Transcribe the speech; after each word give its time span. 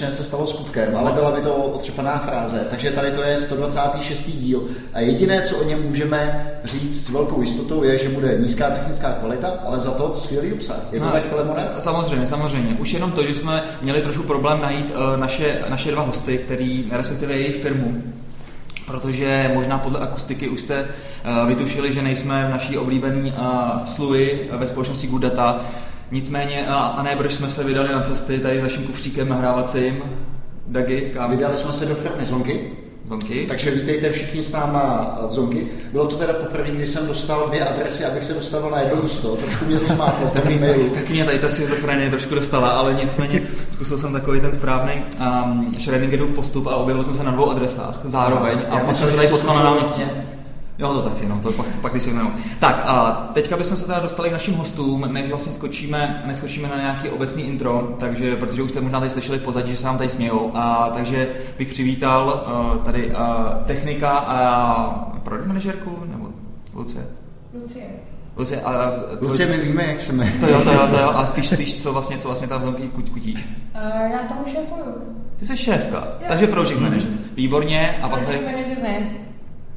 neskutečně 0.00 0.24
se 0.24 0.28
stalo 0.28 0.46
skutkem, 0.46 0.96
ale 0.96 1.12
byla 1.12 1.32
by 1.32 1.40
to 1.40 1.54
otřepaná 1.54 2.18
fráze. 2.18 2.66
Takže 2.70 2.90
tady 2.90 3.10
to 3.10 3.22
je 3.22 3.40
126. 3.40 4.30
díl. 4.30 4.68
A 4.92 5.00
jediné, 5.00 5.42
co 5.42 5.56
o 5.56 5.64
něm 5.64 5.82
můžeme 5.88 6.50
říct 6.64 7.06
s 7.06 7.10
velkou 7.10 7.40
jistotou, 7.40 7.82
je, 7.82 7.98
že 7.98 8.08
bude 8.08 8.38
nízká 8.38 8.70
technická 8.70 9.12
kvalita, 9.12 9.48
ale 9.64 9.78
za 9.78 9.90
to 9.90 10.16
skvělý 10.16 10.52
obsah. 10.52 10.76
Je 10.92 11.00
to 11.00 11.06
no, 11.06 11.12
tak, 11.12 11.22
Filemone? 11.22 11.68
Samozřejmě, 11.78 12.26
samozřejmě. 12.26 12.76
Už 12.78 12.92
jenom 12.92 13.12
to, 13.12 13.26
že 13.26 13.34
jsme 13.34 13.62
měli 13.82 14.02
trošku 14.02 14.22
problém 14.22 14.60
najít 14.60 14.90
uh, 14.90 15.16
naše, 15.16 15.64
naše 15.68 15.90
dva 15.90 16.02
hosty, 16.02 16.38
který, 16.38 16.88
respektive 16.90 17.32
jejich 17.32 17.62
firmu, 17.62 18.02
protože 18.86 19.50
možná 19.54 19.78
podle 19.78 20.00
akustiky 20.00 20.48
už 20.48 20.60
jste 20.60 20.82
uh, 20.82 21.48
vytušili, 21.48 21.92
že 21.92 22.02
nejsme 22.02 22.46
v 22.48 22.50
naší 22.50 22.78
oblíbený 22.78 23.32
uh, 23.32 23.84
sluji 23.84 24.50
ve 24.52 24.66
společnosti 24.66 25.06
Good 25.06 25.22
Data, 25.22 25.64
Nicméně, 26.10 26.66
a, 26.66 26.76
a 26.76 27.02
ne, 27.02 27.16
jsme 27.28 27.50
se 27.50 27.64
vydali 27.64 27.92
na 27.92 28.00
cesty 28.00 28.38
tady 28.38 28.58
s 28.58 28.62
naším 28.62 28.84
kufříkem 28.84 29.28
nahrávacím. 29.28 30.02
Dagi, 30.66 31.10
kam? 31.14 31.30
Vydali 31.30 31.56
jsme 31.56 31.72
se 31.72 31.86
do 31.86 31.94
firmy 31.94 32.26
Zonky. 32.26 32.70
Zonky. 33.04 33.46
Takže 33.48 33.70
vítejte 33.70 34.10
všichni 34.10 34.42
s 34.42 34.52
náma 34.52 35.18
v 35.28 35.32
Zonky. 35.32 35.66
Bylo 35.92 36.06
to 36.06 36.16
teda 36.16 36.32
poprvé, 36.32 36.70
kdy 36.70 36.86
jsem 36.86 37.06
dostal 37.06 37.44
dvě 37.48 37.68
adresy, 37.68 38.04
abych 38.04 38.24
se 38.24 38.34
dostal 38.34 38.70
na 38.70 38.80
jedno 38.80 39.02
místo. 39.02 39.36
Trošku 39.36 39.64
mě 39.64 39.78
to 39.78 39.94
zmátlo 39.94 40.30
tom 40.30 40.60
mailu. 40.60 40.88
Tak 40.88 41.10
mě 41.10 41.24
tady 41.24 41.38
ta 41.38 41.48
schizofrenie 41.48 42.10
trošku 42.10 42.34
dostala, 42.34 42.68
ale 42.68 42.94
nicméně 42.94 43.42
zkusil 43.68 43.98
jsem 43.98 44.12
takový 44.12 44.40
ten 44.40 44.52
správný 44.52 44.92
um, 45.44 45.72
Schrödingerův 45.80 46.30
postup 46.30 46.66
a 46.66 46.76
objevil 46.76 47.04
jsem 47.04 47.14
se 47.14 47.24
na 47.24 47.30
dvou 47.30 47.50
adresách 47.50 48.00
zároveň. 48.04 48.58
A, 48.70 48.76
a 48.76 48.84
pak 48.84 48.96
jsem 48.96 49.08
se 49.08 49.16
tady 49.16 49.28
potkal 49.28 49.54
na 49.54 49.64
náměstí. 49.64 50.02
Jo, 50.78 50.94
to 50.94 51.02
taky, 51.02 51.26
no, 51.26 51.40
to 51.42 51.52
pak, 51.52 51.66
pak 51.66 51.92
když 51.92 52.04
si 52.04 52.10
Tak 52.60 52.82
a 52.86 53.12
teďka 53.34 53.56
bychom 53.56 53.76
se 53.76 53.86
teda 53.86 54.00
dostali 54.00 54.28
k 54.28 54.32
našim 54.32 54.54
hostům, 54.54 55.12
než 55.12 55.30
vlastně 55.30 55.52
skočíme, 55.52 56.22
neskočíme 56.26 56.68
na 56.68 56.76
nějaký 56.76 57.08
obecný 57.08 57.42
intro, 57.42 57.94
takže, 57.98 58.36
protože 58.36 58.62
už 58.62 58.70
jste 58.70 58.80
možná 58.80 58.98
tady 58.98 59.10
slyšeli 59.10 59.38
v 59.38 59.42
pozadí, 59.42 59.70
že 59.70 59.76
se 59.76 59.86
vám 59.86 59.98
tady 59.98 60.10
smějou, 60.10 60.50
a 60.54 60.90
takže 60.94 61.28
bych 61.58 61.68
přivítal 61.68 62.46
uh, 62.46 62.84
tady 62.84 63.10
uh, 63.10 63.16
technika 63.66 64.10
a 64.10 65.20
product 65.24 65.46
manažerku, 65.46 66.02
nebo 66.06 66.28
Lucie? 66.74 67.06
Lucie. 67.62 67.84
Lucie, 68.36 68.60
a, 68.60 68.70
a, 68.70 68.92
Lucie, 69.20 69.48
my 69.48 69.58
víme, 69.58 69.84
jak 69.84 70.00
se 70.00 70.12
jmenuje. 70.12 70.40
To 70.40 70.46
jo, 70.46 70.60
to 70.64 70.72
jo, 70.72 70.88
to 70.90 70.98
jo, 70.98 71.10
a 71.10 71.26
spíš, 71.26 71.48
spíš 71.48 71.82
co 71.82 71.92
vlastně, 71.92 72.18
co 72.18 72.28
vlastně 72.28 72.48
tam 72.48 72.60
v 72.60 72.88
kuť, 72.88 73.10
kutíš? 73.10 73.48
Uh, 73.74 74.10
já 74.12 74.18
tomu 74.18 74.46
šéfuju. 74.46 75.16
Ty 75.36 75.46
jsi 75.46 75.56
šéfka, 75.56 75.98
jo. 75.98 76.26
takže 76.28 76.46
project 76.46 76.80
manager. 76.80 77.10
Výborně. 77.34 77.98
A 78.02 78.08
pak 78.08 78.24
project 78.24 78.42
tady... 78.44 78.56
manager 78.56 78.82
ne. 78.82 79.25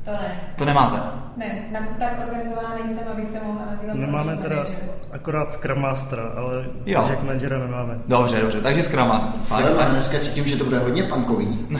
To 0.09 0.21
ne. 0.23 0.39
To 0.55 0.65
nemáte? 0.65 0.97
Ne, 1.37 1.45
na, 1.71 1.79
tak 1.99 2.27
organizovaná 2.27 2.75
nejsem, 2.83 3.03
abych 3.11 3.29
se 3.29 3.37
mohla 3.45 3.65
nazývat 3.71 3.95
Nemáme 3.95 4.37
teda 4.37 4.55
manager. 4.55 4.75
akorát 5.11 5.53
Scrum 5.53 5.81
Mastera, 5.81 6.23
ale 6.37 6.65
jo. 6.85 7.01
Project 7.01 7.23
Managera 7.23 7.59
nemáme. 7.59 7.99
Dobře, 8.07 8.41
dobře, 8.41 8.61
takže 8.61 8.83
Scrum 8.83 9.07
Master. 9.07 9.41
Fajn, 9.41 9.65
fajn. 9.77 9.91
dneska 9.91 10.17
cítím, 10.19 10.45
že 10.45 10.57
to 10.57 10.63
bude 10.63 10.79
hodně 10.79 11.03
punkový. 11.03 11.67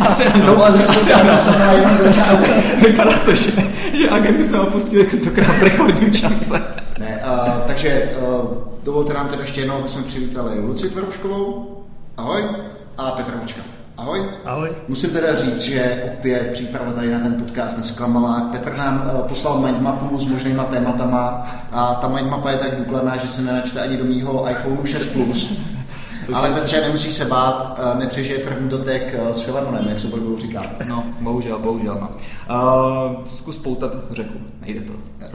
asi 0.00 0.26
ano. 0.26 0.64
asi 0.64 1.12
ano. 1.12 1.38
Vypadá 2.86 3.18
to, 3.24 3.34
že, 3.34 3.50
že 3.94 4.10
agendu 4.10 4.44
jsme 4.44 4.60
opustili 4.60 5.04
tentokrát 5.06 5.56
v 5.56 5.62
rekordním 5.62 6.12
čase. 6.12 6.62
ne, 6.98 7.22
uh, 7.24 7.50
takže 7.66 8.08
uh, 8.20 8.46
dovolte 8.84 9.14
nám 9.14 9.28
teda 9.28 9.42
ještě 9.42 9.60
jednou, 9.60 9.74
aby 9.78 9.88
jsme 9.88 10.02
přivítali 10.02 10.60
Luci 10.60 10.90
Tvaruškovou. 10.90 11.78
Ahoj. 12.16 12.42
A 12.98 13.10
Petra 13.10 13.34
Mučka. 13.40 13.71
Ahoj. 14.02 14.22
Ahoj. 14.44 14.70
Musím 14.88 15.10
teda 15.10 15.34
říct, 15.36 15.58
že 15.58 16.02
opět 16.14 16.50
příprava 16.52 16.92
tady 16.92 17.10
na 17.10 17.18
ten 17.18 17.34
podcast 17.34 17.78
nesklamala. 17.78 18.48
Petr 18.52 18.76
nám 18.76 19.10
uh, 19.14 19.28
poslal 19.28 19.58
mindmapu 19.58 20.18
s 20.18 20.26
možnýma 20.26 20.64
tématama 20.64 21.46
a 21.72 21.94
ta 21.94 22.08
mindmapa 22.08 22.50
je 22.50 22.56
tak 22.56 22.76
důkladná, 22.76 23.16
že 23.16 23.28
se 23.28 23.42
nenačte 23.42 23.80
ani 23.80 23.96
do 23.96 24.04
mýho 24.04 24.50
iPhone 24.50 24.86
6 24.86 25.06
Plus. 25.06 25.58
Ale 26.32 26.50
Petře, 26.50 26.80
nemusíš 26.80 27.12
se 27.12 27.24
bát, 27.24 27.78
eh, 27.78 27.98
nepřežije 27.98 28.38
první 28.38 28.68
dotek 28.68 29.14
eh, 29.14 29.34
s 29.34 29.40
Filemonem, 29.40 29.88
jak 29.88 30.00
se 30.00 30.06
budou 30.06 30.38
říkat. 30.38 30.66
No, 30.88 31.04
bohužel, 31.20 31.58
bohužel. 31.58 31.98
No. 32.00 32.08
Uh, 32.08 33.26
zkus 33.26 33.56
poutat 33.56 33.92
řeku, 34.10 34.38
nejde 34.60 34.80
to. 34.80 34.92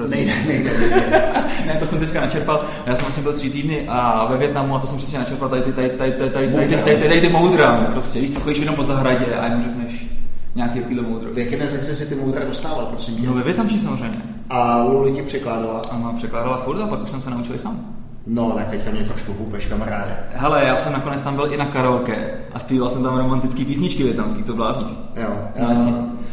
Nejde, 0.07 0.33
nejde, 0.47 0.77
nejde. 0.79 1.11
ne, 1.65 1.75
to 1.79 1.85
jsem 1.85 1.99
teďka 1.99 2.21
načerpal. 2.21 2.65
Já 2.85 2.95
jsem 2.95 3.03
vlastně 3.03 3.23
byl 3.23 3.33
tři 3.33 3.49
týdny 3.49 3.87
a 3.89 4.25
ve 4.25 4.37
Větnamu 4.37 4.75
a 4.75 4.79
to 4.79 4.87
jsem 4.87 4.97
přesně 4.97 5.19
načerpal 5.19 5.49
tady 5.49 5.61
ty, 5.61 5.73
tady, 5.73 5.89
tady, 5.89 6.11
tady, 6.11 6.29
tady, 6.29 6.47
tady, 6.47 6.67
tady, 6.67 6.83
tady, 6.83 7.07
tady 7.07 7.21
ty 7.21 7.29
moudra. 7.29 7.89
Prostě 7.93 8.19
víš, 8.19 8.33
co 8.33 8.39
chodíš 8.39 8.59
jenom 8.59 8.75
po 8.75 8.83
zahradě 8.83 9.25
a 9.25 9.45
jenom 9.45 9.63
řekneš 9.63 10.07
nějaký 10.55 10.79
takovýhle 10.79 11.09
moudro. 11.09 11.33
V 11.33 11.37
jakém 11.37 11.61
jazyce 11.61 11.95
si 11.95 12.05
ty 12.05 12.15
moudra 12.15 12.45
dostával, 12.45 12.85
prosím 12.85 13.25
No 13.25 13.33
ve 13.33 13.43
Větnamči 13.43 13.79
samozřejmě. 13.79 14.21
A 14.49 14.83
Luli 14.83 15.11
ti 15.11 15.21
překládala? 15.21 15.81
Ano, 15.91 16.13
překládala 16.17 16.57
furt 16.57 16.81
a 16.81 16.87
pak 16.87 17.03
už 17.03 17.09
jsem 17.09 17.21
se 17.21 17.29
naučil 17.29 17.57
sám. 17.57 17.96
No, 18.29 18.51
tak 18.51 18.69
teďka 18.69 18.91
mě 18.91 19.03
trošku 19.03 19.33
hůpeš, 19.33 19.65
kamaráde. 19.65 20.23
Hele, 20.31 20.63
já 20.63 20.77
jsem 20.77 20.93
nakonec 20.93 21.21
tam 21.21 21.35
byl 21.35 21.53
i 21.53 21.57
na 21.57 21.65
karaoke 21.65 22.31
a 22.53 22.59
zpíval 22.59 22.89
jsem 22.89 23.03
tam 23.03 23.17
romantické 23.17 23.65
písničky 23.65 24.03
větnamský, 24.03 24.43
co 24.43 24.55
blázníš. 24.55 24.97
Jo, 25.15 25.29
no, 25.59 25.67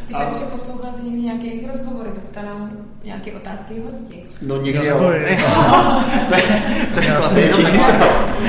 ty 0.07 0.15
a... 0.15 0.25
Petře 0.25 0.45
poslouchal 0.45 0.93
jsi 0.93 1.03
někdy 1.03 1.21
nějaké 1.21 1.45
jejich 1.45 1.69
rozhovory, 1.71 2.11
dostanou 2.15 2.69
nějaké 3.05 3.33
otázky 3.33 3.75
hosti. 3.85 4.23
No 4.43 4.57
někdy 4.57 4.87
jo. 4.87 4.99
to 6.29 6.35
je, 6.35 6.43
to 6.95 7.01
je 7.01 7.07
klasický. 7.19 7.63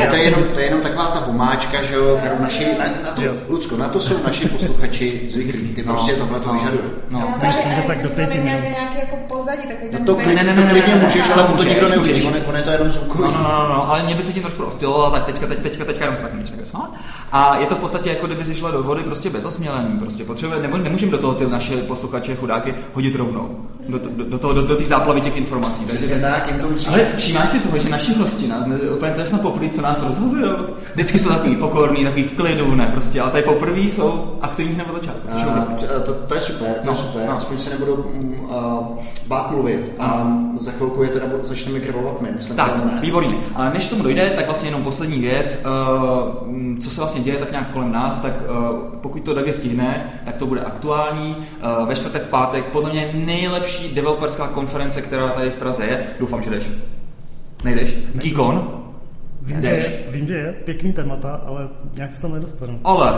To 0.09 0.15
je, 0.15 0.23
jenom, 0.23 0.43
to 0.43 0.59
je 0.59 0.65
jenom 0.65 0.81
taková 0.81 1.07
ta 1.07 1.19
vomáčka, 1.19 1.83
že 1.83 1.93
jo, 1.93 2.17
kterou 2.19 2.35
naši, 2.39 2.65
na, 2.79 2.85
na 3.03 3.11
to, 3.11 3.21
Lucko, 3.47 3.77
na 3.77 3.89
to 3.89 3.99
jsou 3.99 4.23
naši 4.23 4.49
posluchači 4.49 5.21
zvyklí, 5.29 5.67
ty 5.67 5.83
no, 5.83 5.93
prostě 5.93 6.13
tohle 6.13 6.39
to 6.39 6.47
no, 6.47 6.53
vyžadují. 6.53 6.83
No, 7.09 7.19
no. 7.19 7.27
myslím, 7.45 7.71
že 7.71 7.81
tak 7.87 8.03
do 8.03 8.09
teď 8.09 8.43
nějaký 8.43 8.97
jako 8.99 9.15
pozadí, 9.27 9.67
takový 9.67 9.89
ten 9.89 10.05
no 10.05 10.15
to 10.15 10.21
ne, 10.21 10.35
ne, 10.35 10.43
ne, 10.43 10.55
ne, 10.55 10.95
můžeš, 11.03 11.29
ale 11.29 11.43
to 11.43 11.63
nikdo 11.63 11.89
neuvidí, 11.89 12.27
on 12.47 12.55
je 12.55 12.61
to 12.61 12.69
jenom 12.69 12.91
zvukový. 12.91 13.23
No, 13.23 13.43
no, 13.43 13.67
no, 13.67 13.89
ale 13.89 14.03
mě 14.03 14.15
by 14.15 14.23
se 14.23 14.33
tím 14.33 14.41
trošku 14.41 14.61
rozptilo, 14.61 15.11
tak 15.11 15.25
teďka, 15.25 15.47
teď, 15.47 15.59
teďka, 15.59 15.85
teďka 15.85 16.05
jenom 16.05 16.17
se 16.17 16.23
tak 16.23 16.31
nemůžeš 16.31 16.49
takhle 16.49 16.65
smát. 16.65 16.93
A 17.31 17.57
je 17.57 17.65
to 17.65 17.75
v 17.75 17.79
podstatě 17.79 18.09
jako 18.09 18.27
kdyby 18.27 18.43
si 18.43 18.55
šla 18.55 18.71
do 18.71 18.83
vody 18.83 19.03
prostě 19.03 19.29
bez 19.29 19.45
osmělení, 19.45 19.99
prostě 19.99 20.23
potřebuje, 20.23 20.61
nebo 20.61 20.77
nemůžeme 20.77 21.11
do 21.11 21.17
toho 21.17 21.33
ty 21.33 21.45
naše 21.45 21.77
posluchače 21.77 22.35
chudáky 22.35 22.75
hodit 22.93 23.15
rovnou. 23.15 23.57
Do, 23.89 23.99
do, 23.99 24.23
do, 24.23 24.37
toho, 24.45 24.53
do, 24.53 24.61
do 24.61 24.75
té 24.75 24.85
záplavy 24.85 25.21
těch 25.21 25.37
informací. 25.37 25.85
Takže 25.85 26.07
se 26.07 26.19
tak, 26.19 26.47
jim 26.51 26.59
to 26.59 26.69
musíš... 26.69 26.87
Ale 26.87 27.07
všímáš 27.17 27.49
si 27.49 27.59
toho, 27.59 27.77
že 27.77 27.89
naši 27.89 28.13
hosti 28.13 28.47
nás, 28.47 28.65
ne, 28.65 28.75
úplně 28.75 29.11
to 29.11 29.19
je 29.19 29.27
snad 29.27 29.41
poprvé, 29.41 29.69
co 29.69 29.81
nás 29.81 30.03
rozhazují. 30.03 30.51
Vždycky 30.93 31.19
jsou 31.19 31.29
takový 31.29 31.55
pokorný, 31.55 32.03
takový 32.03 32.23
v 32.23 32.33
klidu, 32.33 32.75
ne, 32.75 32.87
prostě, 32.87 33.21
ale 33.21 33.31
tady 33.31 33.43
poprvé 33.43 33.79
jsou 33.79 34.37
aktivní 34.41 34.75
hned 34.75 34.87
od 34.89 34.93
začátku. 34.93 35.27
A, 35.31 35.99
to, 35.99 36.13
to, 36.13 36.35
je 36.35 36.41
super, 36.41 36.67
to 36.67 36.85
no, 36.85 36.91
je 36.91 36.97
super, 36.97 37.21
no. 37.27 37.37
aspoň 37.37 37.57
se 37.57 37.69
nebudou 37.69 37.93
uh, 37.93 38.49
bát 39.27 39.51
mluvit 39.51 39.91
a 39.99 40.23
no. 40.53 40.59
za 40.59 40.71
chvilku 40.71 41.03
je 41.03 41.09
teda 41.09 41.25
začneme 41.43 41.79
gravovat 41.79 42.21
my, 42.21 42.29
myslím, 42.35 42.55
Tak, 42.55 43.01
výborně. 43.01 43.37
Ale 43.55 43.71
než 43.73 43.87
tomu 43.87 44.03
dojde, 44.03 44.29
tak 44.29 44.45
vlastně 44.45 44.67
jenom 44.67 44.83
poslední 44.83 45.19
věc, 45.19 45.65
uh, 45.65 46.79
co 46.79 46.89
se 46.89 47.01
vlastně 47.01 47.21
děje 47.21 47.37
tak 47.37 47.51
nějak 47.51 47.69
kolem 47.69 47.91
nás, 47.91 48.17
tak 48.17 48.33
uh, 48.33 48.79
pokud 49.01 49.21
to 49.21 49.33
Dagi 49.33 49.53
stihne, 49.53 50.21
tak 50.25 50.37
to 50.37 50.45
bude 50.45 50.61
aktuální. 50.61 51.35
Uh, 51.35 51.87
ve 51.87 51.95
čtvrtek, 51.95 52.23
v 52.23 52.29
pátek, 52.29 52.65
podle 52.65 52.89
mě 52.89 53.11
nejlepší 53.13 53.95
developerská 54.35 54.47
konference, 54.47 55.01
která 55.01 55.29
tady 55.29 55.49
v 55.49 55.55
Praze 55.55 55.85
je. 55.85 56.03
Doufám, 56.19 56.43
že 56.43 56.49
jdeš. 56.49 56.69
Nejdeš? 57.63 57.95
Geekon? 58.15 58.81
Vím, 59.41 59.61
že 59.61 59.67
je, 59.67 59.93
vím, 60.09 60.27
že 60.27 60.33
je, 60.33 60.53
pěkný 60.65 60.93
témata, 60.93 61.41
ale 61.45 61.67
nějak 61.95 62.13
se 62.13 62.21
tam 62.21 62.33
nedostanu. 62.33 62.79
Ale, 62.83 63.13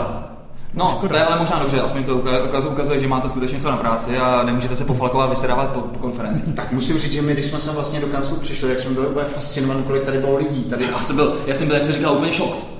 No, 0.74 0.90
Škoda. 0.90 1.08
to 1.12 1.16
je 1.16 1.24
ale 1.24 1.40
možná 1.40 1.58
dobře, 1.58 1.80
aspoň 1.80 2.04
to 2.04 2.16
ukazuje, 2.16 2.72
ukazuje, 2.72 3.00
že 3.00 3.08
máte 3.08 3.28
skutečně 3.28 3.54
něco 3.56 3.70
na 3.70 3.76
práci 3.76 4.18
a 4.18 4.42
nemůžete 4.42 4.76
se 4.76 4.84
pofalkovat, 4.84 5.30
vysedávat 5.30 5.70
po, 5.72 5.80
po 5.80 5.98
konferenci. 5.98 6.42
Tak 6.56 6.72
musím 6.72 6.98
říct, 6.98 7.12
že 7.12 7.22
my, 7.22 7.32
když 7.32 7.46
jsme 7.46 7.60
sem 7.60 7.74
vlastně 7.74 8.00
do 8.00 8.06
kanclu 8.06 8.36
přišli, 8.36 8.68
jak 8.70 8.80
jsme 8.80 8.90
byli 8.90 9.06
úplně 9.06 9.24
fascinovaní, 9.26 9.82
kolik 9.82 10.02
tady 10.02 10.18
bylo 10.18 10.36
lidí. 10.36 10.64
Tady... 10.64 10.84
Já 10.84 11.02
jsem 11.02 11.16
byl, 11.16 11.36
já 11.46 11.54
jsem 11.54 11.66
byl, 11.66 11.76
jak 11.76 11.84
se 11.84 11.92
říkal, 11.92 12.14
úplně 12.16 12.32
šok. 12.32 12.77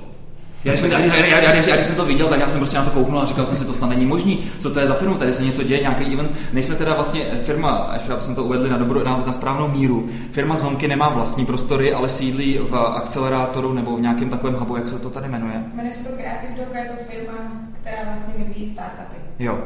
Já 0.63 0.71
když, 0.71 0.81
jsem, 0.81 0.91
já, 0.91 0.99
já, 0.99 1.25
já, 1.25 1.39
já, 1.41 1.53
já, 1.55 1.75
když 1.75 1.85
jsem 1.85 1.95
to 1.95 2.05
viděl, 2.05 2.27
tak 2.27 2.39
já 2.39 2.47
jsem 2.47 2.59
prostě 2.59 2.77
na 2.77 2.85
to 2.85 2.91
kouknul 2.91 3.19
a 3.19 3.25
říkal 3.25 3.45
jsem 3.45 3.55
si, 3.55 3.65
to 3.65 3.73
snad 3.73 3.89
není 3.89 4.05
možný. 4.05 4.43
Co 4.59 4.69
to 4.69 4.79
je 4.79 4.87
za 4.87 4.93
firmu? 4.93 5.15
Tady 5.15 5.33
se 5.33 5.43
něco 5.43 5.63
děje, 5.63 5.81
nějaký 5.81 6.13
event. 6.13 6.31
Nejsme 6.53 6.75
teda 6.75 6.93
vlastně 6.93 7.21
firma, 7.45 7.91
ještě 7.93 8.11
aby 8.11 8.21
jsme 8.21 8.35
to 8.35 8.43
uvedli 8.43 8.69
na, 8.69 8.77
dobro, 8.77 9.03
na, 9.03 9.23
na 9.25 9.31
správnou 9.31 9.67
míru. 9.67 10.09
Firma 10.31 10.55
Zonky 10.55 10.87
nemá 10.87 11.09
vlastní 11.09 11.45
prostory, 11.45 11.93
ale 11.93 12.09
sídlí 12.09 12.59
v 12.69 12.75
akcelerátoru 12.75 13.73
nebo 13.73 13.97
v 13.97 14.01
nějakém 14.01 14.29
takovém 14.29 14.55
hubu, 14.55 14.75
jak 14.75 14.87
se 14.87 14.99
to 14.99 15.09
tady 15.09 15.27
jmenuje. 15.29 15.63
Jmenuje 15.73 15.93
se 15.93 16.03
to 16.03 16.09
Creative 16.09 16.53
Dog, 16.57 16.75
je 16.75 16.85
to 16.85 17.11
firma, 17.11 17.33
která 17.81 17.97
vlastně 18.05 18.33
vyvíjí 18.37 18.73
startupy. 18.73 19.17
Jo. 19.39 19.59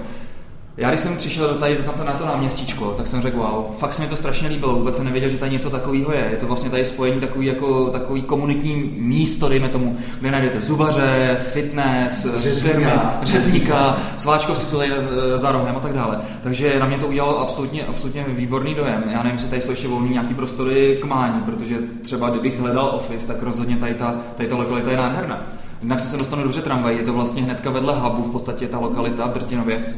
Já 0.77 0.89
když 0.89 1.01
jsem 1.01 1.17
přišel 1.17 1.47
do 1.47 1.53
tady 1.53 1.77
na 1.87 1.93
to, 1.93 2.03
na 2.03 2.13
to 2.13 2.25
náměstíčko, 2.25 2.93
tak 2.97 3.07
jsem 3.07 3.21
řekl, 3.21 3.37
wow, 3.37 3.75
fakt 3.77 3.93
se 3.93 4.01
mi 4.01 4.07
to 4.07 4.15
strašně 4.15 4.47
líbilo, 4.47 4.75
vůbec 4.75 4.95
jsem 4.95 5.05
nevěděl, 5.05 5.29
že 5.29 5.37
tady 5.37 5.51
něco 5.51 5.69
takového 5.69 6.13
je. 6.13 6.27
Je 6.31 6.37
to 6.37 6.45
vlastně 6.45 6.69
tady 6.69 6.85
spojení 6.85 7.19
takový, 7.19 7.45
jako, 7.45 7.89
takový 7.89 8.21
komunitní 8.21 8.75
místo, 8.97 9.49
dejme 9.49 9.69
tomu, 9.69 9.97
kde 10.19 10.31
najdete 10.31 10.61
zubaře, 10.61 11.37
fitness, 11.53 12.27
řezníka, 12.37 13.19
řezníka 13.21 13.97
sváčkovci 14.17 14.65
jsou 14.65 14.77
tady 14.77 14.91
eh, 14.91 15.37
za 15.37 15.51
rohem 15.51 15.75
a 15.75 15.79
tak 15.79 15.93
dále. 15.93 16.21
Takže 16.43 16.79
na 16.79 16.85
mě 16.85 16.97
to 16.97 17.07
udělalo 17.07 17.39
absolutně, 17.39 17.85
absolutně 17.85 18.25
výborný 18.27 18.75
dojem. 18.75 19.03
Já 19.07 19.17
nevím, 19.23 19.31
jestli 19.31 19.49
tady 19.49 19.61
jsou 19.61 19.71
ještě 19.71 19.87
volný 19.87 20.09
nějaký 20.09 20.33
prostory 20.33 20.97
k 21.01 21.05
mání, 21.05 21.41
protože 21.41 21.77
třeba 22.01 22.29
kdybych 22.29 22.59
hledal 22.59 22.91
office, 22.95 23.27
tak 23.27 23.43
rozhodně 23.43 23.77
tady 23.77 23.93
ta, 23.93 24.15
tady 24.35 24.49
ta 24.49 24.55
lokalita 24.55 24.91
je 24.91 24.97
nádherná. 24.97 25.47
Jinak 25.81 25.99
se 25.99 26.17
dostanu 26.17 26.43
dobře 26.43 26.61
tramvaj, 26.61 26.95
je 26.95 27.03
to 27.03 27.13
vlastně 27.13 27.43
hnedka 27.43 27.69
vedle 27.69 27.93
hubu, 27.99 28.23
v 28.23 28.31
podstatě 28.31 28.67
ta 28.67 28.79
lokalita 28.79 29.27
v 29.27 29.33
Drtinově 29.33 29.95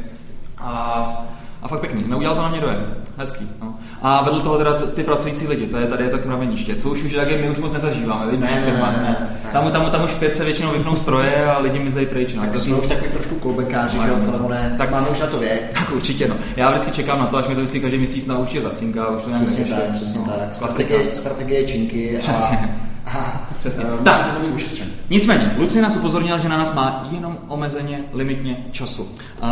a, 0.66 1.24
a 1.62 1.68
fakt 1.68 1.80
pěkný. 1.80 2.04
Neudělal 2.06 2.36
to 2.36 2.42
na 2.42 2.48
mě 2.48 2.60
dojem. 2.60 2.94
Hezký. 3.18 3.48
No. 3.62 3.74
A 4.02 4.22
vedle 4.22 4.40
toho 4.40 4.58
teda 4.58 4.74
ty 4.74 5.02
pracující 5.02 5.46
lidi, 5.46 5.66
to 5.66 5.76
je 5.76 5.86
tady 5.86 6.04
je 6.04 6.10
tak 6.10 6.26
mraveniště, 6.26 6.74
co 6.76 6.88
už 6.90 7.02
už 7.02 7.12
tak 7.12 7.30
je, 7.30 7.38
my 7.38 7.50
už 7.50 7.58
moc 7.58 7.72
nezažíváme, 7.72 8.32
ne, 8.32 8.38
ne, 8.38 8.60
ne, 8.66 8.72
ne, 8.72 9.00
ne. 9.02 9.30
Tam, 9.52 9.72
tam, 9.72 9.90
tam 9.90 10.04
už 10.04 10.14
pět 10.14 10.34
se 10.34 10.44
většinou 10.44 10.72
vypnou 10.72 10.96
stroje 10.96 11.44
a 11.44 11.58
lidi 11.58 11.78
mizejí 11.78 12.06
pryč. 12.06 12.34
No. 12.34 12.42
Tak 12.42 12.52
to 12.52 12.60
jsme 12.60 12.76
už 12.76 12.86
takový 12.86 13.10
trošku 13.10 13.34
kolbekáři, 13.34 13.98
že 14.02 14.08
jo, 14.08 14.16
Filemone, 14.24 14.74
tak 14.78 14.90
máme 14.90 15.08
už 15.08 15.20
na 15.20 15.26
to 15.26 15.38
věk. 15.38 15.70
Tak 15.78 15.92
určitě, 15.92 16.28
no. 16.28 16.34
Já 16.56 16.70
vždycky 16.70 16.90
čekám 16.90 17.18
na 17.18 17.26
to, 17.26 17.36
až 17.36 17.48
mi 17.48 17.54
to 17.54 17.60
vždycky 17.60 17.80
každý 17.80 17.98
měsíc 17.98 18.26
naučí 18.26 18.60
zacinka. 18.60 19.08
Už 19.08 19.22
to 19.22 19.30
přesně 19.30 19.64
tak, 19.64 19.92
přesně 19.92 20.20
tak. 20.20 20.54
Strategie, 20.54 21.14
strategie 21.14 21.66
činky 21.66 22.14
přesně. 22.18 22.58
A 23.06 23.46
Přesně. 23.60 23.84
Uh, 23.84 24.04
tak. 24.04 24.36
Nicméně, 25.10 25.54
Lucie 25.58 25.82
nás 25.82 25.96
upozornila, 25.96 26.38
že 26.38 26.48
na 26.48 26.58
nás 26.58 26.74
má 26.74 27.08
jenom 27.12 27.38
omezeně, 27.48 28.00
limitně 28.12 28.66
času. 28.70 29.08
Uh, 29.42 29.48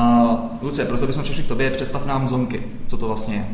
Lucie, 0.63 0.87
proto 0.87 1.07
bychom 1.07 1.23
přišli 1.23 1.43
k 1.43 1.49
tobě, 1.49 1.71
představ 1.71 2.07
nám 2.07 2.29
Zonky. 2.29 2.63
Co 2.89 2.97
to 2.97 3.07
vlastně 3.07 3.35
je? 3.35 3.45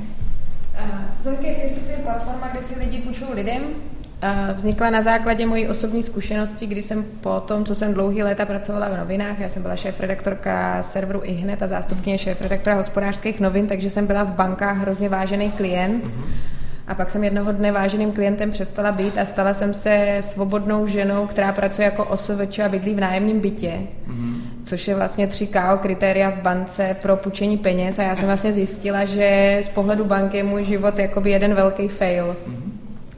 Uh, 0.84 1.00
Zonky 1.20 1.46
je 1.46 1.54
peer-to-peer 1.54 1.98
platforma, 1.98 2.48
kde 2.48 2.62
si 2.62 2.78
lidi 2.78 2.98
půjčují 2.98 3.30
lidem. 3.34 3.62
Uh, 3.62 4.56
vznikla 4.56 4.90
na 4.90 5.02
základě 5.02 5.46
mojí 5.46 5.68
osobní 5.68 6.02
zkušenosti, 6.02 6.66
kdy 6.66 6.82
jsem 6.82 7.04
po 7.20 7.40
tom, 7.40 7.64
co 7.64 7.74
jsem 7.74 7.94
dlouhý 7.94 8.22
léta 8.22 8.46
pracovala 8.46 8.88
v 8.88 8.96
novinách, 8.96 9.38
já 9.38 9.48
jsem 9.48 9.62
byla 9.62 9.76
šéf-redaktorka 9.76 10.82
serveru 10.82 11.20
iHNet 11.24 11.62
a 11.62 11.68
zástupkyně 11.68 12.18
šéf-redaktora 12.18 12.76
hospodářských 12.76 13.40
novin, 13.40 13.66
takže 13.66 13.90
jsem 13.90 14.06
byla 14.06 14.24
v 14.24 14.32
bankách 14.32 14.76
hrozně 14.76 15.08
vážený 15.08 15.50
klient. 15.50 16.04
Uh-huh 16.04 16.49
a 16.90 16.94
pak 16.94 17.10
jsem 17.10 17.24
jednoho 17.24 17.52
dne 17.52 17.72
váženým 17.72 18.12
klientem 18.12 18.50
přestala 18.50 18.92
být 18.92 19.18
a 19.18 19.24
stala 19.24 19.54
jsem 19.54 19.74
se 19.74 20.18
svobodnou 20.20 20.86
ženou, 20.86 21.26
která 21.26 21.52
pracuje 21.52 21.84
jako 21.84 22.04
OSVČ 22.04 22.58
a 22.58 22.68
bydlí 22.68 22.94
v 22.94 23.00
nájemním 23.00 23.40
bytě, 23.40 23.72
mm-hmm. 24.08 24.40
což 24.64 24.88
je 24.88 24.94
vlastně 24.94 25.26
tři 25.26 25.46
KO 25.46 25.78
kritéria 25.82 26.30
v 26.30 26.42
bance 26.42 26.96
pro 27.02 27.16
půjčení 27.16 27.58
peněz 27.58 27.98
a 27.98 28.02
já 28.02 28.16
jsem 28.16 28.26
vlastně 28.26 28.52
zjistila, 28.52 29.04
že 29.04 29.58
z 29.62 29.68
pohledu 29.68 30.04
banky 30.04 30.36
je 30.36 30.42
můj 30.42 30.64
život 30.64 30.98
jakoby 30.98 31.30
jeden 31.30 31.54
velký 31.54 31.88
fail, 31.88 32.36
mm-hmm. 32.48 32.70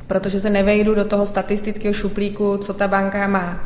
protože 0.07 0.41
se 0.41 0.51
nevejdu 0.51 0.95
do 0.95 1.05
toho 1.05 1.27
statistického 1.27 1.95
šuplíku, 1.95 2.57
co 2.57 2.75
ta 2.75 2.89
banka 2.89 3.27
má. 3.27 3.61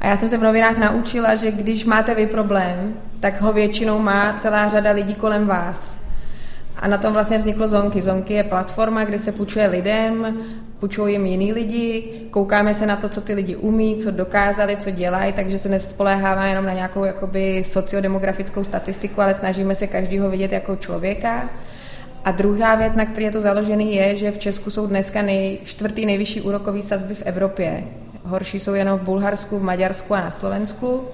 A 0.00 0.06
já 0.06 0.16
jsem 0.16 0.28
se 0.28 0.38
v 0.38 0.42
novinách 0.42 0.78
naučila, 0.78 1.34
že 1.34 1.50
když 1.50 1.84
máte 1.84 2.14
vy 2.14 2.26
problém, 2.26 2.94
tak 3.20 3.40
ho 3.40 3.52
většinou 3.52 3.98
má 3.98 4.32
celá 4.32 4.68
řada 4.68 4.90
lidí 4.90 5.14
kolem 5.14 5.46
vás. 5.46 5.99
A 6.80 6.88
na 6.88 6.98
tom 6.98 7.12
vlastně 7.12 7.38
vzniklo 7.38 7.68
Zonky. 7.68 8.02
Zonky 8.02 8.34
je 8.34 8.44
platforma, 8.44 9.04
kde 9.04 9.18
se 9.18 9.32
půjčuje 9.32 9.66
lidem, 9.66 10.36
půjčují 10.78 11.14
jim 11.14 11.26
jiný 11.26 11.52
lidi, 11.52 12.04
koukáme 12.30 12.74
se 12.74 12.86
na 12.86 12.96
to, 12.96 13.08
co 13.08 13.20
ty 13.20 13.34
lidi 13.34 13.56
umí, 13.56 13.96
co 13.96 14.10
dokázali, 14.10 14.76
co 14.76 14.90
dělají, 14.90 15.32
takže 15.32 15.58
se 15.58 15.68
nespoléháme 15.68 16.48
jenom 16.48 16.64
na 16.64 16.72
nějakou 16.72 17.04
jakoby 17.04 17.64
sociodemografickou 17.64 18.64
statistiku, 18.64 19.20
ale 19.20 19.34
snažíme 19.34 19.74
se 19.74 19.86
každýho 19.86 20.30
vidět 20.30 20.52
jako 20.52 20.76
člověka. 20.76 21.50
A 22.24 22.30
druhá 22.30 22.74
věc, 22.74 22.94
na 22.94 23.04
které 23.04 23.26
je 23.26 23.30
to 23.30 23.40
založený, 23.40 23.96
je, 23.96 24.16
že 24.16 24.30
v 24.30 24.38
Česku 24.38 24.70
jsou 24.70 24.86
dneska 24.86 25.22
nej, 25.22 25.58
čtvrtý 25.64 26.06
nejvyšší 26.06 26.40
úrokový 26.40 26.82
sazby 26.82 27.14
v 27.14 27.22
Evropě. 27.22 27.84
Horší 28.24 28.58
jsou 28.58 28.74
jenom 28.74 28.98
v 28.98 29.02
Bulharsku, 29.02 29.58
v 29.58 29.62
Maďarsku 29.62 30.14
a 30.14 30.20
na 30.20 30.30
Slovensku. 30.30 31.04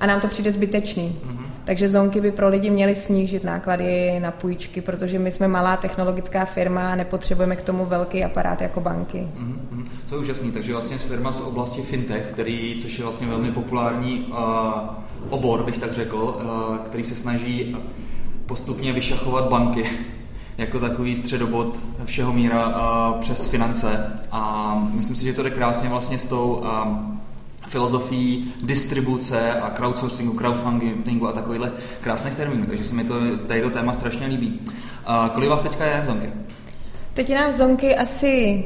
A 0.00 0.06
nám 0.06 0.20
to 0.20 0.28
přijde 0.28 0.50
zbytečný. 0.50 1.20
Mm-hmm. 1.26 1.53
Takže 1.64 1.88
zonky 1.88 2.20
by 2.20 2.32
pro 2.32 2.48
lidi 2.48 2.70
měly 2.70 2.94
snížit 2.94 3.44
náklady 3.44 4.20
na 4.20 4.30
půjčky, 4.30 4.80
protože 4.80 5.18
my 5.18 5.32
jsme 5.32 5.48
malá 5.48 5.76
technologická 5.76 6.44
firma 6.44 6.92
a 6.92 6.94
nepotřebujeme 6.94 7.56
k 7.56 7.62
tomu 7.62 7.86
velký 7.86 8.24
aparát 8.24 8.62
jako 8.62 8.80
banky. 8.80 9.18
Mm-hmm. 9.18 9.84
To 10.08 10.14
je 10.14 10.20
úžasný, 10.20 10.52
takže 10.52 10.72
vlastně 10.72 10.98
firma 10.98 11.32
z 11.32 11.40
oblasti 11.40 11.82
fintech, 11.82 12.26
který, 12.32 12.76
což 12.80 12.98
je 12.98 13.04
vlastně 13.04 13.26
velmi 13.26 13.50
populární 13.50 14.20
uh, 14.20 14.36
obor, 15.30 15.64
bych 15.64 15.78
tak 15.78 15.92
řekl, 15.92 16.16
uh, 16.16 16.76
který 16.76 17.04
se 17.04 17.14
snaží 17.14 17.76
postupně 18.46 18.92
vyšachovat 18.92 19.48
banky 19.48 19.84
jako 20.58 20.80
takový 20.80 21.16
středobod 21.16 21.78
všeho 22.04 22.32
míra 22.32 22.68
uh, 22.68 23.20
přes 23.20 23.46
finance 23.46 24.20
a 24.30 24.74
myslím 24.94 25.16
si, 25.16 25.24
že 25.24 25.32
to 25.32 25.42
jde 25.42 25.50
krásně 25.50 25.88
vlastně 25.88 26.18
s 26.18 26.24
tou 26.24 26.54
uh, 26.54 27.14
filozofií 27.66 28.54
distribuce 28.62 29.52
a 29.52 29.70
crowdsourcingu, 29.70 30.32
crowdfundingu 30.32 31.28
a 31.28 31.32
takovýchhle 31.32 31.72
krásných 32.00 32.34
termínů, 32.34 32.66
takže 32.66 32.84
se 32.84 32.94
mi 32.94 33.04
to, 33.04 33.14
tady 33.46 33.62
to 33.62 33.70
téma 33.70 33.92
strašně 33.92 34.26
líbí. 34.26 34.60
A 35.06 35.30
kolik 35.34 35.50
vás 35.50 35.62
teďka 35.62 35.84
je 35.84 36.00
v 36.00 36.04
Zonky? 36.04 36.30
Teď 37.14 37.30
je 37.30 37.40
nás 37.40 37.56
Zonky 37.56 37.96
asi 37.96 38.64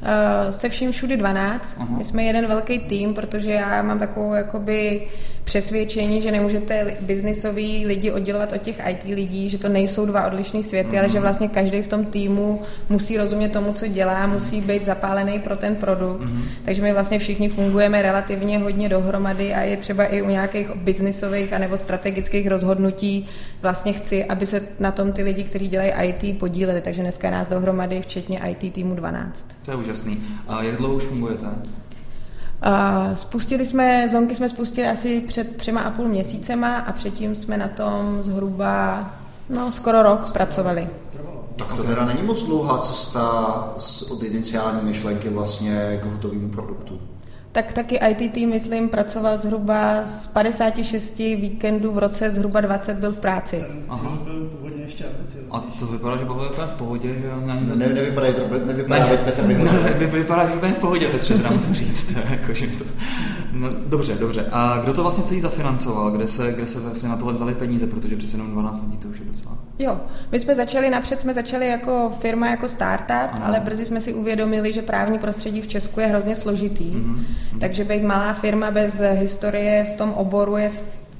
uh, 0.00 0.50
se 0.50 0.68
vším 0.68 0.92
všudy 0.92 1.16
12. 1.16 1.80
Uh-huh. 1.80 1.98
My 1.98 2.04
jsme 2.04 2.22
jeden 2.22 2.46
velký 2.46 2.78
tým, 2.78 3.14
protože 3.14 3.52
já 3.52 3.82
mám 3.82 3.98
takovou 3.98 4.32
jakoby 4.32 5.08
přesvědčení, 5.48 6.20
že 6.22 6.32
nemůžete 6.32 6.96
biznisový 7.00 7.86
lidi 7.86 8.10
oddělovat 8.12 8.52
od 8.52 8.62
těch 8.62 8.80
IT 8.88 9.04
lidí, 9.04 9.48
že 9.48 9.58
to 9.58 9.68
nejsou 9.68 10.06
dva 10.06 10.26
odlišné 10.26 10.62
světy, 10.62 10.92
mm. 10.92 10.98
ale 10.98 11.08
že 11.08 11.20
vlastně 11.20 11.48
každý 11.48 11.82
v 11.82 11.88
tom 11.88 12.04
týmu 12.04 12.62
musí 12.88 13.16
rozumět 13.16 13.48
tomu, 13.48 13.72
co 13.72 13.86
dělá, 13.86 14.26
musí 14.26 14.60
být 14.60 14.84
zapálený 14.84 15.38
pro 15.38 15.56
ten 15.56 15.76
produkt. 15.76 16.28
Mm. 16.28 16.44
Takže 16.64 16.82
my 16.82 16.92
vlastně 16.92 17.18
všichni 17.18 17.48
fungujeme 17.48 18.02
relativně 18.02 18.58
hodně 18.58 18.88
dohromady 18.88 19.54
a 19.54 19.60
je 19.60 19.76
třeba 19.76 20.04
i 20.04 20.22
u 20.22 20.28
nějakých 20.28 20.76
biznisových 20.76 21.52
anebo 21.52 21.78
strategických 21.78 22.46
rozhodnutí 22.46 23.28
vlastně 23.62 23.92
chci, 23.92 24.24
aby 24.24 24.46
se 24.46 24.62
na 24.80 24.92
tom 24.92 25.12
ty 25.12 25.22
lidi, 25.22 25.44
kteří 25.44 25.68
dělají 25.68 25.92
IT, 26.02 26.38
podíleli. 26.38 26.80
Takže 26.80 27.02
dneska 27.02 27.28
je 27.28 27.32
nás 27.32 27.48
dohromady, 27.48 28.02
včetně 28.02 28.40
IT 28.48 28.72
týmu 28.72 28.94
12. 28.94 29.56
To 29.64 29.70
je 29.70 29.76
úžasný. 29.76 30.20
A 30.48 30.62
jak 30.62 30.76
dlouho 30.76 30.94
už 30.94 31.04
fungujete? 31.04 31.46
Spustili 33.14 33.66
jsme, 33.66 34.08
zonky 34.08 34.34
jsme 34.34 34.48
spustili 34.48 34.88
asi 34.88 35.20
před 35.20 35.56
třema 35.56 35.80
a 35.80 35.90
půl 35.90 36.08
měsícema 36.08 36.76
a 36.76 36.92
předtím 36.92 37.34
jsme 37.34 37.58
na 37.58 37.68
tom 37.68 38.22
zhruba 38.22 39.04
no, 39.48 39.72
skoro 39.72 40.02
rok 40.02 40.32
pracovali. 40.32 40.88
Tak 41.56 41.72
to 41.76 41.82
teda 41.82 42.04
není 42.04 42.22
moc 42.22 42.42
dlouhá 42.42 42.78
cesta 42.78 43.74
od 44.10 44.22
iniciální 44.22 44.80
myšlenky 44.82 45.28
vlastně 45.28 46.00
k 46.02 46.06
hotovému 46.06 46.48
produktu 46.48 47.00
tak 47.62 47.72
taky 47.72 47.96
IT 47.96 48.32
tým, 48.32 48.50
myslím, 48.50 48.88
pracoval 48.88 49.38
zhruba 49.38 50.06
z 50.06 50.26
56 50.26 51.18
víkendů 51.18 51.92
v 51.92 51.98
roce, 51.98 52.30
zhruba 52.30 52.60
20 52.60 52.96
byl 52.96 53.12
v 53.12 53.18
práci. 53.18 53.64
Aha. 53.88 54.18
byl 54.24 54.44
původně 54.44 54.82
ještě 54.82 55.04
A 55.50 55.64
to 55.78 55.86
vypadá, 55.86 56.16
že 56.16 56.24
bylo 56.24 56.50
v 56.66 56.72
pohodě, 56.78 57.08
že 57.08 57.46
ne, 57.46 57.60
ne, 57.74 57.88
nevypadá, 57.88 58.32
to, 58.32 58.66
nevypadá, 58.66 59.06
ne, 59.06 59.16
Petr 59.16 59.42
Vy, 59.98 60.06
vypadá, 60.06 60.48
že 60.48 60.54
úplně 60.54 60.72
v 60.72 60.78
pohodě, 60.78 61.08
Petře, 61.08 61.34
teda 61.34 61.50
musím 61.50 61.74
říct. 61.74 62.10
jako, 62.30 62.54
že 62.54 62.66
to... 62.66 62.84
no, 63.52 63.68
dobře, 63.86 64.14
dobře. 64.14 64.46
A 64.52 64.80
kdo 64.82 64.92
to 64.94 65.02
vlastně 65.02 65.24
celý 65.24 65.40
zafinancoval? 65.40 66.10
Kde 66.10 66.26
se, 66.26 66.52
kde 66.52 66.66
se 66.66 66.80
vlastně 66.80 67.08
na 67.08 67.16
tohle 67.16 67.32
vzali 67.32 67.54
peníze? 67.54 67.86
Protože 67.86 68.16
přece 68.16 68.36
jenom 68.36 68.50
12 68.50 68.82
lidí 68.82 68.96
to 68.96 69.08
už 69.08 69.18
je 69.18 69.24
docela. 69.24 69.47
Jo, 69.78 70.00
my 70.32 70.40
jsme 70.40 70.54
začali, 70.54 70.90
napřed 70.90 71.20
jsme 71.20 71.34
začali 71.34 71.68
jako 71.68 72.12
firma, 72.20 72.50
jako 72.50 72.68
startup, 72.68 73.30
Aha. 73.32 73.46
ale 73.46 73.60
brzy 73.60 73.86
jsme 73.86 74.00
si 74.00 74.14
uvědomili, 74.14 74.72
že 74.72 74.82
právní 74.82 75.18
prostředí 75.18 75.60
v 75.60 75.66
Česku 75.66 76.00
je 76.00 76.06
hrozně 76.06 76.36
složitý. 76.36 76.84
Mm-hmm. 76.84 77.24
Takže 77.60 77.84
být 77.84 78.02
malá 78.02 78.32
firma 78.32 78.70
bez 78.70 79.02
historie 79.12 79.86
v 79.94 79.96
tom 79.96 80.12
oboru 80.12 80.56
je, 80.56 80.68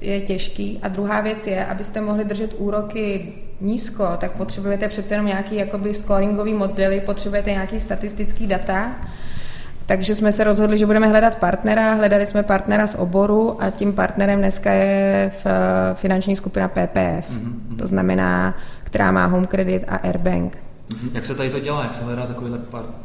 je 0.01 0.21
těžký. 0.21 0.79
A 0.81 0.87
druhá 0.87 1.21
věc 1.21 1.47
je, 1.47 1.65
abyste 1.65 2.01
mohli 2.01 2.25
držet 2.25 2.55
úroky 2.57 3.33
nízko, 3.61 4.07
tak 4.17 4.31
potřebujete 4.31 4.87
přece 4.87 5.13
jenom 5.13 5.27
nějaký 5.27 5.55
jakoby 5.55 5.93
scoringový 5.93 6.53
modely, 6.53 7.01
potřebujete 7.01 7.51
nějaký 7.51 7.79
statistický 7.79 8.47
data. 8.47 8.95
Takže 9.89 10.15
jsme 10.15 10.31
se 10.31 10.43
rozhodli, 10.43 10.77
že 10.77 10.85
budeme 10.85 11.07
hledat 11.07 11.35
partnera. 11.35 11.93
Hledali 11.93 12.25
jsme 12.25 12.43
partnera 12.43 12.87
z 12.87 12.95
oboru 12.95 13.63
a 13.63 13.69
tím 13.69 13.93
partnerem 13.93 14.39
dneska 14.39 14.71
je 14.71 15.31
v 15.43 15.47
finanční 15.93 16.35
skupina 16.35 16.67
PPF. 16.67 17.31
Mm-hmm. 17.31 17.75
To 17.77 17.87
znamená, 17.87 18.57
která 18.83 19.11
má 19.11 19.25
Home 19.25 19.47
Credit 19.47 19.83
a 19.87 19.95
Airbank. 19.95 20.57
Mm-hmm. 20.89 21.09
Jak 21.13 21.25
se 21.25 21.35
tady 21.35 21.49
to 21.49 21.59
dělá? 21.59 21.83
Jak 21.83 21.93
se 21.93 22.03
hledá 22.03 22.25
takovýhle 22.25 22.57
partner? 22.57 22.95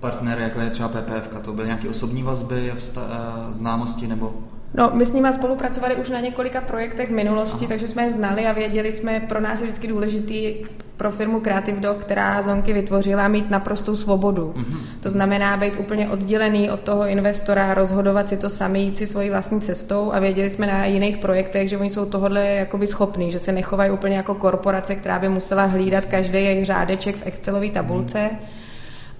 partner, 0.00 0.38
jako 0.38 0.60
je 0.60 0.70
třeba 0.70 0.88
PPF, 0.88 1.28
to 1.42 1.52
byly 1.52 1.66
nějaké 1.66 1.88
osobní 1.88 2.22
vazby, 2.22 2.72
eh, 2.72 3.02
známosti 3.50 4.06
nebo? 4.06 4.34
No, 4.74 4.90
my 4.94 5.04
s 5.04 5.12
nimi 5.12 5.28
spolupracovali 5.32 5.96
už 5.96 6.10
na 6.10 6.20
několika 6.20 6.60
projektech 6.60 7.08
v 7.08 7.12
minulosti, 7.12 7.64
Aha. 7.64 7.68
takže 7.68 7.88
jsme 7.88 8.02
je 8.02 8.10
znali 8.10 8.46
a 8.46 8.52
věděli 8.52 8.92
jsme, 8.92 9.20
pro 9.20 9.40
nás 9.40 9.60
je 9.60 9.66
vždycky 9.66 9.86
důležitý 9.86 10.54
pro 10.96 11.10
firmu 11.10 11.40
Creative 11.40 11.80
Dog, 11.80 11.98
která 11.98 12.42
Zonky 12.42 12.72
vytvořila, 12.72 13.28
mít 13.28 13.50
naprostou 13.50 13.96
svobodu. 13.96 14.54
Mm-hmm. 14.56 14.80
To 15.00 15.10
znamená 15.10 15.56
být 15.56 15.74
úplně 15.78 16.08
oddělený 16.08 16.70
od 16.70 16.80
toho 16.80 17.06
investora, 17.06 17.74
rozhodovat 17.74 18.28
si 18.28 18.36
to 18.36 18.50
sami, 18.50 18.80
jít 18.80 18.96
si 18.96 19.06
svojí 19.06 19.30
vlastní 19.30 19.60
cestou 19.60 20.12
a 20.12 20.18
věděli 20.18 20.50
jsme 20.50 20.66
na 20.66 20.84
jiných 20.84 21.18
projektech, 21.18 21.68
že 21.68 21.78
oni 21.78 21.90
jsou 21.90 22.04
tohle 22.04 22.48
jakoby 22.48 22.86
schopní, 22.86 23.32
že 23.32 23.38
se 23.38 23.52
nechovají 23.52 23.90
úplně 23.90 24.16
jako 24.16 24.34
korporace, 24.34 24.94
která 24.94 25.18
by 25.18 25.28
musela 25.28 25.64
hlídat 25.64 26.06
každý 26.06 26.44
jejich 26.44 26.66
řádeček 26.66 27.16
v 27.16 27.26
Excelové 27.26 27.70
tabulce. 27.70 28.18
Mm-hmm 28.18 28.57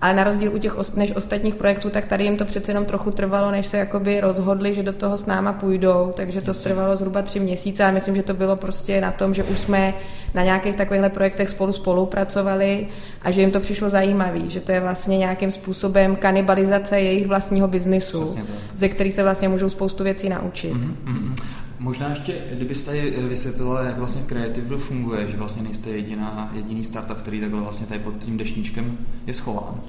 ale 0.00 0.14
na 0.14 0.24
rozdíl 0.24 0.54
u 0.54 0.58
těch 0.58 0.96
než 0.96 1.16
ostatních 1.16 1.54
projektů, 1.54 1.90
tak 1.90 2.06
tady 2.06 2.24
jim 2.24 2.36
to 2.36 2.44
přece 2.44 2.70
jenom 2.70 2.84
trochu 2.84 3.10
trvalo, 3.10 3.50
než 3.50 3.66
se 3.66 3.78
jakoby 3.78 4.20
rozhodli, 4.20 4.74
že 4.74 4.82
do 4.82 4.92
toho 4.92 5.18
s 5.18 5.26
náma 5.26 5.52
půjdou, 5.52 6.12
takže 6.16 6.40
to 6.40 6.54
trvalo 6.54 6.96
zhruba 6.96 7.22
tři 7.22 7.40
měsíce 7.40 7.84
a 7.84 7.90
myslím, 7.90 8.16
že 8.16 8.22
to 8.22 8.34
bylo 8.34 8.56
prostě 8.56 9.00
na 9.00 9.10
tom, 9.10 9.34
že 9.34 9.44
už 9.44 9.58
jsme 9.58 9.94
na 10.34 10.42
nějakých 10.42 10.76
takovýchhle 10.76 11.08
projektech 11.08 11.48
spolu 11.48 11.72
spolupracovali 11.72 12.88
a 13.22 13.30
že 13.30 13.40
jim 13.40 13.50
to 13.50 13.60
přišlo 13.60 13.88
zajímavý, 13.88 14.50
že 14.50 14.60
to 14.60 14.72
je 14.72 14.80
vlastně 14.80 15.18
nějakým 15.18 15.50
způsobem 15.50 16.16
kanibalizace 16.16 17.00
jejich 17.00 17.26
vlastního 17.26 17.68
biznisu, 17.68 18.38
ze 18.74 18.88
který 18.88 19.10
se 19.10 19.22
vlastně 19.22 19.48
můžou 19.48 19.68
spoustu 19.68 20.04
věcí 20.04 20.28
naučit. 20.28 20.74
Mm-hmm. 20.74 21.34
Možná 21.78 22.10
ještě, 22.10 22.34
kdybyste 22.52 22.90
tady 22.90 23.10
vysvětlila, 23.10 23.82
jak 23.82 23.98
vlastně 23.98 24.22
Creative 24.26 24.78
funguje, 24.78 25.28
že 25.28 25.36
vlastně 25.36 25.62
nejste 25.62 25.90
jediná, 25.90 26.50
jediný 26.52 26.84
startup, 26.84 27.18
který 27.18 27.40
takhle 27.40 27.60
vlastně 27.60 27.86
tady 27.86 28.00
pod 28.00 28.18
tím 28.18 28.36
dešníčkem 28.36 28.98
je 29.26 29.34
schován. 29.34 29.80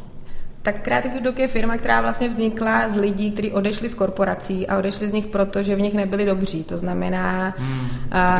Tak 0.61 0.81
Creative 0.81 1.19
Dog 1.19 1.39
je 1.39 1.47
firma, 1.47 1.77
která 1.77 2.01
vlastně 2.01 2.29
vznikla 2.29 2.89
z 2.89 2.95
lidí, 2.95 3.31
kteří 3.31 3.51
odešli 3.51 3.89
z 3.89 3.93
korporací 3.93 4.67
a 4.67 4.77
odešli 4.77 5.07
z 5.07 5.13
nich 5.13 5.27
proto, 5.27 5.63
že 5.63 5.75
v 5.75 5.81
nich 5.81 5.93
nebyli 5.93 6.25
dobří. 6.25 6.63
To 6.63 6.77
znamená... 6.77 7.53
Hmm, 7.57 7.89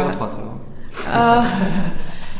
uh, 0.01 0.07
odpad, 0.07 0.39
jo. 0.41 0.61
Uh, 1.07 1.45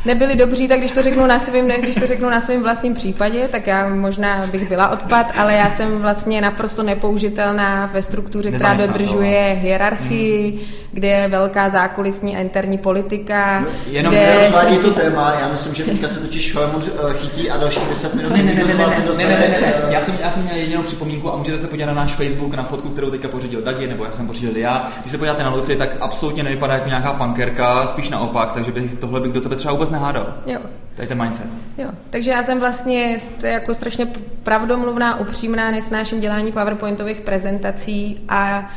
nebyli 0.06 0.36
dobří, 0.36 0.68
tak 0.68 0.80
když 0.80 0.92
to 0.92 1.04
řeknu 1.04 1.28
na 1.28 1.40
svým, 1.40 1.68
ne, 1.68 1.78
když 1.78 1.96
to 1.96 2.08
řeknu 2.08 2.30
na 2.30 2.42
svém 2.42 2.64
vlastním 2.64 2.94
případě, 2.94 3.48
tak 3.48 3.68
já 3.68 3.90
možná 3.90 4.48
bych 4.52 4.70
byla 4.70 4.88
odpad, 4.90 5.28
ale 5.38 5.54
já 5.54 5.70
jsem 5.70 6.02
vlastně 6.02 6.42
naprosto 6.42 6.84
nepoužitelná 6.84 7.90
ve 7.94 8.02
struktuře, 8.02 8.52
která 8.52 8.74
dodržuje 8.74 9.58
hierarchii, 9.62 10.52
hmm. 10.52 10.62
kde 10.92 11.08
je 11.08 11.28
velká 11.28 11.70
zákulisní 11.70 12.38
a 12.38 12.40
interní 12.40 12.78
politika. 12.78 13.60
No, 13.60 13.68
jenom 13.88 14.14
kde... 14.14 14.40
rozvádí 14.40 14.78
to 14.78 14.92
téma, 14.92 15.34
já 15.40 15.52
myslím, 15.52 15.76
že 15.76 15.84
teďka 15.84 16.08
se 16.08 16.20
totiž 16.20 16.52
Filemon 16.52 16.84
eh, 16.86 17.14
chytí 17.14 17.52
a 17.52 17.58
další 17.58 17.80
10 17.90 18.16
minut 18.16 18.32
ne, 18.38 18.44
ne, 18.44 18.54
ne, 18.54 18.64
ne, 18.64 18.74
ne, 18.74 18.74
ne, 18.74 19.28
ne, 19.28 19.38
ne, 19.40 19.50
ne, 19.62 19.74
Já 19.90 20.02
jsem, 20.02 20.16
já 20.24 20.30
jsem 20.30 20.44
měl 20.44 20.56
jedinou 20.56 20.84
připomínku 20.84 21.34
a 21.34 21.38
můžete 21.38 21.60
se 21.60 21.68
podívat 21.68 21.88
na 21.88 21.94
náš 21.94 22.14
Facebook, 22.14 22.56
na 22.56 22.64
fotku, 22.64 22.90
kterou 22.90 23.10
teďka 23.10 23.28
pořídil 23.28 23.62
Dagi, 23.62 23.88
nebo 23.88 24.06
já 24.06 24.12
jsem 24.12 24.28
pořídil 24.28 24.58
já. 24.58 24.92
Když 25.00 25.12
se 25.12 25.18
podíváte 25.18 25.44
na 25.44 25.50
Luci, 25.50 25.76
tak 25.76 25.90
absolutně 26.02 26.44
nevypadá 26.44 26.74
jako 26.74 26.88
nějaká 26.88 27.14
pankerka, 27.14 27.88
spíš 27.88 28.10
naopak, 28.10 28.52
takže 28.52 28.72
bych 28.72 28.96
tohle 28.96 29.20
bych 29.20 29.32
do 29.32 29.42
tebe 29.42 29.56
třeba 29.56 29.74
vůbec 29.74 29.89
nehádal. 29.90 30.34
Jo. 30.46 30.60
To 30.96 31.02
je 31.02 31.08
ten 31.08 31.22
mindset. 31.24 31.48
Jo. 31.78 31.90
Takže 32.10 32.32
já 32.32 32.44
jsem 32.44 32.60
vlastně 32.60 33.18
jako 33.44 33.74
strašně 33.74 34.08
pravdomluvná, 34.44 35.20
upřímná, 35.20 35.72
nesnáším 35.72 36.20
dělání 36.20 36.52
PowerPointových 36.52 37.22
prezentací 37.22 38.22
a 38.30 38.58
hmm. 38.58 38.68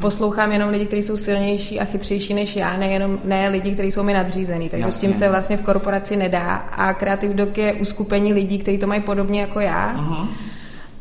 poslouchám 0.00 0.52
jenom 0.52 0.70
lidi, 0.70 0.86
kteří 0.86 1.02
jsou 1.02 1.16
silnější 1.16 1.80
a 1.80 1.84
chytřejší 1.84 2.34
než 2.34 2.56
já, 2.56 2.76
nejenom 2.76 3.18
ne 3.24 3.48
lidi, 3.48 3.72
kteří 3.72 3.92
jsou 3.92 4.02
mi 4.02 4.14
nadřízený. 4.14 4.68
Takže 4.68 4.86
Jasně. 4.86 4.98
s 4.98 5.00
tím 5.00 5.20
se 5.20 5.28
vlastně 5.28 5.56
v 5.56 5.62
korporaci 5.62 6.16
nedá. 6.16 6.54
A 6.56 6.92
Creative 6.92 7.34
Doc 7.34 7.48
je 7.56 7.72
uskupení 7.72 8.32
lidí, 8.32 8.58
kteří 8.58 8.78
to 8.78 8.86
mají 8.86 9.00
podobně 9.00 9.40
jako 9.40 9.60
já. 9.60 9.94
Uh-huh. 9.96 10.28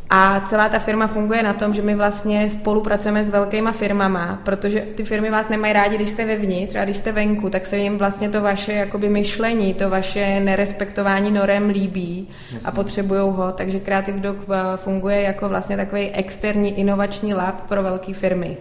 A 0.10 0.40
celá 0.40 0.70
ta 0.70 0.80
firma 0.80 1.08
funguje 1.08 1.44
na 1.44 1.54
tom, 1.54 1.74
že 1.74 1.82
my 1.82 1.96
vlastně 1.96 2.50
spolupracujeme 2.50 3.26
s 3.26 3.30
velkýma 3.30 3.72
firmama, 3.72 4.42
protože 4.46 4.82
ty 4.82 5.04
firmy 5.04 5.30
vás 5.30 5.50
nemají 5.50 5.74
rádi, 5.74 5.96
když 5.96 6.10
jste 6.10 6.26
vevnitř 6.26 6.76
a 6.76 6.84
když 6.84 6.98
jste 6.98 7.12
venku, 7.12 7.50
tak 7.50 7.66
se 7.66 7.78
jim 7.78 7.98
vlastně 7.98 8.30
to 8.30 8.42
vaše 8.42 8.74
jakoby 8.74 9.10
myšlení, 9.10 9.74
to 9.74 9.90
vaše 9.90 10.40
nerespektování 10.40 11.32
norem 11.32 11.70
líbí 11.70 12.28
Jasně. 12.54 12.70
a 12.70 12.72
potřebují 12.72 13.22
ho. 13.22 13.52
Takže 13.52 13.80
Creative 13.80 14.20
Dog 14.20 14.38
eh, 14.38 14.78
funguje 14.78 15.22
jako 15.22 15.50
vlastně 15.50 15.78
takový 15.78 16.10
externí 16.10 16.80
inovační 16.80 17.34
lab 17.34 17.62
pro 17.68 17.84
velké 17.84 18.14
firmy. 18.14 18.58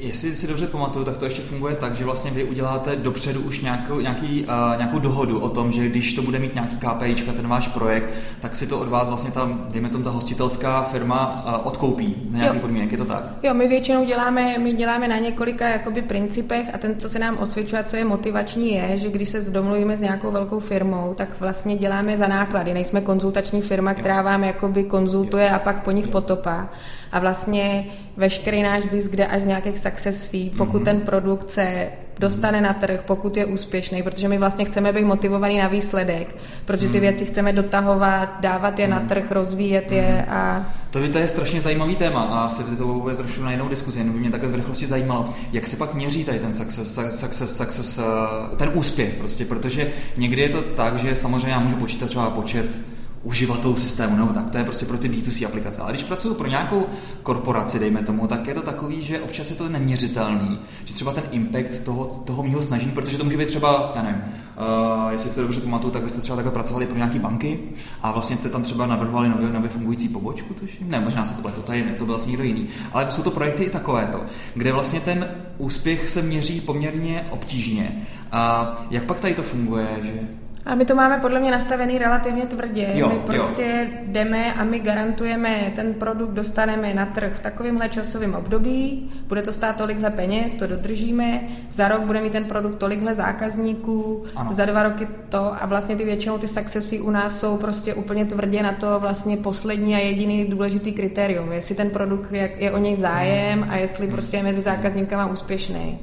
Jestli 0.00 0.36
si 0.36 0.46
dobře 0.46 0.66
pamatuju, 0.66 1.04
tak 1.04 1.16
to 1.16 1.24
ještě 1.24 1.42
funguje 1.42 1.74
tak, 1.74 1.94
že 1.94 2.04
vlastně 2.04 2.30
vy 2.30 2.44
uděláte 2.44 2.96
dopředu 2.96 3.40
už 3.40 3.60
nějakou, 3.60 4.00
nějaký, 4.00 4.44
uh, 4.44 4.76
nějakou 4.76 4.98
dohodu 4.98 5.40
o 5.40 5.48
tom, 5.48 5.72
že 5.72 5.88
když 5.88 6.12
to 6.12 6.22
bude 6.22 6.38
mít 6.38 6.54
nějaký 6.54 6.76
KPIčka, 6.76 7.32
ten 7.32 7.48
váš 7.48 7.68
projekt, 7.68 8.10
tak 8.40 8.56
si 8.56 8.66
to 8.66 8.78
od 8.78 8.88
vás 8.88 9.08
vlastně 9.08 9.30
ta, 9.30 9.58
dejme 9.68 9.88
tomu, 9.88 10.04
ta 10.04 10.10
hostitelská 10.10 10.82
firma 10.82 11.44
uh, 11.46 11.66
odkoupí 11.66 12.16
za 12.28 12.38
nějaký 12.38 12.58
podmínek, 12.58 12.92
je 12.92 12.98
to 12.98 13.04
tak? 13.04 13.32
Jo, 13.42 13.54
my 13.54 13.68
většinou 13.68 14.04
děláme, 14.04 14.58
my 14.58 14.72
děláme 14.72 15.08
na 15.08 15.18
několika 15.18 15.68
jakoby 15.68 16.02
principech 16.02 16.74
a 16.74 16.78
ten, 16.78 16.94
co 16.98 17.08
se 17.08 17.18
nám 17.18 17.38
osvědčuje, 17.38 17.84
co 17.84 17.96
je 17.96 18.04
motivační, 18.04 18.74
je, 18.74 18.98
že 18.98 19.10
když 19.10 19.28
se 19.28 19.50
domluvíme 19.50 19.96
s 19.96 20.00
nějakou 20.00 20.30
velkou 20.30 20.60
firmou, 20.60 21.14
tak 21.14 21.28
vlastně 21.40 21.76
děláme 21.76 22.16
za 22.16 22.28
náklady. 22.28 22.74
Nejsme 22.74 23.00
konzultační 23.00 23.62
firma, 23.62 23.94
která 23.94 24.22
vám 24.22 24.44
jakoby 24.44 24.84
konzultuje 24.84 25.50
a 25.50 25.58
pak 25.58 25.84
po 25.84 25.90
nich 25.90 26.08
potopá 26.08 26.68
a 27.12 27.18
vlastně 27.18 27.84
veškerý 28.16 28.62
náš 28.62 28.84
zisk 28.84 29.16
jde 29.16 29.26
až 29.26 29.42
z 29.42 29.46
nějakých 29.46 29.78
success 29.78 30.24
fee, 30.24 30.50
pokud 30.56 30.82
mm-hmm. 30.82 30.84
ten 30.84 31.00
produkt 31.00 31.50
se 31.50 31.88
dostane 32.18 32.60
na 32.60 32.72
trh, 32.72 33.00
pokud 33.06 33.36
je 33.36 33.44
úspěšný, 33.44 34.02
protože 34.02 34.28
my 34.28 34.38
vlastně 34.38 34.64
chceme 34.64 34.92
být 34.92 35.04
motivovaný 35.04 35.58
na 35.58 35.68
výsledek, 35.68 36.36
protože 36.64 36.86
ty 36.86 36.92
mhm. 36.92 37.00
věci 37.00 37.24
chceme 37.26 37.52
dotahovat, 37.52 38.40
dávat 38.40 38.78
je 38.78 38.88
na 38.88 38.98
mhm. 38.98 39.08
trh, 39.08 39.32
rozvíjet 39.32 39.92
je 39.92 40.24
mhm. 40.28 40.38
a... 40.38 40.66
To, 40.90 41.08
to 41.08 41.18
je 41.18 41.28
strašně 41.28 41.60
zajímavý 41.60 41.96
téma 41.96 42.22
a 42.22 42.44
asi 42.44 42.76
to 42.76 42.86
bude 42.86 43.16
trošku 43.16 43.42
na 43.42 43.50
jinou 43.50 43.68
diskuzi, 43.68 43.98
jenom 43.98 44.14
by 44.14 44.20
mě 44.20 44.30
takhle 44.30 44.50
v 44.50 44.54
rychlosti 44.54 44.86
zajímalo, 44.86 45.30
jak 45.52 45.66
se 45.66 45.76
pak 45.76 45.94
měří 45.94 46.24
tady 46.24 46.38
ten 46.38 46.52
success, 46.52 46.98
success, 47.10 47.56
success, 47.56 47.98
eh, 47.98 48.56
ten 48.56 48.70
úspěch 48.74 49.14
prostě, 49.14 49.44
protože 49.44 49.92
někdy 50.16 50.42
je 50.42 50.48
to 50.48 50.62
tak, 50.62 50.98
že 50.98 51.16
samozřejmě 51.16 51.50
já 51.50 51.60
můžu 51.60 51.76
počítat 51.76 52.06
třeba 52.06 52.30
počet 52.30 52.80
uživatelů 53.22 53.76
systému, 53.76 54.16
nebo 54.16 54.32
tak, 54.32 54.50
to 54.50 54.58
je 54.58 54.64
prostě 54.64 54.86
pro 54.86 54.98
ty 54.98 55.08
B2C 55.08 55.46
aplikace. 55.46 55.82
Ale 55.82 55.92
když 55.92 56.02
pracuju 56.02 56.34
pro 56.34 56.46
nějakou 56.46 56.86
korporaci, 57.22 57.78
dejme 57.78 58.02
tomu, 58.02 58.26
tak 58.26 58.46
je 58.46 58.54
to 58.54 58.62
takový, 58.62 59.04
že 59.04 59.20
občas 59.20 59.50
je 59.50 59.56
to 59.56 59.68
neměřitelný, 59.68 60.58
že 60.84 60.94
třeba 60.94 61.12
ten 61.12 61.24
impact 61.30 61.84
toho, 61.84 62.22
toho 62.24 62.42
mýho 62.42 62.62
snažení, 62.62 62.92
protože 62.92 63.18
to 63.18 63.24
může 63.24 63.36
být 63.36 63.48
třeba, 63.48 63.92
já 63.96 64.02
nevím, 64.02 64.22
uh, 64.22 65.12
jestli 65.12 65.30
si 65.30 65.40
dobře 65.40 65.60
pamatuju, 65.60 65.92
tak 65.92 66.04
vy 66.04 66.10
jste 66.10 66.20
třeba 66.20 66.36
takhle 66.36 66.52
pracovali 66.52 66.86
pro 66.86 66.96
nějaké 66.96 67.18
banky 67.18 67.58
a 68.02 68.12
vlastně 68.12 68.36
jste 68.36 68.48
tam 68.48 68.62
třeba 68.62 68.86
navrhovali 68.86 69.28
nově, 69.28 69.48
nově 69.52 69.70
fungující 69.70 70.08
pobočku, 70.08 70.54
tuším? 70.54 70.90
Ne, 70.90 71.00
možná 71.00 71.24
se 71.24 71.34
to 71.34 71.40
bylo 71.40 71.52
to 71.52 71.62
tady, 71.62 71.82
to 71.82 72.04
byl 72.04 72.14
vlastně 72.14 72.30
někdo 72.30 72.44
jiný. 72.44 72.66
Ale 72.92 73.06
jsou 73.10 73.22
to 73.22 73.30
projekty 73.30 73.64
i 73.64 73.70
takovéto, 73.70 74.20
kde 74.54 74.72
vlastně 74.72 75.00
ten 75.00 75.28
úspěch 75.58 76.08
se 76.08 76.22
měří 76.22 76.60
poměrně 76.60 77.26
obtížně. 77.30 78.02
A 78.32 78.74
jak 78.90 79.04
pak 79.04 79.20
tady 79.20 79.34
to 79.34 79.42
funguje, 79.42 79.88
že 80.02 80.28
a 80.66 80.74
my 80.74 80.84
to 80.84 80.94
máme 80.94 81.18
podle 81.18 81.40
mě 81.40 81.50
nastavený 81.50 81.98
relativně 81.98 82.46
tvrdě. 82.46 82.90
Jo, 82.94 83.08
my 83.08 83.18
prostě 83.18 83.88
jo. 83.92 83.98
jdeme 84.06 84.54
a 84.54 84.64
my 84.64 84.80
garantujeme, 84.80 85.72
ten 85.76 85.94
produkt 85.94 86.30
dostaneme 86.30 86.94
na 86.94 87.06
trh 87.06 87.32
v 87.34 87.40
takovémhle 87.40 87.88
časovém 87.88 88.34
období, 88.34 89.10
bude 89.26 89.42
to 89.42 89.52
stát 89.52 89.76
tolikhle 89.76 90.10
peněz, 90.10 90.54
to 90.54 90.66
dodržíme, 90.66 91.40
za 91.70 91.88
rok 91.88 92.00
bude 92.00 92.20
mít 92.20 92.32
ten 92.32 92.44
produkt 92.44 92.78
tolikhle 92.78 93.14
zákazníků, 93.14 94.24
ano. 94.36 94.52
za 94.52 94.64
dva 94.64 94.82
roky 94.82 95.08
to 95.28 95.62
a 95.62 95.66
vlastně 95.66 95.96
ty 95.96 96.04
většinou 96.04 96.38
ty 96.38 96.48
success 96.48 96.86
fee 96.86 97.00
u 97.00 97.10
nás 97.10 97.40
jsou 97.40 97.56
prostě 97.56 97.94
úplně 97.94 98.24
tvrdě 98.24 98.62
na 98.62 98.72
to 98.72 99.00
vlastně 99.00 99.36
poslední 99.36 99.94
a 99.94 99.98
jediný 99.98 100.44
důležitý 100.44 100.92
kritérium, 100.92 101.52
jestli 101.52 101.74
ten 101.74 101.90
produkt 101.90 102.32
je, 102.32 102.52
je 102.56 102.72
o 102.72 102.78
něj 102.78 102.96
zájem 102.96 103.66
a 103.70 103.76
jestli 103.76 104.08
prostě 104.08 104.36
je 104.36 104.42
mezi 104.42 104.60
zákazníkama 104.60 105.26
úspěšný. 105.26 105.98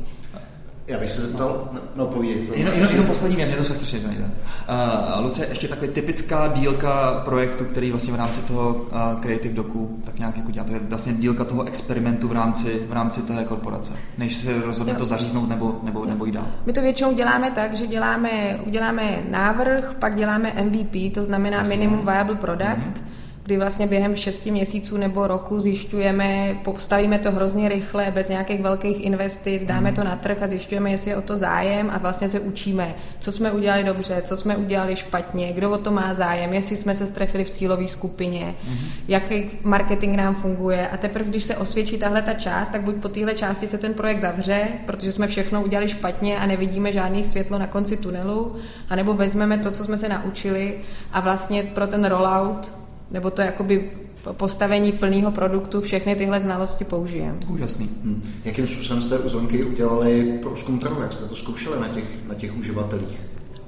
Já 0.87 0.99
bych 0.99 1.11
se 1.11 1.21
zeptal, 1.21 1.69
no, 1.73 1.79
no 1.95 2.07
povídej. 2.07 2.47
Jenom, 2.53 2.73
jenom, 2.73 2.89
jenom 2.89 3.05
poslední 3.05 3.35
věc, 3.35 3.47
mě 3.47 3.57
to 3.57 3.63
se 3.63 3.75
strašně 3.75 3.99
zajímá. 3.99 4.25
Uh, 4.25 5.25
Luce, 5.25 5.45
ještě 5.49 5.67
takový 5.67 5.91
typická 5.91 6.47
dílka 6.47 7.21
projektu, 7.25 7.65
který 7.65 7.91
vlastně 7.91 8.13
v 8.13 8.15
rámci 8.15 8.41
toho 8.41 8.73
uh, 8.73 9.21
Creative 9.21 9.53
Doku 9.53 9.99
tak 10.05 10.19
nějak 10.19 10.37
jako 10.37 10.51
děláte, 10.51 10.79
vlastně 10.79 11.13
dílka 11.13 11.43
toho 11.43 11.63
experimentu 11.63 12.27
v 12.27 12.31
rámci, 12.31 12.81
v 12.87 12.93
rámci 12.93 13.21
té 13.21 13.43
korporace, 13.43 13.93
než 14.17 14.35
se 14.35 14.61
rozhodne 14.61 14.93
jo. 14.93 14.99
to 14.99 15.05
zaříznout 15.05 15.49
nebo, 15.49 15.79
nebo, 15.83 16.05
nebo 16.05 16.25
jít 16.25 16.31
dál. 16.31 16.47
My 16.65 16.73
to 16.73 16.81
většinou 16.81 17.13
děláme 17.13 17.51
tak, 17.51 17.75
že 17.75 17.87
děláme, 17.87 18.59
uděláme 18.65 19.23
návrh, 19.29 19.93
pak 19.93 20.15
děláme 20.15 20.53
MVP, 20.63 21.13
to 21.13 21.23
znamená 21.23 21.57
Jasně. 21.57 21.77
Minimum 21.77 22.05
Viable 22.05 22.35
Product, 22.35 22.77
mm-hmm 22.77 23.12
kdy 23.43 23.57
vlastně 23.57 23.87
během 23.87 24.15
šesti 24.15 24.51
měsíců 24.51 24.97
nebo 24.97 25.27
roku 25.27 25.59
zjišťujeme, 25.59 26.57
postavíme 26.63 27.19
to 27.19 27.31
hrozně 27.31 27.69
rychle, 27.69 28.11
bez 28.11 28.29
nějakých 28.29 28.61
velkých 28.61 29.03
investic, 29.03 29.65
dáme 29.65 29.91
to 29.91 30.03
na 30.03 30.15
trh 30.15 30.43
a 30.43 30.47
zjišťujeme, 30.47 30.91
jestli 30.91 31.11
je 31.11 31.17
o 31.17 31.21
to 31.21 31.37
zájem 31.37 31.89
a 31.93 31.97
vlastně 31.97 32.29
se 32.29 32.39
učíme, 32.39 32.95
co 33.19 33.31
jsme 33.31 33.51
udělali 33.51 33.83
dobře, 33.83 34.21
co 34.25 34.37
jsme 34.37 34.57
udělali 34.57 34.95
špatně, 34.95 35.53
kdo 35.53 35.71
o 35.71 35.77
to 35.77 35.91
má 35.91 36.13
zájem, 36.13 36.53
jestli 36.53 36.77
jsme 36.77 36.95
se 36.95 37.07
strefili 37.07 37.43
v 37.43 37.49
cílové 37.49 37.87
skupině, 37.87 38.55
mm-hmm. 38.67 38.87
jaký 39.07 39.49
marketing 39.63 40.15
nám 40.15 40.35
funguje 40.35 40.87
a 40.87 40.97
teprve, 40.97 41.29
když 41.29 41.43
se 41.43 41.57
osvědčí 41.57 41.97
tahle 41.97 42.21
ta 42.21 42.33
část, 42.33 42.69
tak 42.69 42.81
buď 42.81 42.95
po 42.95 43.09
téhle 43.09 43.33
části 43.33 43.67
se 43.67 43.77
ten 43.77 43.93
projekt 43.93 44.19
zavře, 44.19 44.67
protože 44.85 45.11
jsme 45.11 45.27
všechno 45.27 45.63
udělali 45.63 45.87
špatně 45.87 46.39
a 46.39 46.45
nevidíme 46.45 46.91
žádný 46.91 47.23
světlo 47.23 47.59
na 47.59 47.67
konci 47.67 47.97
tunelu, 47.97 48.55
anebo 48.89 49.13
vezmeme 49.13 49.57
to, 49.57 49.71
co 49.71 49.83
jsme 49.83 49.97
se 49.97 50.09
naučili 50.09 50.75
a 51.11 51.19
vlastně 51.19 51.63
pro 51.63 51.87
ten 51.87 52.05
rollout 52.05 52.82
nebo 53.13 53.31
to 53.31 53.41
jakoby 53.41 53.91
postavení 54.31 54.91
plného 54.91 55.31
produktu 55.31 55.81
všechny 55.81 56.15
tyhle 56.15 56.39
znalosti 56.39 56.85
použijeme. 56.85 57.37
Úžasný. 57.49 57.89
Hmm. 58.03 58.23
Jakým 58.45 58.67
způsobem 58.67 59.01
jste 59.01 59.19
u 59.19 59.29
Zonky 59.29 59.63
udělali 59.63 60.39
průzkum 60.41 60.79
trhu? 60.79 61.01
Jak 61.01 61.13
jste 61.13 61.25
to 61.25 61.35
zkoušeli 61.35 61.79
na 61.79 61.87
těch, 61.87 62.27
na 62.27 62.33
těch 62.35 62.57
uživatelích? 62.57 63.21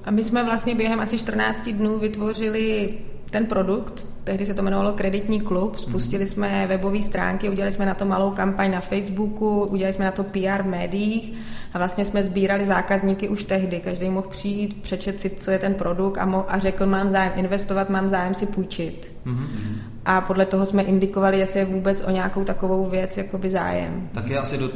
A 0.06 0.12
my 0.12 0.24
jsme 0.24 0.44
vlastně 0.44 0.76
během 0.76 1.00
asi 1.00 1.18
14 1.18 1.70
dnů 1.70 2.00
vytvořili 2.00 2.94
ten 3.30 3.46
produkt, 3.46 4.06
tehdy 4.24 4.46
se 4.46 4.54
to 4.54 4.62
jmenovalo 4.62 4.94
Kreditní 4.94 5.42
klub, 5.42 5.78
spustili 5.78 6.28
jsme 6.28 6.68
webové 6.68 7.02
stránky, 7.02 7.50
udělali 7.50 7.72
jsme 7.72 7.86
na 7.86 7.94
to 7.94 8.06
malou 8.06 8.32
kampaň 8.32 8.72
na 8.72 8.82
Facebooku, 8.82 9.64
udělali 9.64 9.94
jsme 9.94 10.06
na 10.06 10.12
to 10.12 10.24
PR 10.24 10.62
v 10.64 10.68
médiích 10.68 11.34
a 11.76 11.78
vlastně 11.78 12.06
jsme 12.06 12.24
sbírali 12.24 12.66
zákazníky 12.66 13.30
už 13.30 13.44
tehdy. 13.44 13.80
Každý 13.80 14.10
mohl 14.10 14.28
přijít, 14.30 14.82
přečet 14.82 15.20
si, 15.20 15.30
co 15.30 15.52
je 15.52 15.60
ten 15.60 15.74
produkt 15.74 16.18
a, 16.18 16.28
mo- 16.28 16.46
a 16.48 16.60
řekl, 16.60 16.86
mám 16.86 17.10
zájem 17.10 17.34
investovat, 17.36 17.90
mám 17.90 18.10
zájem 18.10 18.34
si 18.34 18.46
půjčit. 18.46 19.12
Mm-hmm. 19.26 19.48
A 20.06 20.22
podle 20.22 20.46
toho 20.46 20.66
jsme 20.66 20.84
indikovali, 20.84 21.40
jestli 21.40 21.60
je 21.60 21.66
vůbec 21.66 22.04
o 22.08 22.12
nějakou 22.12 22.44
takovou 22.44 22.90
věc 22.90 23.18
jakoby 23.18 23.50
zájem. 23.50 24.10
Tak 24.14 24.28
je 24.28 24.40
asi 24.40 24.58
do, 24.58 24.70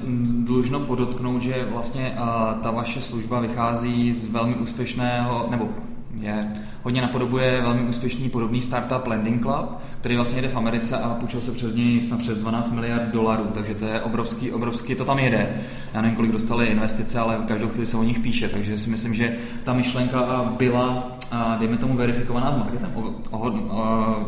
dlužno 0.46 0.80
podotknout, 0.80 1.42
že 1.42 1.66
vlastně 1.72 2.18
uh, 2.18 2.62
ta 2.62 2.72
vaše 2.72 3.02
služba 3.02 3.40
vychází 3.40 4.12
z 4.12 4.32
velmi 4.32 4.56
úspěšného, 4.56 5.48
nebo 5.52 5.70
je, 6.14 6.48
hodně 6.84 7.02
napodobuje 7.02 7.62
velmi 7.62 7.82
úspěšný 7.82 8.30
podobný 8.30 8.62
startup 8.62 9.08
Landing 9.08 9.42
Club, 9.42 9.80
který 10.00 10.16
vlastně 10.16 10.42
jde 10.42 10.48
v 10.48 10.58
Americe 10.58 10.98
a 10.98 11.10
půjčil 11.20 11.42
se 11.42 11.52
přes 11.52 11.76
něj 11.76 12.04
snad 12.04 12.20
přes 12.20 12.38
12 12.38 12.72
miliard 12.72 13.12
dolarů, 13.12 13.48
takže 13.54 13.76
to 13.76 13.86
je 13.86 14.02
obrovský, 14.02 14.52
obrovský, 14.52 14.96
to 14.96 15.06
tam 15.06 15.20
jede. 15.20 15.62
Já 15.94 16.02
nevím, 16.02 16.16
kolik 16.16 16.32
dostali 16.32 16.68
investice, 16.68 17.20
ale 17.20 17.38
každou 17.48 17.68
chvíli 17.70 17.86
se 17.86 17.98
o 17.98 18.04
nich 18.04 18.20
píše, 18.20 18.50
takže 18.50 18.80
si 18.80 18.90
myslím, 18.90 19.14
že 19.14 19.38
ta 19.64 19.74
myšlenka 19.74 20.54
byla 20.58 21.12
dejme 21.60 21.78
tomu, 21.78 21.98
verifikovaná 21.98 22.52
s 22.52 22.58
marketem. 22.58 22.94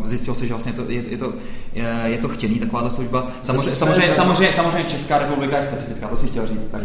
Zjistilo 0.03 0.35
se, 0.35 0.47
že 0.47 0.53
vlastně 0.53 0.73
to, 0.73 0.81
je, 0.87 1.09
je, 1.09 1.17
to, 1.17 1.33
je, 1.73 2.01
je 2.05 2.17
to 2.17 2.27
chtěný, 2.27 2.59
taková 2.59 2.89
služba. 2.89 3.27
Samozřejmě, 3.41 3.71
samozřejmě, 3.71 4.13
samozřejmě, 4.13 4.53
samozřejmě 4.53 4.89
Česká 4.89 5.17
republika 5.19 5.57
je 5.57 5.63
specifická, 5.63 6.07
to 6.07 6.17
si 6.17 6.27
chtěl 6.27 6.47
říct. 6.47 6.65
Tak. 6.65 6.81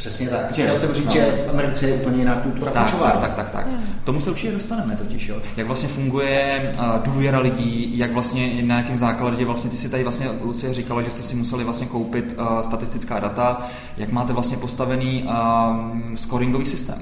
Přesně 0.00 0.28
tak. 0.28 0.50
Chtěl 0.52 0.76
jsem 0.76 0.94
říct, 0.94 1.06
no. 1.06 1.12
že 1.12 1.44
v 1.46 1.50
Americe 1.50 1.88
je 1.88 1.94
úplně 1.94 2.18
jiná 2.18 2.34
kultura 2.34 2.70
tak, 2.70 2.90
tak, 2.90 3.20
tak, 3.20 3.34
tak, 3.34 3.50
tak. 3.50 3.66
Tomu 4.04 4.20
se 4.20 4.30
určitě 4.30 4.52
dostaneme 4.52 4.96
totiž, 4.96 5.28
jo. 5.28 5.36
Jak 5.56 5.66
vlastně 5.66 5.88
funguje 5.88 6.72
důvěra 7.04 7.38
lidí, 7.38 7.98
jak 7.98 8.12
vlastně 8.12 8.62
na 8.62 8.76
jakém 8.76 8.96
základě 8.96 9.44
vlastně, 9.44 9.70
ty 9.70 9.76
si 9.76 9.88
tady 9.88 10.02
vlastně, 10.02 10.28
Lucie 10.42 10.74
říkala, 10.74 11.02
že 11.02 11.10
jste 11.10 11.22
si 11.22 11.36
museli 11.36 11.64
vlastně 11.64 11.86
koupit 11.86 12.34
uh, 12.38 12.60
statistická 12.60 13.20
data, 13.20 13.66
jak 13.96 14.12
máte 14.12 14.32
vlastně 14.32 14.56
postavený 14.56 15.24
um, 15.24 16.16
scoringový 16.16 16.66
systém. 16.66 16.98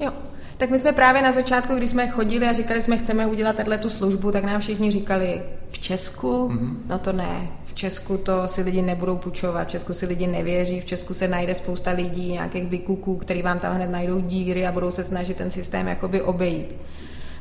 Jo, 0.00 0.12
tak 0.56 0.70
my 0.70 0.78
jsme 0.78 0.92
právě 0.92 1.22
na 1.22 1.32
začátku, 1.32 1.74
když 1.74 1.90
jsme 1.90 2.08
chodili 2.08 2.46
a 2.46 2.52
říkali 2.52 2.82
jsme, 2.82 2.96
chceme 2.96 3.26
udělat 3.26 3.56
tu 3.80 3.88
službu, 3.88 4.32
tak 4.32 4.44
nám 4.44 4.60
všichni 4.60 4.90
říkali, 4.90 5.42
v 5.70 5.78
Česku? 5.78 6.48
Mm-hmm. 6.48 6.74
No 6.88 6.98
to 6.98 7.12
ne. 7.12 7.48
V 7.78 7.80
Česku 7.80 8.16
to 8.16 8.48
si 8.48 8.62
lidi 8.62 8.82
nebudou 8.82 9.16
půjčovat, 9.16 9.68
v 9.68 9.70
Česku 9.70 9.94
si 9.94 10.06
lidi 10.06 10.26
nevěří, 10.26 10.80
v 10.80 10.84
Česku 10.84 11.14
se 11.14 11.28
najde 11.28 11.54
spousta 11.54 11.90
lidí, 11.90 12.32
nějakých 12.32 12.66
vykuků, 12.66 13.16
který 13.16 13.42
vám 13.42 13.58
tam 13.58 13.74
hned 13.74 13.90
najdou 13.90 14.20
díry 14.20 14.66
a 14.66 14.72
budou 14.72 14.90
se 14.90 15.04
snažit 15.04 15.36
ten 15.36 15.50
systém 15.50 15.86
jakoby 15.86 16.22
obejít. 16.22 16.74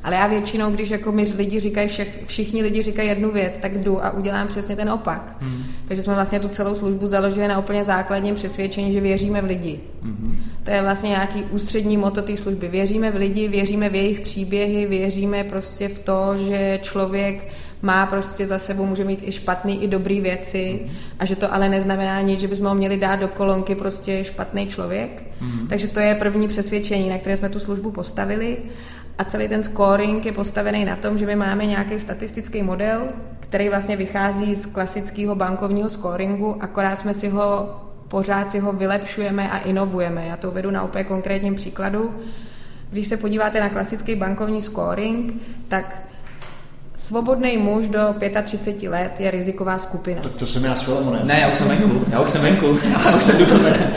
Ale 0.04 0.16
já 0.16 0.28
většinou, 0.28 0.72
když 0.72 0.90
jako 0.90 1.12
mi 1.12 1.24
lidi 1.38 1.60
říkají, 1.60 1.88
všech, 1.88 2.24
všichni 2.26 2.64
lidi 2.64 2.84
říkají 2.84 3.10
jednu 3.10 3.32
věc, 3.32 3.58
tak 3.58 3.78
jdu 3.78 4.06
a 4.06 4.12
udělám 4.12 4.48
přesně 4.48 4.76
ten 4.76 4.90
opak. 4.90 5.38
Hmm. 5.40 5.64
Takže 5.88 6.04
jsme 6.04 6.16
vlastně 6.16 6.40
tu 6.40 6.48
celou 6.48 6.76
službu 6.76 7.08
založili 7.08 7.48
na 7.48 7.60
úplně 7.60 7.84
základním 7.84 8.36
přesvědčení, 8.36 8.94
že 8.94 9.02
věříme 9.02 9.42
v 9.42 9.46
lidi. 9.46 9.80
Hmm. 10.02 10.44
To 10.64 10.72
je 10.72 10.82
vlastně 10.82 11.10
nějaký 11.10 11.44
ústřední 11.44 11.98
moto 11.98 12.22
té 12.22 12.38
služby. 12.38 12.68
Věříme 12.68 13.12
v 13.12 13.16
lidi, 13.16 13.48
věříme 13.48 13.90
v 13.90 13.96
jejich 13.96 14.20
příběhy, 14.20 14.86
věříme 14.86 15.44
prostě 15.44 15.88
v 15.88 16.00
to, 16.00 16.38
že 16.38 16.80
člověk 16.84 17.48
má 17.82 18.06
prostě 18.06 18.46
za 18.46 18.60
sebou, 18.60 18.86
může 18.86 19.04
mít 19.04 19.20
i 19.24 19.32
špatný, 19.32 19.84
i 19.84 19.88
dobrý 19.88 20.22
věci 20.22 20.80
mm. 20.84 20.90
a 21.20 21.26
že 21.26 21.36
to 21.36 21.54
ale 21.54 21.70
neznamená 21.70 22.22
nic, 22.22 22.40
že 22.40 22.48
bychom 22.48 22.66
ho 22.66 22.76
měli 22.76 22.98
dát 22.98 23.16
do 23.16 23.28
kolonky 23.28 23.76
prostě 23.76 24.24
špatný 24.24 24.68
člověk. 24.68 25.24
Mm. 25.42 25.68
Takže 25.68 25.88
to 25.88 26.00
je 26.00 26.16
první 26.16 26.48
přesvědčení, 26.48 27.10
na 27.10 27.18
které 27.18 27.38
jsme 27.38 27.50
tu 27.50 27.60
službu 27.60 27.92
postavili 27.92 28.58
a 29.18 29.24
celý 29.24 29.48
ten 29.48 29.64
scoring 29.64 30.26
je 30.26 30.32
postavený 30.32 30.86
na 30.86 30.96
tom, 30.96 31.18
že 31.18 31.26
my 31.26 31.36
máme 31.36 31.66
nějaký 31.66 32.00
statistický 32.00 32.64
model, 32.64 33.04
který 33.40 33.70
vlastně 33.70 33.96
vychází 33.96 34.56
z 34.56 34.66
klasického 34.66 35.36
bankovního 35.36 35.90
scoringu, 35.90 36.64
akorát 36.64 37.00
jsme 37.00 37.14
si 37.14 37.30
ho, 37.30 37.76
pořád 38.08 38.52
si 38.52 38.60
ho 38.60 38.74
vylepšujeme 38.74 39.50
a 39.50 39.58
inovujeme. 39.58 40.28
Já 40.28 40.38
to 40.38 40.52
uvedu 40.52 40.72
na 40.72 40.84
úplně 40.84 41.04
konkrétním 41.04 41.56
příkladu. 41.56 42.16
Když 42.90 43.08
se 43.08 43.18
podíváte 43.18 43.60
na 43.60 43.70
klasický 43.70 44.16
bankovní 44.16 44.62
scoring, 44.62 45.34
tak 45.68 46.07
Svobodný 46.98 47.58
muž 47.58 47.88
do 47.88 48.16
35 48.44 48.90
let 48.90 49.20
je 49.20 49.32
riziková 49.32 49.78
skupina. 49.78 50.22
Tak 50.22 50.32
to 50.32 50.46
jsem 50.46 50.64
já 50.64 50.76
s 50.76 50.88
ne? 51.12 51.20
Ne, 51.24 51.40
já 51.42 51.48
už 51.52 51.58
jsem 51.58 51.68
venku, 51.68 52.06
já 52.12 52.22
už 52.22 52.30
jsem 52.30 52.42
venku, 52.42 52.80
já 52.92 53.16
už 53.16 53.24
jsem 53.24 53.46
dokonce, 53.46 53.92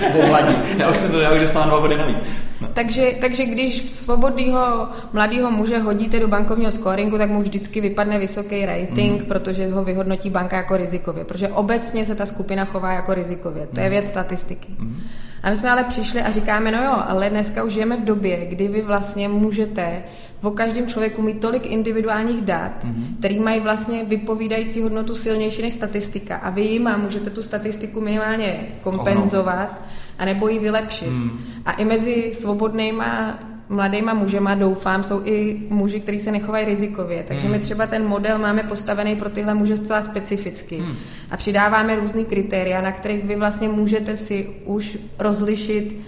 já 0.79 0.91
už 0.91 0.97
jsem, 0.97 1.21
já 1.21 1.33
už 1.33 1.41
dostal 1.41 1.69
dva 1.69 1.81
body 1.81 1.97
navíc. 1.97 2.19
No. 2.61 2.69
Takže, 2.73 3.13
takže 3.21 3.45
když 3.45 3.93
svobodného 3.93 4.89
mladého 5.13 5.51
muže 5.51 5.79
hodíte 5.79 6.21
do 6.21 6.29
bankovního 6.29 6.73
scoringu, 6.73 7.19
tak 7.19 7.31
mu 7.31 7.43
vždycky 7.43 7.81
vypadne 7.81 8.19
vysoký 8.19 8.67
rating, 8.67 9.21
mm. 9.21 9.27
protože 9.27 9.71
ho 9.71 9.85
vyhodnotí 9.85 10.31
banka 10.31 10.57
jako 10.57 10.77
rizikově. 10.77 11.25
Protože 11.25 11.49
obecně 11.49 12.07
se 12.07 12.15
ta 12.15 12.27
skupina 12.27 12.65
chová 12.65 12.93
jako 12.93 13.15
rizikově. 13.15 13.69
To 13.75 13.81
je 13.81 13.87
mm. 13.87 13.91
věc 13.91 14.11
statistiky. 14.11 14.69
Mm. 14.79 15.01
A 15.43 15.51
my 15.51 15.57
jsme 15.57 15.71
ale 15.71 15.85
přišli 15.85 16.23
a 16.23 16.31
říkáme, 16.31 16.71
no 16.71 16.85
jo, 16.85 17.03
ale 17.09 17.31
dneska 17.31 17.63
už 17.63 17.73
žijeme 17.73 17.97
v 17.97 18.05
době, 18.05 18.47
kdy 18.47 18.69
vy 18.69 18.83
vlastně 18.83 19.29
můžete 19.29 20.03
o 20.43 20.51
každém 20.51 20.87
člověku 20.87 21.23
mít 21.23 21.41
tolik 21.41 21.67
individuálních 21.67 22.43
dat, 22.43 22.85
mm-hmm. 22.85 23.19
který 23.19 23.41
mají 23.41 23.61
vlastně 23.61 24.05
vypovídající 24.05 24.83
hodnotu 24.83 25.15
silnější 25.15 25.63
než 25.63 25.75
statistika. 25.75 26.37
A 26.37 26.51
vy 26.51 26.63
jima 26.63 26.97
můžete 26.97 27.31
tu 27.31 27.43
statistiku 27.43 28.01
minimálně 28.01 28.67
kompenzovat, 28.83 29.83
anebo 30.19 30.49
ji 30.49 30.59
vylepšit. 30.59 31.09
Mm. 31.09 31.41
A 31.67 31.73
i 31.73 31.85
mezi 31.85 32.31
svobodnýma 32.35 33.39
mladýma 33.71 34.15
mužema, 34.15 34.55
doufám, 34.55 35.05
jsou 35.05 35.23
i 35.25 35.63
muži, 35.69 36.01
kteří 36.01 36.19
se 36.19 36.33
nechovají 36.33 36.67
rizikově. 36.67 37.25
Takže 37.29 37.47
hmm. 37.47 37.57
my 37.57 37.59
třeba 37.59 37.87
ten 37.87 38.07
model 38.07 38.39
máme 38.39 38.63
postavený 38.63 39.17
pro 39.17 39.31
tyhle 39.31 39.55
muže 39.55 39.77
zcela 39.77 40.03
specificky. 40.03 40.79
Hmm. 40.79 40.97
A 41.31 41.37
přidáváme 41.37 41.97
různý 41.97 42.25
kritéria, 42.25 42.81
na 42.81 42.93
kterých 42.93 43.25
vy 43.25 43.37
vlastně 43.37 43.69
můžete 43.69 44.17
si 44.17 44.51
už 44.65 44.99
rozlišit 45.19 46.01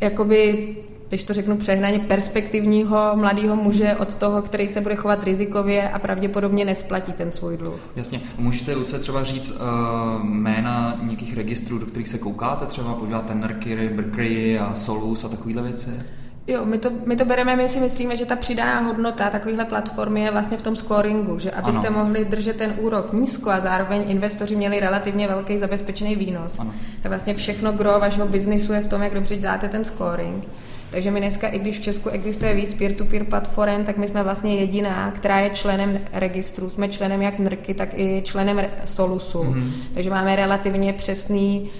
jakoby 0.00 0.76
když 1.10 1.24
to 1.24 1.34
řeknu 1.34 1.56
přehnaně, 1.56 1.98
perspektivního 1.98 3.12
mladého 3.14 3.56
muže 3.56 3.96
od 3.98 4.14
toho, 4.14 4.42
který 4.42 4.68
se 4.68 4.80
bude 4.80 4.94
chovat 4.94 5.24
rizikově 5.24 5.90
a 5.90 5.98
pravděpodobně 5.98 6.64
nesplatí 6.64 7.12
ten 7.12 7.32
svůj 7.32 7.56
dluh. 7.56 7.80
Jasně. 7.96 8.20
Můžete, 8.38 8.74
Luce, 8.74 8.98
třeba 8.98 9.24
říct 9.24 9.50
uh, 9.50 10.24
jména 10.24 11.00
nějakých 11.02 11.36
registrů, 11.36 11.78
do 11.78 11.86
kterých 11.86 12.08
se 12.08 12.18
koukáte, 12.18 12.66
třeba 12.66 12.94
podíváte 12.94 13.34
Mercury, 13.34 13.88
Berkeley 13.88 14.58
a 14.58 14.74
Solus 14.74 15.24
a 15.24 15.28
takovéhle 15.28 15.62
věci? 15.62 15.90
Jo, 16.46 16.64
my 16.64 16.78
to, 16.78 16.90
my 17.06 17.16
to 17.16 17.24
bereme, 17.24 17.56
my 17.56 17.68
si 17.68 17.80
myslíme, 17.80 18.16
že 18.16 18.26
ta 18.26 18.36
přidaná 18.36 18.80
hodnota 18.80 19.30
takovéhle 19.30 19.64
platformy 19.64 20.22
je 20.22 20.30
vlastně 20.30 20.56
v 20.56 20.62
tom 20.62 20.76
scoringu, 20.76 21.38
že 21.38 21.50
abyste 21.50 21.88
ano. 21.88 21.98
mohli 21.98 22.24
držet 22.24 22.56
ten 22.56 22.74
úrok 22.78 23.12
nízko 23.12 23.50
a 23.50 23.60
zároveň 23.60 24.04
investoři 24.06 24.56
měli 24.56 24.80
relativně 24.80 25.28
velký 25.28 25.58
zabezpečený 25.58 26.16
výnos, 26.16 26.58
ano. 26.58 26.74
tak 27.02 27.10
vlastně 27.10 27.34
všechno 27.34 27.72
gro 27.72 28.00
vašeho 28.00 28.28
biznisu 28.28 28.72
je 28.72 28.80
v 28.80 28.86
tom, 28.86 29.02
jak 29.02 29.14
dobře 29.14 29.36
děláte 29.36 29.68
ten 29.68 29.84
scoring. 29.84 30.48
Takže 30.90 31.10
my 31.10 31.20
dneska, 31.20 31.48
i 31.48 31.58
když 31.58 31.78
v 31.78 31.82
Česku 31.82 32.08
existuje 32.08 32.54
víc 32.54 32.74
peer-to-peer 32.74 33.24
platform, 33.24 33.84
tak 33.84 33.96
my 33.96 34.08
jsme 34.08 34.22
vlastně 34.22 34.54
jediná, 34.54 35.10
která 35.10 35.40
je 35.40 35.50
členem 35.50 36.00
registru. 36.12 36.70
Jsme 36.70 36.88
členem 36.88 37.22
jak 37.22 37.38
NRKy, 37.38 37.74
tak 37.74 37.98
i 37.98 38.22
členem 38.24 38.62
Solusu. 38.84 39.42
Mm-hmm. 39.42 39.70
Takže 39.94 40.10
máme 40.10 40.36
relativně 40.36 40.92
přesný 40.92 41.70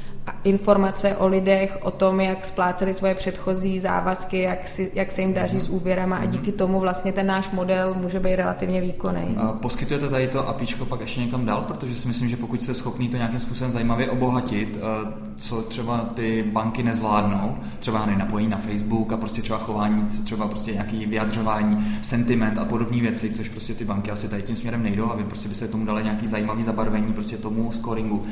informace 0.45 1.17
o 1.17 1.29
lidech, 1.29 1.79
o 1.83 1.91
tom, 1.91 2.21
jak 2.21 2.45
spláceli 2.45 2.95
svoje 2.95 3.15
předchozí 3.15 3.81
závazky, 3.81 4.41
jak, 4.41 4.69
si, 4.69 4.93
jak 4.95 5.13
se 5.13 5.21
jim 5.21 5.35
daří 5.35 5.61
s 5.61 5.69
úvěrama 5.69 6.17
a 6.17 6.25
díky 6.25 6.53
tomu 6.53 6.81
vlastně 6.81 7.13
ten 7.13 7.27
náš 7.27 7.51
model 7.51 7.95
může 7.95 8.21
být 8.21 8.37
relativně 8.37 8.81
výkonný. 8.81 9.37
Poskytujete 9.61 10.09
tady 10.09 10.29
to 10.29 10.49
APIčko 10.49 10.85
pak 10.85 11.01
ještě 11.01 11.21
někam 11.21 11.47
dál, 11.47 11.65
protože 11.69 11.95
si 11.95 12.09
myslím, 12.09 12.29
že 12.29 12.37
pokud 12.37 12.63
jste 12.63 12.75
schopný 12.75 13.09
to 13.09 13.17
nějakým 13.17 13.41
způsobem 13.41 13.73
zajímavě 13.73 14.11
obohatit, 14.11 14.79
eh, 14.79 15.13
co 15.37 15.63
třeba 15.63 15.99
ty 15.99 16.43
banky 16.43 16.83
nezvládnou, 16.83 17.57
třeba 17.79 18.07
napojení 18.07 18.51
na 18.51 18.57
Facebook 18.57 19.13
a 19.13 19.17
prostě 19.17 19.43
třeba 19.43 19.59
chování, 19.59 20.09
třeba 20.25 20.47
prostě 20.47 20.73
nějaký 20.73 21.07
vyjadřování, 21.07 21.99
sentiment 22.03 22.59
a 22.59 22.65
podobné 22.65 23.01
věci, 23.01 23.33
což 23.33 23.49
prostě 23.49 23.75
ty 23.75 23.85
banky 23.85 24.11
asi 24.11 24.29
tady 24.29 24.43
tím 24.43 24.57
směrem 24.57 24.83
nejdou 24.83 25.11
a 25.11 25.17
vy 25.17 25.25
prostě 25.25 25.49
byste 25.49 25.69
tomu 25.69 25.85
dali 25.85 26.05
nějaký 26.05 26.27
zajímavý 26.27 26.63
zabarvení 26.63 27.13
prostě 27.13 27.37
tomu 27.37 27.73
scoringu 27.73 28.27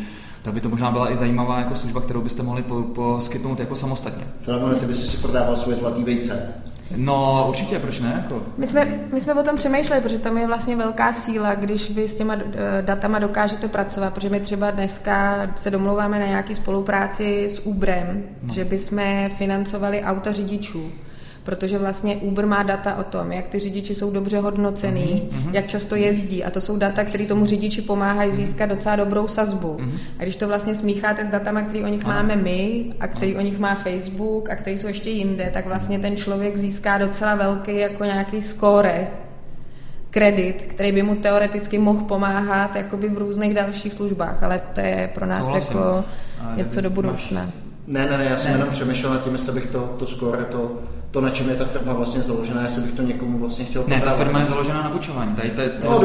tak 0.49 0.55
by 0.55 0.61
to 0.61 0.69
možná 0.69 0.91
byla 0.91 1.13
i 1.13 1.17
zajímavá 1.17 1.59
jako 1.59 1.75
služba, 1.75 2.01
kterou 2.01 2.21
byste 2.21 2.43
mohli 2.43 2.65
poskytnout 2.95 3.61
jako 3.61 3.77
samostatně. 3.77 4.25
Filemone, 4.41 4.75
ty 4.75 4.87
bys 4.87 5.11
si 5.11 5.17
prodával 5.17 5.57
svoje 5.57 5.77
zlatý 5.77 6.05
vejce. 6.05 6.55
No, 6.97 7.47
určitě, 7.49 7.79
proč 7.79 8.01
ne? 8.01 8.23
Jako... 8.23 8.43
My, 8.59 8.67
jsme, 8.67 9.01
my 9.13 9.21
jsme 9.21 9.35
o 9.35 9.43
tom 9.43 9.57
přemýšleli, 9.57 10.03
protože 10.03 10.19
tam 10.19 10.39
je 10.39 10.47
vlastně 10.47 10.77
velká 10.77 11.13
síla, 11.13 11.55
když 11.55 11.91
vy 11.91 12.09
s 12.09 12.15
těma 12.15 12.35
eh, 12.35 12.83
datama 12.83 13.19
dokážete 13.19 13.69
pracovat, 13.69 14.15
protože 14.15 14.29
my 14.29 14.41
třeba 14.41 14.71
dneska 14.71 15.47
se 15.57 15.71
domlouváme 15.71 16.19
na 16.19 16.27
nějaký 16.27 16.55
spolupráci 16.55 17.45
s 17.49 17.67
Uberem, 17.67 18.23
no. 18.43 18.55
že 18.55 18.65
bychom 18.65 19.29
financovali 19.37 20.03
auta 20.03 20.33
řidičů 20.33 20.91
protože 21.45 21.79
vlastně 21.79 22.17
Uber 22.17 22.47
má 22.47 22.63
data 22.63 22.97
o 22.97 23.05
tom, 23.05 23.33
jak 23.33 23.49
ty 23.49 23.59
řidiči 23.59 23.95
jsou 23.95 24.11
dobře 24.11 24.39
hodnocený, 24.39 25.31
mm-hmm. 25.33 25.55
jak 25.55 25.67
často 25.67 25.97
jezdí 25.97 26.45
a 26.45 26.51
to 26.51 26.61
jsou 26.61 26.77
data, 26.77 27.05
které 27.05 27.27
tomu 27.27 27.47
řidiči 27.47 27.83
pomáhají 27.83 28.33
získat 28.33 28.67
docela 28.67 28.97
dobrou 28.97 29.29
sazbu. 29.29 29.77
Mm-hmm. 29.81 29.99
A 30.19 30.23
když 30.23 30.37
to 30.37 30.49
vlastně 30.49 30.75
smícháte 30.75 31.27
s 31.27 31.29
datama, 31.29 31.63
které 31.63 31.85
o 31.85 31.89
nich 31.89 32.05
ano. 32.05 32.15
máme 32.15 32.37
my 32.37 32.85
a 33.01 33.09
který 33.09 33.33
ano. 33.33 33.41
o 33.41 33.45
nich 33.45 33.59
má 33.59 33.75
Facebook 33.75 34.51
a 34.51 34.57
který 34.57 34.79
jsou 34.79 34.87
ještě 34.87 35.11
jinde, 35.11 35.51
tak 35.53 35.67
vlastně 35.67 35.99
ten 35.99 36.17
člověk 36.17 36.57
získá 36.57 36.99
docela 36.99 37.35
velký 37.35 37.77
jako 37.77 38.05
nějaký 38.05 38.43
score 38.43 39.09
kredit, 40.11 40.63
který 40.63 40.93
by 40.93 41.03
mu 41.03 41.17
teoreticky 41.17 41.79
mohl 41.79 42.05
pomáhat 42.05 42.77
jakoby 42.77 43.09
v 43.09 43.19
různých 43.19 43.55
dalších 43.55 43.93
službách, 43.93 44.43
ale 44.43 44.61
to 44.73 44.81
je 44.81 45.11
pro 45.15 45.27
nás 45.27 45.45
Souhlasím. 45.45 45.77
jako 45.77 46.05
něco 46.57 46.81
do 46.81 46.91
budoucna. 46.91 47.51
Ne, 47.87 48.07
ne, 48.11 48.19
ne, 48.19 48.25
já 48.25 48.37
jsem 48.37 48.51
ne. 48.51 48.59
jenom 48.59 48.71
přemýšlel 48.71 49.13
nad 49.13 49.25
tím, 49.25 49.33
jestli 49.33 49.53
bych 49.53 49.67
to, 49.67 49.81
to 49.99 50.07
score, 50.07 50.45
to, 50.45 50.73
to, 51.11 51.21
na 51.21 51.31
čem 51.31 51.49
je 51.49 51.55
ta 51.55 51.65
firma 51.65 51.93
vlastně 51.93 52.23
založená, 52.23 52.63
jestli 52.63 52.83
bych 52.83 52.93
to 52.93 53.03
někomu 53.03 53.39
vlastně 53.39 53.65
chtěl 53.65 53.85
Ne, 53.87 54.01
ta 54.01 54.17
firma 54.17 54.41
je 54.41 54.47
založená 54.47 54.83
na. 54.83 54.91
Tady, 55.37 55.51
tady, 55.51 55.71
no, 55.85 56.01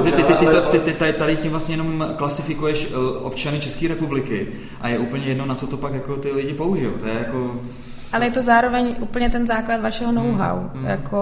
ty, 0.71 0.79
ty, 0.79 1.13
tady 1.13 1.37
tím 1.37 1.51
vlastně 1.51 1.73
jenom 1.73 2.05
klasifikuješ 2.17 2.87
eh, 2.91 3.19
občany 3.19 3.59
České 3.59 3.87
republiky 3.87 4.47
a 4.81 4.87
je 4.87 4.99
úplně 4.99 5.25
jedno, 5.25 5.45
na 5.45 5.55
co 5.55 5.67
to 5.67 5.77
pak 5.77 5.93
jako 5.93 6.15
ty 6.15 6.31
lidi 6.31 6.53
použijou. 6.53 6.91
To 6.91 7.07
je 7.07 7.13
jako 7.13 7.55
ale 8.13 8.25
je 8.25 8.31
to 8.31 8.41
zároveň 8.41 8.95
úplně 8.99 9.29
ten 9.29 9.47
základ 9.47 9.81
vašeho 9.81 10.11
hmm, 10.11 10.21
know-how. 10.21 10.57
Hmm, 10.57 10.69
hmm. 10.73 10.85
Jako, 10.85 11.17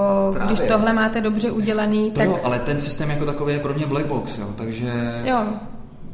když 0.45 0.59
tohle 0.59 0.93
máte 0.93 1.21
dobře 1.21 1.51
udělaný, 1.51 2.11
to 2.11 2.19
tak... 2.19 2.27
Jo, 2.27 2.39
ale 2.43 2.59
ten 2.59 2.79
systém 2.79 3.09
jako 3.09 3.25
takový 3.25 3.53
je 3.53 3.59
pro 3.59 3.73
mě 3.73 3.87
black 3.87 4.05
box, 4.05 4.37
jo, 4.37 4.47
takže... 4.57 5.21
Jo, 5.25 5.43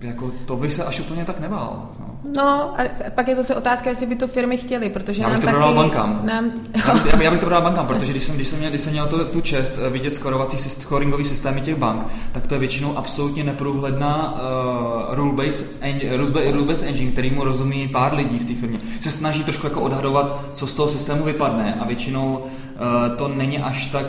jako 0.01 0.32
to 0.45 0.56
by 0.56 0.71
se 0.71 0.84
až 0.84 0.99
úplně 0.99 1.25
tak 1.25 1.39
nebál. 1.39 1.89
No. 1.99 2.16
No, 2.35 2.73
a 2.79 3.09
pak 3.15 3.27
je 3.27 3.35
zase 3.35 3.55
otázka, 3.55 3.89
jestli 3.89 4.05
by 4.05 4.15
to 4.15 4.27
firmy 4.27 4.57
chtěly, 4.57 4.89
protože 4.89 5.21
já 5.21 5.29
bych 5.29 5.43
nám 5.43 5.55
to 5.55 5.61
taky, 5.61 5.75
bankám. 5.75 6.21
Nám, 6.23 6.51
já, 6.87 6.93
bych, 6.93 7.13
já, 7.21 7.31
bych, 7.31 7.39
to 7.39 7.45
prodal 7.45 7.61
bankám, 7.61 7.87
protože 7.87 8.11
když 8.11 8.23
jsem, 8.23 8.35
když 8.35 8.47
jsem 8.47 8.59
měl, 8.59 8.69
když 8.69 8.81
jsem 8.81 8.91
měl 8.93 9.07
to, 9.07 9.25
tu 9.25 9.41
čest 9.41 9.73
eh, 9.85 9.89
vidět 9.89 10.15
skorovací 10.15 10.57
scoringový 10.57 11.25
systémy 11.25 11.61
těch 11.61 11.75
bank, 11.75 12.05
tak 12.31 12.47
to 12.47 12.55
je 12.55 12.59
většinou 12.59 12.97
absolutně 12.97 13.43
neprůhledná 13.43 14.33
uh, 14.33 15.15
rule-based 15.15 15.77
engine, 15.81 16.17
rule 16.51 16.75
engine, 16.85 17.11
který 17.11 17.31
mu 17.31 17.43
rozumí 17.43 17.87
pár 17.87 18.13
lidí 18.13 18.39
v 18.39 18.45
té 18.45 18.55
firmě. 18.55 18.79
Se 18.99 19.11
snaží 19.11 19.43
trošku 19.43 19.67
jako 19.67 19.81
odhadovat, 19.81 20.41
co 20.53 20.67
z 20.67 20.73
toho 20.73 20.89
systému 20.89 21.23
vypadne 21.23 21.77
a 21.79 21.85
většinou 21.85 22.37
uh, 22.37 23.17
to 23.17 23.27
není 23.27 23.59
až 23.59 23.85
tak 23.85 24.05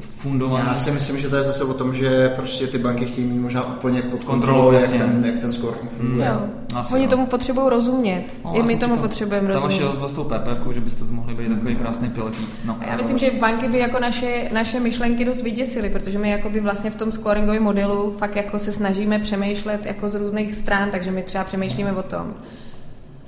fundovaný. 0.00 0.66
Já 0.68 0.74
si 0.74 0.90
myslím, 0.90 1.18
že 1.18 1.28
to 1.28 1.36
je 1.36 1.42
zase 1.42 1.64
o 1.64 1.74
tom, 1.74 1.94
že 1.94 2.32
prostě 2.36 2.66
ty 2.66 2.78
banky 2.78 3.04
chtějí 3.04 3.26
mít 3.26 3.38
možná 3.38 3.76
úplně 3.76 4.02
pod 4.02 4.24
kontrolou, 4.24 4.72
jak 4.72 4.90
ten, 4.90 5.24
jak 5.26 5.38
ten 5.38 5.52
score 5.52 5.76
funguje. 5.96 6.32
Mm. 6.32 6.50
Asi, 6.74 6.94
Oni 6.94 7.04
jo. 7.04 7.10
tomu 7.10 7.26
potřebují 7.26 7.70
rozumět. 7.70 8.24
No, 8.44 8.56
I 8.56 8.62
my 8.62 8.76
tomu 8.76 8.94
říkal, 8.94 9.08
potřebujeme 9.08 9.48
rozumět. 9.48 9.78
Ta 9.78 9.86
vaše 9.86 10.08
s 10.08 10.14
tou 10.14 10.24
PPF, 10.24 10.74
že 10.74 10.80
byste 10.80 11.04
to 11.04 11.12
mohli 11.12 11.34
být 11.34 11.48
takový 11.48 11.76
krásný 11.76 12.10
piletík. 12.10 12.48
No. 12.64 12.78
já 12.86 12.96
myslím, 12.96 13.18
že 13.18 13.30
banky 13.30 13.68
by 13.68 13.78
jako 13.78 13.98
naše, 13.98 14.48
naše 14.52 14.80
myšlenky 14.80 15.24
dost 15.24 15.42
vyděsily, 15.42 15.90
protože 15.90 16.18
my 16.18 16.30
jako 16.30 16.50
by 16.50 16.60
vlastně 16.60 16.90
v 16.90 16.96
tom 16.96 17.12
scoringovém 17.12 17.62
modelu 17.62 18.14
fakt 18.18 18.36
jako 18.36 18.58
se 18.58 18.72
snažíme 18.72 19.18
přemýšlet 19.18 19.86
jako 19.86 20.08
z 20.08 20.14
různých 20.14 20.54
stran, 20.54 20.90
takže 20.90 21.10
my 21.10 21.22
třeba 21.22 21.44
přemýšlíme 21.44 21.92
o 21.92 22.02
tom, 22.02 22.34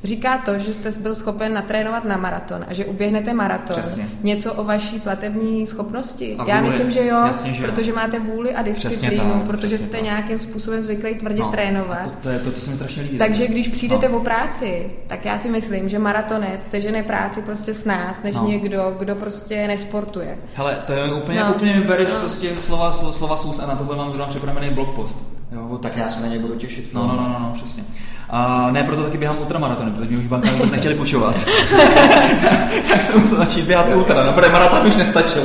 říká 0.04 0.38
to, 0.38 0.58
že 0.58 0.74
jste 0.74 0.90
byl 1.00 1.14
schopen 1.14 1.52
natrénovat 1.52 2.04
na 2.04 2.16
maraton 2.16 2.64
a 2.68 2.74
že 2.74 2.84
uběhnete 2.84 3.34
maraton. 3.34 3.76
Přesně. 3.76 4.08
Něco 4.22 4.54
o 4.54 4.64
vaší 4.64 5.00
platební 5.00 5.66
schopnosti? 5.66 6.36
Já 6.46 6.60
myslím, 6.60 6.90
že 6.90 7.06
jo, 7.06 7.16
Jasně, 7.26 7.52
že 7.52 7.66
protože 7.66 7.90
jo. 7.90 7.96
máte 7.96 8.18
vůli 8.18 8.54
a 8.54 8.62
disciplínu, 8.62 9.32
tak, 9.32 9.46
protože 9.46 9.78
jste 9.78 9.96
tak. 9.96 10.02
nějakým 10.02 10.38
způsobem 10.38 10.84
zvyklí 10.84 11.14
tvrdě 11.14 11.40
no, 11.40 11.50
trénovat. 11.50 12.02
To, 12.02 12.10
to, 12.22 12.28
je 12.28 12.38
to, 12.38 12.50
co 12.50 12.60
se 12.60 12.70
mi 12.70 12.76
strašně 12.76 13.02
líbí. 13.02 13.18
Takže 13.18 13.46
když 13.46 13.68
přijdete 13.68 14.08
no. 14.08 14.18
o 14.18 14.20
práci, 14.20 14.90
tak 15.06 15.24
já 15.24 15.38
si 15.38 15.48
myslím, 15.48 15.88
že 15.88 15.98
maratonec 15.98 16.62
sežene 16.62 17.02
práci 17.02 17.42
prostě 17.42 17.74
s 17.74 17.84
nás, 17.84 18.22
než 18.22 18.34
no. 18.34 18.48
někdo, 18.48 18.96
kdo 18.98 19.14
prostě 19.14 19.66
nesportuje. 19.66 20.38
Hele, 20.54 20.82
to 20.86 20.92
je 20.92 21.14
úplně, 21.14 21.40
no. 21.40 21.54
úplně 21.54 21.74
mi 21.74 21.80
bereš 21.80 22.08
no. 22.12 22.20
prostě 22.20 22.56
slova, 22.58 22.92
slova, 22.92 23.36
slova 23.36 23.62
a 23.62 23.66
na 23.66 23.76
tohle 23.76 23.96
mám 23.96 24.08
zrovna 24.08 24.26
připravený 24.26 24.70
blogpost. 24.70 25.16
Jo, 25.52 25.78
tak 25.82 25.96
já 25.96 26.08
se 26.08 26.20
na 26.20 26.26
něj 26.26 26.38
budu 26.38 26.54
těšit. 26.54 26.94
No, 26.94 27.06
no, 27.06 27.16
no, 27.16 27.28
no, 27.28 27.38
no 27.38 27.52
přesně. 27.54 27.84
A 28.30 28.70
ne, 28.70 28.84
proto 28.84 29.02
taky 29.02 29.18
běhám 29.18 29.38
ultramaratony, 29.38 29.90
protože 29.90 30.10
mě 30.10 30.18
už 30.18 30.26
banka 30.26 30.50
vůbec 30.52 30.70
nechtěli 30.70 30.94
počovat. 30.94 31.36
tak 32.88 33.02
jsem 33.02 33.20
musel 33.20 33.38
začít 33.38 33.64
běhat 33.64 33.86
ultra, 33.94 34.24
no, 34.24 34.32
protože 34.32 34.52
maraton 34.52 34.86
už 34.86 34.96
nestačil. 34.96 35.42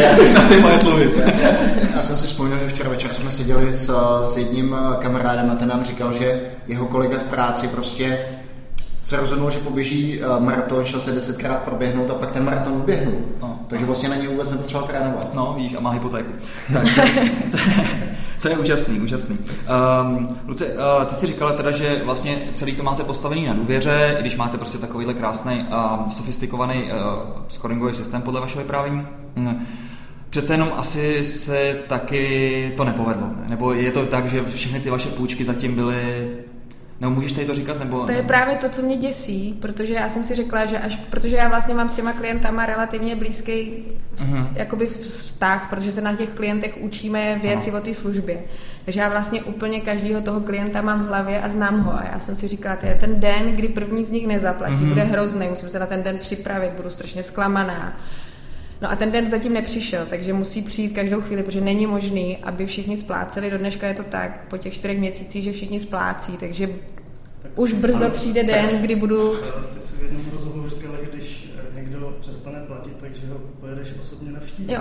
Já 0.00 0.16
jsem 0.16 0.34
na 0.42 0.48
téma 0.48 0.68
mluvit. 0.84 1.20
já 1.94 2.02
jsem 2.02 2.16
si 2.16 2.26
vzpomněl, 2.26 2.58
že 2.58 2.68
včera 2.68 2.90
večer 2.90 3.14
jsme 3.14 3.30
seděli 3.30 3.72
s, 3.72 3.94
s 4.26 4.36
jedním 4.36 4.76
kamarádem 4.98 5.50
a 5.50 5.54
ten 5.54 5.68
nám 5.68 5.84
říkal, 5.84 6.12
že 6.12 6.40
jeho 6.66 6.86
kolega 6.86 7.18
v 7.18 7.24
práci 7.24 7.68
prostě 7.68 8.18
se 9.04 9.16
rozhodnul, 9.16 9.50
že 9.50 9.58
poběží 9.58 10.20
maraton, 10.38 10.84
šel 10.84 11.00
se 11.00 11.12
desetkrát 11.12 11.62
proběhnout 11.62 12.10
a 12.10 12.14
pak 12.14 12.30
ten 12.30 12.44
maraton 12.44 12.72
uběhnul. 12.72 13.14
No. 13.42 13.58
Takže 13.68 13.86
vlastně 13.86 14.08
na 14.08 14.16
něj 14.16 14.26
vůbec 14.26 14.50
nepotřeboval 14.50 14.88
trénovat. 14.88 15.34
No, 15.34 15.54
víš, 15.58 15.74
a 15.74 15.80
má 15.80 15.90
hypotéku. 15.90 16.32
Tak, 16.72 16.84
to 18.42 18.48
je 18.48 18.58
úžasný, 18.58 19.00
úžasný. 19.00 19.38
Um, 19.38 20.38
Luce, 20.46 20.66
uh, 20.66 21.04
ty 21.04 21.14
jsi 21.14 21.26
říkala 21.26 21.52
teda, 21.52 21.70
že 21.70 22.02
vlastně 22.04 22.38
celý 22.54 22.74
to 22.74 22.82
máte 22.82 23.04
postavený 23.04 23.46
na 23.46 23.54
důvěře, 23.54 24.16
i 24.18 24.20
když 24.20 24.36
máte 24.36 24.58
prostě 24.58 24.78
takovýhle 24.78 25.14
krásný, 25.14 25.66
uh, 25.70 26.08
sofistikovaný 26.10 26.84
uh, 26.84 26.90
scoringový 27.48 27.94
systém 27.94 28.22
podle 28.22 28.40
vašeho 28.40 28.62
vyprávění. 28.62 29.06
Hmm. 29.36 29.66
Přece 30.30 30.54
jenom 30.54 30.72
asi 30.76 31.24
se 31.24 31.76
taky 31.88 32.74
to 32.76 32.84
nepovedlo. 32.84 33.26
Ne? 33.26 33.48
Nebo 33.48 33.72
je 33.72 33.92
to 33.92 34.06
tak, 34.06 34.26
že 34.26 34.44
všechny 34.44 34.80
ty 34.80 34.90
vaše 34.90 35.08
půjčky 35.08 35.44
zatím 35.44 35.74
byly 35.74 36.28
nebo 37.02 37.14
můžeš 37.14 37.32
tady 37.32 37.46
to 37.46 37.54
říkat? 37.54 37.78
Nebo, 37.78 38.06
to 38.06 38.12
je 38.12 38.22
právě 38.22 38.56
to, 38.56 38.68
co 38.68 38.82
mě 38.82 38.96
děsí, 38.96 39.58
protože 39.60 39.94
já 39.94 40.08
jsem 40.08 40.24
si 40.24 40.34
řekla, 40.34 40.66
že 40.66 40.78
až, 40.78 40.96
protože 40.96 41.36
já 41.36 41.48
vlastně 41.48 41.74
mám 41.74 41.88
s 41.88 41.96
těma 41.96 42.12
klientama 42.12 42.66
relativně 42.66 43.16
blízký 43.16 43.84
uh-huh. 44.16 44.46
jakoby 44.54 44.86
vztah, 44.86 45.70
protože 45.70 45.92
se 45.92 46.00
na 46.00 46.16
těch 46.16 46.28
klientech 46.28 46.76
učíme 46.80 47.38
věci 47.42 47.70
uh-huh. 47.70 47.76
o 47.76 47.80
té 47.80 47.94
službě. 47.94 48.38
Takže 48.84 49.00
já 49.00 49.08
vlastně 49.08 49.42
úplně 49.42 49.80
každého 49.80 50.20
toho 50.20 50.40
klienta 50.40 50.82
mám 50.82 51.02
v 51.02 51.06
hlavě 51.06 51.40
a 51.40 51.48
znám 51.48 51.80
ho. 51.80 51.94
A 51.94 52.04
já 52.12 52.18
jsem 52.18 52.36
si 52.36 52.48
říkala, 52.48 52.76
to 52.76 52.86
je 52.86 52.94
ten 52.94 53.20
den, 53.20 53.56
kdy 53.56 53.68
první 53.68 54.04
z 54.04 54.10
nich 54.10 54.26
nezaplatí, 54.26 54.74
uh-huh. 54.74 54.88
bude 54.88 55.02
hrozný, 55.02 55.48
musím 55.48 55.68
se 55.68 55.78
na 55.78 55.86
ten 55.86 56.02
den 56.02 56.18
připravit, 56.18 56.72
budu 56.72 56.90
strašně 56.90 57.22
zklamaná. 57.22 58.00
No 58.82 58.92
a 58.92 58.96
ten 58.96 59.10
den 59.10 59.30
zatím 59.30 59.52
nepřišel, 59.52 60.06
takže 60.10 60.32
musí 60.32 60.62
přijít 60.62 60.92
každou 60.92 61.20
chvíli, 61.20 61.42
protože 61.42 61.60
není 61.60 61.86
možný, 61.86 62.36
aby 62.36 62.66
všichni 62.66 62.96
spláceli. 62.96 63.50
Do 63.50 63.58
dneška 63.58 63.88
je 63.88 63.94
to 63.94 64.02
tak, 64.02 64.44
po 64.50 64.58
těch 64.58 64.74
čtyřech 64.74 64.98
měsících, 64.98 65.44
že 65.44 65.52
všichni 65.52 65.80
splácí, 65.80 66.36
takže 66.36 66.66
tak, 67.42 67.52
už 67.54 67.72
brzo 67.72 68.10
přijde 68.10 68.42
den, 68.42 68.68
tak, 68.70 68.80
kdy 68.80 68.94
budu... 68.94 69.34
Ty 69.74 69.80
jsi 69.80 69.96
v 69.96 70.02
jednom 70.02 70.22
rozhovoru 70.32 70.68
říkala, 70.68 70.94
že 71.00 71.10
když 71.10 71.52
někdo 71.74 72.16
přestane 72.20 72.60
platit, 72.66 72.92
takže 73.00 73.26
ho 73.26 73.38
pojedeš 73.60 73.88
osobně 74.00 74.32
navštívit. 74.32 74.72
Jo. 74.72 74.80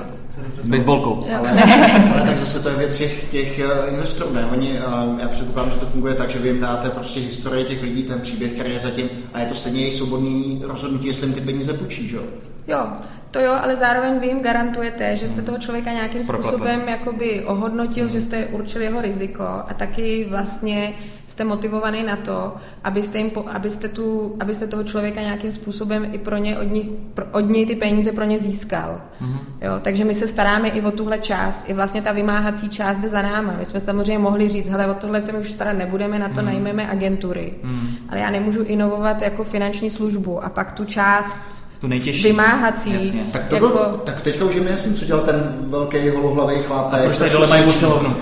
S 0.62 0.68
baseballkou. 0.68 1.26
Ale, 1.38 1.52
ale, 2.14 2.26
tak 2.26 2.38
zase 2.38 2.64
to 2.64 2.70
je 2.70 2.76
věc 2.76 2.98
těch, 2.98 3.32
těch 3.32 3.60
eh, 3.60 3.90
investorů, 3.90 4.34
ne? 4.34 4.46
Oni, 4.46 4.80
eh, 4.80 5.22
já 5.22 5.28
předpokládám, 5.28 5.72
že 5.72 5.78
to 5.78 5.86
funguje 5.86 6.14
tak, 6.14 6.30
že 6.30 6.40
vy 6.40 6.48
jim 6.48 6.60
dáte 6.60 6.90
prostě 6.90 7.20
historii 7.20 7.66
těch 7.66 7.84
lidí, 7.84 8.04
ten 8.04 8.22
příběh, 8.22 8.52
který 8.52 8.74
je 8.74 8.80
zatím, 8.80 9.10
a 9.34 9.40
je 9.40 9.46
to 9.46 9.56
stejně 9.56 9.82
jejich 9.82 9.96
svobodný 9.96 10.62
rozhodnutí, 10.66 11.08
jestli 11.08 11.28
jim 11.28 11.36
ty 11.36 11.42
peníze 11.42 11.74
půjčí, 11.74 12.08
že 12.08 12.16
jo? 12.16 12.24
Jo, 12.68 12.88
to 13.32 13.40
jo, 13.40 13.58
ale 13.62 13.76
zároveň 13.76 14.20
vy 14.20 14.28
jim 14.28 14.40
garantujete, 14.40 15.16
že 15.16 15.28
jste 15.28 15.42
toho 15.42 15.58
člověka 15.58 15.92
nějakým 15.92 16.24
způsobem 16.24 16.90
jakoby 16.90 17.44
ohodnotil, 17.46 18.08
že 18.08 18.22
jste 18.22 18.46
určil 18.46 18.82
jeho 18.82 19.02
riziko 19.02 19.44
a 19.44 19.74
taky 19.78 20.28
vlastně 20.30 20.94
jste 21.28 21.44
motivovaný 21.44 22.04
na 22.04 22.16
to, 22.16 22.56
abyste, 22.84 23.18
jim, 23.18 23.32
abyste, 23.52 23.88
tu, 23.88 24.36
abyste 24.40 24.68
toho 24.68 24.84
člověka 24.84 25.22
nějakým 25.22 25.52
způsobem 25.52 26.10
i 26.12 26.18
pro 26.18 26.38
ně, 26.38 26.58
od, 26.58 26.64
nich, 26.64 26.90
pro, 27.14 27.26
od 27.32 27.40
něj 27.40 27.66
ty 27.66 27.76
peníze 27.76 28.12
pro 28.12 28.24
ně 28.24 28.40
získal. 28.40 29.02
Mm-hmm. 29.22 29.40
Jo, 29.62 29.72
takže 29.82 30.06
my 30.06 30.16
se 30.16 30.28
staráme 30.28 30.70
i 30.70 30.82
o 30.82 30.92
tuhle 30.92 31.18
část, 31.18 31.64
i 31.70 31.74
vlastně 31.74 32.02
ta 32.02 32.12
vymáhací 32.12 32.70
část 32.70 32.98
jde 32.98 33.10
za 33.10 33.22
náma. 33.22 33.56
My 33.60 33.66
jsme 33.66 33.80
samozřejmě 33.80 34.20
mohli 34.20 34.50
říct, 34.50 34.70
hele, 34.70 34.88
o 34.88 34.94
tohle 34.94 35.22
se 35.22 35.32
my 35.32 35.38
už 35.38 35.52
starat 35.52 35.78
nebudeme, 35.78 36.20
na 36.20 36.30
to 36.30 36.34
mm-hmm. 36.34 36.46
najmeme 36.46 36.90
agentury. 36.90 37.54
Mm-hmm. 37.64 37.88
Ale 38.10 38.20
já 38.20 38.30
nemůžu 38.30 38.64
inovovat 38.64 39.22
jako 39.22 39.44
finanční 39.44 39.90
službu 39.90 40.44
a 40.44 40.50
pak 40.50 40.72
tu 40.72 40.86
část 40.86 41.61
tu 41.82 41.88
nejtěžší. 41.88 42.24
Vymáhací. 42.24 42.94
Jasně. 42.94 43.24
Tak, 43.32 43.48
to 43.48 43.56
jako... 43.56 43.68
bylo, 43.68 43.86
tak 43.86 44.22
teďka 44.22 44.46
už 44.46 44.56
je 44.56 44.62
mi 44.62 44.70
jasný, 44.70 44.94
co 44.94 45.06
dělal 45.06 45.24
ten 45.24 45.56
velký 45.68 46.10
holohlavý 46.10 46.56
chlap. 46.56 46.94
A 46.94 46.98
proč 47.04 47.18
tady 47.18 47.32
dole 47.32 47.48
mají 47.48 47.64
posilovnu? 47.64 48.16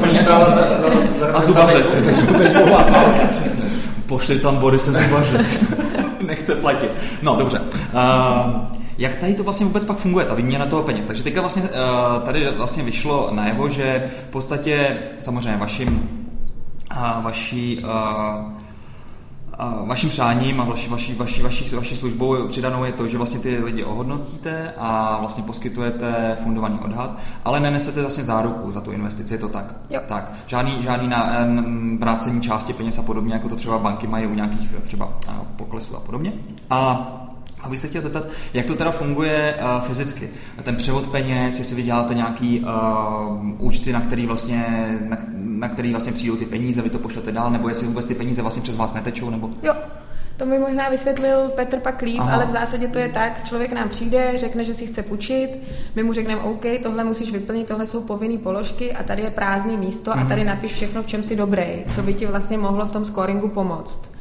proč 0.00 0.16
stála 0.16 0.50
za, 0.50 0.76
za, 0.76 0.88
za, 1.18 1.26
a 1.34 1.40
zubařet. 1.40 1.96
Pošli 4.06 4.38
tam 4.38 4.56
Borise 4.56 4.92
zubařet. 4.92 5.74
Nechce 6.26 6.54
platit. 6.54 6.90
No, 7.22 7.36
dobře. 7.36 7.58
Uh, 7.58 8.52
jak 8.98 9.16
tady 9.16 9.34
to 9.34 9.44
vlastně 9.44 9.66
vůbec 9.66 9.84
pak 9.84 9.96
funguje, 9.96 10.26
ta 10.26 10.34
výměna 10.34 10.66
toho 10.66 10.82
peněz? 10.82 11.04
Takže 11.06 11.22
teďka 11.22 11.40
vlastně 11.40 11.62
uh, 11.62 11.68
tady 12.22 12.50
vlastně 12.56 12.82
vyšlo 12.82 13.30
najevo, 13.32 13.68
že 13.68 14.10
v 14.28 14.30
podstatě 14.30 14.98
samozřejmě 15.20 15.56
vaším, 15.56 16.08
uh, 16.96 17.24
vaší 17.24 17.84
uh, 17.84 18.61
a 19.58 19.84
vaším 19.84 20.08
přáním 20.08 20.60
a 20.60 20.64
vaší, 20.64 20.88
vaší, 20.88 21.14
vaší, 21.14 21.42
vaší, 21.42 21.74
vaší 21.74 21.96
službou 21.96 22.46
přidanou 22.48 22.84
je 22.84 22.92
to, 22.92 23.06
že 23.06 23.16
vlastně 23.16 23.40
ty 23.40 23.58
lidi 23.58 23.84
ohodnotíte 23.84 24.74
a 24.78 25.18
vlastně 25.20 25.42
poskytujete 25.42 26.38
fundovaný 26.42 26.78
odhad, 26.84 27.18
ale 27.44 27.60
nenesete 27.60 28.00
vlastně 28.00 28.24
záruku 28.24 28.72
za 28.72 28.80
tu 28.80 28.90
investici, 28.90 29.34
je 29.34 29.38
to 29.38 29.48
tak? 29.48 29.74
Jo. 29.90 30.00
Tak, 30.06 30.32
žádný, 30.46 30.82
žádný 30.82 31.08
na, 31.08 31.32
vrácení 31.98 32.40
části 32.40 32.72
peněz 32.72 32.98
a 32.98 33.02
podobně, 33.02 33.34
jako 33.34 33.48
to 33.48 33.56
třeba 33.56 33.78
banky 33.78 34.06
mají 34.06 34.26
u 34.26 34.34
nějakých 34.34 34.74
třeba 34.82 35.12
poklesů 35.56 35.96
a 35.96 36.00
podobně. 36.00 36.32
A 36.70 37.21
Abych 37.62 37.80
se 37.80 37.88
chtěl 37.88 38.02
zeptat, 38.02 38.24
jak 38.54 38.66
to 38.66 38.74
teda 38.74 38.90
funguje 38.90 39.54
uh, 39.60 39.80
fyzicky? 39.80 40.30
Ten 40.62 40.76
převod 40.76 41.06
peněz, 41.06 41.58
jestli 41.58 41.76
vy 41.76 41.82
děláte 41.82 42.14
nějaký 42.14 42.60
uh, 42.60 43.66
účty, 43.66 43.92
na 43.92 44.00
který 44.00 44.26
vlastně, 44.26 44.88
na, 45.08 45.18
na 45.34 45.68
který 45.68 45.90
vlastně 45.90 46.12
přijdou 46.12 46.36
ty 46.36 46.46
peníze, 46.46 46.82
vy 46.82 46.90
to 46.90 46.98
pošlete 46.98 47.32
dál, 47.32 47.50
nebo 47.50 47.68
jestli 47.68 47.86
vůbec 47.86 48.06
ty 48.06 48.14
peníze 48.14 48.42
vlastně 48.42 48.62
přes 48.62 48.76
vás 48.76 48.94
netečou, 48.94 49.30
nebo... 49.30 49.50
Jo, 49.62 49.74
to 50.36 50.46
mi 50.46 50.58
možná 50.58 50.88
vysvětlil 50.88 51.48
Petr 51.48 51.80
pak 51.80 52.02
líp, 52.02 52.20
Aha. 52.20 52.34
ale 52.34 52.46
v 52.46 52.50
zásadě 52.50 52.88
to 52.88 52.98
je 52.98 53.08
tak, 53.08 53.44
člověk 53.44 53.72
nám 53.72 53.88
přijde, 53.88 54.32
řekne, 54.36 54.64
že 54.64 54.74
si 54.74 54.86
chce 54.86 55.02
půjčit, 55.02 55.58
my 55.94 56.02
mu 56.02 56.12
řekneme, 56.12 56.40
OK, 56.40 56.64
tohle 56.82 57.04
musíš 57.04 57.32
vyplnit, 57.32 57.66
tohle 57.66 57.86
jsou 57.86 58.02
povinné 58.02 58.38
položky 58.38 58.92
a 58.92 59.02
tady 59.02 59.22
je 59.22 59.30
prázdné 59.30 59.76
místo 59.76 60.10
mm-hmm. 60.10 60.22
a 60.22 60.28
tady 60.28 60.40
mhm. 60.40 60.50
napiš 60.50 60.72
všechno, 60.72 61.02
v 61.02 61.06
čem 61.06 61.22
si 61.22 61.36
dobrý, 61.36 61.84
co 61.94 62.02
by 62.02 62.14
ti 62.14 62.26
vlastně 62.26 62.58
mohlo 62.58 62.86
v 62.86 62.90
tom 62.90 63.04
scoringu 63.04 63.48
pomoct. 63.48 64.11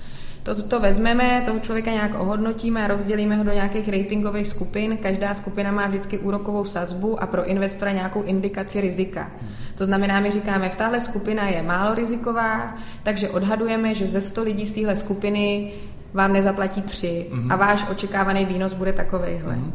To, 0.43 0.63
to 0.63 0.79
vezmeme, 0.79 1.41
toho 1.45 1.59
člověka 1.59 1.91
nějak 1.91 2.19
ohodnotíme 2.19 2.83
a 2.83 2.87
rozdělíme 2.87 3.35
ho 3.35 3.43
do 3.43 3.51
nějakých 3.51 3.89
ratingových 3.89 4.47
skupin. 4.47 4.97
Každá 4.97 5.33
skupina 5.33 5.71
má 5.71 5.87
vždycky 5.87 6.17
úrokovou 6.17 6.65
sazbu 6.65 7.23
a 7.23 7.27
pro 7.27 7.45
investora 7.45 7.91
nějakou 7.91 8.23
indikaci 8.23 8.81
rizika. 8.81 9.31
To 9.75 9.85
znamená, 9.85 10.19
my 10.19 10.31
říkáme, 10.31 10.69
v 10.69 10.75
tahle 10.75 11.01
skupina 11.01 11.47
je 11.47 11.61
málo 11.61 11.95
riziková, 11.95 12.77
takže 13.03 13.29
odhadujeme, 13.29 13.95
že 13.95 14.07
ze 14.07 14.21
100 14.21 14.43
lidí 14.43 14.65
z 14.65 14.71
téhle 14.71 14.95
skupiny 14.95 15.73
vám 16.13 16.33
nezaplatí 16.33 16.81
tři 16.81 17.27
mm-hmm. 17.31 17.53
a 17.53 17.55
váš 17.55 17.89
očekávaný 17.89 18.45
výnos 18.45 18.73
bude 18.73 18.93
takovejhle. 18.93 19.55
Mm-hmm. 19.55 19.71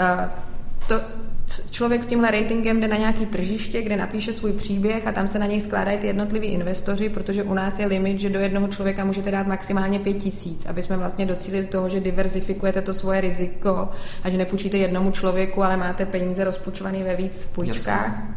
Uh, 0.00 0.30
to, 0.88 1.00
člověk 1.70 2.04
s 2.04 2.06
tímhle 2.06 2.30
ratingem 2.30 2.80
jde 2.80 2.88
na 2.88 2.96
nějaký 2.96 3.26
tržiště, 3.26 3.82
kde 3.82 3.96
napíše 3.96 4.32
svůj 4.32 4.52
příběh 4.52 5.06
a 5.06 5.12
tam 5.12 5.28
se 5.28 5.38
na 5.38 5.46
něj 5.46 5.60
skládají 5.60 5.98
ty 5.98 6.06
jednotliví 6.06 6.48
investoři, 6.48 7.08
protože 7.08 7.42
u 7.42 7.54
nás 7.54 7.78
je 7.78 7.86
limit, 7.86 8.20
že 8.20 8.30
do 8.30 8.38
jednoho 8.38 8.68
člověka 8.68 9.04
můžete 9.04 9.30
dát 9.30 9.46
maximálně 9.46 9.98
pět 9.98 10.14
tisíc, 10.14 10.66
aby 10.66 10.82
jsme 10.82 10.96
vlastně 10.96 11.26
docílili 11.26 11.66
toho, 11.66 11.88
že 11.88 12.00
diverzifikujete 12.00 12.82
to 12.82 12.94
svoje 12.94 13.20
riziko 13.20 13.88
a 14.22 14.30
že 14.30 14.36
nepůjčíte 14.36 14.78
jednomu 14.78 15.10
člověku, 15.10 15.62
ale 15.62 15.76
máte 15.76 16.06
peníze 16.06 16.44
rozpočtované 16.44 17.04
ve 17.04 17.16
víc 17.16 17.46
půjčkách. 17.54 18.06
Jasně. 18.06 18.34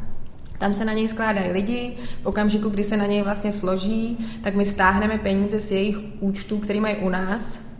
Tam 0.59 0.73
se 0.73 0.85
na 0.85 0.93
něj 0.93 1.07
skládají 1.07 1.51
lidi, 1.51 1.93
v 2.21 2.25
okamžiku, 2.25 2.69
kdy 2.69 2.83
se 2.83 2.97
na 2.97 3.05
něj 3.05 3.21
vlastně 3.21 3.51
složí, 3.51 4.17
tak 4.43 4.55
my 4.55 4.65
stáhneme 4.65 5.17
peníze 5.17 5.59
z 5.59 5.71
jejich 5.71 5.97
účtů, 6.19 6.57
které 6.57 6.79
mají 6.79 6.95
u 6.95 7.09
nás, 7.09 7.73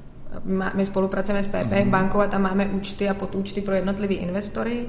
my 0.74 0.86
spolupracujeme 0.86 1.44
s 1.44 1.48
PPF 1.48 1.54
mm-hmm. 1.54 1.90
bankou 1.90 2.20
a 2.20 2.28
tam 2.28 2.42
máme 2.42 2.66
účty 2.66 3.10
a 3.10 3.14
podúčty 3.14 3.62
pro 3.62 3.76
jednotlivé 3.76 4.14
investory 4.14 4.86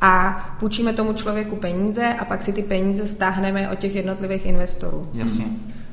a 0.00 0.44
půjčíme 0.60 0.92
tomu 0.92 1.12
člověku 1.12 1.56
peníze 1.56 2.14
a 2.18 2.24
pak 2.24 2.42
si 2.42 2.52
ty 2.52 2.62
peníze 2.62 3.06
stáhneme 3.06 3.70
od 3.70 3.78
těch 3.78 3.94
jednotlivých 3.94 4.46
investorů. 4.46 5.08
Jasně. 5.14 5.44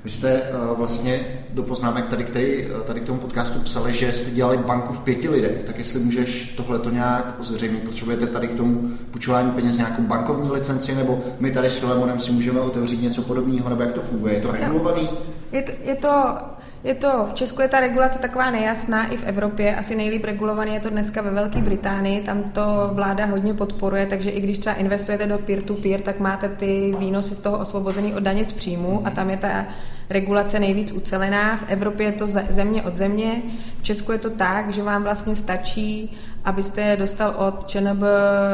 Vy 0.04 0.12
jste 0.12 0.42
uh, 0.42 0.78
vlastně 0.78 1.20
do 1.54 1.64
poznámek 1.64 2.08
tady 2.08 2.24
k, 2.24 2.30
tej, 2.30 2.68
tady 2.88 3.00
k 3.00 3.04
tomu 3.04 3.20
podcastu 3.20 3.60
psali, 3.60 3.94
že 3.94 4.14
jste 4.14 4.32
dělali 4.32 4.58
banku 4.58 4.94
v 4.94 5.00
pěti 5.00 5.30
lidech, 5.30 5.64
tak 5.66 5.78
jestli 5.78 6.00
můžeš 6.00 6.54
tohle 6.58 6.80
to 6.80 6.90
nějak 6.90 7.36
ozřejmit, 7.40 7.84
potřebujete 7.84 8.28
tady 8.28 8.48
k 8.48 8.56
tomu 8.56 8.90
půjčování 9.12 9.52
peněz 9.52 9.78
nějakou 9.78 10.02
bankovní 10.02 10.52
licenci, 10.52 10.96
nebo 10.96 11.22
my 11.40 11.52
tady 11.52 11.70
s 11.70 11.80
Filemonem 11.80 12.20
si 12.20 12.32
můžeme 12.32 12.60
otevřít 12.60 13.02
něco 13.02 13.22
podobného, 13.22 13.70
nebo 13.70 13.82
jak 13.82 13.94
to 13.94 14.02
funguje? 14.02 14.34
Je 14.34 14.42
to 14.42 14.52
regulovaný? 14.52 15.10
Je 15.52 15.62
to, 15.62 15.72
je 15.84 15.96
to 15.96 16.38
je 16.86 16.96
to, 16.96 17.26
v 17.26 17.34
Česku 17.34 17.62
je 17.62 17.68
ta 17.68 17.80
regulace 17.80 18.20
taková 18.20 18.52
nejasná 18.52 19.08
i 19.08 19.18
v 19.18 19.24
Evropě, 19.24 19.76
asi 19.76 19.96
nejlíp 19.96 20.26
regulovaný 20.26 20.74
je 20.74 20.80
to 20.80 20.90
dneska 20.90 21.22
ve 21.22 21.32
Velké 21.32 21.62
Británii, 21.62 22.22
tam 22.22 22.44
to 22.44 22.90
vláda 22.94 23.26
hodně 23.26 23.54
podporuje, 23.54 24.06
takže 24.06 24.30
i 24.30 24.42
když 24.42 24.58
třeba 24.58 24.76
investujete 24.76 25.26
do 25.26 25.38
peer-to-peer, 25.38 26.02
tak 26.02 26.20
máte 26.20 26.50
ty 26.50 26.96
výnosy 27.00 27.36
z 27.36 27.40
toho 27.40 27.58
osvobozený 27.58 28.14
od 28.14 28.24
daně 28.24 28.46
z 28.46 28.52
příjmu 28.52 29.08
a 29.08 29.10
tam 29.10 29.30
je 29.30 29.38
ta 29.38 29.66
regulace 30.10 30.60
nejvíc 30.60 30.92
ucelená. 30.92 31.58
V 31.58 31.64
Evropě 31.68 32.08
je 32.08 32.12
to 32.12 32.28
země 32.28 32.84
od 32.84 32.98
země, 32.98 33.42
v 33.80 33.84
Česku 33.84 34.12
je 34.12 34.18
to 34.18 34.30
tak, 34.30 34.74
že 34.74 34.84
vám 34.84 35.04
vlastně 35.04 35.36
stačí, 35.36 36.18
abyste 36.46 36.98
dostal 36.98 37.34
od 37.38 37.68
ČNB 37.68 38.04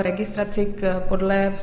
registraci 0.02 0.66
k, 0.66 1.04
podle 1.10 1.54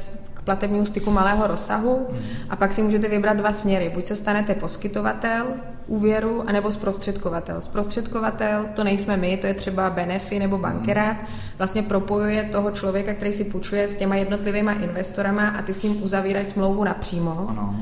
platebního 0.48 0.86
styku 0.86 1.10
malého 1.10 1.46
rozsahu 1.46 2.08
a 2.50 2.56
pak 2.56 2.72
si 2.72 2.82
můžete 2.82 3.08
vybrat 3.08 3.36
dva 3.36 3.52
směry. 3.52 3.90
Buď 3.94 4.06
se 4.06 4.16
stanete 4.16 4.54
poskytovatel 4.54 5.46
úvěru, 5.86 6.44
anebo 6.46 6.72
zprostředkovatel. 6.72 7.60
Zprostředkovatel 7.60 8.66
to 8.74 8.84
nejsme 8.84 9.16
my, 9.16 9.36
to 9.36 9.46
je 9.46 9.54
třeba 9.54 9.90
Benefi 9.90 10.38
nebo 10.38 10.58
Bankerát. 10.58 11.16
Vlastně 11.58 11.82
propojuje 11.82 12.42
toho 12.42 12.70
člověka, 12.70 13.14
který 13.14 13.32
si 13.32 13.44
půjčuje 13.44 13.88
s 13.88 13.96
těma 13.96 14.16
jednotlivými 14.16 14.72
investorama 14.72 15.48
a 15.48 15.62
ty 15.62 15.72
s 15.72 15.82
ním 15.82 16.02
uzavírají 16.02 16.46
smlouvu 16.46 16.84
napřímo. 16.84 17.46
Ano 17.48 17.74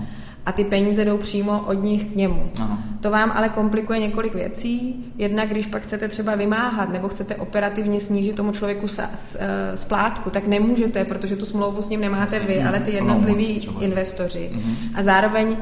a 0.46 0.52
ty 0.52 0.64
peníze 0.64 1.04
jdou 1.04 1.18
přímo 1.18 1.60
od 1.66 1.72
nich 1.72 2.04
k 2.04 2.16
němu. 2.16 2.50
Ano. 2.60 2.78
To 3.00 3.10
vám 3.10 3.32
ale 3.36 3.48
komplikuje 3.48 3.98
několik 3.98 4.34
věcí. 4.34 5.04
Jednak, 5.16 5.48
když 5.48 5.66
pak 5.66 5.82
chcete 5.82 6.08
třeba 6.08 6.34
vymáhat 6.34 6.92
nebo 6.92 7.08
chcete 7.08 7.34
operativně 7.34 8.00
snížit 8.00 8.36
tomu 8.36 8.52
člověku 8.52 8.86
eh, 8.98 9.76
splátku, 9.76 10.30
tak 10.30 10.46
nemůžete, 10.46 11.04
protože 11.04 11.36
tu 11.36 11.46
smlouvu 11.46 11.82
s 11.82 11.88
ním 11.88 12.00
nemáte 12.00 12.38
vy, 12.38 12.62
ale 12.62 12.80
ty 12.80 12.90
jednotliví 12.90 13.68
investoři. 13.80 14.50
Mhm. 14.54 14.76
A 14.94 15.02
zároveň 15.02 15.56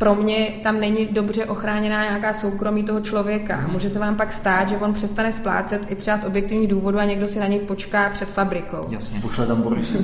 pro 0.00 0.14
mě 0.14 0.48
tam 0.62 0.80
není 0.80 1.06
dobře 1.06 1.44
ochráněná 1.44 2.04
nějaká 2.04 2.32
soukromí 2.32 2.82
toho 2.84 3.00
člověka. 3.00 3.56
Mm. 3.56 3.72
Může 3.72 3.90
se 3.90 3.98
vám 3.98 4.16
pak 4.16 4.32
stát, 4.32 4.68
že 4.68 4.76
on 4.76 4.92
přestane 4.92 5.32
splácet 5.32 5.82
i 5.88 5.94
třeba 5.94 6.16
z 6.16 6.24
objektivních 6.24 6.68
důvodů 6.68 6.98
a 6.98 7.04
někdo 7.04 7.28
si 7.28 7.40
na 7.40 7.46
něj 7.46 7.58
počká 7.58 8.10
před 8.10 8.28
fabrikou. 8.28 8.86
Jasně. 8.88 9.20
Pošle 9.20 9.46
tam 9.46 9.62
Boris. 9.62 9.96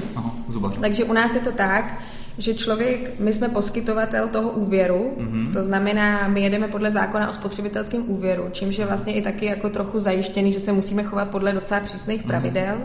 Takže 0.81 1.05
u 1.05 1.12
nás 1.12 1.35
je 1.35 1.41
to 1.41 1.53
tak, 1.53 1.95
že 2.38 2.55
člověk, 2.55 3.20
my 3.20 3.33
jsme 3.33 3.49
poskytovatel 3.49 4.29
toho 4.29 4.51
úvěru, 4.51 5.14
mm-hmm. 5.18 5.53
to 5.53 5.62
znamená, 5.62 6.29
my 6.29 6.40
jedeme 6.40 6.68
podle 6.68 6.90
zákona 6.90 7.31
o 7.31 7.33
spotřebitelském 7.33 8.11
úvěru, 8.11 8.49
čímž 8.53 8.79
je 8.79 8.87
vlastně 8.87 9.14
i 9.14 9.22
taky 9.22 9.46
jako 9.46 9.70
trochu 9.70 9.99
zajištěný, 9.99 10.53
že 10.53 10.61
se 10.61 10.72
musíme 10.72 11.03
chovat 11.03 11.31
podle 11.31 11.53
docela 11.53 11.81
přísných 11.81 12.22
mm-hmm. 12.22 12.27
pravidel. 12.27 12.77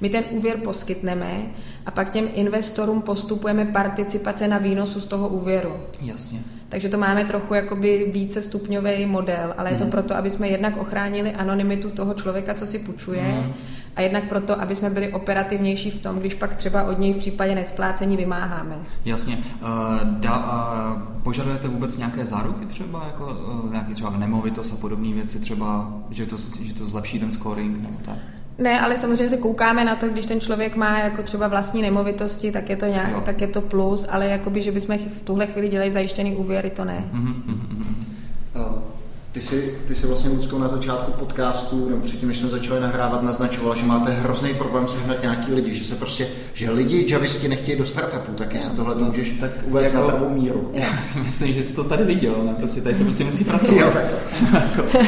My 0.00 0.08
ten 0.08 0.24
úvěr 0.30 0.56
poskytneme 0.56 1.42
a 1.86 1.90
pak 1.90 2.10
těm 2.10 2.28
investorům 2.34 3.02
postupujeme 3.02 3.64
participace 3.64 4.48
na 4.48 4.58
výnosu 4.58 5.00
z 5.00 5.04
toho 5.04 5.28
úvěru. 5.28 5.72
Jasně. 6.00 6.38
Takže 6.68 6.88
to 6.88 6.98
máme 6.98 7.24
trochu 7.24 7.54
jakoby 7.54 8.10
více 8.12 8.42
stupňový 8.42 9.06
model, 9.06 9.54
ale 9.58 9.70
je 9.70 9.76
to 9.76 9.84
mm. 9.84 9.90
proto, 9.90 10.16
aby 10.16 10.30
jsme 10.30 10.48
jednak 10.48 10.76
ochránili 10.76 11.32
anonymitu 11.32 11.90
toho 11.90 12.14
člověka, 12.14 12.54
co 12.54 12.66
si 12.66 12.78
půjčuje, 12.78 13.22
mm. 13.22 13.52
A 13.96 14.00
jednak 14.00 14.24
proto, 14.28 14.60
aby 14.60 14.76
jsme 14.76 14.90
byli 14.90 15.12
operativnější 15.12 15.90
v 15.90 16.00
tom, 16.00 16.18
když 16.18 16.34
pak 16.34 16.56
třeba 16.56 16.82
od 16.82 16.98
něj 16.98 17.12
v 17.12 17.16
případě 17.16 17.54
nesplácení 17.54 18.16
vymáháme. 18.16 18.76
Jasně. 19.04 19.36
Uh, 19.36 19.68
da, 20.04 20.36
uh, 20.36 21.02
požadujete 21.22 21.68
vůbec 21.68 21.98
nějaké 21.98 22.24
záruky 22.24 22.66
třeba, 22.66 23.04
jako 23.06 23.24
uh, 23.24 23.72
nějaký 23.72 23.94
třeba 23.94 24.10
nemovitost 24.10 24.72
a 24.72 24.76
podobné 24.76 25.12
věci 25.12 25.38
třeba, 25.38 25.92
že 26.10 26.26
to, 26.26 26.36
že 26.60 26.74
to 26.74 26.84
zlepší 26.84 27.18
ten 27.18 27.30
scoring 27.30 27.82
nebo 27.82 27.98
tak? 28.04 28.16
Ne, 28.58 28.80
ale 28.80 28.98
samozřejmě 28.98 29.28
se 29.28 29.36
koukáme 29.36 29.84
na 29.84 29.96
to, 29.96 30.08
když 30.08 30.26
ten 30.26 30.40
člověk 30.40 30.76
má 30.76 30.98
jako 30.98 31.22
třeba 31.22 31.48
vlastní 31.48 31.82
nemovitosti, 31.82 32.52
tak 32.52 32.70
je 32.70 32.76
to 32.76 32.86
nějak, 32.86 33.22
tak 33.22 33.40
je 33.40 33.46
to 33.46 33.60
plus, 33.60 34.06
ale 34.10 34.26
jakoby, 34.26 34.62
že 34.62 34.72
bychom 34.72 34.98
v 34.98 35.22
tuhle 35.22 35.46
chvíli 35.46 35.68
dělali 35.68 35.90
zajištěný 35.90 36.36
úvěry, 36.36 36.70
to 36.70 36.84
ne. 36.84 37.04
Mm-hmm. 37.14 38.11
Ty 39.32 39.40
jsi, 39.40 39.74
ty 39.88 39.94
jsi 39.94 40.06
vlastně, 40.06 40.30
Lucko, 40.30 40.58
na 40.58 40.68
začátku 40.68 41.12
podcastu, 41.12 41.88
nebo 41.88 42.02
předtím, 42.02 42.28
než 42.28 42.38
jsme 42.38 42.48
začali 42.48 42.80
nahrávat, 42.80 43.22
naznačoval, 43.22 43.76
že 43.76 43.86
máte 43.86 44.12
hrozný 44.12 44.54
problém 44.54 44.88
sehnat 44.88 45.22
nějaký 45.22 45.54
lidi, 45.54 45.74
že 45.74 45.84
se 45.84 45.94
prostě, 45.94 46.28
že 46.54 46.70
lidi 46.70 47.06
javisti 47.08 47.48
nechtějí 47.48 47.78
do 47.78 47.86
startupu, 47.86 48.32
tak 48.32 48.54
jestli 48.54 48.76
tohle 48.76 48.94
to 48.94 49.04
můžeš 49.04 49.30
tak 49.30 49.50
uvést 49.64 49.94
jako, 49.94 50.06
na 50.06 50.12
pravou 50.12 50.34
míru. 50.34 50.70
Já 50.72 51.02
si 51.02 51.18
myslím, 51.18 51.52
že 51.52 51.62
jsi 51.62 51.74
to 51.74 51.84
tady 51.84 52.04
viděl, 52.04 52.44
ne? 52.44 52.54
Prostě 52.54 52.80
tady 52.80 52.94
se 52.94 53.04
prostě 53.04 53.24
musí 53.24 53.44
pracovat. 53.44 53.76
jo, 53.80 53.92
jako, 54.54 54.98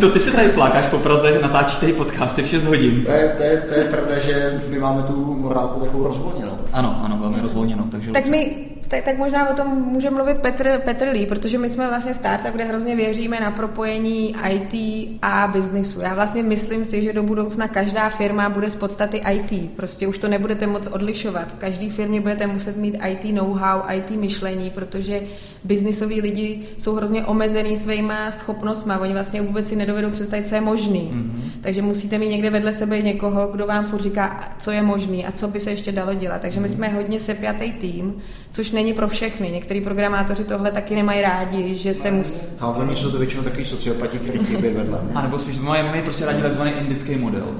to 0.00 0.10
ty 0.10 0.20
se 0.20 0.30
tady 0.30 0.48
flákáš 0.48 0.86
po 0.86 0.98
Praze, 0.98 1.38
natáčíš 1.42 1.78
tady 1.78 1.92
podcasty 1.92 2.42
v 2.42 2.46
6 2.46 2.64
hodin. 2.64 3.04
To 3.04 3.10
je, 3.10 3.34
to, 3.36 3.42
je, 3.42 3.62
to 3.68 3.74
je 3.74 3.84
pravda, 3.84 4.18
že 4.18 4.62
my 4.68 4.78
máme 4.78 5.02
tu 5.02 5.34
morálku 5.34 5.80
takovou 5.80 6.04
rozvolněnou. 6.04 6.59
Ano, 6.72 7.00
ano, 7.04 7.18
velmi 7.20 7.40
rozvolněnou. 7.40 7.84
Takže 7.84 8.12
tak 8.12 8.26
my 8.26 8.70
tak, 8.90 9.04
tak 9.04 9.18
možná 9.18 9.50
o 9.50 9.54
tom 9.54 9.68
může 9.68 10.10
mluvit 10.10 10.38
Petr, 10.38 10.80
Petr 10.84 11.08
Lee, 11.08 11.26
protože 11.26 11.58
my 11.58 11.70
jsme 11.70 11.88
vlastně 11.88 12.14
startup, 12.14 12.52
kde 12.52 12.64
hrozně 12.64 12.96
věříme 12.96 13.40
na 13.40 13.50
propojení 13.50 14.36
IT 14.50 14.74
a 15.22 15.46
biznisu. 15.52 16.00
Já 16.00 16.14
vlastně 16.14 16.42
myslím 16.42 16.84
si, 16.84 17.02
že 17.02 17.12
do 17.12 17.22
budoucna 17.22 17.68
každá 17.68 18.10
firma 18.10 18.48
bude 18.48 18.70
z 18.70 18.76
podstaty 18.76 19.22
IT. 19.32 19.70
Prostě 19.76 20.06
už 20.06 20.18
to 20.18 20.28
nebudete 20.28 20.66
moc 20.66 20.86
odlišovat. 20.86 21.48
V 21.48 21.58
každé 21.58 21.90
firmě 21.90 22.20
budete 22.20 22.46
muset 22.46 22.76
mít 22.76 22.98
IT 23.08 23.34
know-how, 23.34 23.80
IT 23.94 24.10
myšlení, 24.10 24.70
protože 24.70 25.20
biznisoví 25.64 26.20
lidi 26.20 26.62
jsou 26.78 26.94
hrozně 26.94 27.24
omezený 27.24 27.76
svýma 27.76 28.32
schopnostmi. 28.32 28.92
Oni 29.00 29.12
vlastně 29.12 29.42
vůbec 29.42 29.68
si 29.68 29.76
nedovedou 29.76 30.10
představit, 30.10 30.48
co 30.48 30.54
je 30.54 30.60
možný. 30.60 31.10
Mm-hmm. 31.12 31.50
Takže 31.60 31.82
musíte 31.82 32.18
mít 32.18 32.28
někde 32.28 32.50
vedle 32.50 32.72
sebe 32.72 33.02
někoho, 33.02 33.48
kdo 33.48 33.66
vám 33.66 33.84
furt 33.84 34.00
říká, 34.00 34.54
co 34.58 34.70
je 34.70 34.82
možný 34.82 35.26
a 35.26 35.32
co 35.32 35.48
by 35.48 35.60
se 35.60 35.70
ještě 35.70 35.92
dalo 35.92 36.14
dělat. 36.14 36.40
Takže 36.40 36.60
my 36.60 36.68
mhm. 36.68 36.76
jsme 36.76 36.88
hodně 36.88 37.20
sepjatý 37.20 37.72
tým, 37.72 38.14
což 38.50 38.70
není 38.70 38.92
pro 38.92 39.08
všechny. 39.08 39.50
Některý 39.50 39.80
programátoři 39.80 40.44
tohle 40.44 40.70
taky 40.70 40.94
nemají 40.94 41.22
rádi, 41.22 41.74
že 41.74 41.94
se 41.94 42.10
musí. 42.10 42.40
A 42.60 42.66
oni 42.66 42.96
jsou 42.96 43.10
to 43.10 43.18
většinou 43.18 43.42
takový 43.42 43.64
sociopati, 43.64 44.18
kteří 44.18 44.38
chybí 44.38 44.68
vedle. 44.68 45.00
A 45.14 45.22
nebo 45.22 45.38
spíš, 45.38 45.58
mají 45.58 46.02
prostě 46.02 46.26
rádi 46.26 46.42
takzvaný 46.42 46.70
indický 46.70 47.16
model. 47.16 47.54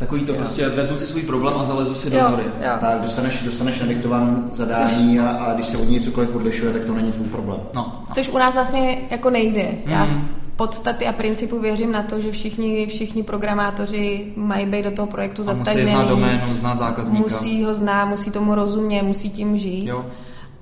Takový 0.00 0.24
to 0.24 0.32
jo. 0.32 0.38
prostě 0.38 0.68
vezmu 0.68 0.98
si 0.98 1.06
svůj 1.06 1.22
problém 1.22 1.54
a 1.58 1.64
zalezu 1.64 1.94
si 1.94 2.10
do 2.10 2.22
hory. 2.28 2.44
Tak 2.80 3.00
dostaneš, 3.00 3.42
dostaneš 3.42 3.80
nadiktovan 3.80 4.50
zadání 4.52 5.20
a, 5.20 5.28
a, 5.28 5.54
když 5.54 5.66
se 5.66 5.78
od 5.78 5.88
něj 5.88 6.00
cokoliv 6.00 6.36
odlišuje, 6.36 6.72
tak 6.72 6.84
to 6.84 6.94
není 6.94 7.12
tvůj 7.12 7.26
problém. 7.26 7.60
No. 7.74 8.02
Což 8.14 8.28
u 8.28 8.38
nás 8.38 8.54
vlastně 8.54 8.98
jako 9.10 9.30
nejde. 9.30 9.62
Mm. 9.62 9.92
Já 9.92 10.06
z 10.06 10.18
podstaty 10.56 11.06
a 11.06 11.12
principu 11.12 11.58
věřím 11.58 11.92
na 11.92 12.02
to, 12.02 12.20
že 12.20 12.32
všichni, 12.32 12.86
všichni 12.86 13.22
programátoři 13.22 14.32
mají 14.36 14.66
být 14.66 14.82
do 14.82 14.90
toho 14.90 15.06
projektu 15.06 15.42
zatažení. 15.42 15.80
Musí 15.80 15.92
znát 15.92 16.08
doménu, 16.08 16.54
znát 16.54 16.78
zákazníka. 16.78 17.22
Musí 17.22 17.64
ho 17.64 17.74
znát, 17.74 18.04
musí 18.04 18.30
tomu 18.30 18.54
rozumět, 18.54 19.02
musí 19.02 19.30
tím 19.30 19.58
žít. 19.58 19.86
Jo. 19.86 20.06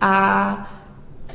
A 0.00 0.77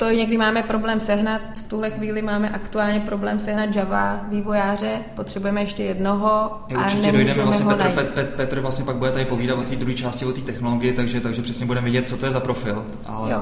to 0.03 0.11
někdy 0.11 0.37
máme 0.37 0.63
problém 0.63 0.99
sehnat, 0.99 1.41
v 1.65 1.69
tuhle 1.69 1.89
chvíli 1.89 2.21
máme 2.21 2.49
aktuálně 2.49 2.99
problém 2.99 3.39
sehnat 3.39 3.75
Java 3.75 4.25
vývojáře, 4.29 4.99
potřebujeme 5.15 5.61
ještě 5.61 5.83
jednoho 5.83 6.59
Je, 6.67 6.77
a 6.77 6.83
určitě 6.83 7.11
dojdeme, 7.11 7.43
vlastně 7.43 7.65
Petr, 7.65 7.89
Pet, 7.89 8.13
Pet, 8.13 8.29
Petr 8.29 8.59
vlastně 8.59 8.85
pak 8.85 8.95
bude 8.95 9.11
tady 9.11 9.25
povídat 9.25 9.57
o 9.57 9.61
té 9.61 9.75
druhé 9.75 9.93
části, 9.93 10.25
o 10.25 10.31
té 10.31 10.41
technologii, 10.41 10.93
takže, 10.93 11.21
takže 11.21 11.41
přesně 11.41 11.65
budeme 11.65 11.85
vidět, 11.85 12.07
co 12.07 12.17
to 12.17 12.25
je 12.25 12.31
za 12.31 12.39
profil. 12.39 12.85
Ale... 13.05 13.31
Jo. 13.31 13.41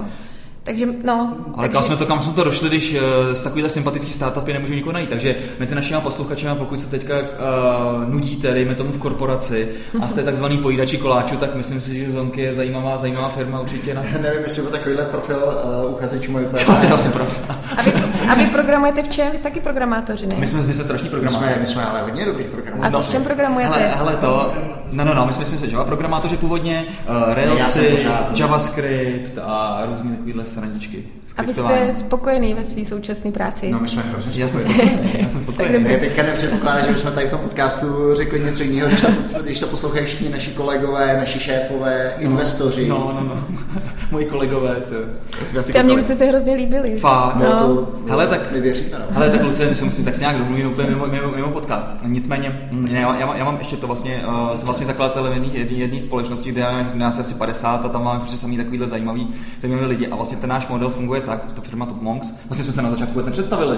Takže, 0.64 0.86
no. 1.04 1.36
Ale 1.54 1.56
takže... 1.56 1.74
kam 1.74 1.84
jsme 1.84 1.96
to, 1.96 2.06
kam 2.06 2.24
jsme 2.24 2.34
to 2.34 2.44
došli, 2.44 2.70
když 2.70 2.94
uh, 2.94 3.00
z 3.34 3.44
takovýhle 3.44 3.70
sympatický 3.70 4.12
startupy 4.12 4.54
nemůžu 4.54 4.74
nikoho 4.74 4.94
najít. 4.94 5.10
Takže 5.10 5.36
mezi 5.60 5.76
našimi 5.76 6.02
posluchači, 6.02 6.46
pokud 6.58 6.82
se 6.82 6.88
teďka 6.88 7.20
uh, 7.20 7.26
nudíte, 8.10 8.54
dejme 8.54 8.76
tomu 8.76 8.92
v 8.92 8.98
korporaci 8.98 9.70
a 10.02 10.08
jste 10.08 10.24
takzvaný 10.24 10.58
pojídači 10.58 10.98
koláčů, 10.98 11.38
tak 11.38 11.56
myslím 11.56 11.82
si, 11.82 11.96
že 11.96 12.12
Zonky 12.12 12.42
je 12.42 12.56
zajímavá, 12.56 12.98
zajímavá 12.98 13.30
firma 13.30 13.60
určitě. 13.60 13.94
Na... 13.94 14.02
Nevím, 14.22 14.42
jestli 14.44 14.64
to 14.64 14.70
takovýhle 14.70 15.06
profil 15.06 15.40
uh, 15.86 15.92
uchazečů 15.92 16.32
mají 16.32 16.46
to 16.66 16.86
je 16.86 16.92
asi 16.92 17.10
profil. 17.10 17.44
A 18.30 18.34
vy, 18.36 18.46
programujete 18.46 19.04
v 19.04 19.08
čem? 19.08 19.32
Vy 19.32 19.38
jste 19.38 19.50
taky 19.50 19.60
programátoři, 19.60 20.28
ne? 20.28 20.36
My 20.40 20.48
jsme, 20.48 20.62
my 20.62 20.74
jsme 20.74 20.84
strašní 20.84 21.10
programátoři. 21.10 21.46
My 21.46 21.52
jsme, 21.54 21.62
my 21.62 21.68
jsme 21.68 21.86
ale 21.86 22.02
hodně 22.02 22.26
dobrý 22.26 22.44
programátoři. 22.44 23.04
A 23.04 23.08
v 23.08 23.12
čem 23.12 23.24
programujete? 23.24 23.80
Hele, 23.80 23.96
hele 23.96 24.16
to, 24.16 24.54
no, 24.92 25.06
no, 25.06 25.14
no, 25.14 25.26
my 25.26 25.34
jsme, 25.34 25.46
jsme 25.46 25.58
se 25.58 25.68
Java 25.68 25.86
programátoři 25.86 26.38
původně, 26.38 26.86
uh, 27.10 27.34
Railsy, 27.34 28.08
JavaScript 28.36 29.38
a 29.42 29.84
různé 29.86 30.10
takovéhle 30.12 30.46
srandičky. 30.46 31.04
A 31.38 31.42
vy 31.42 31.54
jste 31.54 31.94
spokojený 31.94 32.54
ve 32.54 32.64
své 32.64 32.86
současné 32.86 33.32
práci? 33.32 33.70
No, 33.72 33.80
my 33.80 33.88
jsme 33.88 34.02
hrozně 34.02 34.48
spokojení. 34.48 35.16
Já 35.20 35.30
jsem 35.30 35.42
spokojený. 35.42 35.92
Já 35.92 36.00
teďka 36.00 36.24
nepředpokládám, 36.24 36.84
že 36.86 36.92
bychom 36.92 37.12
tady 37.12 37.28
v 37.28 37.30
tom 37.30 37.40
podcastu 37.40 38.16
řekli 38.16 38.40
něco 38.40 38.64
jiného, 38.64 38.88
když 38.90 39.02
to, 39.02 39.08
když 39.44 39.60
to 39.60 39.68
poslouchají 39.68 40.06
všichni 40.06 40.30
naši 40.30 40.52
kolegové, 40.52 41.18
naši 41.18 41.40
šéfové, 41.40 42.14
no, 42.18 42.24
investoři. 42.24 42.88
No, 42.88 43.12
no, 43.16 43.24
no. 43.24 43.44
Moji 44.12 44.26
kolegové. 44.26 44.76
To, 44.76 44.96
to 45.74 45.84
mě 45.84 45.96
byste 45.96 46.16
se 46.16 46.26
hrozně 46.26 46.56
líbili. 46.56 47.00
Fakt. 47.00 47.36
No, 47.36 47.46
no. 47.46 47.60
To, 47.60 48.11
hele, 48.12 48.28
tak, 48.28 48.52
nevěříte, 48.52 49.00
no. 49.00 49.06
hele, 49.10 49.30
tak 49.30 49.44
Lucie, 49.44 49.70
my 49.70 49.76
se 49.76 49.86
musím 49.86 50.06
tak 50.06 50.16
si 50.16 50.22
nějak 50.22 50.38
domluvit 50.38 50.66
úplně 50.66 50.90
mimo, 50.90 51.08
mimo, 51.08 51.32
mimo, 51.36 51.52
podcast. 51.52 51.88
Nicméně, 52.06 52.70
mm, 52.72 52.88
já, 52.88 53.16
já, 53.16 53.36
já, 53.36 53.46
mám 53.46 53.58
ještě 53.58 53.78
to 53.78 53.88
vlastně, 53.88 54.24
uh, 54.28 54.56
jsem 54.56 54.66
vlastně 54.66 54.88
zakladatelem 54.88 55.44
jedné 55.44 55.78
jedné 55.78 56.02
společnosti, 56.02 56.52
kde 56.52 56.62
je 56.62 56.86
nás 56.94 57.20
asi 57.20 57.34
50 57.34 57.86
a 57.86 57.90
tam 57.90 58.04
máme 58.04 58.20
prostě 58.20 58.38
samý 58.38 58.58
takovýhle 58.58 58.88
zajímavý, 58.88 59.34
zajímavý 59.62 59.86
lidi. 59.86 60.08
A 60.08 60.16
vlastně 60.16 60.38
ten 60.38 60.50
náš 60.50 60.68
model 60.68 60.90
funguje 60.90 61.22
tak, 61.22 61.54
to 61.54 61.62
firma 61.62 61.86
Top 61.86 62.02
Monks, 62.02 62.34
vlastně 62.50 62.64
jsme 62.64 62.74
se 62.74 62.82
na 62.82 62.90
začátku 62.90 63.14
vůbec 63.14 63.26
nepředstavili. 63.26 63.78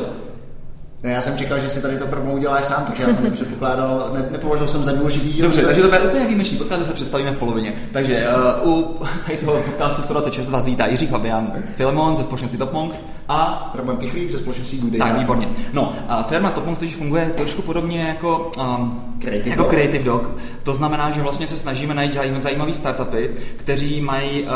No, 1.03 1.09
já 1.09 1.21
jsem 1.21 1.37
čekal, 1.37 1.59
že 1.59 1.69
si 1.69 1.81
tady 1.81 1.97
to 1.97 2.05
prvnou 2.05 2.33
uděláš 2.33 2.65
sám, 2.65 2.85
takže 2.87 3.03
já 3.03 3.13
jsem 3.13 3.23
nepředpokládal, 3.23 4.11
ne, 4.13 4.25
nepovažoval 4.31 4.67
jsem 4.67 4.83
za 4.83 4.91
důležitý. 4.91 5.41
Dobře, 5.41 5.61
takže 5.65 5.81
to 5.81 5.87
bude 5.87 5.99
úplně 5.99 6.25
výjimečný 6.25 6.57
podcast, 6.57 6.85
se 6.85 6.93
představíme 6.93 7.31
v 7.31 7.37
polovině. 7.37 7.73
Takže 7.93 8.27
uh, 8.63 8.69
u 8.69 9.01
tady 9.25 9.37
toho 9.37 9.59
podcastu 9.61 10.01
126 10.01 10.49
vás 10.49 10.65
vítá 10.65 10.87
Jiří 10.87 11.07
Fabian 11.07 11.51
Filemon 11.75 12.15
ze 12.15 12.23
společnosti 12.23 12.57
Topmonks 12.57 12.99
a 13.29 13.71
Roman 13.75 13.97
Pichlík 13.97 14.29
ze 14.29 14.37
společnosti 14.37 14.77
Good 14.77 14.97
Tak, 14.97 15.19
výborně. 15.19 15.49
No, 15.73 15.93
a 16.07 16.23
firma 16.23 16.51
Topmonks 16.51 16.79
totiž 16.79 16.95
funguje 16.95 17.33
trošku 17.37 17.61
podobně 17.61 18.01
jako, 18.01 18.51
um, 18.77 19.01
Creative, 19.19 19.49
jako 19.49 19.61
Dog. 19.63 19.71
Creative 19.71 20.03
Dog. 20.03 20.35
To 20.63 20.73
znamená, 20.73 21.11
že 21.11 21.21
vlastně 21.21 21.47
se 21.47 21.57
snažíme 21.57 21.93
najít 21.93 22.17
zajímavý 22.37 22.73
startupy, 22.73 23.29
kteří 23.55 24.01
mají, 24.01 24.43
uh, 24.43 24.49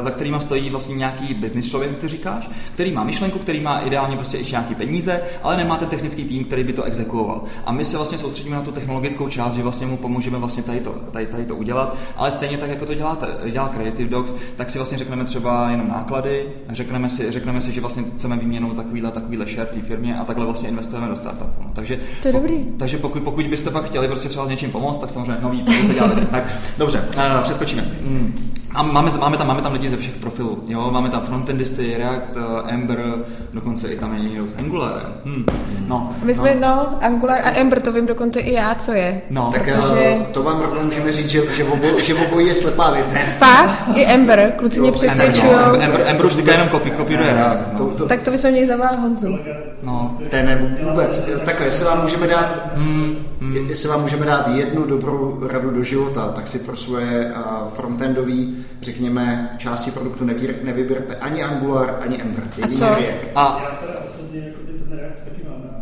za 0.00 0.10
kterými 0.10 0.36
stojí 0.40 0.70
vlastně 0.70 0.94
nějaký 0.94 1.34
business 1.34 1.68
člověk, 1.70 1.90
jak 1.90 2.00
to 2.00 2.08
říkáš, 2.08 2.50
který 2.74 2.92
má 2.92 3.04
myšlenku, 3.04 3.38
který 3.38 3.60
má 3.60 3.78
ideálně 3.80 4.16
prostě 4.16 4.38
i 4.38 4.50
nějaký 4.50 4.74
peníze, 4.74 5.22
ale 5.42 5.56
nemá 5.56 5.76
ten 5.76 5.88
technický 5.88 6.24
tým, 6.24 6.44
který 6.44 6.64
by 6.64 6.72
to 6.72 6.82
exekuoval. 6.82 7.42
A 7.66 7.72
my 7.72 7.84
se 7.84 7.96
vlastně 7.96 8.18
soustředíme 8.18 8.56
na 8.56 8.62
tu 8.62 8.72
technologickou 8.72 9.28
část, 9.28 9.54
že 9.54 9.62
vlastně 9.62 9.86
mu 9.86 9.96
pomůžeme 9.96 10.38
vlastně 10.38 10.62
tady 10.62 10.80
to, 10.80 10.90
tady, 11.10 11.26
tady 11.26 11.44
to 11.44 11.56
udělat, 11.56 11.96
ale 12.16 12.32
stejně 12.32 12.58
tak, 12.58 12.70
jako 12.70 12.86
to 12.86 12.94
děláte, 12.94 13.26
dělá 13.50 13.68
Creative 13.68 14.10
Docs, 14.10 14.34
tak 14.56 14.70
si 14.70 14.78
vlastně 14.78 14.98
řekneme 14.98 15.24
třeba 15.24 15.70
jenom 15.70 15.88
náklady, 15.88 16.44
řekneme 16.68 17.10
si, 17.10 17.32
řekneme 17.32 17.60
si 17.60 17.72
že 17.72 17.80
vlastně 17.80 18.04
chceme 18.14 18.36
výměnou 18.36 18.74
takovýhle, 18.74 19.10
takovýhle 19.10 19.46
share 19.46 19.66
té 19.66 19.80
firmě 19.80 20.18
a 20.18 20.24
takhle 20.24 20.44
vlastně 20.44 20.68
investujeme 20.68 21.08
do 21.08 21.16
startupu. 21.16 21.62
No, 21.62 21.70
takže, 21.74 22.00
to 22.22 22.28
je 22.28 22.32
dobrý. 22.32 22.66
takže 22.76 22.98
pokud, 22.98 23.22
pokud 23.22 23.46
byste 23.46 23.70
pak 23.70 23.84
chtěli 23.84 24.08
prostě 24.08 24.28
třeba 24.28 24.46
s 24.46 24.48
něčím 24.48 24.70
pomoct, 24.70 24.98
tak 24.98 25.10
samozřejmě 25.10 25.42
nový, 25.42 25.64
že 25.80 25.86
se 25.86 25.94
dělá. 25.94 26.08
Tak, 26.30 26.44
dobře, 26.78 27.08
uh, 27.16 27.42
přeskočíme. 27.42 27.82
Mm. 28.02 28.54
A 28.74 28.82
máme, 28.82 29.10
máme, 29.18 29.36
tam, 29.36 29.46
máme 29.46 29.62
tam 29.62 29.72
lidi 29.72 29.88
ze 29.88 29.96
všech 29.96 30.16
profilů. 30.16 30.62
Jo? 30.66 30.90
Máme 30.90 31.10
tam 31.10 31.20
frontendisty, 31.20 31.94
React, 31.98 32.36
uh, 32.36 32.42
Ember, 32.72 33.14
dokonce 33.52 33.88
i 33.88 33.98
tam 33.98 34.14
je 34.14 34.20
někdo 34.20 34.48
s 34.48 34.56
Angularem. 34.58 35.12
Hmm. 35.24 35.44
No, 35.88 36.12
My 36.22 36.34
jsme, 36.34 36.54
no. 36.54 36.60
no, 36.60 36.98
Angular 37.02 37.38
a 37.44 37.50
Ember, 37.50 37.80
to 37.80 37.92
vím 37.92 38.06
dokonce 38.06 38.40
i 38.40 38.52
já, 38.52 38.74
co 38.74 38.92
je. 38.92 39.20
No. 39.30 39.50
Tak 39.52 39.62
protože... 39.62 40.16
to 40.32 40.42
vám 40.42 40.60
rovnou 40.60 40.82
můžeme 40.82 41.12
říct, 41.12 41.28
že, 41.28 41.54
že, 41.54 41.64
obo, 41.64 42.00
že 42.00 42.14
obojí 42.14 42.46
je 42.46 42.54
slepá 42.54 42.90
větev. 42.90 43.38
Fakt? 43.38 43.96
I 43.96 44.04
Ember, 44.06 44.52
kluci 44.58 44.80
mě 44.80 44.92
přesvědčují. 44.92 45.52
Ember, 45.52 45.68
no. 45.68 45.82
Ember, 45.82 46.04
Ember 46.06 46.26
už 46.26 46.36
jenom 46.36 46.68
kopí, 46.68 46.90
kopíruje 46.90 47.32
React. 47.32 47.72
No. 47.72 47.78
To, 47.78 47.84
to, 47.94 48.06
tak 48.06 48.22
to 48.22 48.30
bychom 48.30 48.50
měli 48.50 48.66
zavolat 48.66 48.98
Honzu. 48.98 49.38
No. 49.82 50.18
To 50.30 50.36
je 50.36 50.42
ne 50.42 50.76
vůbec. 50.82 51.30
Takhle, 51.44 51.66
jestli 51.66 51.84
vám 51.84 52.02
můžeme 52.02 52.26
dát, 52.26 52.76
mm, 52.76 53.16
mm. 53.40 53.56
jestli 53.68 53.88
vám 53.88 54.02
můžeme 54.02 54.26
dát 54.26 54.48
jednu 54.48 54.86
dobrou 54.86 55.40
radu 55.52 55.70
do 55.70 55.82
života, 55.82 56.32
tak 56.34 56.48
si 56.48 56.58
pro 56.58 56.76
svoje 56.76 57.32
frontendový, 57.76 58.63
řekněme, 58.82 59.54
části 59.58 59.90
produktu 59.90 60.24
nevy, 60.24 60.58
nevyberte 60.62 61.16
ani 61.16 61.42
Angular, 61.42 61.96
ani 62.00 62.22
Ember. 62.22 62.44
Jedině 62.56 62.80
React. 62.80 63.28
A... 63.34 63.62
Já 63.64 63.76
teda 63.76 64.00
osobně 64.04 64.40
jako 64.40 64.58
ten 64.88 64.98
React 64.98 65.24
taky 65.24 65.42
mám. 65.48 65.73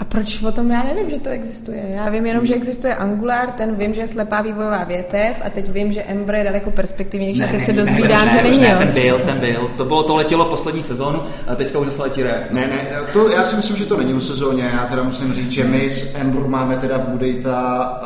A 0.00 0.04
proč 0.04 0.42
o 0.42 0.52
tom 0.52 0.70
já 0.70 0.82
nevím, 0.82 1.10
že 1.10 1.18
to 1.18 1.28
existuje? 1.28 1.82
Já 1.88 2.10
vím 2.10 2.26
jenom, 2.26 2.46
že 2.46 2.54
existuje 2.54 2.94
Angular, 2.94 3.52
ten 3.52 3.74
vím, 3.76 3.94
že 3.94 4.00
je 4.00 4.08
slepá 4.08 4.42
vývojová 4.42 4.84
větev 4.84 5.42
a 5.44 5.50
teď 5.50 5.70
vím, 5.70 5.92
že 5.92 6.02
Ember 6.02 6.34
je 6.34 6.44
daleko 6.44 6.70
perspektivnější 6.70 7.42
a 7.42 7.46
teď 7.46 7.64
se 7.64 7.72
dozvídám, 7.72 8.26
ne, 8.26 8.32
že 8.36 8.42
není. 8.42 8.60
Ne, 8.60 8.76
ten 8.78 8.88
byl, 8.88 9.18
ten 9.18 9.38
byl. 9.38 9.70
To 9.76 9.84
bylo, 9.84 10.02
to 10.02 10.16
letělo 10.16 10.44
poslední 10.44 10.82
sezónu 10.82 11.22
a 11.46 11.54
teďka 11.54 11.78
už 11.78 11.86
zase 11.86 12.02
letí 12.02 12.22
React. 12.22 12.50
Ne, 12.50 12.66
ne, 12.66 12.88
to, 13.12 13.28
já 13.28 13.44
si 13.44 13.56
myslím, 13.56 13.76
že 13.76 13.84
to 13.84 13.96
není 13.96 14.14
u 14.14 14.20
sezóně. 14.20 14.70
Já 14.74 14.86
teda 14.86 15.02
musím 15.02 15.32
říct, 15.32 15.50
že 15.50 15.64
my 15.64 15.90
z 15.90 16.14
Ember 16.14 16.42
máme 16.42 16.76
teda 16.76 16.98
v 16.98 17.08
Budejta 17.08 18.00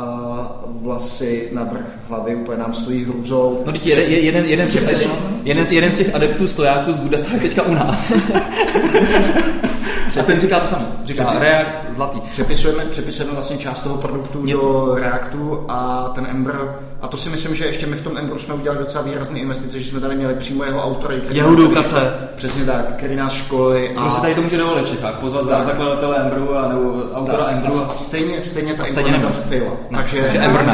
uh, 0.67 0.83
vlasy 0.83 1.49
na 1.53 1.65
vrch 1.65 1.87
hlavy, 2.09 2.35
úplně 2.35 2.59
nám 2.59 2.75
stojí 2.75 3.05
hrůzou. 3.05 3.63
No 3.67 3.73
teď 3.73 3.87
jeden, 3.87 4.05
jeden, 4.05 4.45
jeden, 4.45 4.67
z 4.67 4.73
těch, 4.73 5.09
jeden, 5.45 5.67
z, 5.67 5.73
jeden 5.73 5.93
z 5.93 5.99
těch 5.99 6.15
adeptů 6.15 6.49
stojáků 6.49 6.93
z 6.93 6.97
Budeta 6.97 7.35
je 7.35 7.41
teďka 7.41 7.63
u 7.63 7.75
nás. 7.75 8.13
A 10.21 10.23
ten 10.23 10.41
říká 10.41 10.61
to 10.61 10.67
samé. 10.67 10.85
Říká 11.05 11.33
React, 11.39 11.81
zlatý. 11.95 12.21
Přepisujeme, 12.21 12.85
přepisujeme 12.85 13.35
vlastně 13.35 13.59
část 13.59 13.83
toho 13.83 13.97
produktu 13.97 14.43
Je. 14.47 14.55
do 14.55 14.95
Reactu 14.95 15.65
a 15.69 16.11
ten 16.15 16.27
Ember, 16.31 16.77
a 17.03 17.09
to 17.09 17.17
si 17.17 17.29
myslím, 17.29 17.55
že 17.55 17.67
ještě 17.67 17.87
my 17.87 17.97
v 17.97 18.03
tom 18.03 18.17
Emberu 18.17 18.39
jsme 18.39 18.55
udělali 18.55 18.79
docela 18.79 19.05
výrazné 19.05 19.39
investice, 19.39 19.81
že 19.81 19.91
jsme 19.91 20.01
tady 20.01 20.17
měli 20.17 20.35
přímo 20.35 20.65
jeho 20.65 20.85
autory. 20.85 21.23
Jeho 21.31 21.57
důkace. 21.57 22.15
Přesně 22.37 22.65
tak, 22.65 22.97
který 22.97 23.17
nás 23.17 23.33
školy. 23.33 23.97
A... 23.97 24.01
Prostě 24.03 24.21
tady 24.21 24.35
to 24.35 24.43
může 24.43 24.57
dovolit 24.57 24.89
Čechách, 24.89 25.15
pozvat 25.15 25.49
tak. 25.49 25.65
zakladatele 25.65 26.17
Emberu 26.17 26.57
a 26.57 26.69
nebo 26.69 27.03
autora 27.15 27.39
tak. 27.39 27.53
Emberu. 27.53 27.75
A, 27.75 27.91
a 27.91 27.95
stejně, 27.95 28.43
stejně 28.43 28.75
ta 28.75 28.85
implementace 28.85 29.41
faila. 29.41 29.73
Takže, 29.91 30.23
Takže 30.23 30.39
Ember 30.39 30.65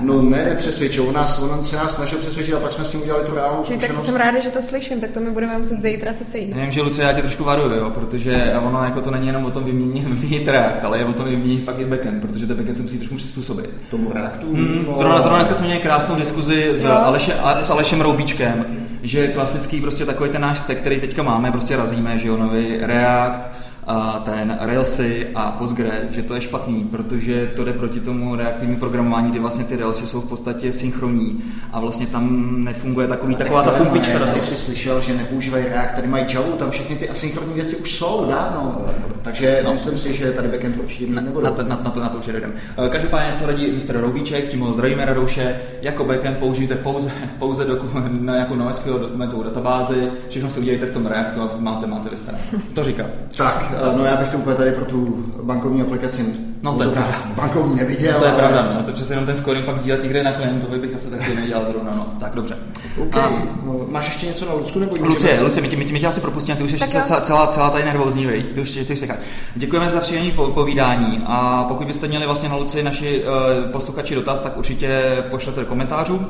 ne. 0.00 0.06
No 0.06 0.22
ne, 0.22 0.44
nepřesvědčil. 0.44 1.08
On, 1.08 1.14
nás, 1.14 1.38
on 1.38 1.62
se 1.62 1.76
nás 1.76 1.96
snažil 1.96 2.18
přesvědčit 2.18 2.54
a 2.54 2.60
pak 2.60 2.72
jsme 2.72 2.84
s 2.84 2.90
tím 2.90 3.02
udělali 3.02 3.24
tu 3.24 3.34
reálnou 3.34 3.64
zkušenost. 3.64 3.86
Tak 3.86 3.96
to 3.96 4.04
jsem 4.04 4.16
ráda, 4.16 4.40
že 4.40 4.50
to 4.50 4.62
slyším, 4.62 5.00
tak 5.00 5.10
to 5.10 5.20
my 5.20 5.30
budeme 5.30 5.58
muset 5.58 5.82
zítra 5.82 6.12
se 6.12 6.24
sejít. 6.24 6.56
Já 6.56 6.62
vím, 6.62 6.72
že 6.72 6.82
Lucie, 6.82 7.06
já 7.06 7.12
tě 7.12 7.22
trošku 7.22 7.44
varuju, 7.44 7.74
jo, 7.74 7.90
protože 7.90 8.54
ono 8.62 8.84
jako 8.84 9.00
to 9.00 9.10
není 9.10 9.26
jenom 9.26 9.44
o 9.44 9.50
tom 9.50 9.64
vyměnit, 9.70 10.04
vyměnit 10.08 10.48
React, 10.48 10.84
ale 10.84 10.98
je 10.98 11.04
o 11.04 11.12
tom 11.12 11.24
vyměnit 11.24 11.64
fakt 11.64 11.80
i 11.80 11.84
backend, 11.84 12.22
protože 12.22 12.46
ten 12.46 12.56
backend 12.56 12.76
se 12.76 12.82
musí 12.82 12.98
trošku 12.98 13.14
přizpůsobit. 13.14 13.70
Tomu 13.90 14.12
Reactu? 14.14 14.46
Hmm, 14.46 14.84
no. 14.86 14.96
zrovna, 14.96 15.20
zrovna 15.20 15.38
dneska 15.38 15.54
jsme 15.54 15.66
měli 15.66 15.82
krásnou 15.82 16.16
diskuzi 16.16 16.70
s, 16.74 16.84
Aleše, 16.84 17.34
a, 17.34 17.62
s 17.62 17.70
Alešem 17.70 18.00
Roubíčkem, 18.00 18.64
že 19.02 19.28
klasický 19.28 19.80
prostě 19.80 20.06
takový 20.06 20.30
ten 20.30 20.42
náš 20.42 20.58
stack, 20.58 20.80
který 20.80 21.00
teďka 21.00 21.22
máme, 21.22 21.52
prostě 21.52 21.76
razíme, 21.76 22.18
že 22.18 22.28
jo, 22.28 22.36
nový 22.36 22.78
React, 22.80 23.48
a 23.86 24.22
ten 24.24 24.58
Railsy 24.60 25.28
a 25.34 25.50
Postgre, 25.50 26.08
že 26.10 26.22
to 26.22 26.34
je 26.34 26.40
špatný, 26.40 26.84
protože 26.84 27.52
to 27.56 27.64
jde 27.64 27.72
proti 27.72 28.00
tomu 28.00 28.36
reaktivnímu 28.36 28.78
programování, 28.78 29.30
kdy 29.30 29.38
vlastně 29.38 29.64
ty 29.64 29.76
Railsy 29.76 30.06
jsou 30.06 30.20
v 30.20 30.28
podstatě 30.28 30.72
synchronní 30.72 31.44
a 31.72 31.80
vlastně 31.80 32.06
tam 32.06 32.54
nefunguje 32.64 33.08
takový, 33.08 33.32
no, 33.32 33.38
taková 33.38 33.62
ta 33.62 33.70
pumpička. 33.70 34.18
Tady 34.18 34.40
jsi 34.40 34.54
slyšel, 34.54 35.00
že 35.00 35.14
nepoužívají 35.14 35.64
React, 35.64 35.94
tady 35.94 36.08
mají 36.08 36.26
Java, 36.34 36.56
tam 36.56 36.70
všechny 36.70 36.96
ty 36.96 37.08
asynchronní 37.08 37.54
věci 37.54 37.76
už 37.76 37.94
jsou 37.94 38.26
dávno. 38.30 38.84
Takže 39.22 39.60
no. 39.64 39.72
myslím 39.72 39.98
si, 39.98 40.12
že 40.12 40.32
tady 40.32 40.48
backend 40.48 40.76
určitě 40.78 41.12
na, 41.12 41.22
na, 41.22 41.50
to, 41.50 41.62
na, 41.62 41.80
na, 41.84 41.90
to, 41.90 42.00
na 42.00 42.08
to 42.08 42.18
už 42.18 42.26
jdem. 42.26 42.52
Eh, 42.86 42.88
každopádně, 42.88 43.38
co 43.38 43.46
radí 43.46 43.72
Mr. 43.72 44.00
Roubíček, 44.00 44.48
tím 44.48 44.60
ho 44.60 44.72
zdravíme 44.72 45.04
Radouše, 45.04 45.60
jako 45.82 46.04
backend 46.04 46.38
použijte 46.38 46.74
pouze, 46.74 47.10
pouze 47.38 47.64
doku, 47.64 47.88
na 48.20 48.34
nějakou 48.34 48.54
NoSQL 48.54 48.98
dokumentovou 48.98 49.42
databázi, 49.42 50.10
všechno 50.28 50.50
si 50.50 50.60
udělejte 50.60 50.86
v 50.86 50.92
tom 50.92 51.06
Reactu 51.06 51.42
a 51.42 51.50
máte, 51.58 51.86
máte 51.86 52.10
vystaráno. 52.10 52.44
To 52.74 52.84
říká. 52.84 53.04
Tak, 53.36 53.75
no 53.96 54.04
já 54.04 54.16
bych 54.16 54.28
to 54.28 54.38
úplně 54.38 54.56
tady 54.56 54.72
pro 54.72 54.84
tu 54.84 55.24
bankovní 55.42 55.82
aplikaci 55.82 56.22
No 56.62 56.74
to 56.74 56.82
je 56.82 56.88
pravda. 56.88 57.14
Bankovní 57.34 57.76
neviděl. 57.76 58.12
No, 58.12 58.18
to 58.18 58.24
je 58.24 58.30
ale... 58.30 58.40
pravda, 58.40 58.72
no. 58.74 58.82
to 58.82 58.92
přesně 58.92 59.12
jenom 59.12 59.26
ten 59.26 59.36
scoring 59.36 59.64
pak 59.64 59.78
sdílet 59.78 60.02
někde 60.02 60.22
na 60.22 60.32
klientovi 60.32 60.78
bych 60.78 60.94
asi 60.94 61.10
taky 61.10 61.34
nedělal 61.34 61.64
zrovna, 61.64 61.92
no. 61.96 62.06
Tak 62.20 62.34
dobře. 62.34 62.56
Okay. 63.02 63.22
A... 63.22 63.30
No, 63.64 63.86
máš 63.88 64.06
ještě 64.06 64.26
něco 64.26 64.46
na 64.46 64.52
Lucku? 64.52 64.78
Nebo 64.78 64.96
Lucie, 64.96 65.40
Lucie, 65.40 65.62
my 65.62 65.68
tě, 65.68 65.76
my 65.76 65.84
tě, 65.84 65.92
my 65.92 66.00
tě 66.00 66.06
asi 66.06 66.20
propustíme, 66.20 66.56
ty 66.56 66.62
už 66.62 66.70
jsi 66.70 66.78
celá, 66.78 67.20
celá, 67.20 67.46
celá 67.46 67.70
tady 67.70 67.84
nervózní, 67.84 68.26
veď? 68.26 68.52
Ty 68.52 68.60
už 68.60 68.70
ty 68.70 68.96
spěcháš. 68.96 69.18
Děkujeme 69.54 69.90
za 69.90 70.00
příjemné 70.00 70.32
povídání 70.54 71.22
a 71.26 71.64
pokud 71.68 71.86
byste 71.86 72.08
měli 72.08 72.26
vlastně 72.26 72.48
na 72.48 72.56
Luci 72.56 72.82
naši 72.82 73.24
uh, 73.24 73.70
posluchači 73.70 74.14
dotaz, 74.14 74.40
tak 74.40 74.56
určitě 74.56 75.16
pošlete 75.30 75.60
do 75.60 75.66
komentářů. 75.66 76.26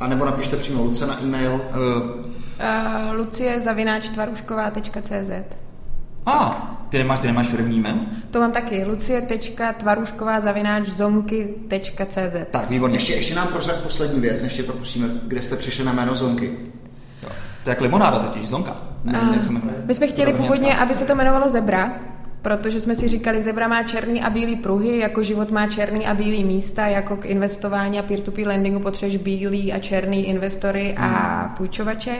A 0.00 0.06
nebo 0.06 0.24
napište 0.24 0.56
přímo 0.56 0.82
Luce 0.82 1.06
na 1.06 1.22
e-mail. 1.22 1.52
Uh, 1.52 2.02
uh, 2.02 3.16
lucie 3.16 3.60
zavináč 3.60 4.08
tvarušková.cz 4.08 5.69
a, 6.26 6.32
ah, 6.32 6.52
ty 6.88 6.98
nemáš, 6.98 7.20
ty 7.20 7.26
nemáš 7.26 7.46
firmní 7.48 7.80
jméno? 7.80 8.00
To 8.30 8.40
mám 8.40 8.52
taky. 8.52 8.84
lucie.tvarušková 8.84 10.40
zavináč 10.40 10.88
zonky.cz 10.88 12.36
Tak, 12.50 12.70
výborně. 12.70 12.96
Ještě, 12.96 13.12
ještě 13.12 13.34
nám 13.34 13.48
prozrať 13.48 13.76
poslední 13.76 14.20
věc, 14.20 14.42
než 14.42 14.52
tě 14.52 14.62
propustíme, 14.62 15.08
kde 15.26 15.42
jste 15.42 15.56
přišli 15.56 15.84
na 15.84 15.92
jméno 15.92 16.14
Zonky. 16.14 16.50
To 17.64 17.70
je 17.70 17.72
jak 17.72 17.80
limonáda 17.80 18.18
totiž, 18.18 18.48
zonka. 18.48 18.76
Ne, 19.04 19.20
A 19.20 19.34
jak 19.34 19.44
se 19.44 19.52
jmenuje? 19.52 19.74
my 19.84 19.94
jsme 19.94 20.06
chtěli 20.06 20.32
původně, 20.32 20.76
aby 20.76 20.94
se 20.94 21.04
to 21.06 21.12
jmenovalo 21.12 21.48
Zebra, 21.48 21.92
protože 22.42 22.80
jsme 22.80 22.94
si 22.96 23.08
říkali, 23.08 23.40
Zebra 23.42 23.68
má 23.68 23.82
černý 23.82 24.22
a 24.22 24.30
bílý 24.30 24.56
pruhy, 24.56 24.98
jako 24.98 25.22
život 25.22 25.50
má 25.50 25.66
černý 25.66 26.06
a 26.06 26.14
bílý 26.14 26.44
místa, 26.44 26.86
jako 26.86 27.16
k 27.16 27.24
investování 27.26 27.98
a 27.98 28.02
peer-to-peer 28.02 28.46
lendingu 28.48 28.80
potřebuješ 28.80 29.22
bílý 29.22 29.72
a 29.72 29.78
černý 29.78 30.26
investory 30.28 30.94
a 30.96 31.06
Hmm. 31.46 31.54
půjčovače. 31.56 32.12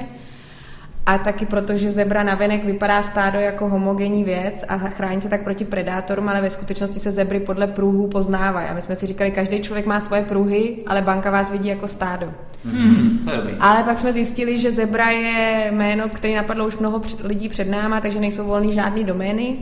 A 1.11 1.18
taky 1.18 1.46
proto, 1.46 1.76
že 1.76 1.92
zebra 1.92 2.22
navenek 2.22 2.64
vypadá 2.64 3.02
stádo 3.02 3.38
jako 3.38 3.68
homogenní 3.68 4.24
věc 4.24 4.64
a 4.68 4.78
chrání 4.78 5.20
se 5.20 5.28
tak 5.28 5.42
proti 5.42 5.64
predátorům, 5.64 6.28
ale 6.28 6.40
ve 6.40 6.50
skutečnosti 6.50 7.00
se 7.00 7.11
zebry 7.11 7.40
podle 7.40 7.66
pruhů 7.66 8.06
poznávají. 8.08 8.68
A 8.68 8.74
my 8.74 8.80
jsme 8.80 8.96
si 8.96 9.06
říkali, 9.06 9.30
každý 9.30 9.61
člověk 9.61 9.86
má 9.86 10.00
svoje 10.00 10.22
pruhy, 10.22 10.76
ale 10.86 11.02
banka 11.02 11.30
vás 11.30 11.50
vidí 11.50 11.68
jako 11.68 11.88
stádo. 11.88 12.32
Hmm, 12.64 13.18
to 13.24 13.30
je 13.30 13.36
dobrý. 13.36 13.54
Ale 13.61 13.82
pak 13.82 13.98
jsme 13.98 14.12
zjistili, 14.12 14.61
že 14.61 14.70
Zebra 14.70 15.11
je 15.11 15.70
jméno, 15.72 16.08
který 16.08 16.34
napadlo 16.34 16.66
už 16.66 16.76
mnoho 16.76 17.02
lidí 17.22 17.48
před 17.48 17.70
náma, 17.70 18.00
takže 18.00 18.20
nejsou 18.20 18.46
volný 18.46 18.72
žádný 18.72 19.04
domény. 19.04 19.56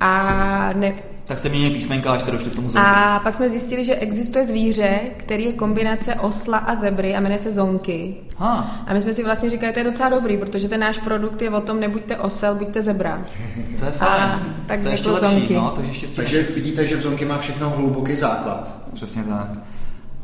A, 0.00 0.72
ne, 0.76 0.92
Tak 1.30 1.38
se 1.38 1.48
mění 1.48 1.70
písmenka, 1.70 2.12
až 2.12 2.20
jste 2.22 2.30
došli 2.30 2.50
k 2.50 2.54
tomu 2.54 2.68
zonku. 2.68 2.88
a 2.88 3.20
pak 3.24 3.34
jsme 3.34 3.50
zjistili, 3.50 3.84
že 3.84 3.94
existuje 3.94 4.46
zvíře, 4.46 5.00
který 5.16 5.44
je 5.44 5.52
kombinace 5.52 6.14
osla 6.14 6.58
a 6.58 6.74
zebry 6.74 7.14
a 7.16 7.20
jmenuje 7.20 7.38
se 7.38 7.50
zonky. 7.50 8.14
Ha, 8.36 8.84
A 8.86 8.94
my 8.94 9.00
jsme 9.00 9.14
si 9.14 9.24
vlastně 9.24 9.50
říkali, 9.50 9.72
to 9.72 9.78
je 9.78 9.84
docela 9.84 10.08
dobrý, 10.08 10.36
protože 10.36 10.68
ten 10.68 10.80
náš 10.80 10.98
produkt 10.98 11.42
je 11.42 11.50
o 11.50 11.60
tom, 11.60 11.80
nebuďte 11.80 12.16
osel, 12.16 12.54
buďte 12.54 12.82
zebra. 12.82 13.22
to 13.78 13.84
je 13.84 13.90
fajn. 13.90 14.22
A 14.22 14.40
tak 14.66 14.80
to 14.80 14.88
je 14.88 14.94
ještě 14.94 15.08
vzniklo 15.10 15.28
lepší, 15.28 15.38
zonky. 15.40 15.54
no, 15.54 15.70
takže 15.76 15.90
ještě 15.90 16.08
s 16.08 16.10
tím 16.10 16.16
Takže 16.24 16.42
vidíte, 16.42 16.84
že 16.84 16.96
v 16.96 17.00
Zonky 17.02 17.24
má 17.24 17.38
všechno 17.38 17.70
hluboký 17.70 18.16
základ. 18.16 18.76
Přesně 18.94 19.22
tak. 19.24 19.48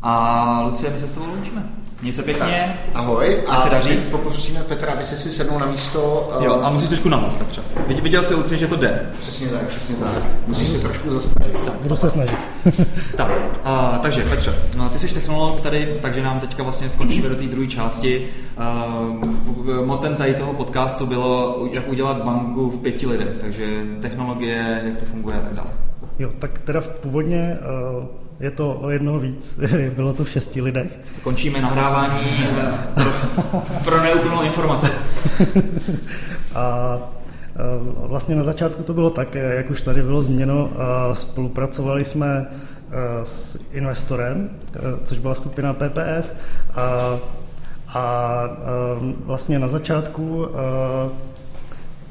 A 0.02 0.60
Lucie, 0.62 0.92
my 0.92 1.00
se 1.00 1.08
s 1.08 1.12
tebou 1.12 1.26
loučíme. 1.26 1.66
Měj 2.02 2.12
se 2.12 2.22
pěkně. 2.22 2.78
Ahoj. 2.94 3.42
Ať 3.48 3.62
se 3.62 3.70
daří. 3.70 3.88
teď 3.88 3.98
poprosíme 3.98 4.60
Petra, 4.60 4.92
aby 4.92 5.04
se 5.04 5.16
si 5.16 5.30
sednul 5.30 5.58
na 5.60 5.66
místo. 5.66 6.30
eh, 6.40 6.44
Jo, 6.44 6.60
a 6.62 6.70
musíš 6.70 6.88
trošku 6.88 7.08
nahlas, 7.08 7.36
Petře. 7.36 7.60
Vidě- 7.86 8.02
Viděl 8.02 8.22
jsi, 8.22 8.34
Lucie, 8.34 8.58
že 8.58 8.66
to 8.66 8.76
jde. 8.76 9.00
Přesně 9.20 9.48
tak, 9.48 9.62
přesně 9.68 9.96
tak. 9.96 10.22
Musíš 10.46 10.68
se 10.68 10.78
trošku 10.78 11.10
zastavit. 11.10 11.56
Budu 11.82 11.96
se 11.96 12.10
snažit. 12.10 12.38
Tak, 13.16 13.30
a, 13.64 13.98
takže 14.02 14.24
Petře, 14.24 14.54
no, 14.76 14.88
ty 14.88 14.98
jsi 14.98 15.14
technolog 15.14 15.60
tady, 15.60 15.98
takže 16.02 16.22
nám 16.22 16.40
teďka 16.40 16.62
vlastně 16.62 16.88
skončíme 16.90 17.28
do 17.28 17.36
té 17.36 17.42
druhé 17.44 17.66
části. 17.66 18.28
Uh, 18.58 19.84
motem 19.84 20.16
tady 20.16 20.34
toho 20.34 20.52
podcastu 20.52 21.06
bylo, 21.06 21.58
jak 21.72 21.88
udělat 21.88 22.24
banku 22.24 22.70
v 22.70 22.80
pěti 22.80 23.06
lidech, 23.06 23.36
takže 23.40 23.82
technologie, 24.00 24.82
jak 24.84 24.96
to 24.96 25.04
funguje 25.04 25.36
a 25.36 25.40
tak 25.40 25.52
dále. 25.54 25.68
Jo, 26.18 26.30
tak 26.38 26.58
teda 26.58 26.80
v 26.80 26.88
původně 26.88 27.58
eh, 27.60 28.06
je 28.40 28.50
to 28.50 28.74
o 28.74 28.90
jednoho 28.90 29.20
víc, 29.20 29.60
bylo 29.96 30.12
to 30.12 30.24
v 30.24 30.30
šesti 30.30 30.62
lidech. 30.62 30.98
Končíme 31.22 31.62
nahrávání 31.62 32.46
eh, 32.58 32.72
pro, 32.94 33.60
pro 33.84 34.02
neúplnou 34.02 34.42
informaci. 34.42 34.86
A 36.54 36.98
eh, 36.98 37.60
vlastně 37.96 38.36
na 38.36 38.42
začátku 38.42 38.82
to 38.82 38.94
bylo 38.94 39.10
tak, 39.10 39.36
eh, 39.36 39.54
jak 39.54 39.70
už 39.70 39.82
tady 39.82 40.02
bylo 40.02 40.22
změno, 40.22 40.70
spolupracovali 41.12 42.04
jsme 42.04 42.46
s 43.22 43.60
investorem, 43.72 44.50
což 45.04 45.18
byla 45.18 45.34
skupina 45.34 45.74
PPF 45.74 46.32
a, 46.74 47.18
a 47.88 48.42
vlastně 49.24 49.58
na 49.58 49.68
začátku 49.68 50.46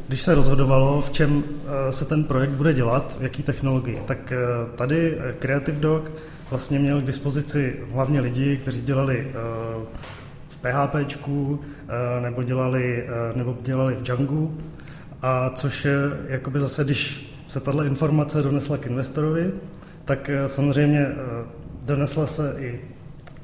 když 0.07 0.21
se 0.21 0.35
rozhodovalo, 0.35 1.01
v 1.01 1.09
čem 1.09 1.43
eh, 1.43 1.91
se 1.91 2.05
ten 2.05 2.23
projekt 2.23 2.49
bude 2.49 2.73
dělat, 2.73 3.15
v 3.19 3.23
jaký 3.23 3.43
technologii, 3.43 4.01
tak 4.05 4.31
eh, 4.31 4.37
tady 4.75 5.17
eh, 5.19 5.33
Creative 5.39 5.79
Doc 5.79 6.03
vlastně 6.49 6.79
měl 6.79 7.01
k 7.01 7.05
dispozici 7.05 7.79
hlavně 7.91 8.19
lidi, 8.19 8.57
kteří 8.57 8.81
dělali 8.81 9.27
v 10.47 10.57
eh, 10.65 12.21
nebo 12.21 12.43
dělali, 12.43 13.07
nebo 13.35 13.57
dělali 13.61 13.95
v 13.95 14.01
Django, 14.01 14.51
a 15.21 15.49
což 15.49 15.85
je, 15.85 15.95
jakoby 16.27 16.59
zase, 16.59 16.83
když 16.83 17.31
se 17.47 17.59
tato 17.59 17.83
informace 17.83 18.41
donesla 18.41 18.77
k 18.77 18.85
investorovi, 18.85 19.51
tak 20.05 20.29
samozřejmě 20.47 21.07
donesla 21.85 22.27
se 22.27 22.55
i 22.59 22.79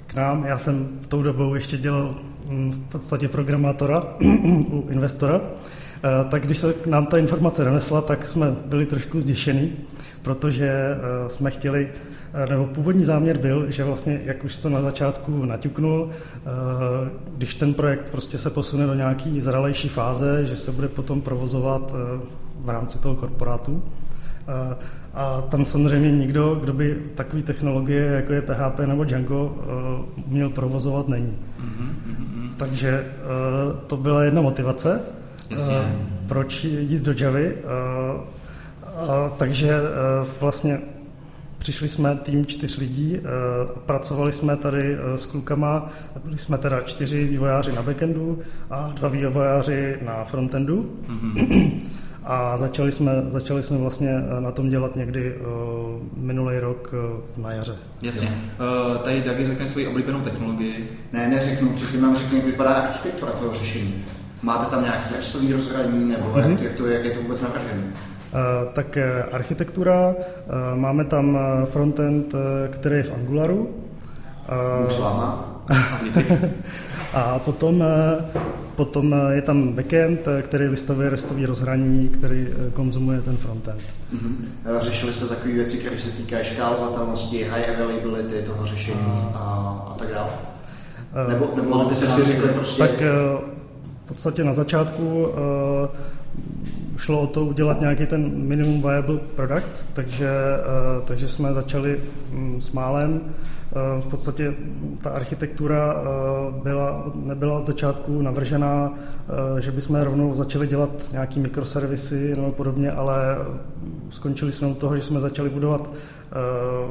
k 0.07 0.13
nám. 0.13 0.45
Já 0.45 0.57
jsem 0.57 0.99
v 1.01 1.07
tou 1.07 1.23
dobou 1.23 1.55
ještě 1.55 1.77
dělal 1.77 2.15
mm, 2.49 2.85
v 2.89 2.91
podstatě 2.91 3.27
programátora 3.27 4.03
u 4.71 4.87
investora. 4.89 5.41
Eh, 6.03 6.29
Tak 6.29 6.43
když 6.45 6.57
se 6.57 6.73
k 6.73 6.87
nám 6.87 7.05
ta 7.05 7.17
informace 7.17 7.63
donesla, 7.65 8.01
tak 8.01 8.25
jsme 8.25 8.55
byli 8.65 8.85
trošku 8.85 9.19
zděšení, 9.19 9.71
protože 10.21 10.67
eh, 10.69 11.29
jsme 11.29 11.51
chtěli, 11.51 11.89
eh, 12.33 12.49
nebo 12.49 12.65
původní 12.65 13.05
záměr 13.05 13.37
byl, 13.37 13.71
že 13.71 13.83
vlastně, 13.83 14.21
jak 14.25 14.43
už 14.43 14.57
to 14.57 14.69
na 14.69 14.81
začátku 14.81 15.45
naťuknul, 15.45 16.09
když 17.37 17.55
ten 17.55 17.73
projekt 17.73 18.09
prostě 18.09 18.37
se 18.37 18.49
posune 18.49 18.87
do 18.87 18.93
nějaký 18.93 19.41
zralejší 19.41 19.89
fáze, 19.89 20.45
že 20.45 20.57
se 20.57 20.71
bude 20.71 20.87
potom 20.87 21.21
provozovat 21.21 21.93
v 22.55 22.69
rámci 22.69 22.99
toho 22.99 23.15
korporátu, 23.15 23.83
a, 25.13 25.41
tam 25.41 25.65
samozřejmě 25.65 26.11
nikdo, 26.11 26.55
kdo 26.55 26.73
by 26.73 26.97
takové 27.15 27.41
technologie, 27.41 28.05
jako 28.05 28.33
je 28.33 28.41
PHP 28.41 28.79
nebo 28.79 29.03
Django, 29.03 29.55
uměl 30.27 30.49
provozovat, 30.49 31.07
není. 31.07 31.37
Takže 32.57 32.89
eh, 32.89 33.77
to 33.87 33.97
byla 33.97 34.23
jedna 34.23 34.41
motivace, 34.41 35.01
Jasně. 35.51 35.75
eh, 35.75 35.95
proč 36.27 36.63
jít 36.63 37.01
do 37.03 37.13
Javy. 37.25 37.55
eh, 37.55 38.41
a 38.95 39.31
takže 39.37 39.69
eh, 39.69 40.27
vlastně 40.41 40.79
přišli 41.57 41.87
jsme 41.87 42.15
tým 42.15 42.45
čtyř 42.45 42.77
lidí, 42.77 43.17
eh, 43.17 43.21
pracovali 43.85 44.31
jsme 44.31 44.57
tady 44.57 44.97
s 45.15 45.25
klukama, 45.25 45.89
byli 46.23 46.37
jsme 46.37 46.57
teda 46.57 46.81
čtyři 46.81 47.25
vývojáři 47.25 47.71
na 47.71 47.81
backendu 47.81 48.39
a 48.69 48.93
dva 48.95 49.09
vývojáři 49.09 49.97
na 50.05 50.23
frontendu. 50.23 50.91
A 52.23 52.57
začali 52.57 52.91
jsme, 52.91 53.11
začali 53.27 53.63
jsme 53.63 53.77
vlastně 53.77 54.13
na 54.39 54.51
tom 54.51 54.69
dělat 54.69 54.95
někdy 54.95 55.35
uh, 55.35 55.43
minulý 56.17 56.59
rok 56.59 56.93
uh, 57.37 57.43
na 57.43 57.51
jaře. 57.51 57.75
Jasně. 58.01 58.27
Uh, 58.27 58.97
tady 58.97 59.21
Dagi 59.21 59.45
řekne 59.45 59.67
svoji 59.67 59.87
oblíbenou 59.87 60.21
technologii. 60.21 60.89
Ne, 61.13 61.27
neřeknu, 61.27 61.69
předtím 61.69 62.01
nám 62.01 62.15
řekni, 62.15 62.37
jak 62.37 62.45
vypadá 62.45 62.69
architektura 62.73 63.31
toho 63.31 63.53
řešení. 63.53 63.93
Máte 64.43 64.65
tam 64.65 64.83
nějaký 64.83 65.13
rastový 65.15 65.53
rozhraní, 65.53 66.09
nebo 66.09 66.25
Mhm. 66.35 66.49
jak, 66.51 66.57
to, 66.59 66.63
jak, 66.63 66.73
to, 66.75 66.85
jak 66.87 67.05
je 67.05 67.11
to 67.11 67.21
vůbec 67.21 67.41
navržené? 67.41 67.81
Uh, 67.83 68.73
tak 68.73 68.97
eh, 68.97 69.23
architektura, 69.31 70.09
uh, 70.09 70.15
máme 70.79 71.05
tam 71.05 71.37
eh, 71.37 71.65
frontend, 71.65 72.33
eh, 72.33 72.67
který 72.67 72.95
je 72.95 73.03
v 73.03 73.13
Angularu. 73.13 73.69
Bůh 74.81 74.91
s 74.91 74.99
váma. 74.99 75.61
A 77.13 77.39
potom, 77.39 77.83
eh, 77.83 78.25
potom 78.75 79.13
eh, 79.13 79.35
je 79.35 79.41
tam 79.41 79.67
backend, 79.73 80.27
eh, 80.27 80.41
který 80.41 80.67
vystavuje 80.67 81.09
restový 81.09 81.45
rozhraní, 81.45 82.09
který 82.09 82.47
eh, 82.67 82.71
konzumuje 82.71 83.21
ten 83.21 83.37
frontend. 83.37 83.81
Mhm. 84.11 84.47
Eh, 84.65 84.81
Řešili 84.81 85.13
jste 85.13 85.25
takové 85.25 85.53
věci, 85.53 85.77
které 85.77 85.97
se 85.97 86.11
týkají 86.11 86.45
škálovatelnosti, 86.45 87.43
high 87.43 87.69
availability 87.69 88.41
toho 88.41 88.65
řešení 88.65 89.27
a, 89.33 89.37
a 89.91 89.95
tak 89.99 90.07
dále? 90.13 90.29
Eh, 91.25 91.29
Nebo, 91.33 91.49
nebo 91.55 91.77
máte 91.77 91.95
jste 91.95 92.07
si 92.07 92.23
řekli 92.23 92.49
prostě... 92.49 92.79
Tak 92.87 93.01
eh, 93.01 93.11
podstatě 94.11 94.43
na 94.43 94.53
začátku 94.53 95.27
eh, 95.27 95.87
šlo 96.97 97.21
o 97.21 97.27
to 97.27 97.45
udělat 97.45 97.79
nějaký 97.79 98.05
ten 98.05 98.31
minimum 98.47 98.81
viable 98.81 99.17
product, 99.35 99.85
takže, 99.93 100.29
eh, 100.29 101.01
takže 101.05 101.27
jsme 101.27 101.53
začali 101.53 101.99
mm, 102.31 102.61
s 102.61 102.71
málem. 102.71 103.21
Eh, 103.21 104.01
V 104.01 104.07
podstatě 104.07 104.53
ta 105.01 105.09
architektura 105.09 105.95
byla, 106.63 107.11
nebyla 107.15 107.59
od 107.59 107.67
začátku 107.67 108.21
navržená, 108.21 108.93
že 109.59 109.71
bychom 109.71 110.01
rovnou 110.01 110.35
začali 110.35 110.67
dělat 110.67 110.89
nějaký 111.11 111.39
mikroservisy 111.39 112.35
nebo 112.35 112.51
podobně, 112.51 112.91
ale 112.91 113.37
skončili 114.09 114.51
jsme 114.51 114.67
u 114.67 114.73
toho, 114.73 114.95
že 114.95 115.01
jsme 115.01 115.19
začali 115.19 115.49
budovat 115.49 115.89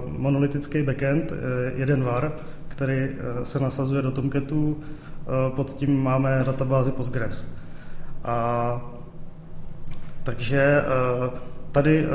monolitický 0.06 0.82
backend, 0.82 1.32
jeden 1.76 2.04
var, 2.04 2.32
který 2.68 3.08
se 3.42 3.60
nasazuje 3.60 4.02
do 4.02 4.10
Tomcatu, 4.10 4.76
pod 5.56 5.74
tím 5.74 6.02
máme 6.02 6.42
databázi 6.46 6.90
Postgres. 6.92 7.54
A 8.24 8.80
takže 10.22 10.82
eh, 10.82 11.30
tady 11.72 12.06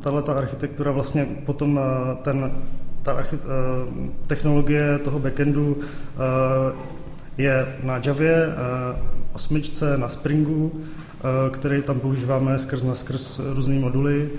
tahle 0.00 0.22
ta 0.22 0.32
architektura 0.32 0.92
vlastně 0.92 1.26
potom 1.46 1.80
eh, 1.82 2.16
ten, 2.22 2.52
ta 3.02 3.12
archi, 3.12 3.36
eh, 3.36 4.10
technologie 4.26 4.98
toho 4.98 5.18
backendu 5.18 5.76
eh, 5.80 6.76
je 7.38 7.66
na 7.82 8.00
Javě, 8.06 8.46
eh, 8.46 8.52
osmičce, 9.32 9.98
na 9.98 10.08
Springu, 10.08 10.72
eh, 10.74 11.50
který 11.50 11.82
tam 11.82 12.00
používáme 12.00 12.58
skrz 12.58 12.82
na 12.82 12.94
skrz 12.94 13.40
různý 13.54 13.78
moduly. 13.78 14.30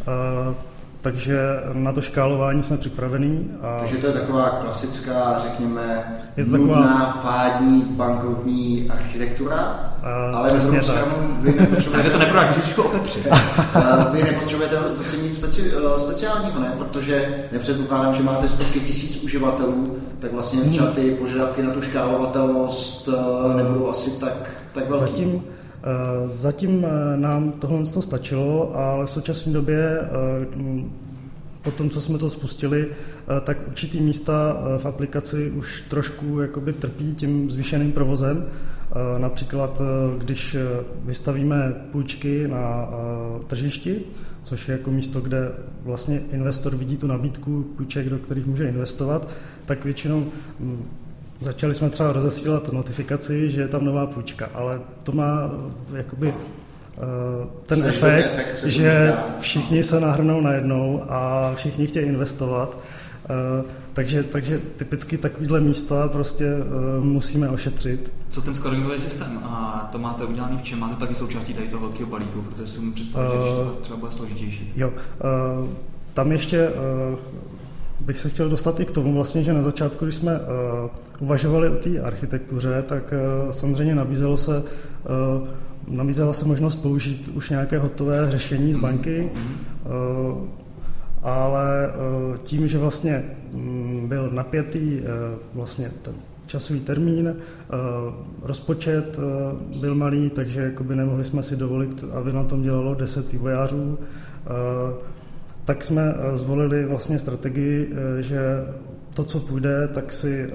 Eh, 0.00 0.54
takže 1.06 1.38
na 1.72 1.92
to 1.92 2.00
škálování 2.00 2.62
jsme 2.62 2.76
připravení. 2.76 3.50
A 3.62 3.78
takže 3.78 3.96
to 3.96 4.06
je 4.06 4.12
taková 4.12 4.50
klasická, 4.50 5.38
řekněme, 5.38 6.04
je 6.36 6.44
to 6.44 6.56
nudná, 6.56 6.82
taková... 6.82 7.20
fádní 7.22 7.82
bankovní 7.82 8.86
architektura, 8.90 9.56
a, 10.02 10.30
ale 10.34 10.52
na 10.52 10.58
druhou 10.58 10.82
stranu 10.82 11.38
vy 11.40 11.54
nepotřebujete... 11.60 12.10
to 12.10 12.18
neprodáš, 12.18 12.56
můžeš 12.56 12.78
otepřit. 12.78 13.26
vy 14.12 14.22
nepotřebujete 14.22 14.76
zase 14.92 15.16
nic 15.16 15.36
speci, 15.36 15.72
eh, 15.76 15.98
speciálního, 15.98 16.60
ne? 16.60 16.72
Protože 16.78 17.44
nepředpokládám, 17.52 18.14
že 18.14 18.22
máte 18.22 18.48
stovky 18.48 18.80
tisíc 18.80 19.22
uživatelů, 19.22 19.96
tak 20.18 20.32
vlastně 20.32 20.60
třeba 20.62 20.86
ty 20.86 21.10
požadavky 21.10 21.62
na 21.62 21.70
tu 21.70 21.82
škálovatelnost 21.82 23.08
eh, 23.08 23.56
nebudou 23.56 23.88
asi 23.88 24.10
tak, 24.10 24.50
tak 24.72 24.90
velký. 24.90 25.06
Zatím, 25.06 25.42
zatím 26.26 26.84
eh, 26.84 27.16
nám 27.16 27.52
tohle 27.52 27.84
to 27.84 28.02
stačilo, 28.02 28.76
ale 28.76 29.06
v 29.06 29.10
současné 29.10 29.52
době 29.52 30.00
eh, 30.00 30.84
po 31.62 31.70
tom, 31.70 31.90
co 31.90 32.00
jsme 32.00 32.18
to 32.18 32.30
spustili, 32.30 32.88
tak 33.44 33.58
určitý 33.66 34.00
místa 34.00 34.62
v 34.78 34.86
aplikaci 34.86 35.50
už 35.50 35.80
trošku 35.80 36.40
jakoby 36.40 36.72
trpí 36.72 37.14
tím 37.14 37.50
zvýšeným 37.50 37.92
provozem. 37.92 38.46
Například, 39.18 39.82
když 40.18 40.56
vystavíme 41.04 41.74
půjčky 41.92 42.48
na 42.48 42.88
tržišti, 43.46 44.00
což 44.42 44.68
je 44.68 44.72
jako 44.72 44.90
místo, 44.90 45.20
kde 45.20 45.52
vlastně 45.82 46.20
investor 46.32 46.76
vidí 46.76 46.96
tu 46.96 47.06
nabídku 47.06 47.66
půjček, 47.76 48.08
do 48.08 48.18
kterých 48.18 48.46
může 48.46 48.68
investovat, 48.68 49.28
tak 49.64 49.84
většinou 49.84 50.26
Začali 51.40 51.74
jsme 51.74 51.90
třeba 51.90 52.12
rozesílat 52.12 52.72
notifikaci, 52.72 53.50
že 53.50 53.60
je 53.60 53.68
tam 53.68 53.84
nová 53.84 54.06
půjčka, 54.06 54.48
ale 54.54 54.80
to 55.02 55.12
má 55.12 55.50
eh, 55.92 55.96
jakoby 55.96 56.28
eh, 56.28 57.02
ten 57.66 57.78
Jsi 57.78 57.88
efekt, 57.88 58.26
efekt 58.26 58.64
že 58.64 59.14
všichni 59.40 59.82
se 59.82 60.00
nahrnou 60.00 60.40
najednou 60.40 61.02
a 61.08 61.52
všichni 61.54 61.86
chtějí 61.86 62.06
investovat. 62.06 62.78
Eh, 63.24 63.64
takže, 63.92 64.22
takže 64.22 64.60
typicky 64.76 65.18
takovýhle 65.18 65.60
místa 65.60 66.08
prostě 66.08 66.46
musíme 67.00 67.48
ošetřit. 67.48 68.12
Co 68.28 68.42
ten 68.42 68.54
scoringový 68.54 69.00
systém? 69.00 69.38
A 69.42 69.88
to 69.92 69.98
máte 69.98 70.24
udělaný 70.24 70.58
v 70.58 70.62
čem? 70.62 70.78
Máte 70.78 70.96
taky 70.96 71.14
součástí 71.14 71.54
tady 71.54 71.68
toho 71.68 71.82
velkého 71.82 72.10
balíku, 72.10 72.42
protože 72.42 72.72
si 72.72 72.80
mu 72.80 72.92
představit, 72.92 73.38
uh, 73.38 73.46
že 73.46 73.52
to 73.52 73.76
třeba 73.80 73.96
bude 73.98 74.12
složitější. 74.12 74.72
Jo, 74.76 74.88
uh, 74.88 75.68
tam 76.14 76.32
ještě 76.32 76.70
bych 78.06 78.20
se 78.20 78.28
chtěl 78.28 78.48
dostat 78.48 78.80
i 78.80 78.84
k 78.84 78.90
tomu 78.90 79.14
vlastně, 79.14 79.42
že 79.42 79.52
na 79.52 79.62
začátku, 79.62 80.04
když 80.04 80.14
jsme 80.14 80.32
uh, 80.32 80.90
uvažovali 81.20 81.68
o 81.68 81.74
té 81.74 82.00
architektuře, 82.00 82.84
tak 82.88 83.14
uh, 83.44 83.50
samozřejmě 83.50 83.94
nabízelo 83.94 84.36
se, 84.36 84.58
uh, 84.58 85.48
nabízela 85.96 86.32
se 86.32 86.44
možnost 86.44 86.76
použít 86.76 87.28
už 87.34 87.50
nějaké 87.50 87.78
hotové 87.78 88.30
řešení 88.30 88.72
z 88.72 88.76
banky, 88.76 89.30
uh, 89.30 90.38
ale 91.22 91.92
uh, 92.30 92.36
tím, 92.36 92.68
že 92.68 92.78
vlastně 92.78 93.24
um, 93.52 94.04
byl 94.08 94.30
napětý 94.30 95.00
uh, 95.00 95.06
vlastně 95.54 95.90
ten 96.02 96.14
časový 96.46 96.80
termín, 96.80 97.36
rozpočet 98.42 99.18
byl 99.80 99.94
malý, 99.94 100.30
takže 100.30 100.60
jakoby 100.60 100.96
nemohli 100.96 101.24
jsme 101.24 101.42
si 101.42 101.56
dovolit, 101.56 102.04
aby 102.12 102.32
na 102.32 102.44
tom 102.44 102.62
dělalo 102.62 102.94
10 102.94 103.32
vývojářů. 103.32 103.98
Tak 105.66 105.84
jsme 105.84 106.14
eh, 106.16 106.36
zvolili 106.36 106.84
vlastně 106.84 107.18
strategii, 107.18 107.90
eh, 107.92 108.22
že 108.22 108.40
to, 109.14 109.24
co 109.24 109.40
půjde, 109.40 109.88
tak 109.88 110.12
si 110.12 110.42
eh, 110.42 110.52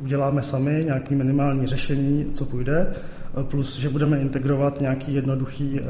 uděláme 0.00 0.42
sami, 0.42 0.82
nějaký 0.84 1.14
minimální 1.14 1.66
řešení, 1.66 2.30
co 2.34 2.44
půjde, 2.44 2.92
plus, 3.42 3.78
že 3.78 3.88
budeme 3.88 4.20
integrovat 4.20 4.80
nějaké 4.80 5.12
jednoduché 5.12 5.80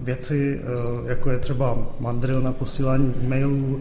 věci, 0.00 0.60
jako 1.06 1.30
je 1.30 1.38
třeba 1.38 1.78
mandril 2.00 2.40
na 2.40 2.52
posílání 2.52 3.14
e-mailů, 3.22 3.80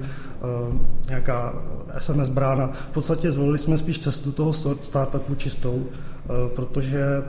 nějaká 1.08 1.56
SMS 1.98 2.30
brána. 2.30 2.72
V 2.92 2.94
podstatě 2.94 3.32
zvolili 3.32 3.58
jsme 3.58 3.78
spíš 3.78 4.00
cestu 4.00 4.32
toho 4.32 4.54
startupu 4.82 5.36
čistou, 5.36 5.86
protože 6.56 7.24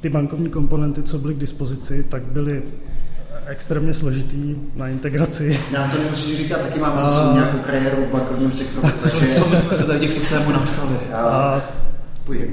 ty 0.00 0.08
bankovní 0.08 0.48
komponenty, 0.48 1.02
co 1.02 1.18
byly 1.18 1.34
k 1.34 1.38
dispozici, 1.38 2.06
tak 2.10 2.22
byly 2.22 2.62
extrémně 3.46 3.94
složitý 3.94 4.56
na 4.74 4.88
integraci. 4.88 5.60
Já 5.72 5.88
to 5.88 5.98
nemusíš 5.98 6.38
říkat, 6.38 6.60
taky 6.60 6.80
mám 6.80 6.98
a... 6.98 7.30
nějakou 7.34 7.58
kariéru 7.58 8.04
v 8.04 8.08
bankovním 8.08 8.52
sektoru. 8.52 8.88
Takže... 9.02 9.34
Co, 9.34 9.42
co 9.42 9.48
my 9.50 9.56
jsme 9.56 9.76
se 9.76 9.84
tady 9.84 10.00
těch 10.00 10.12
systémů 10.12 10.52
napsali? 10.52 10.96
A... 11.12 11.16
A... 11.16 11.62
Půjde. 12.24 12.46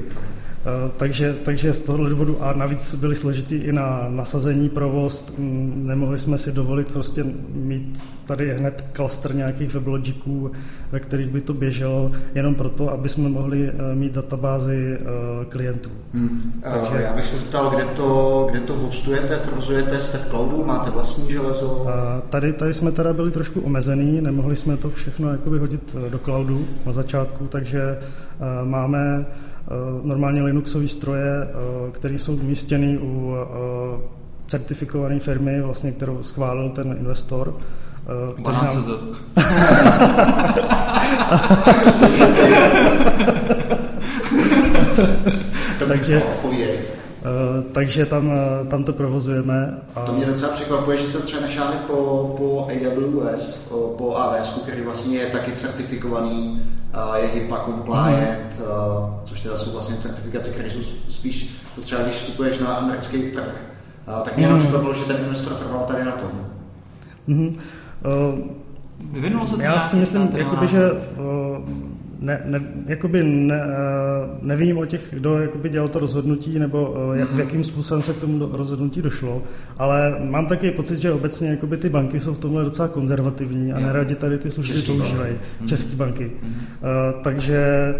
Eh, 0.65 0.91
takže, 0.97 1.35
takže 1.45 1.73
z 1.73 1.79
tohohle 1.79 2.09
důvodu 2.09 2.43
a 2.43 2.53
navíc 2.53 2.95
byli 2.95 3.15
složitý 3.15 3.55
i 3.55 3.71
na 3.71 4.05
nasazení, 4.09 4.69
provoz, 4.69 5.37
mm, 5.37 5.83
nemohli 5.85 6.19
jsme 6.19 6.37
si 6.37 6.51
dovolit 6.51 6.91
prostě 6.91 7.25
mít 7.53 8.03
tady 8.25 8.53
hned 8.53 8.85
klaster 8.91 9.35
nějakých 9.35 9.73
weblogiků, 9.73 10.51
ve 10.91 10.99
kterých 10.99 11.29
by 11.29 11.41
to 11.41 11.53
běželo, 11.53 12.11
jenom 12.35 12.55
proto, 12.55 12.91
aby 12.91 13.09
jsme 13.09 13.29
mohli 13.29 13.69
eh, 13.69 13.95
mít 13.95 14.13
databázy 14.13 14.97
eh, 14.99 15.45
klientů. 15.45 15.89
Hmm. 16.13 16.61
Takže... 16.61 17.03
Já 17.03 17.15
bych 17.15 17.27
se 17.27 17.37
zeptal, 17.37 17.69
kde 17.69 17.85
to, 17.85 18.47
kde 18.51 18.59
to 18.59 18.73
hostujete, 18.73 19.37
provozujete, 19.37 20.01
jste 20.01 20.17
v 20.17 20.29
cloudu, 20.29 20.65
máte 20.65 20.89
vlastní 20.89 21.31
železo? 21.31 21.87
Tady, 22.29 22.53
tady 22.53 22.73
jsme 22.73 22.91
teda 22.91 23.13
byli 23.13 23.31
trošku 23.31 23.61
omezený, 23.61 24.21
nemohli 24.21 24.55
jsme 24.55 24.77
to 24.77 24.89
všechno 24.89 25.31
jakoby 25.31 25.57
hodit 25.57 25.95
do 26.09 26.19
cloudu 26.19 26.67
na 26.85 26.91
začátku, 26.91 27.47
takže 27.47 27.97
máme 28.63 29.25
normálně 30.03 30.43
Linuxové 30.43 30.87
stroje, 30.87 31.43
eh, 31.43 31.47
které 31.91 32.13
jsou 32.13 32.35
umístěny 32.35 32.97
u 32.97 33.35
eh, 33.35 33.45
certifikované 34.47 35.19
firmy, 35.19 35.61
vlastně, 35.61 35.91
kterou 35.91 36.23
schválil 36.23 36.69
ten 36.69 36.95
investor. 36.99 37.57
Který 38.33 38.57
nám... 38.57 38.85
Takže, 45.87 46.21
takže 47.71 48.05
tam, 48.05 48.31
tam 48.67 48.83
to 48.83 48.93
provozujeme. 48.93 49.77
A... 49.95 50.01
To 50.01 50.13
mě 50.13 50.25
docela 50.25 50.53
překvapuje, 50.53 50.97
že 50.97 51.07
jste 51.07 51.17
třeba 51.17 51.41
nešáhli 51.41 51.75
po, 51.87 51.95
po 52.37 52.67
AWS, 52.71 53.67
po 53.97 54.15
AWS, 54.15 54.59
který 54.63 54.81
vlastně 54.81 55.17
je 55.17 55.25
taky 55.25 55.51
certifikovaný 55.51 56.61
je 57.15 57.27
HIPAA 57.27 57.65
compliant, 57.65 58.59
mm. 58.59 59.15
což 59.25 59.41
teda 59.41 59.57
jsou 59.57 59.71
vlastně 59.71 59.95
certifikace, 59.95 60.49
které 60.49 60.69
jsou 60.69 60.79
spíš 61.09 61.55
potřeba, 61.75 62.01
když 62.01 62.15
vstupuješ 62.15 62.59
na 62.59 62.67
americký 62.67 63.31
trh. 63.31 63.65
Tak 64.23 64.37
mě 64.37 64.45
jenom 64.45 64.57
mm. 64.57 64.63
překvapilo, 64.63 64.93
že 64.93 65.03
ten 65.03 65.17
investor 65.17 65.53
trval 65.53 65.85
tady 65.87 66.05
na 66.05 66.11
tom. 66.11 66.31
Mm. 67.27 67.57
Uh, 69.41 69.47
se 69.47 69.63
Já 69.63 69.79
si 69.79 69.95
myslím, 69.95 70.29
jakoby, 70.35 70.67
že 70.67 70.91
ne, 72.23 72.41
ne, 72.45 72.61
jakoby 72.87 73.23
ne, 73.23 73.61
nevím 74.41 74.77
o 74.77 74.85
těch, 74.85 75.07
kdo 75.11 75.39
jakoby 75.39 75.69
dělal 75.69 75.87
to 75.87 75.99
rozhodnutí, 75.99 76.59
nebo 76.59 76.95
jak, 77.13 77.31
mm-hmm. 77.31 77.39
jakým 77.39 77.63
způsobem 77.63 78.03
se 78.03 78.13
k 78.13 78.19
tomu 78.19 78.39
do, 78.39 78.49
rozhodnutí 78.53 79.01
došlo, 79.01 79.43
ale 79.77 80.15
mám 80.19 80.45
taky 80.45 80.71
pocit, 80.71 81.01
že 81.01 81.11
obecně 81.11 81.49
jakoby 81.49 81.77
ty 81.77 81.89
banky 81.89 82.19
jsou 82.19 82.33
v 82.33 82.39
tomhle 82.39 82.63
docela 82.63 82.87
konzervativní 82.87 83.73
a 83.73 83.79
neradi 83.79 84.15
tady 84.15 84.37
ty 84.37 84.51
služby 84.51 84.81
používají, 84.81 85.33
mm-hmm. 85.33 85.65
české 85.65 85.95
banky. 85.95 86.23
Mm-hmm. 86.23 86.47
Uh, 86.47 87.21
takže 87.23 87.95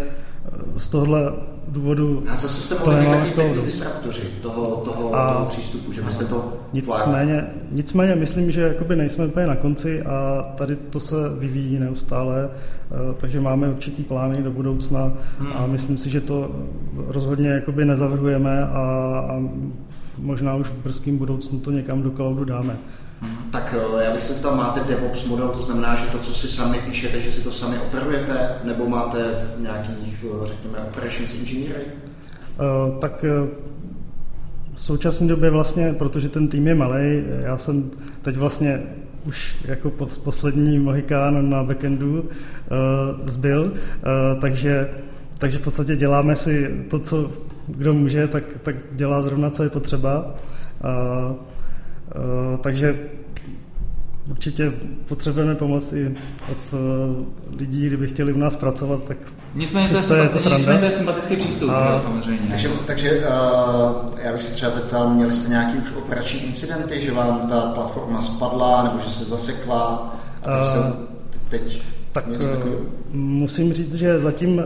z 0.76 0.88
tohohle 0.88 1.32
důvodu 1.68 2.22
a 2.28 2.36
zase 2.36 2.74
jste 2.74 2.90
být 2.90 3.34
taky 3.36 3.60
disruptoři 3.64 4.22
toho, 4.42 4.76
toho, 4.76 5.14
a 5.14 5.32
toho 5.32 5.46
přístupu, 5.46 5.92
že 5.92 6.02
byste 6.02 6.24
to 6.24 6.52
nicméně, 6.72 7.46
nicméně 7.72 8.14
myslím, 8.14 8.50
že 8.50 8.60
jakoby 8.60 8.96
nejsme 8.96 9.26
úplně 9.26 9.46
na 9.46 9.56
konci 9.56 10.02
a 10.02 10.42
tady 10.56 10.76
to 10.76 11.00
se 11.00 11.16
vyvíjí 11.38 11.78
neustále, 11.78 12.48
eh, 12.50 13.14
takže 13.16 13.40
máme 13.40 13.68
určitý 13.68 14.02
plány 14.02 14.42
do 14.42 14.50
budoucna 14.50 15.12
hmm. 15.38 15.52
a 15.52 15.66
myslím 15.66 15.98
si, 15.98 16.10
že 16.10 16.20
to 16.20 16.50
rozhodně 16.96 17.48
jakoby 17.48 17.84
nezavrhujeme 17.84 18.64
a, 18.64 18.68
a 19.28 19.42
možná 20.18 20.54
už 20.54 20.66
v 20.66 20.82
brzkém 20.84 21.18
budoucnu 21.18 21.58
to 21.58 21.70
někam 21.70 22.02
do 22.02 22.10
cloudu 22.10 22.44
dáme. 22.44 22.76
Tak 23.52 23.74
eh, 23.78 24.04
já 24.04 24.12
bych 24.14 24.22
se 24.22 24.34
ptal, 24.34 24.56
máte 24.56 24.80
DevOps 24.80 25.26
model, 25.26 25.48
to 25.48 25.62
znamená, 25.62 25.94
že 25.94 26.06
to, 26.06 26.18
co 26.18 26.34
si 26.34 26.48
sami 26.48 26.78
píšete, 26.78 27.20
že 27.20 27.32
si 27.32 27.44
to 27.44 27.52
sami 27.52 27.78
operujete, 27.78 28.58
nebo 28.64 28.88
máte 28.88 29.18
nějaký, 29.58 29.92
eh, 30.02 30.46
řekněme, 30.46 30.78
operations 30.78 31.34
engineering? 31.34 31.88
Uh, 32.60 32.98
tak 32.98 33.24
v 34.74 34.80
současné 34.80 35.26
době 35.26 35.50
vlastně, 35.50 35.94
protože 35.98 36.28
ten 36.28 36.48
tým 36.48 36.66
je 36.66 36.74
malý, 36.74 37.24
já 37.40 37.58
jsem 37.58 37.90
teď 38.22 38.36
vlastně 38.36 38.82
už 39.26 39.56
jako 39.64 39.90
poslední 40.24 40.78
Mohikán 40.78 41.50
na 41.50 41.64
backendu 41.64 42.20
uh, 42.20 42.28
zbyl, 43.26 43.62
uh, 43.62 44.40
takže, 44.40 44.90
takže 45.38 45.58
v 45.58 45.62
podstatě 45.62 45.96
děláme 45.96 46.36
si 46.36 46.84
to, 46.90 46.98
co 46.98 47.32
kdo 47.66 47.94
může, 47.94 48.28
tak, 48.28 48.44
tak 48.62 48.76
dělá 48.92 49.22
zrovna, 49.22 49.50
co 49.50 49.62
je 49.62 49.70
potřeba. 49.70 50.34
Uh, 51.30 51.36
takže 52.60 52.98
určitě 54.30 54.72
potřebujeme 55.08 55.54
pomoc 55.54 55.92
i 55.92 56.14
od 56.52 56.58
eh, 56.72 57.56
lidí, 57.56 57.86
kdyby 57.86 58.06
chtěli 58.06 58.32
u 58.32 58.38
nás 58.38 58.56
pracovat, 58.56 59.04
tak 59.04 59.16
Nicméně 59.54 59.88
to 59.88 59.96
je, 59.96 60.02
sympati- 60.02 60.42
to, 60.42 60.56
nicméně 60.56 60.78
to 60.78 60.84
je 60.84 60.92
sympatický 60.92 61.36
přístup, 61.36 61.70
a... 61.70 61.98
samozřejmě. 61.98 62.50
Takže, 62.50 62.68
takže 62.86 63.10
uh, 63.18 64.18
já 64.22 64.32
bych 64.32 64.42
se 64.42 64.52
třeba 64.52 64.70
zeptal, 64.70 65.10
měli 65.10 65.32
jste 65.32 65.50
nějaký 65.50 65.78
už 65.78 65.92
operační 65.92 66.40
incidenty, 66.40 67.00
že 67.00 67.12
vám 67.12 67.48
ta 67.48 67.60
platforma 67.60 68.20
spadla, 68.20 68.82
nebo 68.82 68.98
že 68.98 69.10
se 69.10 69.24
zasekla, 69.24 70.14
Uh, 70.46 70.92
teď 71.48 71.82
tak 72.14 72.28
musím 73.12 73.72
říct, 73.72 73.94
že 73.94 74.20
zatím, 74.20 74.62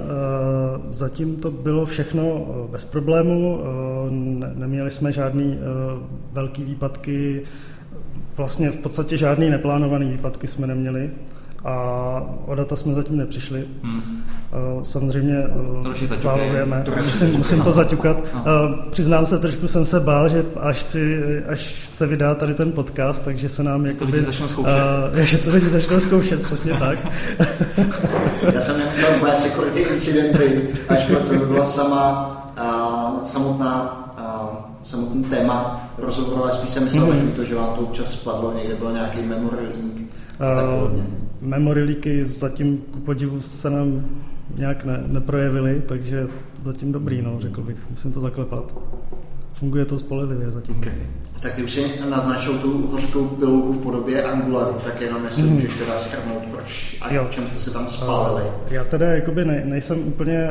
zatím 0.91 1.37
to 1.37 1.51
bylo 1.51 1.87
všechno 1.87 2.47
bez 2.71 2.85
problému. 2.85 3.61
Neměli 4.55 4.91
jsme 4.91 5.13
žádný 5.13 5.59
velký 6.33 6.65
výpadky, 6.65 7.43
vlastně 8.37 8.71
v 8.71 8.77
podstatě 8.77 9.17
žádný 9.17 9.51
neplánovaný 9.51 10.11
výpadky 10.11 10.47
jsme 10.47 10.67
neměli 10.67 11.11
a 11.65 12.23
o 12.47 12.55
data 12.55 12.77
jsme 12.77 12.95
zatím 12.95 13.17
nepřišli. 13.17 13.65
Hmm. 13.83 14.25
Samozřejmě 14.83 15.45
zálujeme, 16.21 16.85
musím, 17.05 17.39
musím 17.39 17.63
to 17.63 17.73
zaťukat. 17.73 18.17
No. 18.35 18.43
Přiznám 18.91 19.27
se, 19.27 19.39
trošku 19.39 19.69
jsem 19.69 19.87
se 19.87 20.01
bál, 20.01 20.29
že 20.29 20.45
až, 20.61 20.83
si, 20.83 21.23
až 21.47 21.89
se 21.89 22.07
vydá 22.07 22.35
tady 22.35 22.55
ten 22.55 22.73
podcast, 22.73 23.25
takže 23.25 23.49
se 23.49 23.63
nám 23.63 23.87
jakoby, 23.87 24.13
to 24.13 24.17
lidi 24.17 24.27
začnou 24.27 24.49
zkoušet. 24.49 24.73
Uh, 25.13 25.19
že 25.23 25.39
to 25.39 25.51
lidi 25.51 25.69
začnou 25.69 26.01
zkoušet, 26.01 26.43
přesně 26.43 26.75
tak. 26.75 26.99
Já 28.55 28.61
jsem 28.61 28.79
nemyslel 28.79 29.19
moje 29.21 29.35
security 29.35 29.81
incidenty, 29.81 30.69
ačkoliv 30.89 31.25
to 31.25 31.33
by 31.33 31.47
byla 31.47 31.65
sama 31.65 32.35
uh, 32.61 33.25
samotná 33.25 34.05
uh, 34.19 34.57
samotný 34.83 35.25
téma 35.25 35.89
rozhovoru, 35.99 36.43
ale 36.43 36.53
spíš 36.53 36.71
jsem 36.71 36.85
myslel 36.85 37.07
mm-hmm. 37.07 37.33
to, 37.33 37.45
že 37.45 37.55
vám 37.55 37.75
to 37.75 37.81
občas 37.81 38.13
spadlo, 38.13 38.55
někde 38.57 38.75
byl 38.75 38.93
nějaký 38.93 39.23
memory 39.23 39.67
leak. 39.67 40.09
Uh, 40.41 40.57
memory 40.57 41.28
leaky 41.85 42.25
zatím 42.25 42.79
ku 42.79 43.01
podivu 43.01 43.41
se 43.41 43.71
nám 43.71 44.05
nějak 44.57 44.85
ne, 44.85 45.05
neprojevily, 45.07 45.83
takže 45.87 46.27
zatím 46.65 46.93
dobrý, 46.93 47.23
no, 47.23 47.37
řekl 47.41 47.63
bych. 47.63 47.77
Musím 47.91 48.13
to 48.13 48.21
zaklepat. 48.21 48.75
Funguje 49.53 49.85
to 49.85 49.99
spolehlivě 49.99 50.51
zatím. 50.51 50.79
Okay. 50.79 50.93
Tak 51.43 51.55
ty 51.55 51.63
už 51.63 51.73
si 51.73 52.01
naznačil 52.11 52.59
tu 52.59 52.87
hořkou 52.87 53.27
pilulku 53.27 53.73
v 53.73 53.83
podobě 53.83 54.23
Angularu, 54.23 54.77
tak 54.85 55.01
jenom 55.01 55.25
jestli 55.25 55.43
mm. 55.43 55.49
můžeš 55.49 55.75
teda 55.75 55.99
schrnout, 55.99 56.43
proč 56.43 56.99
a 57.01 57.13
jo. 57.13 57.25
v 57.25 57.31
čem 57.31 57.47
jste 57.47 57.61
se 57.61 57.71
tam 57.71 57.89
spálili. 57.89 58.43
Uh, 58.43 58.73
já 58.73 58.85
teda 58.85 59.07
jakoby 59.07 59.45
ne, 59.45 59.63
nejsem 59.65 59.99
úplně 60.09 60.51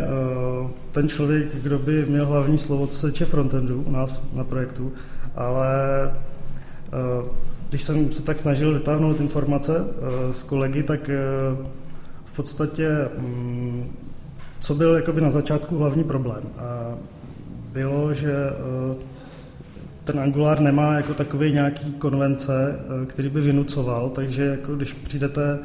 uh, 0.62 0.70
ten 0.92 1.10
člověk, 1.10 1.56
kdo 1.56 1.80
by 1.80 2.06
měl 2.06 2.26
hlavní 2.26 2.58
slovo, 2.58 2.88
co 2.88 2.98
se 3.00 3.12
týče 3.12 3.26
frontendu 3.26 3.84
u 3.88 3.92
nás 3.92 4.24
na 4.34 4.44
projektu, 4.44 4.94
ale 5.36 5.68
uh, 7.22 7.28
když 7.70 7.82
jsem 7.82 8.14
se 8.14 8.24
tak 8.24 8.40
snažil 8.40 8.74
vytáhnout 8.74 9.20
informace 9.20 9.82
uh, 9.82 10.32
s 10.32 10.44
kolegy, 10.44 10.84
tak 10.84 11.10
uh, 11.10 11.66
v 12.26 12.36
podstatě 12.36 12.90
um, 13.18 13.86
co 14.60 14.76
byl 14.76 14.96
jakoby 14.96 15.22
na 15.22 15.30
začátku 15.30 15.78
hlavní 15.78 16.04
problém? 16.04 16.44
Bylo, 17.74 18.14
že 18.14 18.34
uh, 18.90 18.96
ten 20.04 20.20
Angular 20.20 20.60
nemá 20.60 20.94
jako 20.94 21.14
takový 21.14 21.52
nějaký 21.52 21.94
konvence, 21.94 22.80
který 23.08 23.30
by 23.30 23.42
vynucoval, 23.42 24.10
takže 24.10 24.46
jako 24.46 24.76
když 24.76 24.94
přijdete 24.94 25.60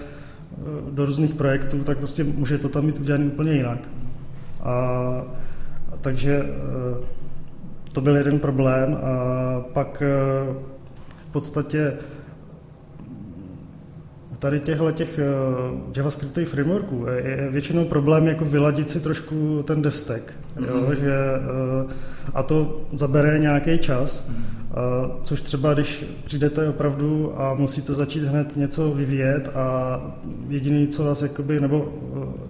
do 0.91 1.07
různých 1.07 1.35
projektů, 1.35 1.79
tak 1.79 1.99
prostě 1.99 2.25
může 2.25 2.59
to 2.59 2.69
tam 2.69 2.85
mít 2.85 3.01
udělané 3.01 3.25
úplně 3.25 3.53
jinak. 3.53 3.79
A, 4.63 5.23
takže 6.01 6.43
to 7.93 8.01
byl 8.01 8.17
jeden 8.17 8.39
problém. 8.39 8.99
A 9.03 9.61
pak 9.73 10.03
podstatě 11.33 11.93
u 14.33 14.37
tady 14.39 14.61
těchto 14.61 14.93
těch 14.93 15.19
eh, 15.19 15.23
JavaScriptových 15.97 16.49
frameworků 16.49 17.07
je 17.07 17.49
většinou 17.51 17.85
problém 17.85 18.27
jako 18.27 18.45
vyladit 18.45 18.91
si 18.91 19.01
trošku 19.01 19.63
ten 19.67 19.83
devstack, 19.83 20.23
mm-hmm. 20.57 20.69
jo, 20.69 20.77
mhm. 20.77 20.97
že, 20.97 21.15
eh, 21.15 21.93
a 22.35 22.43
to 22.43 22.81
zabere 22.93 23.39
nějaký 23.39 23.79
čas. 23.79 24.31
Mm-hmm 24.31 24.62
což 25.23 25.41
třeba, 25.41 25.75
když 25.75 26.05
přijdete 26.25 26.69
opravdu 26.69 27.41
a 27.41 27.55
musíte 27.55 27.93
začít 27.93 28.25
hned 28.25 28.57
něco 28.57 28.91
vyvíjet 28.91 29.49
a 29.55 30.01
jediný, 30.49 30.89
co 30.89 31.05
vás 31.05 31.23
jakoby, 31.23 31.61
nebo 31.61 31.93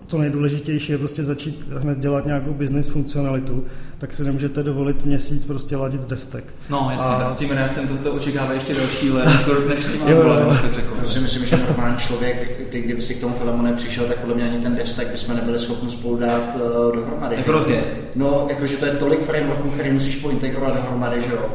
to 0.07 0.19
nejdůležitější 0.19 0.93
je 0.93 0.99
prostě 0.99 1.25
začít 1.25 1.69
hned 1.79 1.99
dělat 1.99 2.27
nějakou 2.27 2.53
business 2.53 2.89
funkcionalitu, 2.89 3.65
tak 3.99 4.13
si 4.13 4.25
nemůžete 4.25 4.63
dovolit 4.63 5.05
měsíc 5.05 5.45
prostě 5.45 5.77
ladit 5.77 6.01
destek. 6.01 6.45
No 6.71 6.89
jasně, 6.93 7.11
a... 7.11 7.19
tak 7.19 7.35
tím 7.35 7.51
reaktem 7.51 7.89
to, 7.89 7.97
to 7.97 8.13
očekává 8.13 8.53
ještě 8.53 8.75
další 8.75 9.11
let, 9.11 9.29
než 9.69 9.85
si 9.85 9.99
jo, 10.07 10.23
jo. 10.23 10.57
To 11.01 11.09
si 11.09 11.21
myslím, 11.21 11.47
že 11.47 11.57
normální 11.57 11.97
člověk, 11.97 12.69
ty, 12.71 12.81
kdyby 12.81 13.03
si 13.03 13.15
k 13.15 13.21
tomu 13.21 13.35
filmu 13.35 13.63
nepřišel, 13.63 14.05
tak 14.05 14.19
podle 14.19 14.35
mě 14.35 14.45
ani 14.45 14.59
ten 14.59 14.77
devstack 14.77 15.13
bychom 15.13 15.37
nebyli 15.37 15.59
schopni 15.59 15.91
spolu 15.91 16.17
dát 16.17 16.57
uh, 16.57 16.95
dohromady. 16.95 17.37
Jak 17.37 17.49
rozjet? 17.49 17.85
No, 18.15 18.47
jakože 18.51 18.77
to 18.77 18.87
je 18.87 18.93
tolik 18.93 19.21
frameworků, 19.21 19.71
který 19.71 19.91
musíš 19.91 20.17
pointegrovat 20.17 20.75
dohromady, 20.75 21.23
že 21.23 21.33
jo 21.33 21.49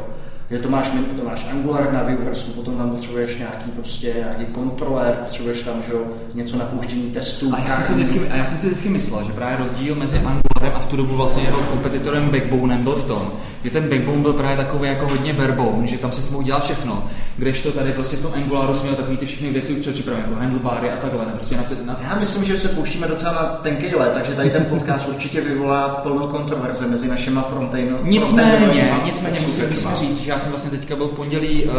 že 0.51 0.59
to 0.59 0.69
máš, 0.69 0.91
to 1.17 1.23
máš 1.23 1.47
Angular 1.51 1.93
na 1.93 2.03
Weaversu, 2.03 2.51
potom 2.51 2.77
tam 2.77 2.89
potřebuješ 2.89 3.37
nějaký 3.37 3.71
prostě 3.71 4.13
nějaký 4.17 4.45
kontroler, 4.45 5.13
potřebuješ 5.23 5.61
tam 5.61 5.83
že, 5.87 5.93
něco 6.33 6.57
na 6.57 6.65
pouštění 6.65 7.11
testů. 7.11 7.51
A 7.53 7.59
já, 7.59 7.71
jsem 7.71 7.83
si 7.83 7.93
vždycky, 7.93 8.29
a 8.29 8.35
já 8.35 8.45
jsem 8.45 8.57
si 8.57 8.67
vždycky 8.67 8.89
myslel, 8.89 9.23
že 9.23 9.33
právě 9.33 9.57
rozdíl 9.57 9.95
mezi 9.95 10.19
Angularem 10.67 10.73
a 10.75 10.79
v 10.79 10.85
tu 10.85 10.97
dobu 10.97 11.15
vlastně 11.15 11.43
jeho 11.43 11.57
kompetitorem 11.57 12.29
Backbonem 12.29 12.83
byl 12.83 12.95
v 12.95 13.03
tom, 13.03 13.31
že 13.63 13.69
ten 13.69 13.89
Backbone 13.89 14.21
byl 14.21 14.33
právě 14.33 14.57
takový 14.57 14.89
jako 14.89 15.07
hodně 15.07 15.33
barebone, 15.33 15.87
že 15.87 15.97
tam 15.97 16.11
si 16.11 16.31
mohl 16.31 16.43
dělat 16.43 16.63
všechno. 16.63 17.03
Kdežto 17.37 17.71
tady 17.71 17.91
prostě 17.91 18.17
v 18.17 18.21
tom 18.21 18.31
Angularu 18.35 18.73
jsme 18.73 18.83
měli 18.83 18.97
takový 18.97 19.17
ty 19.17 19.25
všechny 19.25 19.49
věci 19.49 19.73
už 19.73 19.79
předpřipravené, 19.79 20.27
jako 20.27 20.39
handlebary 20.39 20.91
a 20.91 20.97
takhle. 20.97 21.25
Prostě 21.25 21.57
na 21.57 21.63
ty, 21.63 21.75
na... 21.85 21.99
Já 22.01 22.19
myslím, 22.19 22.43
že 22.45 22.57
se 22.57 22.67
pouštíme 22.67 23.07
docela 23.07 23.33
na 23.33 23.43
tenký 23.43 23.95
let, 23.95 24.11
takže 24.13 24.31
tady 24.31 24.49
ten 24.49 24.65
podcast 24.65 25.09
určitě 25.09 25.41
vyvolá 25.41 25.89
plnou 25.89 26.27
kontroverze 26.27 26.87
mezi 26.87 27.07
našimi 27.07 27.39
frontend. 27.49 27.91
Nicméně, 28.03 28.99
nicméně 29.05 29.39
musím, 29.39 29.65
říct, 29.97 30.17
že 30.17 30.31
já 30.31 30.39
jsem 30.39 30.51
vlastně 30.51 30.71
teďka 30.71 30.95
byl 30.95 31.07
v 31.07 31.11
pondělí 31.11 31.63
uh, 31.63 31.71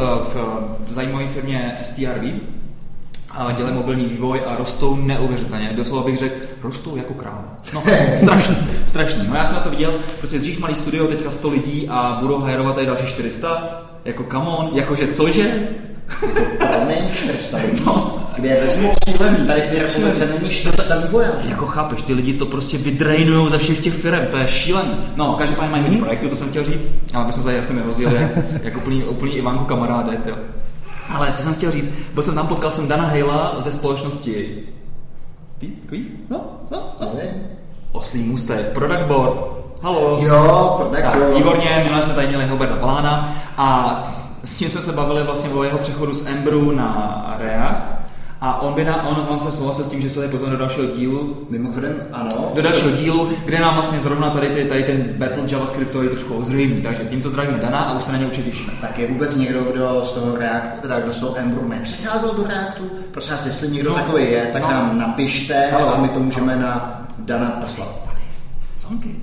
v 0.89 0.93
zajímavé 0.93 1.27
firmě 1.27 1.75
STRV, 1.83 2.25
dělají 3.57 3.77
mobilní 3.77 4.05
vývoj 4.05 4.41
a 4.47 4.57
rostou 4.57 4.97
neuvěřitelně. 4.97 5.73
Doslova 5.77 6.03
bych 6.03 6.19
řekl, 6.19 6.35
rostou 6.63 6.97
jako 6.97 7.15
kráva. 7.15 7.57
No, 7.75 7.83
strašný, 8.17 8.57
strašný. 8.87 9.23
No 9.29 9.35
já 9.35 9.47
jsem 9.47 9.55
na 9.55 9.61
to 9.61 9.71
viděl, 9.71 9.95
prostě 10.19 10.39
dřív 10.39 10.61
malý 10.61 10.75
studio, 10.75 11.07
teďka 11.07 11.31
100 11.31 11.51
lidí 11.51 11.89
a 11.89 12.19
budou 12.21 12.39
hajrovat 12.41 12.75
tady 12.75 12.87
další 12.87 13.07
400. 13.07 13.83
Jako 14.05 14.25
come 14.31 14.47
on, 14.47 14.71
jakože 14.75 15.09
cože? 15.09 15.69
Promiň, 16.59 17.11
400 17.15 17.59
lidí. 17.59 17.83
No. 17.87 18.25
Kde 18.37 18.49
je 18.49 18.65
vezmu 18.65 18.93
Tady 19.47 19.61
v 19.63 19.67
té 19.67 19.79
republice 19.79 20.39
není 20.39 20.51
400 20.51 20.97
vývojářů. 20.97 21.49
Jako 21.49 21.67
chápeš, 21.67 22.03
ty 22.03 22.13
lidi 22.13 22.35
to 22.35 22.47
prostě 22.47 22.79
vydrejnují 22.79 23.51
ze 23.51 23.59
všech 23.59 23.81
těch 23.81 23.95
firm, 23.95 24.27
to 24.27 24.37
je 24.37 24.49
šílený. 24.49 24.91
No, 25.17 25.35
každopádně 25.35 25.71
mají 25.71 25.83
hodně 25.83 25.99
projektů, 25.99 26.29
to 26.29 26.37
jsem 26.37 26.49
chtěl 26.49 26.65
říct, 26.65 26.87
ale 27.15 27.27
my 27.27 27.33
jsme 27.33 27.43
tady 27.43 27.57
jasně 27.57 27.75
nerozjeli, 27.75 28.15
jak, 28.15 28.31
jak 28.63 28.77
úplný, 28.77 29.05
úplný 29.05 29.33
Ivanko 29.33 29.65
kamaráde, 29.65 30.17
tyjo. 30.17 30.37
Ale 31.15 31.33
co 31.33 31.43
jsem 31.43 31.55
chtěl 31.55 31.71
říct, 31.71 31.89
byl 32.15 32.23
jsem 32.23 32.35
tam, 32.35 32.47
potkal 32.47 32.71
jsem 32.71 32.89
Dana 32.89 33.07
Hejla 33.07 33.57
ze 33.59 33.73
společnosti 33.73 34.63
Ty, 35.59 35.73
Quiz? 35.87 36.13
No, 36.31 36.41
no, 36.71 36.93
no. 37.01 37.09
Oslý 37.93 38.23
můstek, 38.23 38.73
Product 38.73 39.07
Board. 39.07 39.59
Halo. 39.83 40.19
Jo, 40.23 40.75
Product 40.77 41.03
tak, 41.03 41.17
Board. 41.17 41.37
Výborně, 41.37 41.81
minule 41.85 42.03
jsme 42.03 42.15
tady 42.15 42.27
měli 42.27 42.47
Huberta 42.47 42.77
Palána 42.77 43.35
a 43.57 43.99
s 44.45 44.57
tím 44.57 44.71
jsme 44.71 44.81
se 44.81 44.93
bavili 44.93 45.23
vlastně 45.23 45.51
o 45.51 45.63
jeho 45.63 45.79
přechodu 45.79 46.15
z 46.15 46.27
Embru 46.27 46.73
na 46.73 47.35
React. 47.39 47.89
A 48.41 48.61
on, 48.63 48.75
by 48.75 48.85
na, 48.85 49.07
on, 49.09 49.27
on 49.29 49.39
se 49.39 49.53
souhlasil 49.53 49.85
s 49.85 49.91
tím, 49.91 50.01
že 50.01 50.11
se 50.11 50.17
tady 50.17 50.29
pozveme 50.29 50.53
do 50.53 50.59
dalšího 50.59 50.87
dílu. 50.87 51.47
Mimochodem, 51.51 52.03
ano. 52.13 52.53
Do 52.55 52.63
dalšího 52.63 52.91
dílu, 52.91 53.31
kde 53.45 53.61
nám 53.61 53.75
vlastně 53.75 53.99
zrovna 53.99 54.31
tady, 54.31 54.49
ty, 54.49 54.65
tady 54.65 54.83
ten 54.83 55.03
battle 55.17 55.43
JavaScriptový 55.47 56.09
trošku 56.09 56.35
ozřejmí. 56.35 56.83
Takže 56.83 57.05
tímto 57.05 57.31
zdravíme 57.31 57.59
Dana 57.59 57.79
a 57.79 57.97
už 57.97 58.05
se 58.05 58.13
na 58.13 58.19
ně 58.19 58.27
určitě 58.27 58.51
těšíme. 58.51 58.73
Tak 58.81 58.99
je 58.99 59.09
vůbec 59.09 59.37
někdo, 59.37 59.61
kdo 59.61 60.03
z 60.05 60.13
toho 60.13 60.37
Reactu, 60.37 60.81
teda 60.83 61.01
kdo 61.01 61.13
z 61.13 61.21
toho 61.21 61.39
Embru 61.39 61.69
nepřecházel 61.69 62.35
do 62.35 62.47
Reactu? 62.47 62.91
Prosím 63.11 63.33
vás, 63.33 63.47
jestli 63.47 63.69
někdo 63.69 63.91
no, 63.91 63.97
takový 63.97 64.25
je, 64.25 64.51
tak 64.53 64.63
no. 64.63 64.71
nám 64.71 64.99
napište 64.99 65.69
no. 65.73 65.95
a 65.95 66.01
my 66.01 66.09
to 66.09 66.21
můžeme 66.21 66.57
na 66.57 67.03
Dana 67.19 67.51
poslat. 67.51 67.89
Tady. 68.05 68.23
Zonky. 68.79 69.17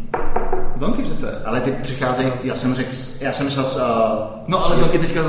Zonky 0.76 1.02
přece. 1.02 1.42
Ale 1.46 1.62
ty 1.62 1.72
přicházejí, 1.72 2.32
já 2.44 2.56
jsem 2.56 2.76
řekl, 2.76 2.90
já 3.22 3.32
jsem 3.32 3.46
myslel 3.46 3.66
s... 3.66 3.76
Uh, 3.76 3.82
no 4.48 4.66
ale 4.66 4.78
Zonky 4.78 5.00
teďka, 5.00 5.24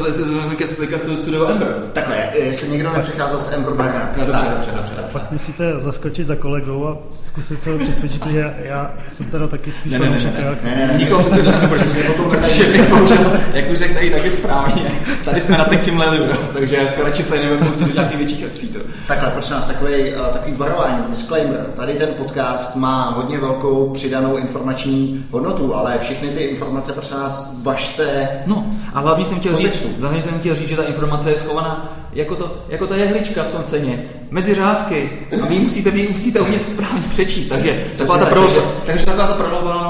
teďka, 0.49 0.67
teďka 0.81 0.99
studio 0.99 1.47
Ember. 1.47 1.83
Takhle, 1.93 2.17
jestli 2.35 2.69
někdo 2.69 2.93
nepřicházel 2.93 3.41
s 3.41 3.53
Ember 3.53 3.75
Barra. 3.75 4.13
No, 4.17 4.27
dobře, 4.27 4.45
dobře, 4.57 4.71
dobře, 4.71 4.95
dobře. 4.97 5.13
Pak 5.13 5.33
musíte 5.33 5.81
zaskočit 5.81 6.27
za 6.27 6.37
kolegou 6.37 6.87
a 6.87 6.97
zkusit 7.15 7.63
se 7.63 7.73
ho 7.73 7.79
přesvědčit, 7.79 8.23
protože 8.23 8.55
já 8.59 8.95
jsem 9.13 9.27
teda 9.27 9.47
taky 9.47 9.73
spíš 9.73 9.93
ne, 9.93 9.99
ne, 9.99 10.11
ne, 10.11 10.17
ne, 10.17 10.57
ne, 10.63 10.77
ne, 10.77 10.87
ne, 10.87 10.99
nikoho 10.99 11.21
přesvědčit 11.21 11.55
protože, 11.69 12.03
protože 12.29 12.79
bych 12.79 12.89
použil, 12.89 13.33
jak 13.53 13.71
už 13.71 13.79
řekl 13.79 13.95
tady 13.95 14.11
taky 14.11 14.31
správně, 14.31 15.01
tady 15.25 15.41
jsme 15.41 15.59
na 15.59 15.65
tenkým 15.65 15.99
ledu, 15.99 16.25
takže 16.53 16.89
radši 17.05 17.23
se 17.23 17.37
nebudeme 17.37 17.73
použít 17.73 17.95
nějakých 17.95 18.19
větších 18.19 18.45
akcí. 18.45 18.69
To. 18.69 18.79
Takhle, 19.09 19.31
prosím 19.31 19.55
nás, 19.55 19.67
takový, 19.67 20.15
uh, 20.15 20.27
takový 20.27 20.55
varování, 20.57 21.05
disclaimer. 21.09 21.67
Tady 21.77 21.93
ten 21.93 22.09
podcast 22.09 22.77
má 22.77 23.11
hodně 23.11 23.39
velkou 23.39 23.91
přidanou 23.91 24.37
informační 24.37 25.27
hodnotu, 25.37 25.75
ale 25.75 25.99
všechny 25.99 26.29
ty 26.29 26.41
informace 26.41 26.93
prosím 26.93 27.17
nás 27.17 27.55
vašte. 27.63 28.29
No 28.47 28.67
a 28.95 29.01
hlavně 29.01 29.27
jsem 29.27 29.41
chtěl 29.41 29.57
říct, 29.57 30.01
hlavně 30.01 30.23
jsem 30.23 30.39
chtěl 30.39 30.57
říct, 30.57 30.69
že 30.69 30.77
ta 30.77 30.83
informace 30.83 31.31
je 31.31 31.37
schovaná 31.37 31.97
jako, 32.13 32.37
to, 32.37 32.57
jako 32.69 32.87
ta 32.87 32.97
jehlička 32.97 33.43
v 33.43 33.49
tom 33.49 33.63
seně, 33.63 34.05
mezi 34.31 34.55
řádky. 34.55 35.11
A 35.43 35.47
vy 35.47 35.59
musíte, 35.59 35.91
vy 35.91 36.09
musíte 36.09 36.41
umět 36.41 36.71
správně 36.71 37.03
přečíst. 37.11 37.49
Takže 37.49 37.85
taková 37.97 38.19
ta, 38.19 38.27
pro, 38.27 38.49
takže 38.87 39.07
taková 39.07 39.27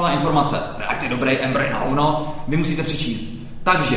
ta 0.03 0.11
informace. 0.11 0.57
Ať 0.89 1.03
je 1.03 1.09
dobrý, 1.09 1.39
Embry 1.39 1.71
na 1.71 1.79
hovno, 1.79 2.35
vy 2.49 2.57
musíte 2.57 2.83
přečíst. 2.83 3.25
Takže 3.63 3.97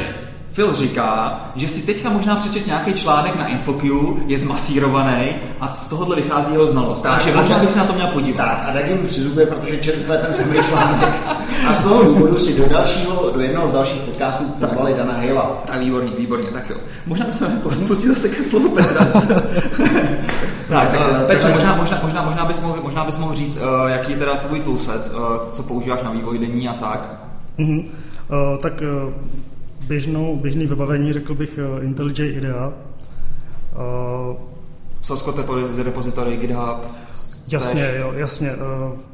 Phil 0.54 0.74
říká, 0.74 1.40
že 1.56 1.70
si 1.70 1.82
teďka 1.82 2.10
možná 2.10 2.36
přečet 2.36 2.68
nějaký 2.68 2.94
článek 2.94 3.36
na 3.36 3.48
InfoQ, 3.48 3.94
je 4.28 4.38
zmasírovaný 4.38 5.28
a 5.60 5.76
z 5.78 5.88
tohohle 5.88 6.16
vychází 6.16 6.52
jeho 6.54 6.68
znalost. 6.68 7.02
Tak, 7.02 7.14
Takže 7.14 7.36
možná 7.36 7.56
tak- 7.56 7.62
bych 7.62 7.72
se 7.72 7.80
na 7.80 7.86
to 7.86 7.94
měl 7.94 8.08
podívat. 8.08 8.46
Tak 8.46 8.64
a 8.66 8.74
Dagi 8.74 8.94
mu 8.94 9.08
přizubuje, 9.08 9.46
protože 9.46 9.78
četl 9.78 10.14
ten 10.26 10.34
samý 10.34 10.60
článek. 10.70 11.10
A 11.68 11.74
z 11.74 11.84
toho 11.84 12.04
důvodu 12.04 12.40
si 12.40 12.58
do 12.58 12.70
dalšího, 12.70 13.32
do 13.34 13.40
jednoho 13.40 13.70
z 13.70 13.74
dalších 13.74 14.02
podcastů 14.02 14.44
pozvali 14.44 14.94
Dana 14.94 15.14
Hejla. 15.14 15.64
Tak 15.66 15.80
výborně, 15.80 16.12
výborně, 16.18 16.48
tak 16.52 16.70
jo. 16.70 16.78
Možná 17.06 17.26
bychom 17.26 17.48
pustit 17.88 18.08
zase 18.08 18.30
ke 18.30 18.44
slovu 18.44 18.70
Petra. 18.70 19.06
tak, 20.70 20.90
tak, 20.92 20.94
uh, 20.94 21.22
eh, 21.22 21.26
Petře, 21.28 21.48
Petře- 21.48 21.54
možná, 21.54 21.76
možná, 21.76 22.00
možná, 22.04 22.22
možná, 22.24 22.46
bys 22.46 22.62
mohl, 22.62 22.80
možná 22.84 23.06
bys 23.06 23.18
mohl 23.18 23.36
říct, 23.36 23.58
uh, 23.58 23.90
jaký 23.90 24.12
je 24.12 24.18
teda 24.18 24.36
tvůj 24.36 24.60
toolset, 24.60 25.12
uh, 25.14 25.50
co 25.52 25.64
používáš 25.64 26.04
na 26.04 26.12
vývoj 26.12 26.40
denní 26.40 26.70
a 26.70 26.74
tak. 26.74 27.10
Mhm. 27.58 27.80
Uh, 27.80 28.62
tak 28.62 28.74
uh, 29.06 29.14
běžnou, 29.90 30.36
běžný 30.36 30.68
vybavení, 30.68 31.14
řekl 31.14 31.34
bych 31.36 31.60
uh, 31.78 31.84
IntelliJ 31.86 32.38
IDEA. 32.38 32.68
Uh, 32.68 34.36
Source 35.02 35.26
code 35.26 35.42
repo- 35.44 35.84
repository, 35.84 36.38
GitHub, 36.38 36.92
jasně, 37.48 37.92
jo, 38.00 38.14
jasně. 38.16 38.52
Uh, 38.52 38.58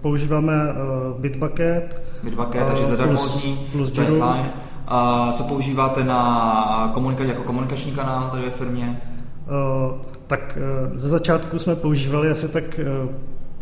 používáme 0.02 0.54
uh, 0.54 1.22
Bitbucket. 1.22 2.02
Bitbucket, 2.24 2.62
eh, 2.62 2.66
takže 2.66 2.86
zadarmo 2.86 3.14
plus- 3.18 3.48
plus 3.72 3.92
to 3.92 4.02
je 4.02 4.08
fajn. 4.20 4.46
Uh, 4.92 5.34
co 5.34 5.44
používáte 5.44 6.04
na 6.04 6.92
komunikaci, 6.94 7.30
jako 7.30 7.44
komunikační 7.44 7.92
kanál 7.92 8.30
tady 8.32 8.44
ve 8.44 8.52
firmě? 8.52 9.02
Uh, 9.48 9.98
tak 10.28 10.58
uh, 10.90 10.98
ze 10.98 11.10
začátku 11.10 11.60
jsme 11.60 11.76
používali 11.76 12.30
asi 12.32 12.48
tak 12.48 12.64
uh, 13.04 13.10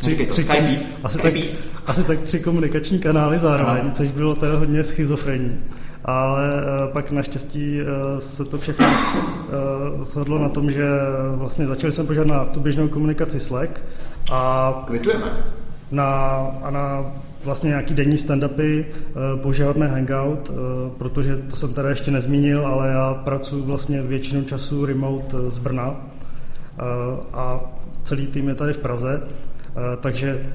Říkej 0.02 0.26
to, 0.26 0.34
tři 0.34 0.44
Skype. 0.44 0.80
asi, 1.04 1.18
tak, 1.18 1.32
Skype. 1.38 1.58
asi 1.88 2.04
tak 2.04 2.22
tři 2.22 2.40
komunikační 2.40 3.00
kanály 3.00 3.40
zároveň, 3.40 3.82
Aha. 3.82 3.92
což 3.94 4.12
bylo 4.12 4.36
teda 4.36 4.58
hodně 4.58 4.84
schizofrenní. 4.84 5.60
Ale 6.06 6.48
uh, 6.54 6.94
pak 6.94 7.12
naštěstí 7.12 7.80
uh, 7.82 8.20
se 8.20 8.46
to 8.46 8.58
všechno 8.58 8.86
uh, 8.88 10.04
shodlo 10.04 10.40
na 10.40 10.50
tom, 10.50 10.72
že 10.72 10.86
vlastně 11.36 11.68
začali 11.68 11.94
jsme 11.94 12.04
požádat 12.04 12.28
na 12.38 12.46
tu 12.46 12.60
běžnou 12.60 12.88
komunikaci 12.88 13.40
Slack 13.40 13.82
a 14.32 14.84
Kvitujeme. 14.88 15.26
na, 15.92 16.06
a 16.64 16.70
na 16.72 17.06
vlastně 17.44 17.68
nějaký 17.68 17.94
denní 17.94 18.18
stand-upy 18.18 18.86
používáme 19.42 19.88
Hangout, 19.88 20.52
protože 20.98 21.38
to 21.38 21.56
jsem 21.56 21.74
teda 21.74 21.90
ještě 21.90 22.12
nezmínil, 22.12 22.68
ale 22.68 22.90
já 22.90 23.14
pracuji 23.14 23.62
vlastně 23.62 24.02
většinu 24.02 24.44
času 24.44 24.86
remote 24.86 25.38
eh, 25.38 25.52
z 25.52 25.58
Brna 25.58 25.96
a 27.34 27.60
celý 28.04 28.28
tým 28.28 28.50
je 28.50 28.56
tady 28.56 28.74
v 28.74 28.78
Praze, 28.78 29.22
takže 30.00 30.46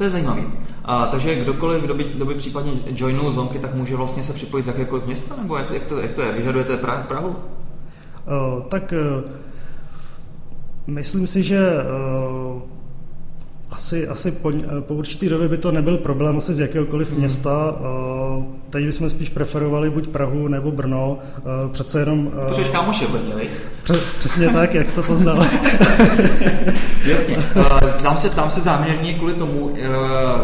To 0.00 0.04
je 0.04 0.10
zajímavý. 0.10 0.42
A, 0.84 1.06
takže 1.06 1.34
kdokoliv, 1.34 1.82
kdo 1.82 1.94
by, 1.94 2.04
kdo 2.04 2.24
by 2.24 2.34
případně 2.34 2.72
joinul 2.86 3.32
Zonky, 3.32 3.58
tak 3.58 3.74
může 3.74 3.96
vlastně 3.96 4.24
se 4.24 4.32
připojit 4.32 4.62
z 4.62 4.66
jakékoliv 4.66 5.06
města, 5.06 5.36
nebo 5.42 5.56
jak, 5.56 5.70
jak, 5.70 5.86
to, 5.86 6.00
jak 6.00 6.12
to 6.12 6.22
je? 6.22 6.32
Vyžadujete 6.32 6.76
pra, 6.76 7.02
Prahu? 7.08 7.28
uh, 7.28 8.62
tak 8.68 8.94
uh, 9.24 9.30
myslím 10.86 11.26
si, 11.26 11.42
že 11.42 11.60
uh, 12.54 12.62
asi, 13.70 14.08
asi 14.08 14.32
po, 14.32 14.52
po 14.80 14.94
určitý 14.94 15.28
době 15.28 15.48
by 15.48 15.58
to 15.58 15.72
nebyl 15.72 15.96
problém 15.96 16.38
asi 16.38 16.54
z 16.54 16.60
jakéhokoliv 16.60 17.16
města. 17.16 17.74
Uh, 18.36 18.44
teď 18.70 18.84
bychom 18.84 19.10
spíš 19.10 19.28
preferovali 19.28 19.90
buď 19.90 20.08
Prahu 20.08 20.48
nebo 20.48 20.70
Brno. 20.70 21.18
Uh, 21.38 21.72
přece 21.72 22.00
jenom... 22.00 22.26
Uh, 22.26 22.32
Protože 22.48 22.64
kámoš 22.64 23.00
je 23.00 23.06
v 23.06 23.10
Brně, 23.10 23.34
přesně 24.18 24.48
tak, 24.48 24.74
jak 24.74 24.88
jsi 24.88 24.94
to 24.94 25.02
poznal. 25.02 25.46
Jasně. 27.06 27.36
Uh, 27.36 27.80
Tam 28.02 28.16
se, 28.16 28.30
tam 28.30 28.50
se 28.50 28.60
záměrně 28.60 29.14
kvůli 29.14 29.34
tomu, 29.34 29.60
uh, 29.60 29.72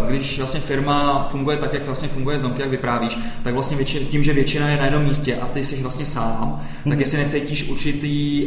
když 0.09 0.39
vlastně 0.39 0.61
firma 0.61 1.29
funguje 1.31 1.57
tak, 1.57 1.75
jak 1.75 1.87
vlastně 1.87 2.09
funguje 2.09 2.39
Zonky, 2.39 2.63
jak 2.63 2.71
vyprávíš, 2.71 3.19
tak 3.43 3.55
vlastně 3.55 3.77
větši, 3.77 3.99
tím, 3.99 4.25
že 4.25 4.33
většina 4.33 4.69
je 4.69 4.77
na 4.77 4.85
jednom 4.85 5.05
místě 5.05 5.37
a 5.37 5.47
ty 5.47 5.65
jsi 5.65 5.83
vlastně 5.83 6.07
sám, 6.07 6.63
tak 6.89 7.01
jestli 7.01 7.19
necítíš 7.19 7.69
určitý 7.69 8.47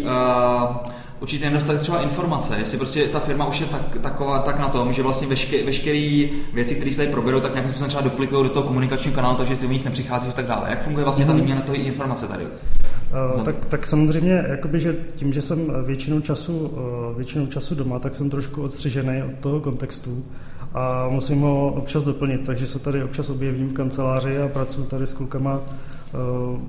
určitý 1.19 1.43
nedostatek 1.43 1.81
třeba 1.81 2.01
informace, 2.01 2.55
jestli 2.59 2.77
prostě 2.77 3.03
ta 3.03 3.19
firma 3.19 3.45
už 3.45 3.59
je 3.59 3.65
tak, 3.65 3.97
taková, 4.01 4.39
tak 4.39 4.59
na 4.59 4.69
tom, 4.69 4.93
že 4.93 5.03
vlastně 5.03 5.27
veške, 5.27 5.65
veškeré 5.65 6.27
věci, 6.53 6.75
které 6.75 6.91
se 6.91 6.97
tady 6.97 7.09
proberou, 7.09 7.39
tak 7.39 7.53
nějakým 7.53 7.71
způsobem 7.71 7.89
třeba 7.89 8.03
duplikují 8.03 8.43
do 8.43 8.49
toho 8.49 8.67
komunikačního 8.67 9.15
kanálu, 9.15 9.35
takže 9.35 9.55
ty 9.55 9.67
nic 9.67 9.83
nepřicházíš 9.83 10.29
a 10.29 10.35
tak 10.35 10.47
dále. 10.47 10.69
Jak 10.69 10.83
funguje 10.83 11.03
vlastně 11.03 11.25
ta 11.25 11.33
výměna 11.33 11.61
toho 11.61 11.75
informace 11.75 12.27
tady? 12.27 12.43
Uh, 12.43 13.41
tak, 13.41 13.65
tak 13.65 13.85
samozřejmě, 13.85 14.45
jakoby, 14.47 14.79
že 14.79 14.95
tím, 15.15 15.33
že 15.33 15.41
jsem 15.41 15.73
většinou 15.85 16.19
času, 16.19 16.57
uh, 16.57 17.17
většinou 17.17 17.45
času 17.45 17.75
doma, 17.75 17.99
tak 17.99 18.15
jsem 18.15 18.29
trošku 18.29 18.61
odstřižený 18.61 19.23
od 19.23 19.39
toho 19.39 19.59
kontextu 19.59 20.25
a 20.73 21.07
musím 21.11 21.41
ho 21.41 21.67
občas 21.67 22.03
doplnit, 22.03 22.41
takže 22.45 22.67
se 22.67 22.79
tady 22.79 23.03
občas 23.03 23.29
objevím 23.29 23.69
v 23.69 23.73
kanceláři 23.73 24.41
a 24.41 24.47
pracuji 24.47 24.83
tady 24.83 25.07
s 25.07 25.13
klukama 25.13 25.59
uh, 25.59 26.59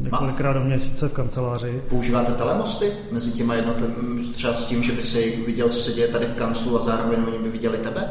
několikrát 0.00 0.52
do 0.52 0.60
měsíce 0.60 1.08
v 1.08 1.12
kanceláři. 1.12 1.82
Používáte 1.88 2.32
telemosty 2.32 2.92
mezi 3.12 3.30
těma 3.30 3.54
jednotlivými, 3.54 4.22
třeba 4.22 4.54
s 4.54 4.66
tím, 4.66 4.82
že 4.82 4.92
by 4.92 5.02
si 5.02 5.42
viděl, 5.46 5.68
co 5.68 5.80
se 5.80 5.92
děje 5.92 6.08
tady 6.08 6.26
v 6.26 6.34
kanclu 6.34 6.78
a 6.78 6.82
zároveň 6.82 7.18
oni 7.26 7.38
by 7.38 7.48
viděli 7.48 7.78
tebe? 7.78 8.10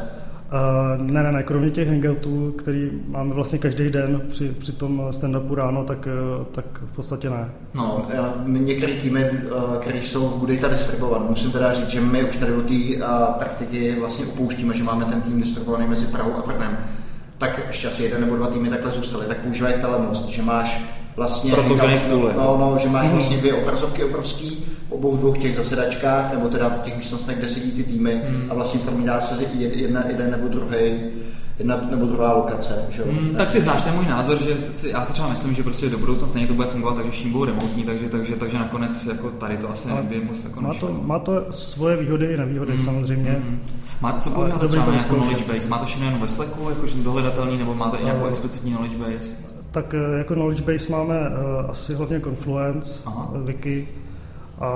Uh, 0.54 1.06
ne, 1.06 1.24
ne, 1.24 1.32
ne, 1.32 1.44
kromě 1.44 1.70
těch 1.72 1.88
hangoutů, 1.88 2.54
který 2.58 2.92
máme 3.08 3.34
vlastně 3.34 3.60
každý 3.60 3.90
den 3.90 4.22
při, 4.30 4.56
při 4.60 4.72
tom 4.72 5.08
stand-upu 5.10 5.56
ráno, 5.56 5.84
tak, 5.84 6.08
uh, 6.38 6.46
tak 6.46 6.66
v 6.92 6.96
podstatě 6.96 7.30
ne. 7.30 7.50
No, 7.74 8.08
některé 8.46 8.94
týmy, 8.94 9.24
eh, 9.24 9.40
které 9.80 9.98
jsou 9.98 10.28
v 10.30 10.38
Budejta 10.38 10.68
distribuované, 10.68 11.26
musím 11.30 11.52
teda 11.52 11.74
říct, 11.74 11.90
že 11.90 12.02
my 12.02 12.24
už 12.24 12.36
tady 12.36 12.52
do 12.52 12.62
té 12.62 12.74
eh, 12.74 13.00
praktiky 13.40 13.96
vlastně 14.00 14.26
opouštíme, 14.26 14.74
že 14.74 14.84
máme 14.84 15.06
ten 15.06 15.22
tým 15.22 15.42
distribuovaný 15.42 15.88
mezi 15.88 16.06
Prahou 16.06 16.34
a 16.34 16.48
Brnem. 16.48 16.78
Tak 17.38 17.62
ještě 17.68 17.88
asi 17.88 18.04
jeden 18.04 18.22
nebo 18.22 18.36
dva 18.36 18.48
týmy 18.48 18.70
takhle 18.70 18.92
zůstaly, 18.92 19.26
tak 19.26 19.38
používají 19.38 19.76
telemost, 19.82 20.28
že 20.28 20.42
máš 20.42 20.99
vlastně... 21.20 21.52
Prodloužený 21.54 22.00
stůl, 22.00 22.32
No, 22.38 22.58
no, 22.60 22.78
že 22.82 22.90
máš 22.90 23.10
vlastně 23.10 23.38
dvě 23.38 23.54
obrazovky 23.54 24.04
obrovský 24.04 24.66
v 24.88 24.92
obou 24.92 25.18
dvou 25.18 25.34
těch 25.36 25.56
zasedačkách, 25.56 26.34
nebo 26.34 26.48
teda 26.48 26.70
v 26.70 26.82
těch 26.82 26.98
místnostech, 26.98 27.38
kde 27.38 27.50
sedí 27.50 27.72
ty 27.72 27.84
týmy 27.84 28.22
a 28.50 28.54
vlastně 28.54 28.80
promítá 28.80 29.20
se 29.20 29.36
jed- 29.36 29.78
jedna, 29.78 30.04
jeden 30.08 30.32
nebo 30.32 30.48
druhý, 30.48 30.92
jedna 31.60 31.80
nebo 31.90 32.06
druhá 32.06 32.34
lokace. 32.34 32.86
Že? 32.96 33.02
jo? 33.02 33.08
Mm, 33.12 33.36
tak 33.36 33.52
ty 33.52 33.62
znáš 33.62 33.82
ten 33.82 33.94
můj 33.96 34.06
názor, 34.06 34.44
že 34.44 34.58
si, 34.72 34.90
já 34.90 35.06
si 35.06 35.14
třeba 35.14 35.30
myslím, 35.30 35.56
že 35.56 35.64
prostě 35.64 35.90
do 35.90 35.98
budoucna 35.98 36.28
stejně 36.28 36.48
to 36.48 36.54
bude 36.54 36.68
fungovat, 36.68 36.96
takže 36.96 37.12
všichni 37.12 37.32
budou 37.32 37.46
remotní, 37.46 37.84
takže, 37.84 38.10
takže, 38.10 38.36
takže 38.36 38.58
nakonec 38.60 39.06
jako 39.06 39.30
tady 39.30 39.58
to 39.58 39.72
asi 39.72 39.88
nebude 39.88 40.22
moc 40.26 40.44
jako 40.44 40.62
Má 40.62 40.74
to, 40.74 41.00
má 41.02 41.20
to 41.20 41.46
svoje 41.50 41.98
výhody 41.98 42.26
i 42.26 42.38
nevýhody 42.38 42.72
mm, 42.72 42.78
samozřejmě. 42.80 43.42
Mm. 43.44 43.50
Mm. 43.50 43.60
Máte, 44.02 44.22
co 44.22 44.30
používáte 44.30 44.68
třeba 44.68 44.86
to 44.86 44.92
na 44.92 44.98
nějakou 44.98 45.16
knowledge 45.16 45.54
base? 45.54 45.70
Máte 45.70 45.86
všechno 45.86 46.06
jenom 46.06 46.22
ve 46.22 46.28
Slacku, 46.28 46.70
jakože 46.70 46.96
dohledatelný, 46.96 47.58
nebo 47.58 47.76
máte 47.76 47.98
i 47.98 48.04
nějakou 48.06 48.26
explicitní 48.26 48.72
knowledge 48.72 48.98
base? 48.98 49.49
Tak 49.72 49.94
eh, 49.94 50.18
jako 50.18 50.34
knowledge 50.34 50.64
base 50.74 50.92
máme 50.92 51.20
uh, 51.30 51.70
asi 51.70 51.94
hlavně 51.94 52.20
Confluence, 52.20 53.04
Aha. 53.06 53.32
eh, 53.36 53.40
Wiki 53.44 53.88
a 54.60 54.70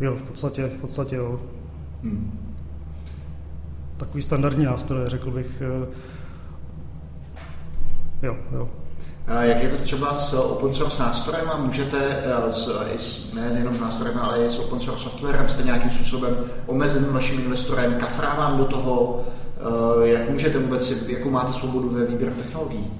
jo, 0.00 0.16
v 0.16 0.22
podstatě, 0.22 0.66
v 0.66 0.80
podstatě 0.80 1.16
jo. 1.16 1.40
Hmm. 2.02 2.38
Takový 3.96 4.22
standardní 4.22 4.64
nástroje, 4.64 5.08
řekl 5.08 5.30
bych. 5.30 5.62
eh, 5.62 5.86
Jo, 8.22 8.36
jo. 8.52 8.68
A 9.26 9.42
Jak 9.42 9.62
je 9.62 9.68
to 9.68 9.76
třeba 9.82 10.14
s 10.14 10.34
open 10.34 10.74
source 10.74 11.02
nástrojem? 11.02 11.44
Můžete 11.64 11.98
eh, 12.08 12.52
s, 12.52 12.68
s, 12.98 13.34
ne 13.34 13.54
jenom 13.58 13.74
s 13.74 13.80
nástrojem, 13.80 14.18
ale 14.18 14.44
i 14.46 14.50
s 14.50 14.58
open 14.58 14.80
source 14.80 15.02
softwarem 15.04 15.48
jste 15.48 15.62
nějakým 15.62 15.90
způsobem 15.90 16.36
omezeným 16.66 17.12
vaším 17.12 17.40
investorem? 17.40 17.94
Kafrá 17.94 18.34
vám 18.34 18.58
do 18.58 18.64
toho? 18.64 19.20
eh, 20.02 20.08
Jak 20.08 20.30
můžete 20.30 20.58
vůbec, 20.58 21.08
jakou 21.08 21.30
máte 21.30 21.52
svobodu 21.52 21.88
ve 21.90 22.04
výběru 22.04 22.34
technologií? 22.34 22.90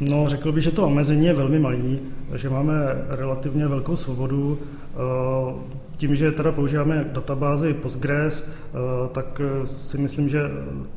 No, 0.00 0.28
řekl 0.28 0.52
bych, 0.52 0.64
že 0.64 0.70
to 0.70 0.86
omezení 0.86 1.26
je 1.26 1.32
velmi 1.32 1.58
malý, 1.58 1.98
že 2.34 2.50
máme 2.50 2.74
relativně 3.08 3.68
velkou 3.68 3.96
svobodu. 3.96 4.58
Eh, 4.94 5.80
Tím, 5.96 6.16
že 6.16 6.32
teda 6.32 6.52
používáme 6.52 7.06
databázi 7.12 7.74
Postgres, 7.74 8.48
eh, 8.48 8.76
tak 9.12 9.40
eh, 9.44 9.66
si 9.66 9.98
myslím, 9.98 10.28
že 10.28 10.50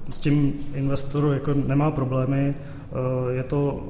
s 0.09 0.17
tím 0.17 0.53
investor 0.73 1.33
jako 1.33 1.53
nemá 1.53 1.91
problémy. 1.91 2.55
Je 3.31 3.43
to 3.43 3.83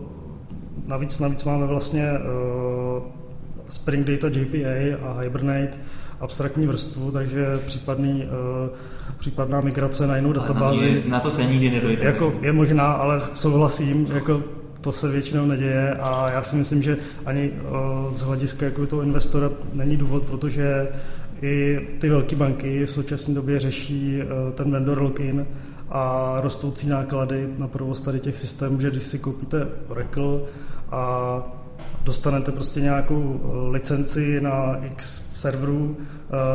navíc, 0.88 1.20
navíc 1.20 1.44
máme 1.44 1.68
vlastně 1.68 2.10
Spring 3.70 4.08
Data 4.08 4.28
JPA 4.28 4.98
a 5.08 5.20
Hibernate 5.22 5.78
abstraktní 6.24 6.68
vrstvu, 6.68 7.12
takže 7.12 7.46
případný, 7.66 8.24
eh, 8.24 8.70
případná 9.18 9.62
migrace 9.62 10.08
na 10.08 10.16
jinou 10.16 10.30
Ale 10.30 10.38
na 10.40 10.44
to, 10.48 10.54
databázi 10.54 11.04
na 11.10 11.20
to 11.20 11.32
se 11.32 11.44
nikdy 11.44 11.70
nedojde. 11.72 12.04
jako 12.04 12.34
je 12.42 12.54
možná, 12.54 12.92
ale 12.92 13.22
souhlasím, 13.34 14.08
jako 14.14 14.42
to 14.84 14.92
se 14.92 15.12
většinou 15.12 15.46
neděje 15.46 15.94
a 15.94 16.30
já 16.32 16.44
si 16.44 16.56
myslím, 16.56 16.84
že 16.84 16.98
ani 17.26 17.52
o, 17.52 18.08
z 18.12 18.22
hlediska 18.22 18.66
jako 18.66 18.86
toho 18.86 19.02
investora 19.02 19.50
není 19.74 19.98
důvod, 19.98 20.24
protože 20.24 20.88
i 21.42 21.80
ty 22.00 22.10
velké 22.10 22.36
banky 22.36 22.86
v 22.86 22.92
současné 22.92 23.34
době 23.34 23.60
řeší 23.60 24.22
o, 24.22 24.52
ten 24.52 24.72
vendor 24.72 25.02
lock-in 25.02 25.46
a 25.90 26.36
rostoucí 26.42 26.90
náklady 26.90 27.50
na 27.58 27.68
provoz 27.68 28.02
tady 28.02 28.20
těch 28.20 28.38
systémů, 28.38 28.80
že 28.80 28.92
když 28.92 29.04
si 29.04 29.20
koupíte 29.20 29.68
Oracle 29.88 30.40
a 30.92 31.44
dostanete 32.04 32.52
prostě 32.52 32.82
nějakou 32.82 33.40
o, 33.44 33.70
licenci 33.70 34.42
na 34.42 34.78
x 34.86 35.32
serverů, 35.36 35.98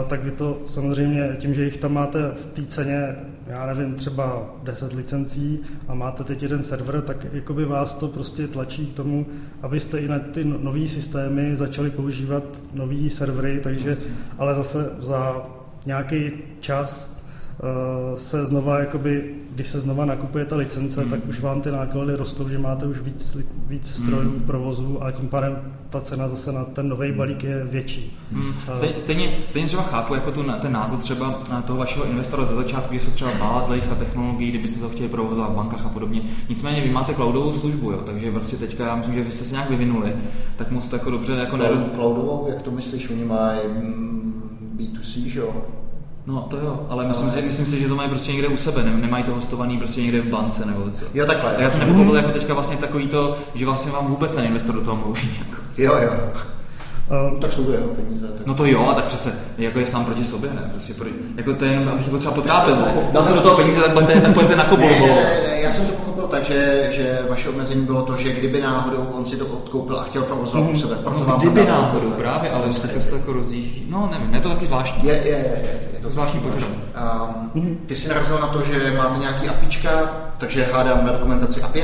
tak 0.06 0.24
vy 0.24 0.30
to 0.30 0.58
samozřejmě 0.66 1.36
tím, 1.38 1.54
že 1.54 1.64
jich 1.64 1.76
tam 1.76 1.92
máte 1.92 2.30
v 2.34 2.46
té 2.46 2.66
ceně, 2.66 3.16
já 3.48 3.66
nevím, 3.66 3.94
třeba 3.94 4.54
10 4.62 4.92
licencí 4.92 5.60
a 5.88 5.94
máte 5.94 6.24
teď 6.24 6.42
jeden 6.42 6.62
server, 6.62 7.00
tak 7.00 7.26
jakoby 7.32 7.64
vás 7.64 7.94
to 7.94 8.08
prostě 8.08 8.48
tlačí 8.48 8.86
k 8.86 8.96
tomu, 8.96 9.26
abyste 9.62 9.98
i 9.98 10.08
na 10.08 10.18
ty 10.18 10.44
no, 10.44 10.58
nové 10.58 10.88
systémy 10.88 11.56
začali 11.56 11.90
používat 11.90 12.44
nové 12.74 13.10
servery, 13.10 13.60
takže, 13.62 13.96
ale 14.38 14.54
zase 14.54 14.90
za 15.00 15.42
nějaký 15.86 16.30
čas 16.60 17.17
se 18.14 18.46
znova, 18.46 18.78
jakoby, 18.78 19.34
když 19.54 19.68
se 19.68 19.80
znova 19.80 20.04
nakupuje 20.04 20.44
ta 20.44 20.56
licence, 20.56 21.00
hmm. 21.00 21.10
tak 21.10 21.20
už 21.28 21.40
vám 21.40 21.60
ty 21.60 21.70
náklady 21.70 22.16
rostou, 22.16 22.48
že 22.48 22.58
máte 22.58 22.86
už 22.86 23.00
víc, 23.00 23.36
víc 23.66 23.98
hmm. 23.98 24.06
strojů 24.06 24.30
v 24.30 24.42
provozu 24.42 25.04
a 25.04 25.10
tím 25.10 25.28
pádem 25.28 25.58
ta 25.90 26.00
cena 26.00 26.28
zase 26.28 26.52
na 26.52 26.64
ten 26.64 26.88
nový 26.88 27.12
balík 27.12 27.44
je 27.44 27.64
větší. 27.64 28.18
Hmm. 28.32 28.54
Stejně, 28.74 28.94
stejně, 28.98 29.36
stejně 29.46 29.66
třeba 29.66 29.82
chápu 29.82 30.14
jako 30.14 30.30
tu, 30.30 30.42
ten 30.60 30.72
názor 30.72 30.98
třeba 30.98 31.42
toho 31.66 31.78
vašeho 31.78 32.04
investora 32.04 32.44
ze 32.44 32.54
začátku, 32.54 32.94
že 32.94 33.00
jsou 33.00 33.10
třeba 33.10 33.30
báz 33.40 33.64
z 33.64 33.66
hlediska 33.66 33.94
technologií, 33.94 34.50
kdybyste 34.50 34.80
to 34.80 34.88
chtěli 34.88 35.08
provozovat 35.08 35.52
v 35.52 35.56
bankách 35.56 35.86
a 35.86 35.88
podobně. 35.88 36.22
Nicméně 36.48 36.80
vy 36.80 36.90
máte 36.90 37.14
cloudovou 37.14 37.52
službu, 37.52 37.90
jo? 37.90 38.02
takže 38.06 38.30
prostě 38.30 38.56
teďka 38.56 38.86
já 38.86 38.96
myslím, 38.96 39.14
že 39.14 39.24
vy 39.24 39.32
jste 39.32 39.44
se 39.44 39.52
nějak 39.52 39.70
vyvinuli, 39.70 40.16
tak 40.56 40.70
moc 40.70 40.92
jako 40.92 41.10
dobře 41.10 41.32
jako 41.32 41.56
Cloud, 41.56 41.94
Cloudovou, 41.94 42.46
jak 42.48 42.62
to 42.62 42.70
myslíš, 42.70 43.10
oni 43.10 43.24
mají 43.24 43.60
B2C, 44.76 45.26
že 45.26 45.40
jo? 45.40 45.64
No 46.28 46.40
to 46.50 46.56
jo, 46.56 46.86
ale 46.88 47.08
myslím, 47.08 47.28
ale... 47.28 47.36
Si, 47.36 47.42
myslím 47.42 47.66
si, 47.66 47.80
že 47.80 47.88
to 47.88 47.96
mají 47.96 48.08
prostě 48.08 48.32
někde 48.32 48.48
u 48.48 48.56
sebe, 48.56 48.82
ne, 48.82 48.96
nemají 48.96 49.24
to 49.24 49.34
hostovaný 49.34 49.78
prostě 49.78 50.02
někde 50.02 50.20
v 50.20 50.28
bance 50.28 50.66
nebo 50.66 50.90
co. 50.90 51.04
Jo, 51.14 51.26
takhle. 51.26 51.54
Já 51.58 51.70
jsem 51.70 51.80
nepochopil 51.80 52.16
jako 52.16 52.30
teďka 52.30 52.54
vlastně 52.54 52.76
takový 52.76 53.06
to, 53.06 53.38
že 53.54 53.66
vlastně 53.66 53.92
vám 53.92 54.06
vůbec 54.06 54.34
ten 54.34 54.44
investor 54.44 54.74
do 54.74 54.80
toho 54.80 54.96
mluví. 54.96 55.30
Jako. 55.38 55.62
Jo, 55.78 55.94
jo. 56.02 56.10
Uh, 57.32 57.40
tak 57.40 57.52
jsou 57.52 57.64
to 57.64 57.72
jeho 57.72 57.88
peníze. 57.88 58.26
Tak... 58.26 58.46
No 58.46 58.54
to 58.54 58.66
jo, 58.66 58.88
a 58.90 58.94
tak 58.94 59.04
přece 59.04 59.38
jako 59.58 59.78
je 59.78 59.86
sám 59.86 60.04
proti 60.04 60.24
sobě, 60.24 60.50
ne? 60.54 60.68
Prostě 60.70 60.94
proti, 60.94 61.14
jako 61.36 61.54
to 61.54 61.64
je 61.64 61.70
jenom, 61.70 61.88
abych 61.88 62.08
ho 62.08 62.18
třeba 62.18 62.34
potrápil, 62.34 62.76
ne? 62.76 62.94
Dal 63.12 63.24
se 63.24 63.34
do 63.34 63.40
toho 63.40 63.56
peníze, 63.56 63.80
tak 63.80 63.92
budete, 63.92 64.20
tak 64.20 64.30
budete 64.30 64.56
na 64.56 64.64
kobol. 64.64 64.88
Ne, 64.88 64.98
ne, 64.98 65.06
ne, 65.06 65.48
ne, 65.48 65.60
já 65.60 65.70
jsem 65.70 65.86
to 65.86 66.07
pochopil 66.28 66.38
tak, 66.38 66.44
že, 66.44 66.88
že 66.90 67.18
vaše 67.28 67.48
omezení 67.48 67.86
bylo 67.86 68.02
to, 68.02 68.16
že 68.16 68.32
kdyby 68.32 68.60
náhodou 68.60 69.06
on 69.12 69.24
si 69.24 69.36
to 69.36 69.46
odkoupil 69.46 69.98
a 69.98 70.04
chtěl 70.04 70.22
provozovat 70.22 70.66
mm. 70.66 70.72
u 70.72 70.76
sebe, 70.76 70.96
proto 71.02 71.20
no, 71.20 71.26
vám 71.26 71.40
kdyby 71.40 71.64
náhodou, 71.64 72.10
právě, 72.10 72.50
ale 72.50 72.66
už 72.66 72.78
tak 72.78 73.02
se 73.02 73.08
to 73.08 73.16
jako 73.16 73.32
rozjíždí. 73.32 73.86
No 73.90 74.08
nevím, 74.12 74.34
je 74.34 74.40
to 74.40 74.48
taky 74.48 74.66
zvláštní. 74.66 75.08
Je, 75.08 75.14
je, 75.14 75.22
je. 75.24 75.62
je, 75.94 76.00
to 76.02 76.10
zvláštní 76.10 76.40
požadavek. 76.40 76.78
Um, 77.54 77.78
ty 77.86 77.94
jsi 77.94 78.08
narazil 78.08 78.38
na 78.40 78.46
to, 78.46 78.62
že 78.62 78.94
máte 78.96 79.18
nějaký 79.18 79.48
apička, 79.48 79.90
takže 80.38 80.68
hádám 80.72 81.06
na 81.06 81.12
dokumentaci 81.12 81.62
API. 81.62 81.82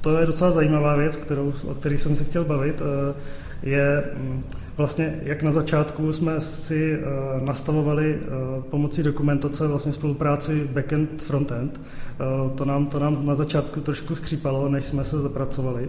To 0.00 0.18
je 0.18 0.26
docela 0.26 0.52
zajímavá 0.52 0.96
věc, 0.96 1.16
kterou, 1.16 1.52
o 1.70 1.74
které 1.74 1.98
jsem 1.98 2.16
se 2.16 2.24
chtěl 2.24 2.44
bavit. 2.44 2.82
Eh, 2.82 3.14
je 3.62 4.04
mm, 4.16 4.44
vlastně, 4.76 5.20
jak 5.22 5.42
na 5.42 5.52
začátku 5.52 6.12
jsme 6.12 6.40
si 6.40 6.98
uh, 6.98 7.46
nastavovali 7.46 8.18
uh, 8.20 8.62
pomocí 8.62 9.02
dokumentace 9.02 9.68
vlastně 9.68 9.92
spolupráci 9.92 10.68
backend, 10.72 11.22
frontend. 11.22 11.80
Uh, 11.80 12.50
to, 12.50 12.64
nám, 12.64 12.86
to 12.86 12.98
nám 12.98 13.26
na 13.26 13.34
začátku 13.34 13.80
trošku 13.80 14.14
skřípalo, 14.14 14.68
než 14.68 14.84
jsme 14.84 15.04
se 15.04 15.20
zapracovali. 15.20 15.88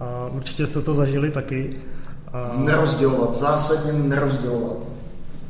A 0.00 0.28
určitě 0.32 0.66
jste 0.66 0.80
to 0.80 0.94
zažili 0.94 1.30
taky. 1.30 1.70
A... 2.32 2.52
Nerozdělovat, 2.56 3.32
zásadně 3.32 3.92
nerozdělovat. 3.92 4.76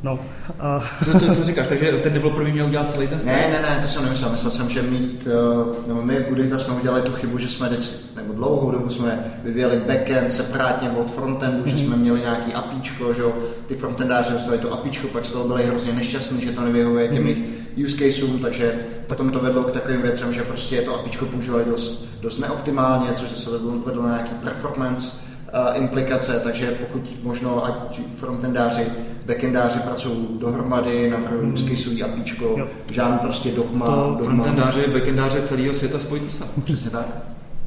No. 0.03 0.19
A... 0.59 0.83
Co, 1.05 1.19
co, 1.19 1.35
co 1.35 1.43
říkáš, 1.43 1.67
takže 1.67 1.91
ten 1.91 2.13
developer 2.13 2.43
by 2.43 2.51
měl 2.51 2.65
udělat 2.65 2.89
celý 2.93 3.07
ten 3.07 3.19
Ne, 3.25 3.47
ne, 3.51 3.61
ne, 3.61 3.79
to 3.81 3.87
jsem 3.87 4.03
nemyslel. 4.03 4.31
Myslel 4.31 4.51
jsem, 4.51 4.69
že 4.69 4.81
mít, 4.81 5.27
eh, 5.27 5.87
nebo 5.87 6.01
my 6.01 6.19
v 6.19 6.29
Goodita 6.29 6.57
jsme 6.57 6.73
udělali 6.73 7.01
tu 7.01 7.11
chybu, 7.11 7.37
že 7.37 7.49
jsme 7.49 7.67
vždycky, 7.67 8.15
nebo 8.15 8.33
dlouhou 8.33 8.71
dobu 8.71 8.89
jsme 8.89 9.33
vyvíjeli 9.43 9.81
backend 9.87 10.31
separátně 10.31 10.89
od 10.89 11.11
frontendu, 11.11 11.63
mm-hmm. 11.63 11.75
že 11.75 11.77
jsme 11.77 11.95
měli 11.95 12.19
nějaký 12.19 12.53
apíčko, 12.53 13.13
že 13.13 13.23
ty 13.67 13.75
frontendáři 13.75 14.33
dostali 14.33 14.57
to 14.57 14.73
apíčko, 14.73 15.07
pak 15.07 15.25
z 15.25 15.31
toho 15.31 15.47
byli 15.47 15.63
hrozně 15.63 15.93
nešťastní, 15.93 16.41
že 16.41 16.51
to 16.51 16.61
nevyhovuje 16.61 17.07
těm 17.07 17.25
mm-hmm. 17.25 17.85
use 17.85 17.97
caseům, 17.97 18.39
takže 18.39 18.75
potom 19.07 19.29
to 19.29 19.39
vedlo 19.39 19.63
k 19.63 19.71
takovým 19.71 20.01
věcem, 20.01 20.33
že 20.33 20.43
prostě 20.43 20.81
to 20.81 20.95
apíčko 20.95 21.25
používali 21.25 21.65
dost, 21.65 22.05
dost 22.21 22.39
neoptimálně, 22.39 23.13
což 23.15 23.29
se 23.29 23.49
vedlo, 23.49 23.71
vedlo 23.85 24.03
na 24.03 24.09
nějaký 24.09 24.33
performance 24.33 25.32
implikace, 25.75 26.39
takže 26.43 26.71
pokud 26.71 27.23
možno, 27.23 27.65
ať 27.65 28.01
frontendáři, 28.15 28.85
backendáři 29.25 29.79
pracují 29.79 30.27
dohromady, 30.39 31.09
navrhují 31.09 31.47
hmm. 31.47 31.77
svůj 31.77 32.03
apíčko, 32.03 32.67
žádný 32.91 33.17
prostě 33.19 33.51
dogma. 33.51 33.85
To 33.85 34.15
dogma. 34.19 34.25
Frontendáři, 34.25 34.87
backendáři 34.87 35.41
celého 35.41 35.73
světa 35.73 35.99
spojit 35.99 36.31
se. 36.31 36.43
Přesně 36.63 36.89
tak. 36.89 37.05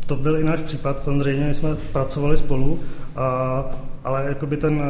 To 0.07 0.17
byl 0.17 0.37
i 0.39 0.45
náš 0.45 0.61
případ, 0.61 1.03
samozřejmě 1.03 1.55
jsme 1.55 1.75
pracovali 1.93 2.37
spolu, 2.37 2.79
a, 3.17 3.65
ale 4.05 4.25
jakoby 4.29 4.57
ten, 4.57 4.83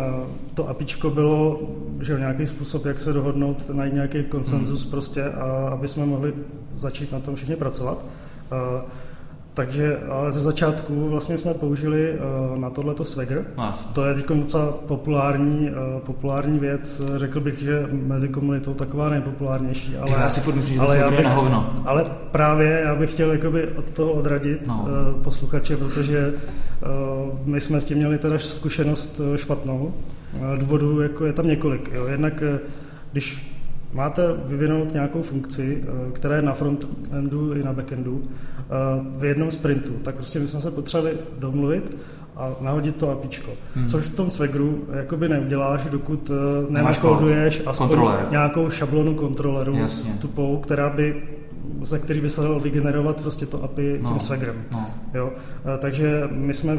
to 0.55 0.69
apičko 0.69 1.11
bylo 1.11 1.61
že 2.01 2.19
nějaký 2.19 2.47
způsob, 2.47 2.85
jak 2.85 3.01
se 3.01 3.13
dohodnout, 3.13 3.69
najít 3.69 3.95
nějaký 3.95 4.25
konsenzus 4.25 4.83
hmm. 4.83 4.91
prostě, 4.91 5.25
a 5.25 5.69
aby 5.73 5.89
jsme 5.89 6.07
mohli 6.07 6.35
začít 6.77 7.13
na 7.13 7.21
tom 7.21 7.35
všichni 7.35 7.57
pracovat. 7.57 7.99
A, 8.51 8.85
takže 9.57 9.99
ale 10.11 10.33
ze 10.33 10.41
začátku 10.41 11.09
vlastně 11.09 11.39
jsme 11.39 11.55
použili 11.55 12.13
uh, 12.13 12.59
na 12.59 12.71
tohleto 12.71 13.05
Swagger. 13.05 13.45
Mas. 13.57 13.85
To 13.85 14.05
je 14.05 14.15
teď 14.15 14.27
docela 14.29 14.73
populární, 14.73 15.71
uh, 15.71 16.01
populární 16.01 16.59
věc. 16.59 17.03
Řekl 17.17 17.41
bych, 17.41 17.63
že 17.63 17.87
mezi 17.93 18.29
komunitou 18.29 18.75
taková 18.75 19.09
nejpopulárnější. 19.09 19.97
Ale, 19.97 20.11
já 20.11 20.31
si 20.31 20.41
furt 20.41 20.55
myslím, 20.55 20.75
že 20.75 20.81
ale 20.81 21.05
to 21.05 21.11
bych, 21.11 21.25
na 21.25 21.35
hovno. 21.35 21.71
Ale 21.85 22.05
právě 22.31 22.83
já 22.85 22.95
bych 22.95 23.13
chtěl 23.13 23.33
jakoby 23.33 23.69
od 23.69 23.91
toho 23.91 24.13
odradit 24.13 24.67
no. 24.67 24.89
uh, 25.15 25.23
posluchače, 25.23 25.77
protože 25.77 26.33
uh, 26.33 27.39
my 27.45 27.61
jsme 27.61 27.81
s 27.81 27.85
tím 27.85 27.99
měli 27.99 28.19
teda 28.19 28.39
zkušenost 28.39 29.21
špatnou. 29.37 29.93
Uh, 30.41 30.59
důvodů 30.59 31.01
jako 31.01 31.27
je 31.27 31.33
tam 31.33 31.47
několik. 31.47 31.91
Jo. 31.95 32.07
Jednak 32.07 32.43
když 33.13 33.56
máte 33.97 34.23
vyvinout 34.45 34.93
nějakou 34.93 35.23
funkci, 35.23 35.83
eh, 35.83 36.13
která 36.13 36.37
je 36.37 36.43
na 36.43 36.53
frontendu 36.53 37.55
i 37.55 37.63
na 37.63 37.73
backendu 37.73 38.23
eh, 38.25 38.65
v 39.19 39.25
jednom 39.25 39.51
sprintu, 39.51 39.93
tak 40.03 40.15
prostě 40.15 40.39
my 40.39 40.49
jsme 40.49 40.61
se 40.61 40.71
potřebovali 40.71 41.19
domluvit 41.39 41.97
a 42.37 42.57
nahodit 42.61 42.97
to 42.97 43.11
APIčko. 43.11 43.51
Hmm. 43.75 43.89
Což 43.89 44.05
v 44.05 44.17
tom 44.17 44.31
Swagru 44.31 44.85
jakoby 44.93 45.29
neuděláš, 45.29 45.85
dokud 45.85 46.31
eh, 46.31 46.73
nenakoduješ 46.73 47.63
aspoň 47.67 47.89
kontroler. 47.89 48.27
nějakou 48.31 48.71
šablonu 48.71 49.15
kontroleru 49.15 49.77
Jasně. 49.77 50.13
tupou, 50.21 50.57
která 50.57 50.91
by 50.91 51.23
ze 51.83 51.99
který 51.99 52.21
by 52.21 52.29
se 52.29 52.41
dalo 52.41 52.61
vygenerovat 52.61 53.21
prostě 53.21 53.47
to 53.47 53.65
API 53.65 53.99
no. 54.03 54.11
tím 54.11 54.21
Swagrem. 54.21 54.57
No. 54.73 54.91
Jo? 55.15 55.33
Takže 55.79 56.29
my 56.31 56.55
jsme 56.55 56.79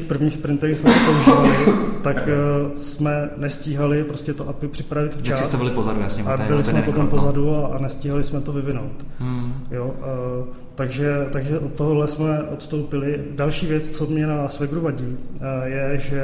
těch 0.00 0.04
prvních 0.04 0.32
sprintech 0.32 0.78
jsme 0.78 0.90
to 0.90 1.00
používali, 1.06 1.50
tak 2.02 2.16
uh, 2.16 2.74
jsme 2.74 3.30
nestíhali 3.36 4.04
prostě 4.04 4.34
to 4.34 4.48
API 4.48 4.68
připravit 4.68 5.14
včas. 5.14 5.38
Jak 5.38 5.48
jste 5.48 5.56
byli 5.56 5.70
pozadu, 5.70 6.00
jasně. 6.00 6.24
A 6.24 6.36
byli 6.36 6.64
jsme 6.64 6.82
potom 6.82 7.04
no. 7.04 7.10
pozadu 7.10 7.54
a, 7.54 7.66
a 7.66 7.78
nestíhali 7.78 8.24
jsme 8.24 8.40
to 8.40 8.52
vyvinout. 8.52 9.06
Hmm. 9.18 9.64
Jo, 9.70 9.94
uh, 9.98 10.46
takže, 10.74 11.26
takže 11.32 11.58
od 11.58 11.72
tohohle 11.72 12.06
jsme 12.06 12.42
odstoupili. 12.42 13.24
Další 13.30 13.66
věc, 13.66 13.90
co 13.90 14.06
mě 14.06 14.26
na 14.26 14.48
Swagru 14.48 14.80
vadí, 14.80 15.06
uh, 15.06 15.40
je, 15.64 15.98
že 15.98 16.22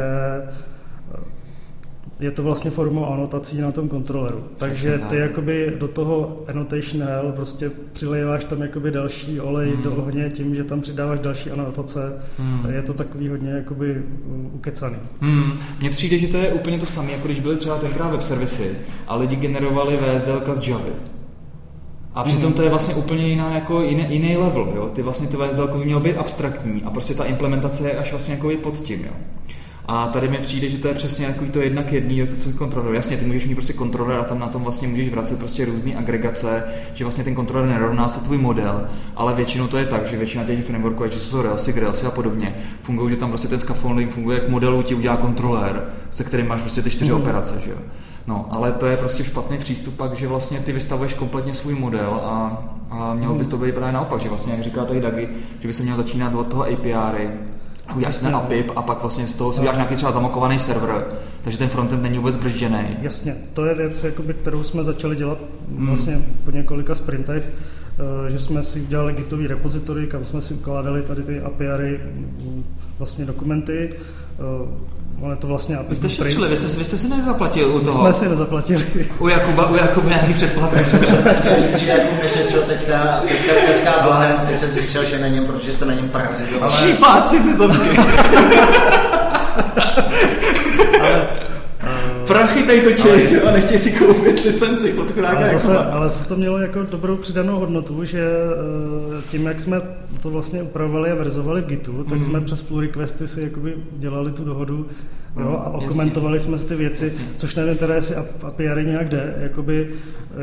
je 2.21 2.31
to 2.31 2.43
vlastně 2.43 2.71
formou 2.71 3.07
anotací 3.07 3.61
na 3.61 3.73
tom 3.73 3.89
kontroleru. 3.89 4.45
Takže 4.57 5.01
ty 5.09 5.17
jakoby 5.17 5.73
do 5.79 5.89
toho 5.89 6.43
annotation 6.49 7.03
hell 7.03 7.33
prostě 7.37 7.71
přilejáš 7.93 8.45
tam 8.45 8.63
jakoby 8.63 8.91
další 8.91 9.41
olej 9.41 9.71
hmm. 9.71 9.83
do 9.83 9.97
ohně 9.97 10.31
tím, 10.31 10.55
že 10.55 10.65
tam 10.65 10.81
přidáváš 10.81 11.21
další 11.21 11.51
anotace. 11.51 12.23
Hmm. 12.39 12.71
Je 12.71 12.83
to 12.83 12.95
takový 12.95 13.29
hodně 13.29 13.51
jakoby 13.51 14.03
ukecaný. 14.53 14.97
Hmm. 15.21 15.53
Mně 15.81 15.91
přijde, 15.91 16.19
že 16.19 16.29
to 16.29 16.37
je 16.37 16.53
úplně 16.53 16.79
to 16.79 16.87
samé, 16.87 17.13
jako 17.13 17.27
když 17.27 17.41
byly 17.41 17.57
třeba 17.57 17.79
tenkrát 17.79 18.11
web 18.11 18.23
servisy 18.23 18.77
a 19.09 19.17
lidi 19.17 19.37
generovali 19.37 19.97
VSDL 19.97 20.55
z 20.55 20.69
Java. 20.69 20.85
A 22.15 22.25
přitom 22.25 22.45
hmm. 22.45 22.53
to 22.53 22.63
je 22.63 22.71
vlastně 22.71 22.95
úplně 22.95 23.29
jiná, 23.29 23.55
jako 23.55 23.83
jiný, 23.83 24.07
jiný 24.09 24.37
level. 24.37 24.73
Jo? 24.77 24.91
Ty 24.95 25.03
vlastně 25.03 25.29
to 25.29 25.39
VSDL 25.39 25.79
by 25.79 25.85
mělo 25.85 26.01
být 26.01 26.17
abstraktní 26.17 26.83
a 26.83 26.91
prostě 26.91 27.15
ta 27.15 27.25
implementace 27.25 27.89
je 27.89 27.99
až 27.99 28.11
vlastně 28.11 28.35
jako 28.35 28.51
pod 28.63 28.77
tím. 28.77 29.05
Jo? 29.05 29.13
A 29.87 30.07
tady 30.07 30.29
mi 30.29 30.39
přijde, 30.39 30.69
že 30.69 30.79
to 30.79 30.89
je 30.89 30.95
přesně 30.95 31.27
jako 31.27 31.45
to 31.47 31.61
jednak 31.61 31.93
jedný, 31.93 32.19
jako 32.19 32.37
co 32.37 32.51
kontroler. 32.51 32.95
Jasně, 32.95 33.17
ty 33.17 33.25
můžeš 33.25 33.47
mít 33.47 33.55
prostě 33.55 33.73
kontroler 33.73 34.19
a 34.21 34.25
tam 34.25 34.39
na 34.39 34.49
tom 34.49 34.63
vlastně 34.63 34.89
můžeš 34.89 35.09
vracet 35.09 35.39
prostě 35.39 35.65
různé 35.65 35.95
agregace, 35.95 36.65
že 36.95 37.05
vlastně 37.05 37.25
ten 37.25 37.35
kontroler 37.35 37.69
nerovná 37.69 38.09
se 38.09 38.21
tvůj 38.21 38.39
model, 38.39 38.87
ale 39.17 39.35
většinou 39.35 39.67
to 39.67 39.79
je 39.79 39.87
tak, 39.87 40.07
že 40.07 40.17
většina 40.17 40.45
těch 40.45 40.65
frameworků, 40.65 41.05
ať 41.05 41.15
jsou 41.15 41.43
Railsy, 41.43 41.73
Grailsy 41.73 42.07
a 42.07 42.11
podobně, 42.11 42.55
fungují, 42.83 43.11
že 43.11 43.17
tam 43.17 43.29
prostě 43.29 43.49
ten 43.49 43.59
scaffolding 43.59 44.13
funguje 44.13 44.39
jak 44.39 44.49
modelu 44.49 44.83
ti 44.83 44.95
udělá 44.95 45.17
kontroler, 45.17 45.85
se 46.11 46.25
kterým 46.25 46.49
máš 46.49 46.61
prostě 46.61 46.83
ty 46.83 46.91
čtyři 46.91 47.13
mm. 47.13 47.17
operace, 47.17 47.61
že 47.65 47.71
jo. 47.71 47.79
No, 48.27 48.47
ale 48.51 48.73
to 48.73 48.87
je 48.87 48.97
prostě 48.97 49.25
špatný 49.25 49.59
přístup 49.59 49.97
pak, 49.97 50.17
že 50.17 50.29
vlastně 50.29 50.59
ty 50.59 50.73
vystavuješ 50.73 51.15
kompletně 51.15 51.55
svůj 51.55 51.75
model 51.75 52.21
a, 52.25 52.65
a 52.91 53.15
mělo 53.15 53.35
bys 53.35 53.49
to 53.49 53.57
být 53.57 53.75
právě 53.75 53.93
naopak, 53.93 54.21
že 54.21 54.29
vlastně, 54.29 54.53
jak 54.53 54.63
říká 54.63 54.85
tady 54.85 55.01
Dagi, 55.01 55.29
že 55.61 55.69
by 55.69 55.75
se 55.75 55.83
měl 55.83 55.97
začínat 55.97 56.35
od 56.35 56.47
toho 56.47 56.63
API, 56.63 57.31
uděláš 57.97 58.17
si 58.17 58.25
ten 58.25 58.37
APIP 58.37 58.71
a 58.77 58.83
pak 58.83 59.01
vlastně 59.03 59.27
z 59.27 59.35
toho 59.35 59.53
si 59.53 59.59
uděláš 59.59 59.77
nějaký 59.77 59.97
třeba 59.97 60.13
zamokovaný 60.13 60.59
server, 60.59 61.05
takže 61.43 61.59
ten 61.59 61.69
frontend 61.69 62.03
není 62.03 62.19
vůbec 62.19 62.37
bržděný. 62.37 62.97
Jasně, 63.01 63.37
to 63.53 63.65
je 63.65 63.75
věc, 63.75 64.05
jakoby, 64.05 64.35
kterou 64.35 64.63
jsme 64.63 64.85
začali 64.85 65.17
dělat 65.17 65.39
hmm. 65.77 65.87
vlastně 65.87 66.21
po 66.45 66.51
několika 66.51 66.95
sprintech, 66.95 67.51
eh, 68.27 68.31
že 68.31 68.39
jsme 68.39 68.63
si 68.63 68.81
udělali 68.81 69.13
gitový 69.13 69.47
repozitory, 69.47 70.07
kam 70.07 70.25
jsme 70.25 70.43
si 70.43 70.55
ukládali 70.55 71.03
tady 71.03 71.23
ty 71.23 71.41
API, 71.41 71.99
mm, 72.05 72.65
vlastně 72.99 73.25
dokumenty, 73.25 73.95
eh, 73.95 74.93
ono 75.23 75.31
je 75.33 75.37
to 75.37 75.47
vlastně 75.47 75.79
Vy 75.89 75.97
jste 75.97 76.09
šetřili, 76.09 76.49
vy 76.49 76.57
jste, 76.57 76.79
vy 76.79 76.85
jste 76.85 76.99
si 76.99 77.09
nezaplatil 77.09 77.77
u 77.77 77.81
toho. 77.81 78.01
jsme 78.01 78.13
si 78.13 78.29
nezaplatili. 78.29 78.87
U 79.19 79.29
Jakuba, 79.29 79.71
u 79.71 79.77
Jakuba 79.77 80.09
nějaký 80.09 80.35
předplatek. 80.35 80.87
Chtěl 81.39 81.53
říct, 81.61 81.79
že 81.79 81.91
jako 81.91 82.15
nešetřil 82.23 82.63
teďka, 82.63 83.21
teďka 83.29 83.53
dneska 83.67 83.91
blahem 84.03 84.37
a 84.43 84.47
teď 84.47 84.59
se 84.59 84.69
zjistil, 84.69 85.05
že 85.05 85.19
na 85.19 85.29
něm, 85.29 85.47
protože 85.47 85.73
jste 85.73 85.85
na 85.85 85.95
něm 85.95 86.09
parazitoval. 86.09 86.69
Šípáci 86.69 87.41
si 87.41 87.57
zobky. 87.57 87.89
Prachy 92.33 92.63
tady 92.63 92.81
točí 92.83 93.09
a 93.37 93.51
nechtějí 93.51 93.79
si 93.81 93.93
koupit 93.93 94.45
licenci 94.45 94.93
pod 94.93 95.11
chudáka 95.11 95.37
Ale 95.37 95.51
zase, 95.51 95.73
Jakuba. 95.73 95.91
ale 95.93 96.11
se 96.11 96.29
to 96.29 96.37
mělo 96.37 96.59
jako 96.59 96.83
dobrou 96.83 97.17
přidanou 97.17 97.59
hodnotu, 97.59 98.05
že 98.05 98.21
eh, 99.19 99.23
tím, 99.31 99.47
jak 99.47 99.61
jsme 99.61 99.81
to 100.23 100.31
vlastně 100.31 100.63
upravovali 100.63 101.11
a 101.11 101.15
verzovali 101.15 101.61
v 101.63 101.67
Gitu, 101.67 101.93
tak 102.05 102.13
Mhm. 102.19 102.23
jsme 102.23 102.41
přes 102.41 102.63
pull 102.63 102.81
requesty 102.81 103.29
si 103.29 103.41
jakoby 103.43 103.75
dělali 103.93 104.33
tu 104.33 104.45
dohodu 104.45 104.87
jo, 105.41 105.63
a 105.67 105.71
jasně. 105.73 105.87
okomentovali 105.87 106.41
jsme 106.41 106.59
si 106.59 106.67
ty 106.67 106.75
věci, 106.77 107.05
Jasně. 107.05 107.25
což 107.37 107.55
nevím 107.55 107.77
teda, 107.77 107.95
jestli 107.95 108.17
ap- 108.17 108.47
API 108.47 108.85
nějak 108.87 109.09
jde, 109.09 109.35
jakoby, 109.41 109.89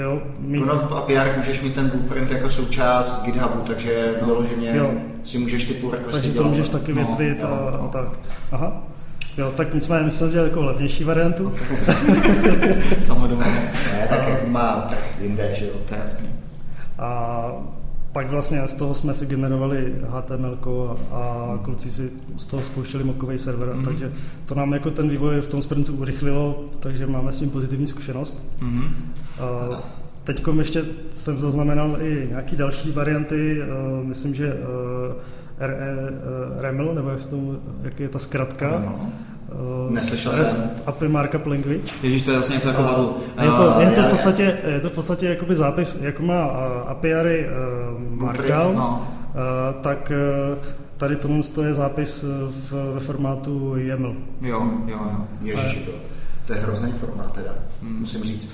jo, 0.03 0.21
mít, 0.39 0.61
Ono 0.61 0.75
v 0.77 0.91
API 0.95 1.17
můžeš 1.37 1.61
mít 1.61 1.75
ten 1.75 1.89
blueprint 1.89 2.31
jako 2.31 2.49
součást 2.49 3.25
GitHubu, 3.25 3.59
takže 3.67 4.13
vyloženě 4.25 4.71
Jo. 4.75 4.91
si 5.23 5.37
můžeš 5.37 5.63
ty 5.65 5.73
pull 5.73 5.91
requesty 5.91 6.11
takže 6.21 6.29
to 6.31 6.33
dělat. 6.37 6.49
můžeš 6.49 6.69
taky 6.69 6.93
No, 6.93 7.05
větvit 7.17 7.43
a, 7.43 7.49
jo, 7.49 7.71
a 7.73 7.77
no. 7.77 7.89
tak. 7.93 8.07
Aha. 8.51 8.83
Jo, 9.37 9.53
tak 9.57 9.73
nicméně 9.73 10.05
myslím, 10.05 10.31
že 10.31 10.37
jako 10.37 10.63
levnější 10.63 11.03
variantu. 11.03 11.53
Ne, 13.93 14.07
tak 14.09 14.27
jak 14.27 14.47
má 14.47 14.85
trh 14.89 15.15
jinde, 15.21 15.55
že 15.59 15.65
jo. 15.65 15.73
To 15.85 15.93
je 15.93 15.99
jasný. 15.99 16.29
A 16.99 17.51
pak 18.11 18.29
vlastně 18.29 18.67
z 18.67 18.73
toho 18.73 18.93
jsme 18.93 19.13
si 19.13 19.25
generovali 19.25 19.93
HTML 20.07 20.57
a, 21.11 21.15
a 21.15 21.59
kluci 21.63 21.89
si 21.89 22.11
z 22.37 22.45
toho 22.45 22.63
spouštěli 22.63 23.03
mokový 23.03 23.37
server, 23.37 23.73
mm. 23.73 23.83
takže 23.83 24.11
to 24.45 24.55
nám 24.55 24.73
jako 24.73 24.91
ten 24.91 25.09
vývoj 25.09 25.41
v 25.41 25.47
tom 25.47 25.61
sprintu 25.61 25.95
urychlilo, 25.95 26.65
takže 26.79 27.07
máme 27.07 27.31
s 27.31 27.39
tím 27.39 27.49
pozitivní 27.49 27.87
zkušenost. 27.87 28.43
Mhm. 28.61 29.11
A 29.39 29.79
Teď 30.23 30.43
ještě 30.59 30.83
jsem 31.13 31.39
zaznamenal 31.39 31.97
i 32.01 32.27
nějaký 32.29 32.55
další 32.55 32.91
varianty, 32.91 33.61
eh, 33.61 33.65
myslím, 34.03 34.35
že 34.35 34.53
eh, 35.59 35.67
RE, 35.67 35.77
REML, 36.61 36.93
nebo 36.95 37.09
jak, 37.09 37.25
tomu, 37.29 37.59
jak 37.81 37.99
je 37.99 38.09
ta 38.09 38.19
zkratka. 38.19 38.71
Eh, 38.73 39.91
Neslyšel 39.93 40.31
REST 40.31 40.59
jsem. 40.59 40.69
API 40.85 41.07
Markup 41.07 41.45
Language. 41.45 41.93
Ježíš, 42.03 42.23
to 42.23 42.31
je 42.31 42.37
vlastně 42.37 42.55
něco 42.55 42.67
jako 42.67 42.83
vadl. 42.83 43.13
A 43.37 43.43
je 43.43 43.49
to, 43.51 43.79
je 43.79 43.91
to 43.91 44.01
v 44.01 44.09
podstatě, 44.09 44.57
je 44.67 44.79
to 44.79 44.89
v 44.89 44.93
podstatě 44.93 45.25
jakoby 45.25 45.55
zápis, 45.55 45.97
jako 46.01 46.23
má 46.23 46.47
uh, 46.51 46.89
API 46.89 47.13
uh, 47.13 48.19
Markdown, 48.21 48.75
no. 48.75 49.07
uh, 49.33 49.81
tak 49.81 50.11
uh, 50.51 50.57
tady 50.97 51.15
tohle 51.15 51.39
je 51.63 51.73
zápis 51.73 52.23
uh, 52.23 52.29
v, 52.49 52.93
ve 52.93 52.99
formátu 52.99 53.73
YAML. 53.77 54.15
Jo, 54.41 54.67
jo, 54.87 54.97
jo. 55.11 55.27
Ježiši 55.41 55.79
to. 55.79 55.91
To 56.45 56.53
je 56.53 56.59
hrozný 56.61 56.91
formát 56.91 57.31
teda, 57.31 57.51
Hmm. 57.81 57.99
musím 57.99 58.23
říct. 58.23 58.51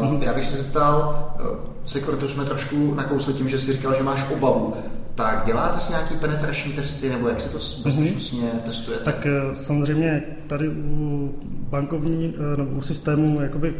Uh, 0.00 0.22
já 0.22 0.34
bych 0.34 0.46
se 0.46 0.62
zeptal, 0.62 1.28
uh, 1.40 1.46
Securitu 1.86 2.28
jsme 2.28 2.44
trošku 2.44 2.94
nakousli 2.94 3.34
tím, 3.34 3.48
že 3.48 3.58
jsi 3.58 3.72
říkal, 3.72 3.94
že 3.94 4.02
máš 4.02 4.30
obavu. 4.32 4.74
Tak 5.14 5.42
děláte 5.46 5.80
si 5.80 5.92
nějaký 5.92 6.14
penetrační 6.16 6.72
testy, 6.72 7.08
nebo 7.08 7.28
jak 7.28 7.40
se 7.40 7.48
to 7.48 7.58
bezpečnostně 7.58 8.50
testujete? 8.64 9.04
Tak 9.04 9.26
uh, 9.46 9.52
samozřejmě 9.52 10.22
tady 10.46 10.68
u 10.68 11.34
bankovní, 11.44 12.28
uh, 12.28 12.58
nebo 12.58 12.70
u 12.70 12.82
systému 12.82 13.40
jakoby 13.40 13.74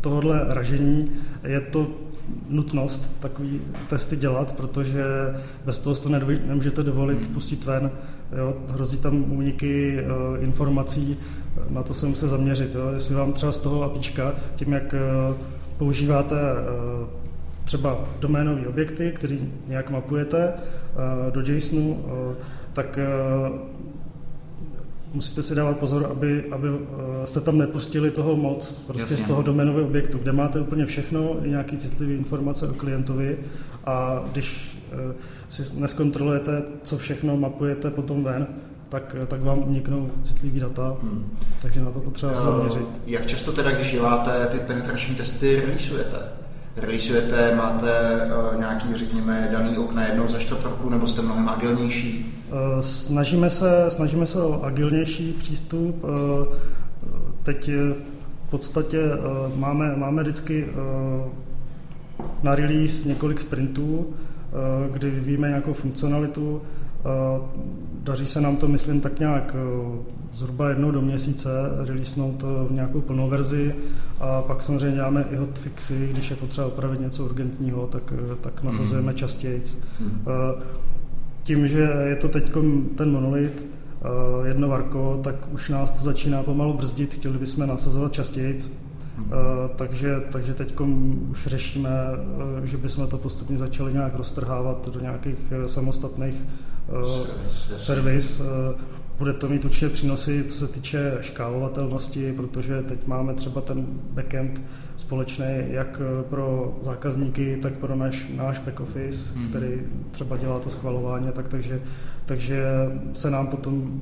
tohohle 0.00 0.44
ražení 0.48 1.10
je 1.44 1.60
to 1.60 1.86
nutnost 2.48 3.20
takový 3.20 3.60
testy 3.90 4.16
dělat, 4.16 4.52
protože 4.52 5.04
bez 5.64 5.78
toho 5.78 5.96
si 5.96 6.02
to 6.02 6.08
nemůžete 6.46 6.82
dovolit 6.82 7.32
pustit 7.32 7.64
ven. 7.64 7.90
Jo, 8.38 8.54
hrozí 8.68 8.98
tam 8.98 9.32
úniky 9.32 9.98
uh, 10.02 10.44
informací, 10.44 11.16
na 11.68 11.82
to 11.82 11.94
se 11.94 12.06
musí 12.06 12.28
zaměřit. 12.28 12.74
Jo. 12.74 12.90
Jestli 12.94 13.14
vám 13.14 13.32
třeba 13.32 13.52
z 13.52 13.58
toho 13.58 13.82
APIčka, 13.82 14.34
tím 14.54 14.72
jak 14.72 14.94
uh, 15.28 15.36
používáte 15.78 16.36
třeba 17.64 17.98
doménové 18.20 18.66
objekty, 18.68 19.12
které 19.14 19.36
nějak 19.66 19.90
mapujete 19.90 20.52
uh, 20.52 21.32
do 21.32 21.40
JSONu, 21.52 21.92
uh, 21.92 22.34
tak 22.72 22.98
uh, 23.50 23.56
musíte 25.14 25.42
si 25.42 25.54
dávat 25.54 25.78
pozor, 25.78 26.08
aby, 26.10 26.44
aby 26.50 26.68
eh, 26.68 27.26
jste 27.26 27.40
tam 27.40 27.58
nepustili 27.58 28.10
toho 28.10 28.36
moc, 28.36 28.72
prostě 28.86 29.02
Jasně. 29.14 29.16
z 29.24 29.28
toho 29.28 29.42
doménového 29.42 29.86
objektu, 29.86 30.18
kde 30.18 30.32
máte 30.32 30.60
úplně 30.60 30.86
všechno, 30.86 31.36
i 31.44 31.48
nějaké 31.50 31.76
citlivé 31.76 32.12
informace 32.12 32.68
o 32.68 32.74
klientovi 32.74 33.38
a 33.84 34.22
když 34.32 34.78
eh, 34.92 35.14
si 35.48 35.80
neskontrolujete, 35.80 36.62
co 36.82 36.98
všechno 36.98 37.36
mapujete 37.36 37.90
potom 37.90 38.24
ven, 38.24 38.46
tak, 38.88 39.16
tak 39.26 39.42
vám 39.42 39.58
uniknou 39.68 40.10
citlivý 40.24 40.60
data, 40.60 40.96
Hmm. 41.02 41.36
takže 41.62 41.80
na 41.80 41.90
to 41.90 42.00
potřeba 42.00 42.32
Uh, 42.32 42.38
zaměřit. 42.44 42.86
jak 43.06 43.26
často 43.26 43.52
teda, 43.52 43.70
když 43.70 43.92
děláte 43.92 44.46
ty 44.46 44.58
penetrační 44.58 45.14
testy, 45.14 45.60
releaseujete? 45.60 46.16
Releaseujete, 46.76 47.54
máte 47.56 48.20
uh, 48.52 48.58
nějaký, 48.58 48.94
řekněme, 48.94 49.48
daný 49.52 49.78
okna 49.78 50.06
jednou 50.06 50.28
za 50.28 50.38
čtvrt 50.38 50.64
roku, 50.64 50.90
nebo 50.90 51.06
jste 51.06 51.22
mnohem 51.22 51.48
agilnější? 51.48 52.34
Eh, 52.50 52.82
Snažíme 52.82 53.50
se, 53.50 53.84
snažíme 53.88 54.26
se 54.26 54.42
o 54.42 54.62
agilnější 54.62 55.32
přístup. 55.32 56.04
Eh, 56.04 56.80
Teď 57.42 57.68
eh, 57.68 57.94
v 58.46 58.50
podstatě 58.50 58.98
eh, 59.00 59.18
máme, 59.56 59.96
máme 59.96 60.22
vždycky 60.22 60.66
eh, 60.68 61.28
na 62.42 62.54
release 62.54 63.08
několik 63.08 63.40
sprintů, 63.40 64.06
eh, 64.06 64.92
kdy 64.92 65.10
vyvíjíme 65.10 65.48
nějakou 65.48 65.72
funkcionalitu. 65.72 66.62
Daří 68.04 68.26
se 68.26 68.40
nám 68.40 68.56
to, 68.56 68.68
myslím, 68.68 69.00
tak 69.00 69.18
nějak 69.18 69.56
eh, 69.58 69.98
zhruba 70.34 70.68
jednou 70.68 70.90
do 70.90 71.00
měsíce 71.00 71.48
releasenout 71.86 72.44
eh, 72.44 72.74
nějakou 72.74 73.00
plnou 73.00 73.28
verzi 73.28 73.74
a 74.20 74.42
pak 74.42 74.62
samozřejmě 74.62 74.96
děláme 74.96 75.24
i 75.30 75.36
hotfixy, 75.36 76.08
když 76.12 76.30
je 76.30 76.36
potřeba 76.36 76.66
opravit 76.66 77.00
něco 77.00 77.24
urgentního, 77.24 77.86
tak, 77.86 78.12
eh, 78.12 78.36
tak 78.40 78.62
nasazujeme 78.62 79.14
častěji. 79.14 79.62
Hmm. 80.00 80.22
Eh, 80.26 80.62
tím, 81.42 81.68
že 81.68 81.90
je 82.04 82.16
to 82.16 82.28
teď 82.28 82.52
ten 82.94 83.12
monolit, 83.12 83.64
eh, 83.64 84.48
jedno 84.48 84.68
varko, 84.68 85.20
tak 85.24 85.34
už 85.52 85.68
nás 85.68 85.90
to 85.90 86.04
začíná 86.04 86.42
pomalu 86.42 86.74
brzdit, 86.74 87.14
chtěli 87.14 87.38
bychom 87.38 87.66
nasazovat 87.66 88.12
častěji. 88.12 88.58
Mhm. 89.20 89.30
Eh, 89.32 89.68
takže, 89.76 90.22
takže 90.32 90.54
teď 90.54 90.80
už 91.30 91.46
řešíme, 91.46 91.90
eh, 92.62 92.66
že 92.66 92.76
bychom 92.76 93.06
to 93.06 93.18
postupně 93.18 93.58
začali 93.58 93.92
nějak 93.92 94.16
roztrhávat 94.16 94.88
do 94.88 95.00
nějakých 95.00 95.52
eh, 95.52 95.68
samostatných 95.68 96.34
servis. 97.76 98.40
Eh, 98.40 98.74
Bude 99.18 99.32
to 99.32 99.48
mít 99.48 99.64
určitě 99.64 99.88
přínosy, 99.88 100.44
co 100.44 100.54
se 100.54 100.68
týče 100.72 101.18
škálovatelnosti, 101.20 102.32
protože 102.32 102.82
teď 102.82 103.06
máme 103.06 103.34
třeba 103.34 103.60
ten 103.60 103.86
backend 104.10 104.62
společný 104.96 105.46
jak 105.70 106.00
eh, 106.04 106.22
pro 106.22 106.78
zákazníky, 106.82 107.58
tak 107.62 107.72
pro 107.72 107.96
náš, 107.96 108.26
náš 108.36 108.58
back 108.58 108.80
office, 108.80 109.34
Mhm. 109.38 109.48
který 109.48 109.68
třeba 110.10 110.36
dělá 110.36 110.58
to 110.58 110.70
schvalování, 110.70 111.26
tak 111.32 111.48
takže, 111.48 111.80
takže 112.26 112.64
se 113.14 113.30
nám 113.30 113.46
potom 113.46 114.00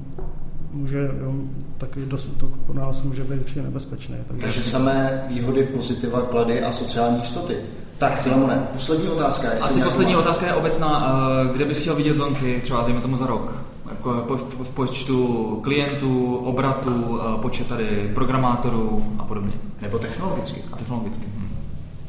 může, 0.73 1.11
jo, 1.23 1.35
taky 1.79 2.01
útok 2.03 2.57
po 2.67 2.73
nás 2.75 3.03
může 3.03 3.25
být 3.25 3.41
určitě 3.41 3.63
nebezpečný. 3.63 4.15
Takže 4.41 4.63
samé 4.65 5.25
výhody, 5.29 5.63
pozitiva, 5.63 6.21
klady 6.23 6.63
a 6.63 6.73
sociální 6.73 7.21
jistoty. 7.21 7.57
Tak, 7.99 8.21
Filemone, 8.23 8.69
poslední 8.73 9.09
otázka. 9.09 9.53
jestli 9.53 9.71
Asi 9.71 9.81
poslední 9.83 10.13
máš. 10.15 10.23
otázka 10.23 10.47
je 10.47 10.55
obecná. 10.55 11.13
eh, 11.45 11.53
Kde 11.53 11.65
bys 11.65 11.79
chtěl 11.81 11.95
vidět 11.95 12.17
zonky, 12.17 12.61
třeba 12.63 12.83
dejme 12.85 13.01
tomu 13.01 13.17
za 13.17 13.27
rok? 13.27 13.55
Jako 13.91 14.13
po- 14.29 14.37
po- 14.37 14.65
v 14.65 14.69
počtu 14.71 15.59
klientů, 15.63 16.37
obratu, 16.37 17.21
eh, 17.23 17.41
počet 17.43 17.67
tady 17.67 18.11
programátorů 18.15 19.13
a 19.19 19.25
podobně. 19.25 19.53
Nebo 19.83 19.99
technologicky. 19.99 20.63
A 20.73 20.77
technologicky. 20.77 21.25
Hm. 21.27 21.49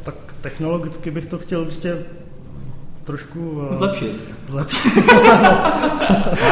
Tak 0.03 0.15
technologicky 0.41 1.11
bych 1.11 1.25
to 1.25 1.37
chtěl 1.37 1.61
ještě 1.61 2.05
trošku 3.13 3.61
eh, 3.71 3.75
Zlepšit. 3.75 4.11
zlepšit. 4.49 4.93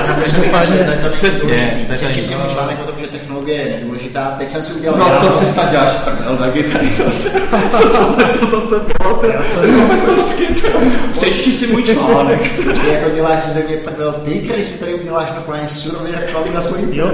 Na 0.08 0.26
jsem 0.26 0.44
je 0.78 1.00
to 1.04 1.16
Přesně, 1.18 1.86
je 1.90 1.96
Přečti 1.96 2.22
to- 2.22 2.28
si 2.28 2.36
můj 2.36 2.50
článek 2.54 2.78
o 2.82 2.92
tom, 2.92 2.96
že 3.00 3.08
technologie 3.08 3.58
je 3.58 3.76
nedůležitá. 3.78 4.36
Teď 4.38 4.52
jsem 4.52 4.64
si 4.64 4.74
udělal 4.74 5.00
No 5.00 5.08
já- 5.08 5.20
to 5.20 5.32
si 5.32 5.46
snad 5.46 5.72
děláš 5.72 5.94
prdel, 5.94 6.38
taky 6.38 6.64
tady 6.64 6.90
to. 6.90 7.04
Co 7.78 7.90
tohle 7.90 8.24
to 8.26 8.46
zase 8.46 8.76
bylo? 8.76 9.14
To 9.18 9.26
je 9.26 9.34
Já 9.34 9.44
jsem- 9.44 9.76
profesorský. 9.76 10.46
to. 10.48 10.80
Přečti 11.14 11.52
si 11.52 11.68
můj 11.68 11.84
článek. 11.84 12.42
Ty 12.84 12.90
jako 12.94 13.10
děláš 13.16 13.42
si 13.44 13.50
ze 13.50 13.60
mě 13.68 13.78
prdel, 13.78 14.14
ty, 14.14 14.34
který 14.40 14.64
si 14.64 14.80
tady 14.80 14.94
uděláš 14.94 15.32
normálně 15.36 15.68
surově 15.70 16.16
reklamy 16.20 16.50
na 16.54 16.62
svoji 16.62 16.98
Jo, 16.98 17.12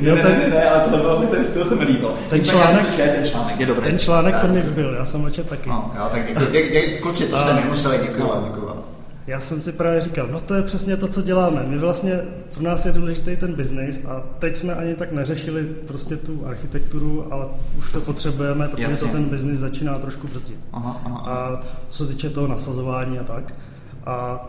jo 0.00 0.14
ne, 0.16 0.22
ten, 0.22 0.38
ne, 0.38 0.48
ne, 0.48 0.70
ale 0.70 0.80
tohle 0.80 0.98
bylo, 0.98 1.16
ten 1.16 1.44
styl 1.44 1.64
se 1.64 1.74
mi 1.74 1.84
líbil. 1.84 2.14
Ten 2.30 2.44
jsem 2.44 2.58
článek- 2.58 2.96
ten 3.14 3.24
článek 3.24 3.60
je 3.60 3.66
dobrý. 3.66 3.84
ten 3.84 3.98
článek 3.98 4.36
se 4.36 4.48
mi 4.48 4.60
líbil, 4.60 4.94
já 4.98 5.04
jsem 5.04 5.20
ho 5.22 5.30
četl 5.30 5.48
taky. 5.48 5.68
No. 5.68 5.90
Jo, 5.98 6.04
tak 6.10 6.52
dě, 6.52 6.98
kluci, 7.00 7.24
to 7.24 7.38
jste 7.38 7.52
nemuseli, 7.54 7.98
děkuji 8.02 8.22
vám. 8.28 8.44
Já 9.26 9.40
jsem 9.40 9.60
si 9.60 9.72
právě 9.72 10.00
říkal, 10.00 10.28
no 10.32 10.40
to 10.40 10.54
je 10.54 10.62
přesně 10.62 10.96
to, 10.96 11.08
co 11.08 11.22
děláme. 11.22 11.64
My 11.68 11.78
vlastně, 11.78 12.20
pro 12.54 12.62
nás 12.62 12.86
je 12.86 12.92
důležitý 12.92 13.36
ten 13.36 13.54
biznis 13.54 14.04
a 14.04 14.22
teď 14.38 14.56
jsme 14.56 14.74
ani 14.74 14.94
tak 14.94 15.12
neřešili 15.12 15.64
prostě 15.64 16.16
tu 16.16 16.46
architekturu, 16.46 17.32
ale 17.32 17.46
už 17.78 17.92
to 17.92 18.00
potřebujeme, 18.00 18.68
protože 18.68 18.82
Jasně. 18.82 19.06
to 19.06 19.12
ten 19.12 19.24
biznis 19.24 19.58
začíná 19.60 19.98
trošku 19.98 20.28
brzdit. 20.28 20.58
Aha, 20.72 21.00
aha. 21.04 21.18
A 21.18 21.60
co 21.88 22.06
se 22.06 22.12
týče 22.12 22.30
toho 22.30 22.46
nasazování 22.46 23.18
a 23.18 23.24
tak. 23.24 23.54
A 24.06 24.46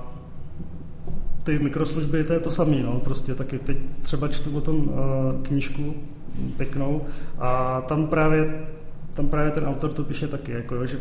ty 1.44 1.60
mikroslužby, 1.60 2.24
to 2.24 2.34
je 2.34 2.40
to 2.40 2.52
samé, 2.52 2.84
no, 2.84 3.00
prostě 3.00 3.36
taky 3.36 3.60
teď 3.60 3.78
třeba 4.02 4.28
čtu 4.28 4.58
o 4.58 4.62
tom 4.62 4.76
uh, 4.78 4.94
knížku, 5.42 5.94
pěknou. 6.58 7.02
A 7.40 7.82
tam 7.82 8.08
právě, 8.08 8.66
tam 9.14 9.28
právě 9.28 9.52
ten 9.52 9.66
autor 9.66 9.94
to 9.94 10.04
píše 10.04 10.28
taky, 10.28 10.52
jako, 10.52 10.86
že 10.86 10.98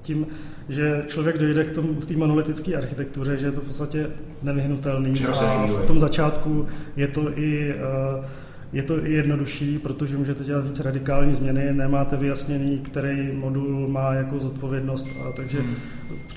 tím, 0.00 0.26
že 0.70 1.04
člověk 1.06 1.38
dojde 1.38 1.64
k 1.64 1.70
tomu, 1.70 1.94
v 2.00 2.06
té 2.06 2.16
monolitické 2.16 2.76
architektuře, 2.76 3.38
že 3.38 3.46
je 3.46 3.52
to 3.52 3.60
v 3.60 3.64
podstatě 3.64 4.06
nevyhnutelný. 4.42 5.12
A 5.26 5.66
v 5.66 5.86
tom 5.86 6.00
začátku 6.00 6.66
je 6.96 7.08
to 7.08 7.38
i 7.38 7.74
uh, 8.18 8.24
je 8.72 8.82
to 8.82 9.06
i 9.06 9.12
jednodušší, 9.12 9.78
protože 9.78 10.16
můžete 10.16 10.44
dělat 10.44 10.64
více 10.64 10.82
radikální 10.82 11.34
změny, 11.34 11.72
nemáte 11.72 12.16
vyjasněný, 12.16 12.78
který 12.78 13.32
modul 13.32 13.88
má 13.88 14.14
jako 14.14 14.38
zodpovědnost. 14.38 15.06
A 15.28 15.32
takže 15.32 15.60
hmm. 15.60 15.74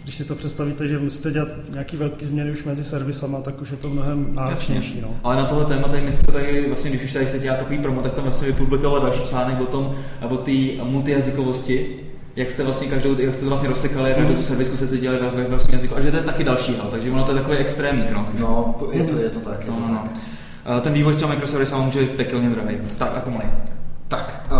když 0.03 0.15
si 0.15 0.25
to 0.25 0.35
představíte, 0.35 0.87
že 0.87 0.99
musíte 0.99 1.31
dělat 1.31 1.49
nějaký 1.71 1.97
velký 1.97 2.25
změny 2.25 2.51
už 2.51 2.63
mezi 2.63 2.83
servisama, 2.83 3.41
tak 3.41 3.61
už 3.61 3.71
je 3.71 3.77
to 3.77 3.89
mnohem 3.89 4.35
náročnější. 4.35 5.01
No. 5.01 5.19
Ale 5.23 5.35
na 5.35 5.45
tohle 5.45 5.65
téma, 5.65 5.87
tady 5.87 6.11
jste 6.11 6.31
tady, 6.31 6.67
vlastně, 6.67 6.89
když 6.89 7.03
už 7.03 7.13
tady 7.13 7.27
se 7.27 7.39
dělá 7.39 7.55
takový 7.55 7.77
promo, 7.77 8.01
tak 8.01 8.13
tam 8.13 8.23
vlastně 8.23 8.47
vypublikoval 8.47 9.01
další 9.01 9.21
článek 9.21 9.61
o 9.61 9.65
tom, 9.65 9.95
o 10.29 10.37
té 10.37 10.51
multijazykovosti, 10.83 12.02
jak 12.35 12.51
jste 12.51 12.63
vlastně 12.63 12.87
každou, 12.87 13.15
jak 13.19 13.33
jste 13.33 13.43
to 13.43 13.49
vlastně 13.49 13.69
rozsekali, 13.69 14.13
každou 14.13 14.33
tu 14.33 14.43
servisku 14.43 14.77
se 14.77 14.87
to 14.87 14.97
dělali 14.97 15.21
ve, 15.21 15.29
ve 15.29 15.43
vlastním 15.43 15.75
jazyku, 15.75 15.95
a 15.95 16.01
že 16.01 16.11
to 16.11 16.17
je 16.17 16.23
taky 16.23 16.43
další 16.43 16.75
hal, 16.75 16.87
takže 16.91 17.11
ono 17.11 17.23
to 17.23 17.31
je 17.31 17.37
takový 17.37 17.57
extrémní. 17.57 18.03
No, 18.13 18.25
no 18.39 18.75
je 18.91 19.03
to, 19.03 19.17
je 19.17 19.29
to 19.29 19.39
tak, 19.39 19.59
je 19.59 19.65
to 19.65 19.71
no, 19.71 19.87
tak. 19.87 19.89
No. 19.89 20.21
Eh, 20.77 20.81
ten 20.81 20.93
vývoj 20.93 21.13
s 21.13 21.17
těmi 21.17 21.31
microservisy 21.31 21.75
může 21.75 21.99
být 21.99 22.11
pekelně 22.11 22.49
drahý. 22.49 22.77
Tak 22.97 23.17
a 23.17 23.19
pomalej. 23.19 23.47
Tak, 24.07 24.45
uh, 24.51 24.59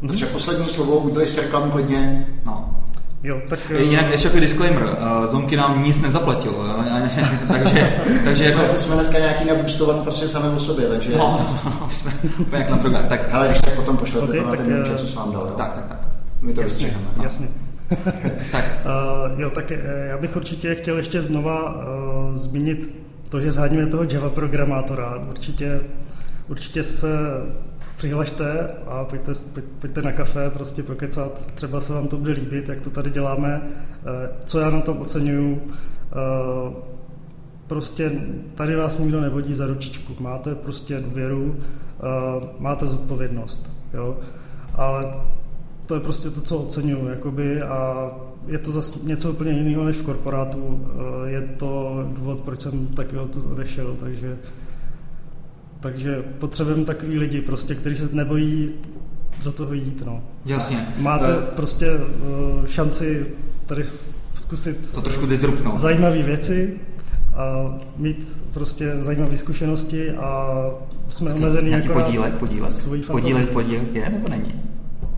protože 0.00 0.26
poslední 0.26 0.68
slovo 0.68 0.98
udělali 0.98 1.26
si 1.26 1.40
reklamu 1.40 1.70
klidně. 1.70 2.26
No. 2.44 2.76
Jo, 3.22 3.40
tak, 3.48 3.58
uh... 3.70 3.80
Jinak 3.80 4.10
ještě 4.10 4.28
jako 4.28 4.40
disclaimer, 4.40 4.82
uh, 4.82 5.26
Zonky 5.26 5.56
nám 5.56 5.82
nic 5.82 6.00
nezaplatil, 6.00 6.52
takže, 7.48 7.98
takže 8.24 8.44
jsme, 8.44 8.62
jako... 8.62 8.78
jsme 8.78 8.94
dneska 8.94 9.18
nějaký 9.18 9.44
nabustovaný 9.44 10.00
prostě 10.02 10.28
sami 10.28 10.56
o 10.56 10.60
sobě, 10.60 10.86
takže... 10.86 11.16
No, 11.16 11.58
no, 11.64 11.72
no 11.80 11.90
jsme 11.92 12.12
úplně 12.38 12.62
jak 12.62 12.70
na 12.70 12.76
drogách, 12.76 13.08
tak... 13.08 13.20
Ale 13.32 13.46
když 13.46 13.60
tak 13.60 13.74
potom 13.74 13.96
pošlete 13.96 14.26
okay, 14.26 14.40
to 14.40 14.46
na 14.46 14.56
ten 14.56 14.80
účet, 14.82 14.98
co 14.98 15.06
jsem 15.06 15.16
vám 15.16 15.32
dal, 15.32 15.42
jo? 15.42 15.54
Tak, 15.56 15.72
tak, 15.72 15.86
tak. 15.86 15.98
My 16.42 16.54
to 16.54 16.60
jasně, 16.60 16.94
No. 17.16 17.24
Jasně. 17.24 17.48
tak. 18.52 18.64
Uh, 18.84 19.40
jo, 19.40 19.50
tak 19.50 19.70
já 20.08 20.18
bych 20.18 20.36
určitě 20.36 20.74
chtěl 20.74 20.96
ještě 20.96 21.22
znova 21.22 21.74
uh, 21.74 22.36
zmínit 22.36 23.02
to, 23.28 23.40
že 23.40 23.50
zhádíme 23.50 23.86
toho 23.86 24.04
Java 24.12 24.30
programátora, 24.30 25.18
určitě, 25.30 25.80
určitě 26.48 26.82
se 26.82 27.08
přihlašte 27.96 28.68
a 28.86 29.04
pojďte, 29.04 29.32
pojďte 29.78 30.02
na 30.02 30.12
kafe, 30.12 30.50
prostě 30.50 30.82
pokecat, 30.82 31.46
třeba 31.54 31.80
se 31.80 31.92
vám 31.92 32.08
to 32.08 32.16
bude 32.16 32.32
líbit, 32.32 32.68
jak 32.68 32.80
to 32.80 32.90
tady 32.90 33.10
děláme, 33.10 33.62
eh, 33.62 34.28
co 34.44 34.58
já 34.60 34.70
na 34.70 34.80
tom 34.80 35.00
oceňuju, 35.00 35.62
eh, 35.62 36.72
prostě 37.66 38.12
tady 38.54 38.76
vás 38.76 38.98
nikdo 38.98 39.20
nevodí 39.20 39.54
za 39.54 39.66
ručičku, 39.66 40.16
máte 40.20 40.54
prostě 40.54 41.00
důvěru, 41.00 41.56
eh, 41.56 42.46
máte 42.58 42.86
zodpovědnost, 42.86 43.70
jo, 43.94 44.16
ale 44.74 45.14
to 45.92 45.96
je 45.96 46.00
prostě 46.00 46.30
to, 46.30 46.40
co 46.40 46.58
oceňuju, 46.58 47.08
jakoby, 47.08 47.62
a 47.62 48.10
je 48.46 48.58
to 48.58 48.72
zase 48.72 48.98
něco 49.02 49.30
úplně 49.30 49.52
jiného 49.52 49.84
než 49.84 49.96
v 49.96 50.02
korporátu. 50.02 50.88
Eh, 51.26 51.30
je 51.30 51.40
to 51.40 52.04
důvod, 52.16 52.40
proč 52.40 52.60
jsem 52.60 52.86
taky 52.86 53.16
to 53.16 53.40
odešel, 53.50 53.96
takže, 54.00 54.38
takže 55.80 56.22
potřebujeme 56.38 56.84
takový 56.84 57.18
lidi, 57.18 57.40
prostě, 57.40 57.74
kteří 57.74 57.96
se 57.96 58.08
nebojí 58.12 58.70
do 59.44 59.52
toho 59.52 59.74
jít. 59.74 60.02
No. 60.06 60.22
Jasně. 60.46 60.86
Máte 60.98 61.38
uh, 61.38 61.44
prostě 61.44 61.90
uh, 61.96 62.66
šanci 62.66 63.26
tady 63.66 63.82
zkusit 64.34 64.92
to 64.92 65.02
trošku 65.02 65.26
disruptnout. 65.26 65.78
zajímavé 65.78 66.22
věci 66.22 66.80
a 67.34 67.74
mít 67.96 68.36
prostě 68.54 68.92
zajímavé 69.00 69.36
zkušenosti 69.36 70.10
a 70.10 70.64
jsme 71.08 71.34
omezený 71.34 71.70
jako 71.70 71.92
podílek, 71.92 72.34
podílek, 72.34 72.72
podílek, 73.06 73.48
podílek 73.48 73.94
je 73.94 74.10
nebo 74.10 74.28
není? 74.28 74.71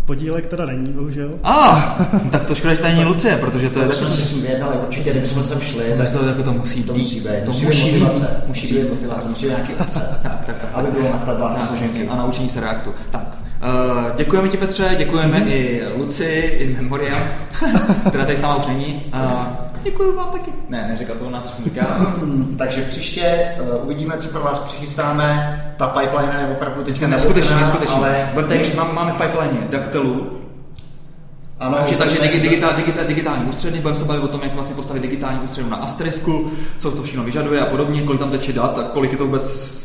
Podílek 0.06 0.46
teda 0.46 0.66
není, 0.66 0.92
bohužel. 0.92 1.30
A, 1.42 1.52
ah, 1.52 2.04
tak 2.30 2.44
to 2.44 2.54
škoda, 2.54 2.74
že 2.74 2.80
tady 2.80 2.92
není 2.92 3.04
Lucie, 3.04 3.36
protože 3.36 3.68
to, 3.68 3.74
to 3.74 3.80
je 3.80 3.86
tak... 3.86 3.96
jsme 3.96 4.06
si 4.06 4.22
s 4.22 4.32
ním 4.32 4.42
vyjednali, 4.42 4.76
určitě, 4.76 5.10
kdybychom 5.10 5.42
sem 5.42 5.60
šli, 5.60 5.84
tak 5.98 6.10
to, 6.10 6.24
jako 6.26 6.42
to 6.42 6.52
musí 6.52 6.82
to 6.82 6.94
musí 6.94 7.20
být. 7.20 7.44
To 7.44 7.46
musí, 7.46 7.66
být 7.66 7.84
motivace, 7.84 8.42
musí 8.46 8.74
být 8.74 8.90
motivace, 8.90 9.28
musí 9.28 9.46
být 9.46 9.50
nějaký 9.50 9.72
akce, 9.74 10.18
tak, 10.22 10.44
tak, 10.46 10.58
tak, 10.60 10.68
aby 10.74 10.90
bylo 10.90 11.12
nakladbá 11.12 11.56
na 11.58 11.66
složenky. 11.66 12.08
A 12.08 12.16
naučení 12.16 12.48
se 12.48 12.60
reaktu. 12.60 12.94
Tak, 13.10 13.38
Uh, 13.64 14.16
děkujeme 14.16 14.48
ti 14.48 14.56
Petře, 14.56 14.94
děkujeme 14.98 15.40
mm. 15.40 15.48
i 15.48 15.82
Luci, 15.96 16.24
in 16.58 16.76
memoriam, 16.76 17.22
která 18.08 18.24
tady 18.24 18.36
s 18.36 18.40
náma 18.40 18.56
už 18.56 18.66
není. 18.66 19.02
Uh, 19.14 19.63
děkuji 19.84 20.16
vám 20.16 20.30
taky. 20.30 20.50
Ne, 20.68 20.88
neříká 20.88 21.14
to 21.14 21.30
na 21.30 21.42
říká. 21.64 21.86
Takže 22.58 22.82
příště 22.82 23.54
uh, 23.60 23.84
uvidíme, 23.84 24.16
co 24.16 24.28
pro 24.28 24.40
vás 24.40 24.58
přichystáme. 24.58 25.60
Ta 25.76 25.86
pipeline 25.86 26.40
je 26.40 26.56
opravdu 26.56 26.84
teď 26.84 27.00
neskutečně, 27.00 27.56
neskutečně. 27.56 27.96
Ale... 27.96 28.30
Tady 28.48 28.72
máme, 28.76 28.92
máme 28.92 29.12
v 29.12 29.16
pipeline 29.16 29.66
Dactylu, 29.70 30.44
ano, 31.60 31.76
takže, 31.78 31.96
takže 31.96 32.18
digi, 32.20 32.40
digitál, 32.40 32.72
digitál, 32.76 33.04
digitální 33.04 33.44
ústředny, 33.44 33.80
budeme 33.80 33.96
se 33.96 34.04
bavit 34.04 34.22
o 34.22 34.28
tom, 34.28 34.40
jak 34.42 34.54
vlastně 34.54 34.76
postavit 34.76 35.00
digitální 35.00 35.40
ústřednu 35.40 35.70
na 35.70 35.76
Asterisku, 35.76 36.50
co 36.78 36.90
to 36.90 37.02
všechno 37.02 37.24
vyžaduje 37.24 37.60
a 37.60 37.66
podobně, 37.66 38.02
kolik 38.02 38.20
tam 38.20 38.30
teče 38.30 38.52
dat 38.52 38.78
a 38.78 38.82
kolik 38.82 39.12
je 39.12 39.18
to 39.18 39.24
vůbec 39.24 39.84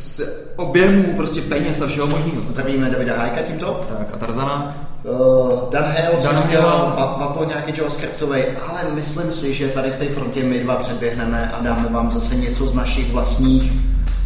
objemů, 0.55 1.03
prostě 1.17 1.41
peněz 1.41 1.81
a 1.81 1.87
všeho 1.87 2.07
možného. 2.07 2.41
Zdravíme 2.47 2.89
Davida 2.89 3.17
Hajka 3.17 3.41
tímto. 3.41 3.85
Tak 3.97 4.13
a 4.13 4.17
Tarzana. 4.17 4.88
Uh, 5.03 5.69
Dan 5.71 5.83
Hale 5.83 6.23
Dan 6.23 6.43
dělal 6.49 6.93
mapl 7.19 7.45
nějaký 7.45 7.73
JavaScriptový, 7.77 8.41
ale 8.69 8.79
myslím 8.93 9.31
si, 9.31 9.53
že 9.53 9.67
tady 9.67 9.91
v 9.91 9.97
té 9.97 10.05
frontě 10.05 10.43
my 10.43 10.59
dva 10.59 10.75
předběhneme 10.75 11.51
a 11.51 11.63
dáme 11.63 11.89
vám 11.89 12.11
zase 12.11 12.35
něco 12.35 12.67
z 12.67 12.73
našich 12.73 13.11
vlastních, 13.11 13.73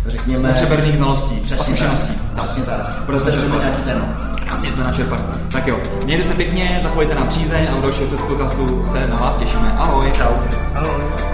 řekněme... 0.08 0.48
Nepřeberných 0.48 0.98
znalostí 0.98 1.36
přesně 1.36 1.66
zkušeností. 1.66 2.14
Tak, 2.36 2.46
přesně 2.46 2.64
tak. 2.64 3.04
Protože 3.06 3.40
jsme 3.40 3.58
nějaký 3.58 3.82
téma. 3.82 4.32
Asi 4.52 4.68
jsme 4.68 4.84
načerpali. 4.84 5.22
Tak 5.52 5.68
jo, 5.68 5.80
mějte 6.06 6.24
se 6.24 6.34
pěkně, 6.34 6.80
zachovejte 6.84 7.16
nám 7.16 7.28
přízeň 7.28 7.68
a 7.72 7.76
u 7.76 7.82
dalšího 7.82 8.18
podcastu 8.18 8.86
se 8.92 9.08
na 9.08 9.18
vás 9.18 9.36
těšíme. 9.36 9.76
Ahoj. 9.78 10.12
Čau. 10.12 10.34
Ahoj. 10.76 11.33